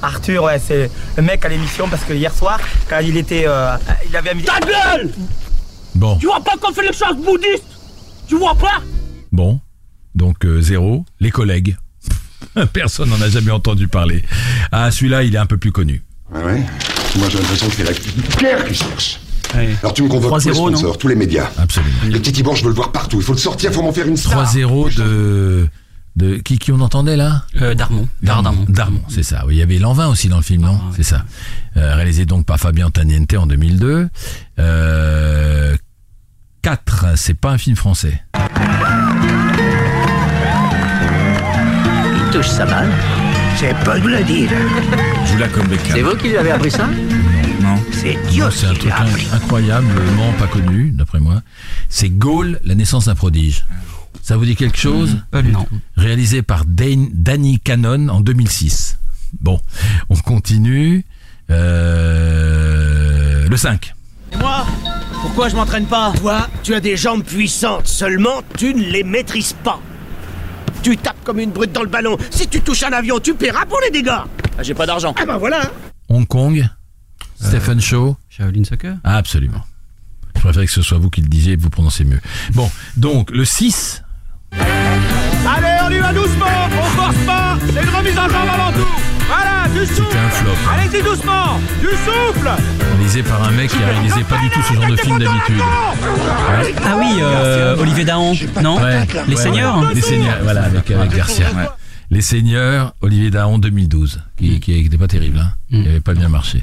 Arthur, 0.02 0.42
ouais, 0.44 0.58
c'est 0.64 0.90
le 1.16 1.22
mec 1.22 1.44
à 1.44 1.48
l'émission 1.48 1.88
parce 1.88 2.04
que 2.04 2.12
hier 2.12 2.32
soir, 2.32 2.58
quand 2.88 3.00
il 3.00 3.16
était. 3.16 3.44
euh, 3.46 3.76
il 4.08 4.14
avait 4.16 4.34
mis. 4.34 4.42
Ta 4.42 4.60
gueule 4.60 5.10
Bon, 5.94 6.16
Tu 6.18 6.26
vois 6.26 6.40
pas 6.40 6.52
qu'on 6.60 6.72
fait 6.74 6.82
les 6.82 6.92
choses 6.92 7.16
bouddhistes 7.24 7.64
Tu 8.28 8.36
vois 8.36 8.54
pas 8.54 8.82
bon. 9.32 9.60
Donc 10.14 10.44
euh, 10.44 10.60
zéro. 10.60 11.04
Les 11.20 11.30
collègues. 11.30 11.76
Personne 12.72 13.10
n'en 13.10 13.20
a 13.20 13.28
jamais 13.28 13.50
entendu 13.50 13.88
parler. 13.88 14.22
Ah, 14.72 14.90
celui-là, 14.90 15.22
il 15.22 15.34
est 15.34 15.38
un 15.38 15.46
peu 15.46 15.58
plus 15.58 15.72
connu. 15.72 16.02
Ah 16.34 16.38
ouais 16.44 16.62
Moi 17.18 17.28
j'ai 17.30 17.38
l'impression 17.38 17.68
que 17.68 17.74
c'est 17.76 17.84
la 17.84 17.92
Claire 18.36 18.64
qui 18.64 18.74
cherche. 18.74 19.20
Alors 19.82 19.94
tu 19.94 20.02
me 20.02 20.08
convoques 20.08 20.42
tous 20.42 20.48
les 20.48 20.54
3-0, 20.54 20.70
non 20.70 20.76
sponsors, 20.76 20.98
tous 20.98 21.08
les 21.08 21.14
médias. 21.14 21.48
Absolument. 21.56 21.92
Le 22.04 22.18
petit 22.18 22.32
Tibor, 22.32 22.56
je 22.56 22.62
veux 22.64 22.68
le 22.70 22.74
voir 22.74 22.92
partout. 22.92 23.18
Il 23.18 23.22
faut 23.22 23.32
le 23.32 23.38
sortir, 23.38 23.72
faut 23.72 23.82
m'en 23.82 23.92
faire 23.92 24.06
une 24.06 24.16
star. 24.16 24.44
3-0 24.44 24.96
de... 24.96 25.68
de... 26.16 26.36
Qui, 26.38 26.58
qui 26.58 26.72
on 26.72 26.80
entendait 26.80 27.16
là? 27.16 27.44
Euh, 27.62 27.74
Darmon. 27.74 28.08
Darmon. 28.22 28.66
Darmon, 28.68 29.00
c'est 29.08 29.22
ça. 29.22 29.44
Oui, 29.46 29.54
il 29.54 29.58
y 29.58 29.62
avait 29.62 29.78
Lanvin 29.78 30.08
aussi 30.08 30.28
dans 30.28 30.36
le 30.36 30.42
film, 30.42 30.62
non? 30.62 30.78
C'est 30.96 31.04
ça. 31.04 31.24
Euh, 31.76 31.94
réalisé 31.94 32.26
donc 32.26 32.44
par 32.44 32.58
Fabien 32.58 32.90
Taniente 32.90 33.32
en 33.34 33.46
2002. 33.46 34.08
Euh, 34.58 35.76
4, 36.62 37.06
c'est 37.16 37.34
pas 37.34 37.50
un 37.52 37.58
film 37.58 37.76
français. 37.76 38.20
Touche 42.36 42.48
sa 42.48 42.66
balle. 42.66 42.90
C'est 43.56 43.74
peu 43.82 43.98
de 43.98 44.08
le 44.08 44.22
dire. 44.22 44.50
Joue 45.24 45.38
la 45.38 45.48
comme 45.48 45.66
Beckham. 45.68 45.92
C'est 45.94 46.02
vous 46.02 46.14
qui 46.16 46.28
lui 46.28 46.36
avez 46.36 46.50
appris 46.50 46.70
ça? 46.70 46.86
Non. 47.62 47.82
C'est 47.92 48.18
Dieu 48.28 48.44
Non, 48.44 48.50
C'est 48.50 48.66
un 48.66 48.74
truc 48.74 48.92
incroyablement 49.32 50.32
pas 50.38 50.46
connu, 50.46 50.90
d'après 50.90 51.18
moi. 51.18 51.40
C'est 51.88 52.10
Gaulle, 52.10 52.60
la 52.62 52.74
naissance 52.74 53.06
d'un 53.06 53.14
prodige. 53.14 53.64
Ça 54.22 54.36
vous 54.36 54.44
dit 54.44 54.54
quelque 54.54 54.76
chose? 54.76 55.16
Pas 55.30 55.40
du 55.40 55.52
tout. 55.52 55.66
Réalisé 55.96 56.42
par 56.42 56.64
Danny 56.66 57.58
Cannon 57.60 58.08
en 58.08 58.20
2006. 58.20 58.98
Bon, 59.40 59.58
on 60.10 60.16
continue. 60.16 61.06
Euh, 61.50 62.68
le 63.48 63.56
5. 63.56 63.94
Et 64.32 64.36
moi 64.36 64.66
Pourquoi 65.22 65.48
je 65.48 65.56
m'entraîne 65.56 65.86
pas? 65.86 66.12
Toi, 66.20 66.50
tu 66.62 66.74
as 66.74 66.80
des 66.80 66.98
jambes 66.98 67.24
puissantes, 67.24 67.86
seulement 67.86 68.42
tu 68.58 68.74
ne 68.74 68.82
les 68.82 69.04
maîtrises 69.04 69.54
pas. 69.64 69.80
Tu 70.86 70.96
tapes 70.96 71.24
comme 71.24 71.40
une 71.40 71.50
brute 71.50 71.72
dans 71.72 71.82
le 71.82 71.88
ballon. 71.88 72.16
Si 72.30 72.46
tu 72.46 72.60
touches 72.60 72.84
un 72.84 72.92
avion, 72.92 73.18
tu 73.18 73.34
paieras 73.34 73.66
pour 73.66 73.80
les 73.80 73.90
dégâts. 73.90 74.20
Ah, 74.56 74.62
J'ai 74.62 74.72
pas 74.72 74.86
d'argent. 74.86 75.12
Ah 75.20 75.26
bah 75.26 75.36
voilà. 75.36 75.62
Hong 76.08 76.24
Kong. 76.28 76.64
Stephen 77.42 77.80
Shaw. 77.80 78.16
Shaolin 78.28 78.62
Soccer 78.62 78.94
Ah, 79.02 79.16
absolument. 79.16 79.62
Je 80.36 80.40
préférais 80.42 80.66
que 80.66 80.70
ce 80.70 80.82
soit 80.82 80.98
vous 80.98 81.10
qui 81.10 81.22
le 81.22 81.26
disiez 81.26 81.54
et 81.54 81.56
que 81.56 81.62
vous 81.62 81.70
prononcez 81.70 82.04
mieux. 82.04 82.20
Bon, 82.52 82.70
donc 82.96 83.32
le 83.32 83.44
6. 83.44 84.04
Allez, 84.52 85.76
on 85.82 85.90
y 85.90 85.98
va 85.98 86.12
doucement. 86.12 86.46
On 86.78 86.82
force 86.84 87.16
pas. 87.26 87.58
C'est 87.66 87.82
une 87.82 87.88
remise 87.88 88.16
en 88.16 88.28
jambe 88.28 88.48
avant 88.48 88.70
tout. 88.70 89.15
Voilà, 89.28 89.68
du 89.68 89.86
souffle. 89.86 90.04
C'était 90.04 90.18
un 90.18 90.28
flop. 90.30 90.50
Allez-y 90.72 91.02
doucement. 91.02 91.58
Du 91.80 91.88
souffle. 91.88 92.50
Réalisé 92.96 93.22
par 93.22 93.42
un 93.42 93.50
mec 93.50 93.70
qui 93.70 93.82
a 93.82 93.86
réalisé 93.88 94.22
pas 94.24 94.38
du 94.38 94.50
tout 94.50 94.60
ce 94.62 94.74
genre 94.74 94.86
de 94.88 94.96
film 94.96 95.18
d'habitude. 95.18 95.58
Ouais. 95.58 96.74
Ah 96.84 96.96
oui, 96.98 97.18
euh, 97.20 97.76
Olivier 97.78 98.04
Dahan. 98.04 98.34
Non 98.62 98.80
Ouais, 98.80 99.06
Les 99.28 99.36
Seigneurs 99.36 99.78
ouais. 99.78 99.94
Les 99.94 100.00
Seigneurs, 100.00 100.38
voilà, 100.42 100.64
avec, 100.64 100.90
avec 100.90 101.14
Garcia. 101.14 101.46
Les 102.10 102.20
Seigneurs, 102.22 102.94
Olivier 103.00 103.30
Dahan 103.30 103.58
2012, 103.58 104.20
qui, 104.36 104.60
qui 104.60 104.78
était 104.78 104.96
pas 104.96 105.08
terrible, 105.08 105.40
hein. 105.40 105.52
Mm. 105.70 105.80
Il 105.82 105.88
avait 105.88 106.00
pas 106.00 106.14
bien 106.14 106.28
marché. 106.28 106.62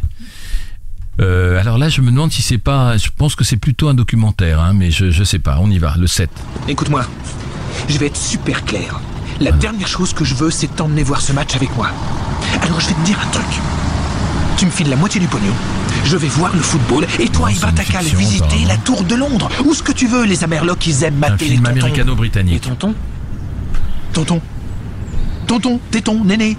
Euh, 1.19 1.59
alors 1.59 1.77
là, 1.77 1.89
je 1.89 1.99
me 2.01 2.11
demande 2.11 2.31
si 2.31 2.41
c'est 2.41 2.57
pas. 2.57 2.97
Je 2.97 3.09
pense 3.15 3.35
que 3.35 3.43
c'est 3.43 3.57
plutôt 3.57 3.89
un 3.89 3.93
documentaire, 3.93 4.61
hein, 4.61 4.73
mais 4.73 4.89
je, 4.89 5.11
je 5.11 5.23
sais 5.23 5.39
pas. 5.39 5.57
On 5.59 5.69
y 5.69 5.77
va, 5.79 5.95
le 5.99 6.07
7. 6.07 6.29
Écoute-moi, 6.69 7.05
je 7.89 7.97
vais 7.99 8.07
être 8.07 8.17
super 8.17 8.63
clair. 8.63 8.99
La 9.39 9.51
dernière 9.51 9.87
chose 9.87 10.13
que 10.13 10.23
je 10.23 10.35
veux, 10.35 10.51
c'est 10.51 10.67
t'emmener 10.75 11.03
voir 11.03 11.21
ce 11.21 11.33
match 11.33 11.55
avec 11.55 11.75
moi. 11.75 11.89
Alors 12.61 12.79
je 12.79 12.87
vais 12.89 12.93
te 12.93 13.01
dire 13.05 13.19
un 13.25 13.29
truc. 13.31 13.45
Tu 14.57 14.65
me 14.65 14.71
files 14.71 14.89
la 14.89 14.95
moitié 14.95 15.19
du 15.19 15.27
pognon. 15.27 15.51
Je 16.05 16.15
vais 16.17 16.27
voir 16.27 16.53
le 16.55 16.61
football 16.61 17.07
et 17.19 17.27
toi, 17.29 17.51
il 17.51 17.57
va 17.57 17.71
t'as 17.71 17.97
aller 17.97 18.09
visiter 18.09 18.65
la 18.67 18.77
tour 18.77 19.03
de 19.03 19.15
Londres 19.15 19.49
ou 19.65 19.73
ce 19.73 19.81
que 19.83 19.91
tu 19.91 20.07
veux. 20.07 20.25
Les 20.25 20.43
Amerlocs, 20.43 20.85
ils 20.87 21.03
aiment 21.03 21.15
Un 21.23 21.29
mater 21.31 21.45
les 21.45 21.51
film 21.51 21.63
tontons. 21.63 21.79
américano-britannique. 21.79 22.61
Tonton 22.61 22.93
Tonton 24.13 24.41
Tonton, 25.47 25.79
téton, 25.91 26.23
néné. 26.23 26.57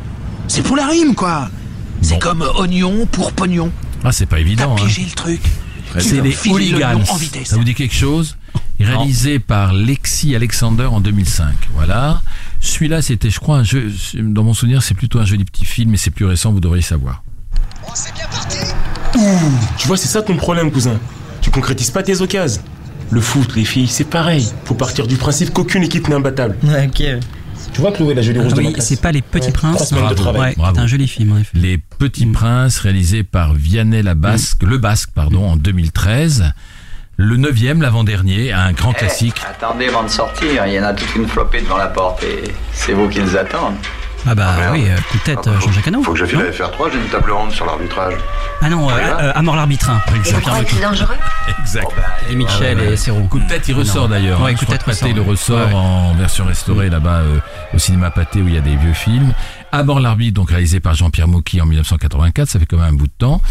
C'est 0.48 0.62
pour 0.62 0.76
la 0.76 0.86
rime, 0.86 1.14
quoi. 1.14 1.48
C'est 2.02 2.18
comme 2.18 2.42
oignon 2.58 3.06
pour 3.10 3.32
pognon. 3.32 3.70
Ah, 4.04 4.12
c'est 4.12 4.26
pas 4.26 4.40
évident. 4.40 4.74
T'as 4.76 4.82
Hein. 4.82 4.86
piégé 4.86 5.04
le 5.08 5.14
truc. 5.14 5.40
C'est 5.98 6.20
les 6.20 6.36
Hooligans. 6.48 7.02
vitesse. 7.18 7.48
Ça 7.48 7.56
vous 7.56 7.64
dit 7.64 7.74
quelque 7.74 7.94
chose 7.94 8.36
Réalisé 8.80 9.38
par 9.38 9.72
Lexi 9.72 10.34
Alexander 10.34 10.84
en 10.84 11.00
2005. 11.00 11.54
Voilà. 11.74 12.20
Celui-là, 12.60 13.02
c'était, 13.02 13.30
je 13.30 13.38
crois, 13.38 13.58
un 13.58 13.62
jeu. 13.62 13.92
Dans 14.14 14.42
mon 14.42 14.52
souvenir, 14.52 14.82
c'est 14.82 14.94
plutôt 14.94 15.20
un 15.20 15.24
joli 15.24 15.44
petit 15.44 15.64
film, 15.64 15.90
mais 15.92 15.96
c'est 15.96 16.10
plus 16.10 16.24
récent. 16.24 16.52
Vous 16.52 16.60
devriez 16.60 16.82
savoir. 16.82 17.22
Tu 19.78 19.86
vois, 19.86 19.96
c'est 19.96 20.08
ça 20.08 20.22
ton 20.22 20.36
problème, 20.36 20.72
cousin. 20.72 20.98
Tu 21.40 21.50
concrétises 21.50 21.90
pas 21.90 22.02
tes 22.02 22.20
occasions. 22.20 22.62
Le 23.10 23.20
foot, 23.20 23.54
les 23.54 23.64
filles, 23.64 23.86
c'est 23.86 24.04
pareil. 24.04 24.48
Faut 24.64 24.74
partir 24.74 25.06
du 25.06 25.16
principe 25.16 25.52
qu'aucune 25.52 25.84
équipe 25.84 26.08
n'est 26.08 26.16
imbattable. 26.16 26.56
Ok. 26.64 27.02
Tu 27.74 27.80
vois, 27.80 27.92
Chloé, 27.92 28.14
la 28.14 28.22
jolie 28.22 28.38
Ah 28.40 28.48
de 28.48 28.54
oui, 28.54 28.72
classe 28.72 28.86
c'est 28.86 29.00
pas 29.00 29.10
Les 29.12 29.20
Petits 29.20 29.46
Ouais, 29.48 29.52
Trois 29.52 29.72
Princes. 29.72 29.90
de 29.92 30.14
travail. 30.14 30.54
Ouais, 30.56 30.64
c'est 30.72 30.80
un 30.80 30.86
joli 30.86 31.08
film. 31.08 31.42
Les 31.54 31.76
Petits 31.78 32.26
Princes, 32.26 32.78
réalisé 32.78 33.24
par 33.24 33.52
Vianney 33.54 34.02
la 34.02 34.14
Basque, 34.14 34.62
le 34.62 34.78
Basque, 34.78 35.10
pardon, 35.14 35.44
en 35.50 35.56
2013. 35.56 36.52
Le 37.16 37.36
neuvième, 37.36 37.82
l'avant-dernier, 37.82 38.52
un 38.52 38.72
grand 38.72 38.92
Eh, 38.92 38.98
classique. 39.00 39.36
Attendez 39.48 39.86
avant 39.88 40.02
de 40.04 40.08
sortir, 40.08 40.66
il 40.66 40.72
y 40.72 40.80
en 40.80 40.84
a 40.84 40.94
toute 40.94 41.14
une 41.16 41.26
flopée 41.28 41.60
devant 41.60 41.76
la 41.76 41.86
porte 41.88 42.22
et 42.24 42.42
c'est 42.72 42.92
vous 42.92 43.08
qui 43.08 43.20
les 43.20 43.36
attendent. 43.36 43.74
Ah 44.26 44.34
bah 44.34 44.54
oui, 44.72 44.84
euh, 44.88 44.96
coup 45.10 45.18
de 45.18 45.22
tête, 45.22 45.46
euh, 45.46 45.60
Jean-Jacques 45.60 45.86
Hano. 45.88 46.02
Faut 46.02 46.12
que 46.12 46.18
je 46.18 46.24
file 46.24 46.38
non 46.38 46.44
à 46.46 46.50
FR3, 46.50 46.90
j'ai 46.92 46.98
une 46.98 47.08
table 47.10 47.30
ronde 47.30 47.52
sur 47.52 47.66
l'arbitrage. 47.66 48.14
Ah 48.62 48.70
non, 48.70 48.88
euh, 48.88 48.94
euh, 48.94 49.32
à 49.34 49.42
mort 49.42 49.54
l'arbitre. 49.56 49.90
Leclerc. 50.14 50.40
dangereux 50.80 51.14
Exact. 51.60 51.86
Et 52.30 52.34
Michel 52.34 52.78
Ah 52.80 52.84
ouais. 52.84 52.92
et 52.92 52.96
Serrault. 52.96 53.26
Coup 53.28 53.38
de 53.40 53.46
tête, 53.46 53.68
il 53.68 53.74
ressort 53.74 54.08
d'ailleurs. 54.08 54.40
Ouais, 54.40 54.52
hein. 54.52 54.54
coup 54.54 54.64
de 54.64 54.70
tête 54.70 54.84
Pathé 54.84 55.12
ressort. 55.12 55.14
le 55.16 55.22
ressort 55.22 55.68
Ouais. 55.68 55.74
en 55.74 56.14
version 56.14 56.46
restaurée 56.46 56.88
là-bas 56.88 57.18
euh, 57.18 57.38
au 57.74 57.78
cinéma 57.78 58.10
Pathé 58.10 58.40
où 58.40 58.48
il 58.48 58.54
y 58.54 58.58
a 58.58 58.62
des 58.62 58.76
vieux 58.76 58.94
films. 58.94 59.34
À 59.72 59.82
bord 59.82 60.00
l'arbitre, 60.00 60.34
donc 60.40 60.50
réalisé 60.50 60.80
par 60.80 60.94
Jean-Pierre 60.94 61.28
Mocky 61.28 61.60
en 61.60 61.66
1984, 61.66 62.48
ça 62.48 62.58
fait 62.58 62.64
quand 62.66 62.78
même 62.78 62.94
un 62.94 62.96
bout 62.96 63.06
de 63.08 63.12
temps. 63.18 63.42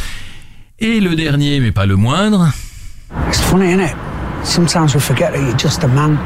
Et 0.79 0.99
le 0.99 1.15
dernier, 1.15 1.59
mais 1.59 1.71
pas 1.71 1.85
le 1.85 1.95
moindre, 1.97 2.49
It's 3.27 3.39
funny, 3.41 3.69
isn't 3.69 3.79
it? 3.79 3.95
Sometimes 4.43 4.95
we 4.95 4.99
forget 4.99 5.31
that 5.33 5.37
you're 5.39 5.55
just 5.57 5.83
a 5.83 5.87
man. 5.87 6.17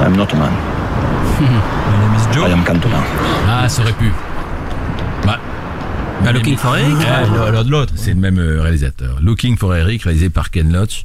I'm 0.00 0.16
not 0.16 0.32
a 0.32 0.36
man. 0.36 0.52
I 1.40 2.52
am 2.52 2.64
Cantona. 2.64 2.98
Ah, 3.48 3.68
ça 3.68 3.82
aurait 3.82 3.92
pu. 3.92 4.12
Bah, 5.26 5.38
Bah, 6.22 6.32
Looking 6.32 6.56
for 6.56 6.76
Eric. 6.76 6.96
De 7.64 7.70
l'autre. 7.70 7.92
C'est 7.96 8.10
le 8.14 8.20
même 8.20 8.38
euh, 8.38 8.62
réalisateur. 8.62 9.18
Looking 9.20 9.56
for 9.56 9.74
Eric, 9.74 10.02
réalisé 10.04 10.30
par 10.30 10.50
Ken 10.50 10.72
Loach. 10.72 11.04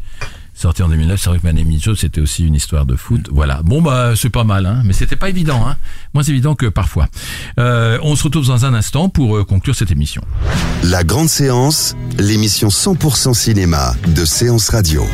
Sorti 0.53 0.83
en 0.83 0.89
2009, 0.89 1.19
c'est 1.19 1.29
vrai 1.29 1.39
que 1.39 1.47
My 1.47 1.53
Name 1.53 1.71
is 1.71 1.79
Joe, 1.79 1.97
c'était 1.97 2.19
aussi 2.19 2.45
une 2.45 2.53
histoire 2.55 2.85
de 2.85 2.95
foot. 2.97 3.29
Voilà. 3.31 3.61
Bon, 3.63 3.81
bah, 3.81 4.11
c'est 4.15 4.29
pas 4.29 4.43
mal, 4.43 4.65
hein. 4.65 4.81
Mais 4.83 4.91
c'était 4.93 5.15
pas 5.15 5.29
évident, 5.29 5.65
hein. 5.65 5.77
Moins 6.13 6.23
évident 6.23 6.53
que 6.53 6.65
parfois. 6.65 7.07
Euh, 7.59 7.97
on 8.03 8.15
se 8.17 8.23
retrouve 8.23 8.45
dans 8.45 8.65
un 8.65 8.73
instant 8.73 9.07
pour 9.09 9.37
euh, 9.37 9.45
conclure 9.45 9.73
cette 9.75 9.91
émission. 9.91 10.21
La 10.83 11.03
grande 11.05 11.29
séance, 11.29 11.95
l'émission 12.17 12.67
100% 12.67 13.33
cinéma 13.33 13.93
de 14.07 14.25
Séance 14.25 14.69
Radio. 14.69 15.05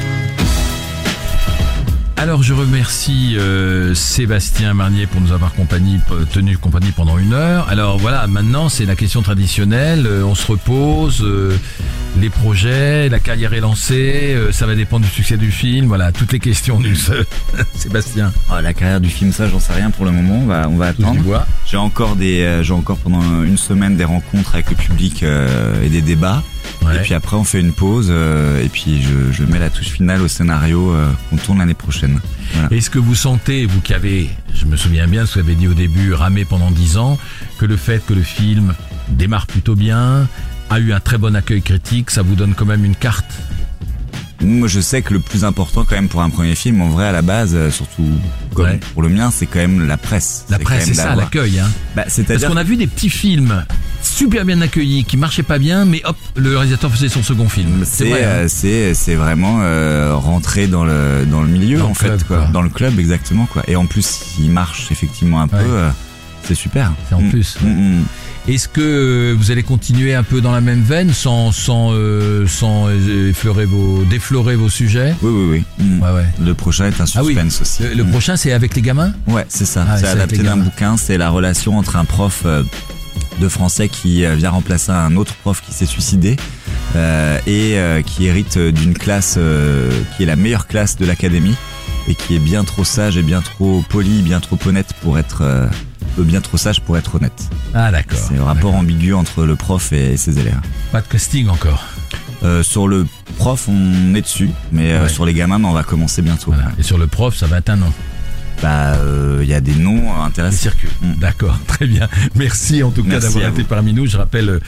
Alors 2.26 2.42
je 2.42 2.56
remercie 2.56 3.38
euh, 3.38 3.94
Sébastien 3.94 4.74
Marnier 4.74 5.06
pour 5.06 5.22
nous 5.22 5.32
avoir 5.32 5.54
compagnie, 5.54 6.00
tenu 6.34 6.58
compagnie 6.58 6.92
pendant 6.92 7.20
une 7.20 7.34
heure. 7.34 7.70
Alors 7.70 8.00
voilà, 8.00 8.26
maintenant 8.26 8.68
c'est 8.68 8.86
la 8.86 8.96
question 8.96 9.22
traditionnelle, 9.22 10.08
euh, 10.08 10.24
on 10.24 10.34
se 10.34 10.48
repose, 10.48 11.22
euh, 11.22 11.56
les 12.20 12.32
projets, 12.32 13.10
la 13.10 13.20
carrière 13.20 13.54
est 13.54 13.60
lancée, 13.60 14.36
ça 14.50 14.66
va 14.66 14.74
dépendre 14.74 15.06
du 15.06 15.12
succès 15.12 15.38
du 15.38 15.52
film, 15.52 15.86
voilà, 15.86 16.12
toutes 16.12 16.32
les 16.32 16.40
questions 16.40 16.80
du 16.80 16.98
Sébastien. 17.76 18.34
Oh, 18.50 18.56
la 18.60 18.74
carrière 18.74 19.02
du 19.02 19.10
film, 19.10 19.32
ça, 19.32 19.48
j'en 19.48 19.60
sais 19.60 19.74
rien 19.74 19.92
pour 19.92 20.06
le 20.06 20.12
moment. 20.12 20.40
On 20.42 20.48
va, 20.48 20.68
on 20.68 20.78
va 20.78 20.88
attendre. 20.88 21.46
J'ai 21.68 21.78
encore 21.78 22.16
des, 22.16 22.62
j'ai 22.64 22.74
encore 22.74 22.98
pendant 22.98 23.44
une 23.44 23.58
semaine 23.58 23.98
des 23.98 24.04
rencontres 24.04 24.56
avec 24.56 24.72
le 24.72 24.76
public 24.76 25.22
et 25.22 25.90
des 25.90 26.02
débats. 26.02 26.42
Et 26.93 26.99
puis 26.99 27.13
après, 27.13 27.36
on 27.36 27.43
fait 27.43 27.59
une 27.59 27.74
pause 27.74 28.07
euh, 28.09 28.63
et 28.63 28.70
puis 28.70 29.01
je, 29.01 29.32
je 29.32 29.43
mets 29.43 29.59
la 29.59 29.70
touche 29.70 29.89
finale 29.89 30.22
au 30.22 30.28
scénario 30.28 30.91
euh, 30.91 31.11
qu'on 31.30 31.38
tourne 31.38 31.59
l'année 31.59 31.74
prochaine. 31.74 32.20
Voilà. 32.53 32.70
Est-ce 32.76 32.89
que 32.89 32.99
vous 32.99 33.16
sentez, 33.16 33.66
vous 33.66 33.82
qui 33.82 33.93
avez, 33.93 34.30
je 34.53 34.66
me 34.66 34.78
souviens 34.78 35.07
bien, 35.07 35.26
ce 35.26 35.36
que 35.36 35.39
vous 35.39 35.47
avez 35.47 35.55
dit 35.55 35.68
au 35.68 35.74
début, 35.74 36.13
ramé 36.13 36.45
pendant 36.45 36.72
10 36.72 36.97
ans, 36.97 37.18
que 37.57 37.66
le 37.66 37.78
fait 37.78 38.05
que 38.05 38.13
le 38.13 38.22
film 38.22 38.76
démarre 39.09 39.47
plutôt 39.47 39.76
bien, 39.76 40.28
a 40.70 40.80
eu 40.80 40.93
un 40.93 40.99
très 40.99 41.18
bon 41.18 41.36
accueil 41.36 41.61
critique, 41.61 42.11
ça 42.11 42.22
vous 42.22 42.36
donne 42.36 42.55
quand 42.55 42.66
même 42.66 42.86
une 42.86 42.95
carte 42.95 43.26
Moi, 44.42 44.68
je 44.68 44.82
sais 44.82 45.02
que 45.02 45.14
le 45.14 45.20
plus 45.22 45.46
important 45.46 45.86
quand 45.88 45.96
même 45.96 46.10
pour 46.10 46.22
un 46.22 46.30
premier 46.30 46.56
film, 46.56 46.82
en 46.82 46.90
vrai, 46.90 47.08
à 47.08 47.12
la 47.14 47.22
base, 47.22 47.52
euh, 47.56 47.72
surtout 47.72 48.04
comme 48.54 48.78
pour 48.94 49.02
le 49.02 49.10
mien, 49.10 49.32
c'est 49.32 49.46
quand 49.46 49.60
même 49.60 49.88
la 49.88 49.98
presse. 49.98 50.46
La 50.50 50.58
quand 50.58 50.66
presse, 50.66 50.80
même 50.86 50.88
c'est 50.90 50.94
ça, 51.02 51.04
d'avoir- 51.10 51.26
l'accueil. 51.26 51.60
Hein. 51.60 51.68
Bah, 51.96 52.04
Parce 52.04 52.14
c'est-à-dire 52.16 52.50
qu'on 52.50 52.58
a 52.58 52.64
vu 52.64 52.76
des 52.76 52.88
petits 52.88 53.10
films 53.10 53.66
super 54.02 54.46
bien 54.46 54.60
accueillis, 54.62 55.04
qui 55.06 55.18
marchaient 55.18 55.42
pas 55.44 55.58
bien, 55.58 55.86
mais 55.86 56.02
hop, 56.06 56.18
le 56.36 56.56
réalisateur 56.58 56.92
faisait 56.92 57.10
son 57.10 57.24
second 57.24 57.48
film. 57.50 57.84
c'est 57.86 58.10
vrai, 58.10 58.24
hein. 58.24 58.28
euh, 58.28 58.46
c'est 58.50 58.94
c'est 58.94 59.16
vraiment 59.16 59.60
euh, 59.62 60.14
rentrer 60.16 60.68
dans 60.68 60.84
le 60.86 61.26
dans 61.26 61.42
le 61.42 61.48
milieu 61.48 61.80
Dans 61.80 61.86
en 61.86 61.90
le 61.90 61.94
fait 61.96 62.08
club, 62.08 62.24
quoi. 62.24 62.38
quoi. 62.40 62.48
dans 62.48 62.62
le 62.62 62.70
club 62.70 63.00
exactement 63.00 63.46
quoi 63.46 63.64
et 63.68 63.76
en 63.76 63.86
plus 63.88 64.36
il 64.40 64.52
marche 64.52 64.92
effectivement 64.92 65.42
un 65.42 65.48
peu 65.48 65.58
euh, 65.60 65.90
c'est 66.44 66.56
super 66.56 66.92
C'est 67.10 67.16
en 67.16 67.22
Mm. 67.22 67.30
plus. 67.32 67.58
Mm, 67.62 67.68
mm. 67.68 68.04
Est-ce 68.48 68.68
que 68.68 69.34
vous 69.36 69.50
allez 69.50 69.64
continuer 69.64 70.14
un 70.14 70.22
peu 70.22 70.39
dans 70.39 70.52
la 70.52 70.62
même 70.62 70.82
veine, 70.84 71.12
sans 71.12 71.52
sans 71.52 71.89
euh, 71.93 72.46
sans 72.46 72.89
effleurer 72.91 73.66
vos 73.66 74.04
déflorer 74.06 74.56
vos 74.56 74.70
sujets 74.70 75.16
oui 75.24 75.32
oui 75.34 75.48
oui 75.50 75.64
Mm. 75.84 76.02
Ouais, 76.02 76.12
ouais. 76.12 76.26
le 76.43 76.54
prochain 76.54 76.86
est 76.88 77.02
un 77.02 77.06
Ah 77.16 77.24
oui. 77.24 77.34
suspense 77.34 77.62
aussi 77.62 77.84
Le, 77.84 77.93
le 77.96 78.04
Mm. 78.04 78.12
prochain, 78.12 78.36
c'est 78.38 78.52
avec 78.52 78.76
les 78.76 78.82
gamins 78.82 79.14
Ouais, 79.28 79.46
c'est 79.50 79.66
ça. 79.66 79.86
Ah, 79.89 79.98
c'est 79.98 80.08
adapté 80.08 80.38
d'un 80.38 80.58
bouquin. 80.58 80.96
C'est 80.98 81.18
la 81.18 81.30
relation 81.30 81.78
entre 81.78 81.96
un 81.96 82.06
prof 82.06 82.43
euh, 82.46 82.64
de 83.41 83.48
français 83.50 83.89
qui 83.89 84.24
euh, 84.26 84.36
vient 84.36 84.52
remplacer 84.52 84.91
un 84.91 85.16
autre 85.16 85.34
prof 85.36 85.62
qui 85.66 85.74
s'est 85.74 85.86
suicidé 85.88 86.38
euh, 86.96 87.39
et 87.48 87.78
qui 88.06 88.26
hérite 88.28 88.58
d'une 88.60 88.93
classe 88.93 89.38
qui 90.16 90.24
est 90.24 90.26
la 90.28 90.36
meilleure 90.36 90.68
classe 90.68 90.98
de 90.98 91.06
l'académie 91.06 91.56
et 92.08 92.14
qui 92.16 92.36
est 92.36 92.39
bien 92.39 92.64
trop 92.64 92.84
sage 92.84 93.18
et 93.18 93.24
bien 93.24 93.41
trop 93.41 93.84
poli, 93.89 94.22
bien 94.22 94.39
trop 94.39 94.58
honnête 94.68 94.93
pour 95.02 95.18
être 95.18 95.43
bien 96.24 96.41
trop 96.41 96.57
sage 96.57 96.82
pour 96.82 96.97
être 96.97 97.16
honnête. 97.16 97.49
Ah 97.74 97.91
d'accord. 97.91 98.18
C'est 98.18 98.36
le 98.36 98.43
rapport 98.43 98.74
ambigu 98.76 99.13
entre 99.13 99.45
le 99.45 99.55
prof 99.55 99.91
et 99.93 100.18
ses 100.18 100.39
élèves. 100.39 100.59
Pas 100.91 101.01
de 101.01 101.07
casting 101.07 101.49
encore. 101.49 101.84
Euh, 102.43 102.63
sur 102.63 102.88
le 102.88 103.07
prof, 103.38 103.68
on 103.68 104.13
est 104.13 104.22
dessus, 104.22 104.49
mais 104.72 104.91
euh, 104.91 105.07
sur 105.07 105.26
les 105.26 105.34
gamins, 105.34 105.63
on 105.63 105.74
va 105.74 105.84
commencer 105.84 106.22
bientôt. 106.22 106.53
Et 106.78 106.84
sur 106.84 106.97
le 106.97 107.07
prof, 107.07 107.36
ça 107.36 107.47
va 107.47 107.57
être 107.57 107.70
un 107.70 107.78
nom. 107.78 107.91
Bah, 108.61 108.93
euh, 108.95 109.39
il 109.43 109.49
y 109.49 109.53
a 109.53 109.61
des 109.61 109.76
noms 109.76 110.22
intéressants. 110.24 110.57
circulent. 110.57 110.89
D'accord, 111.20 111.57
très 111.68 111.88
bien. 111.88 112.07
Merci 112.36 112.84
en 112.84 112.91
tout 112.91 113.03
cas 113.03 113.20
d'avoir 113.20 113.49
été 113.49 113.63
parmi 113.63 113.93
nous. 113.93 114.05
Je 114.05 114.18
rappelle 114.18 114.59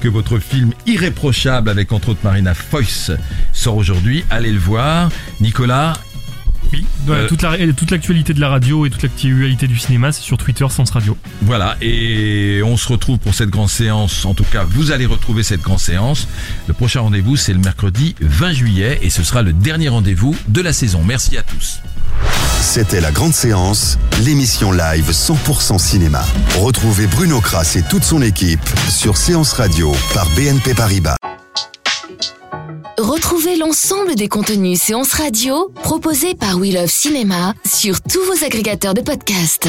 que 0.00 0.08
votre 0.08 0.38
film 0.38 0.72
Irréprochable 0.86 1.68
avec 1.68 1.92
entre 1.92 2.10
autres 2.10 2.20
Marina 2.24 2.54
Foïs 2.54 3.12
sort 3.52 3.76
aujourd'hui. 3.76 4.24
Allez 4.30 4.52
le 4.52 4.58
voir. 4.58 5.10
Nicolas 5.40 5.92
Oui, 6.72 6.84
voilà, 7.06 7.22
Euh, 7.22 7.28
toute 7.28 7.42
la- 7.42 7.58
et 7.58 7.72
toute 7.72 7.90
l'actualité 7.90 8.34
de 8.34 8.40
la 8.40 8.48
radio 8.48 8.86
et 8.86 8.90
toute 8.90 9.02
l'actualité 9.02 9.66
du 9.68 9.78
cinéma, 9.78 10.12
c'est 10.12 10.22
sur 10.22 10.36
Twitter 10.38 10.66
Sens 10.68 10.90
Radio. 10.90 11.16
Voilà, 11.42 11.76
et 11.80 12.60
on 12.64 12.76
se 12.76 12.88
retrouve 12.88 13.18
pour 13.18 13.34
cette 13.34 13.50
grande 13.50 13.70
séance. 13.70 14.24
En 14.24 14.34
tout 14.34 14.44
cas, 14.44 14.64
vous 14.68 14.90
allez 14.90 15.06
retrouver 15.06 15.42
cette 15.42 15.60
grande 15.62 15.78
séance. 15.80 16.26
Le 16.66 16.74
prochain 16.74 17.00
rendez-vous, 17.00 17.36
c'est 17.36 17.52
le 17.52 17.60
mercredi 17.60 18.14
20 18.20 18.52
juillet 18.52 18.98
et 19.02 19.10
ce 19.10 19.22
sera 19.22 19.42
le 19.42 19.52
dernier 19.52 19.88
rendez-vous 19.88 20.34
de 20.48 20.60
la 20.60 20.72
saison. 20.72 21.02
Merci 21.04 21.36
à 21.38 21.42
tous. 21.42 21.80
C'était 22.60 23.00
la 23.00 23.12
grande 23.12 23.34
séance, 23.34 23.98
l'émission 24.24 24.72
live 24.72 25.12
100% 25.12 25.78
cinéma. 25.78 26.24
Retrouvez 26.58 27.06
Bruno 27.06 27.40
Kras 27.40 27.74
et 27.76 27.82
toute 27.82 28.02
son 28.04 28.22
équipe 28.22 28.60
sur 28.88 29.16
Séance 29.16 29.52
Radio 29.52 29.94
par 30.14 30.28
BNP 30.30 30.74
Paribas. 30.74 31.16
Retrouvez 32.98 33.56
l'ensemble 33.56 34.14
des 34.14 34.26
contenus 34.26 34.80
séances 34.80 35.12
radio 35.12 35.68
proposés 35.82 36.34
par 36.34 36.56
We 36.56 36.72
Love 36.72 36.86
Cinéma 36.86 37.52
sur 37.66 38.00
tous 38.00 38.24
vos 38.24 38.42
agrégateurs 38.42 38.94
de 38.94 39.02
podcasts. 39.02 39.68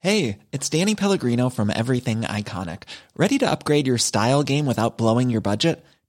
Hey, 0.00 0.38
it's 0.52 0.68
Danny 0.68 0.94
Pellegrino 0.94 1.48
from 1.48 1.70
Everything 1.70 2.20
Iconic. 2.22 2.82
Ready 3.16 3.38
to 3.38 3.50
upgrade 3.50 3.86
your 3.86 3.98
style 3.98 4.42
game 4.42 4.66
without 4.66 4.98
blowing 4.98 5.30
your 5.30 5.40
budget? 5.40 5.82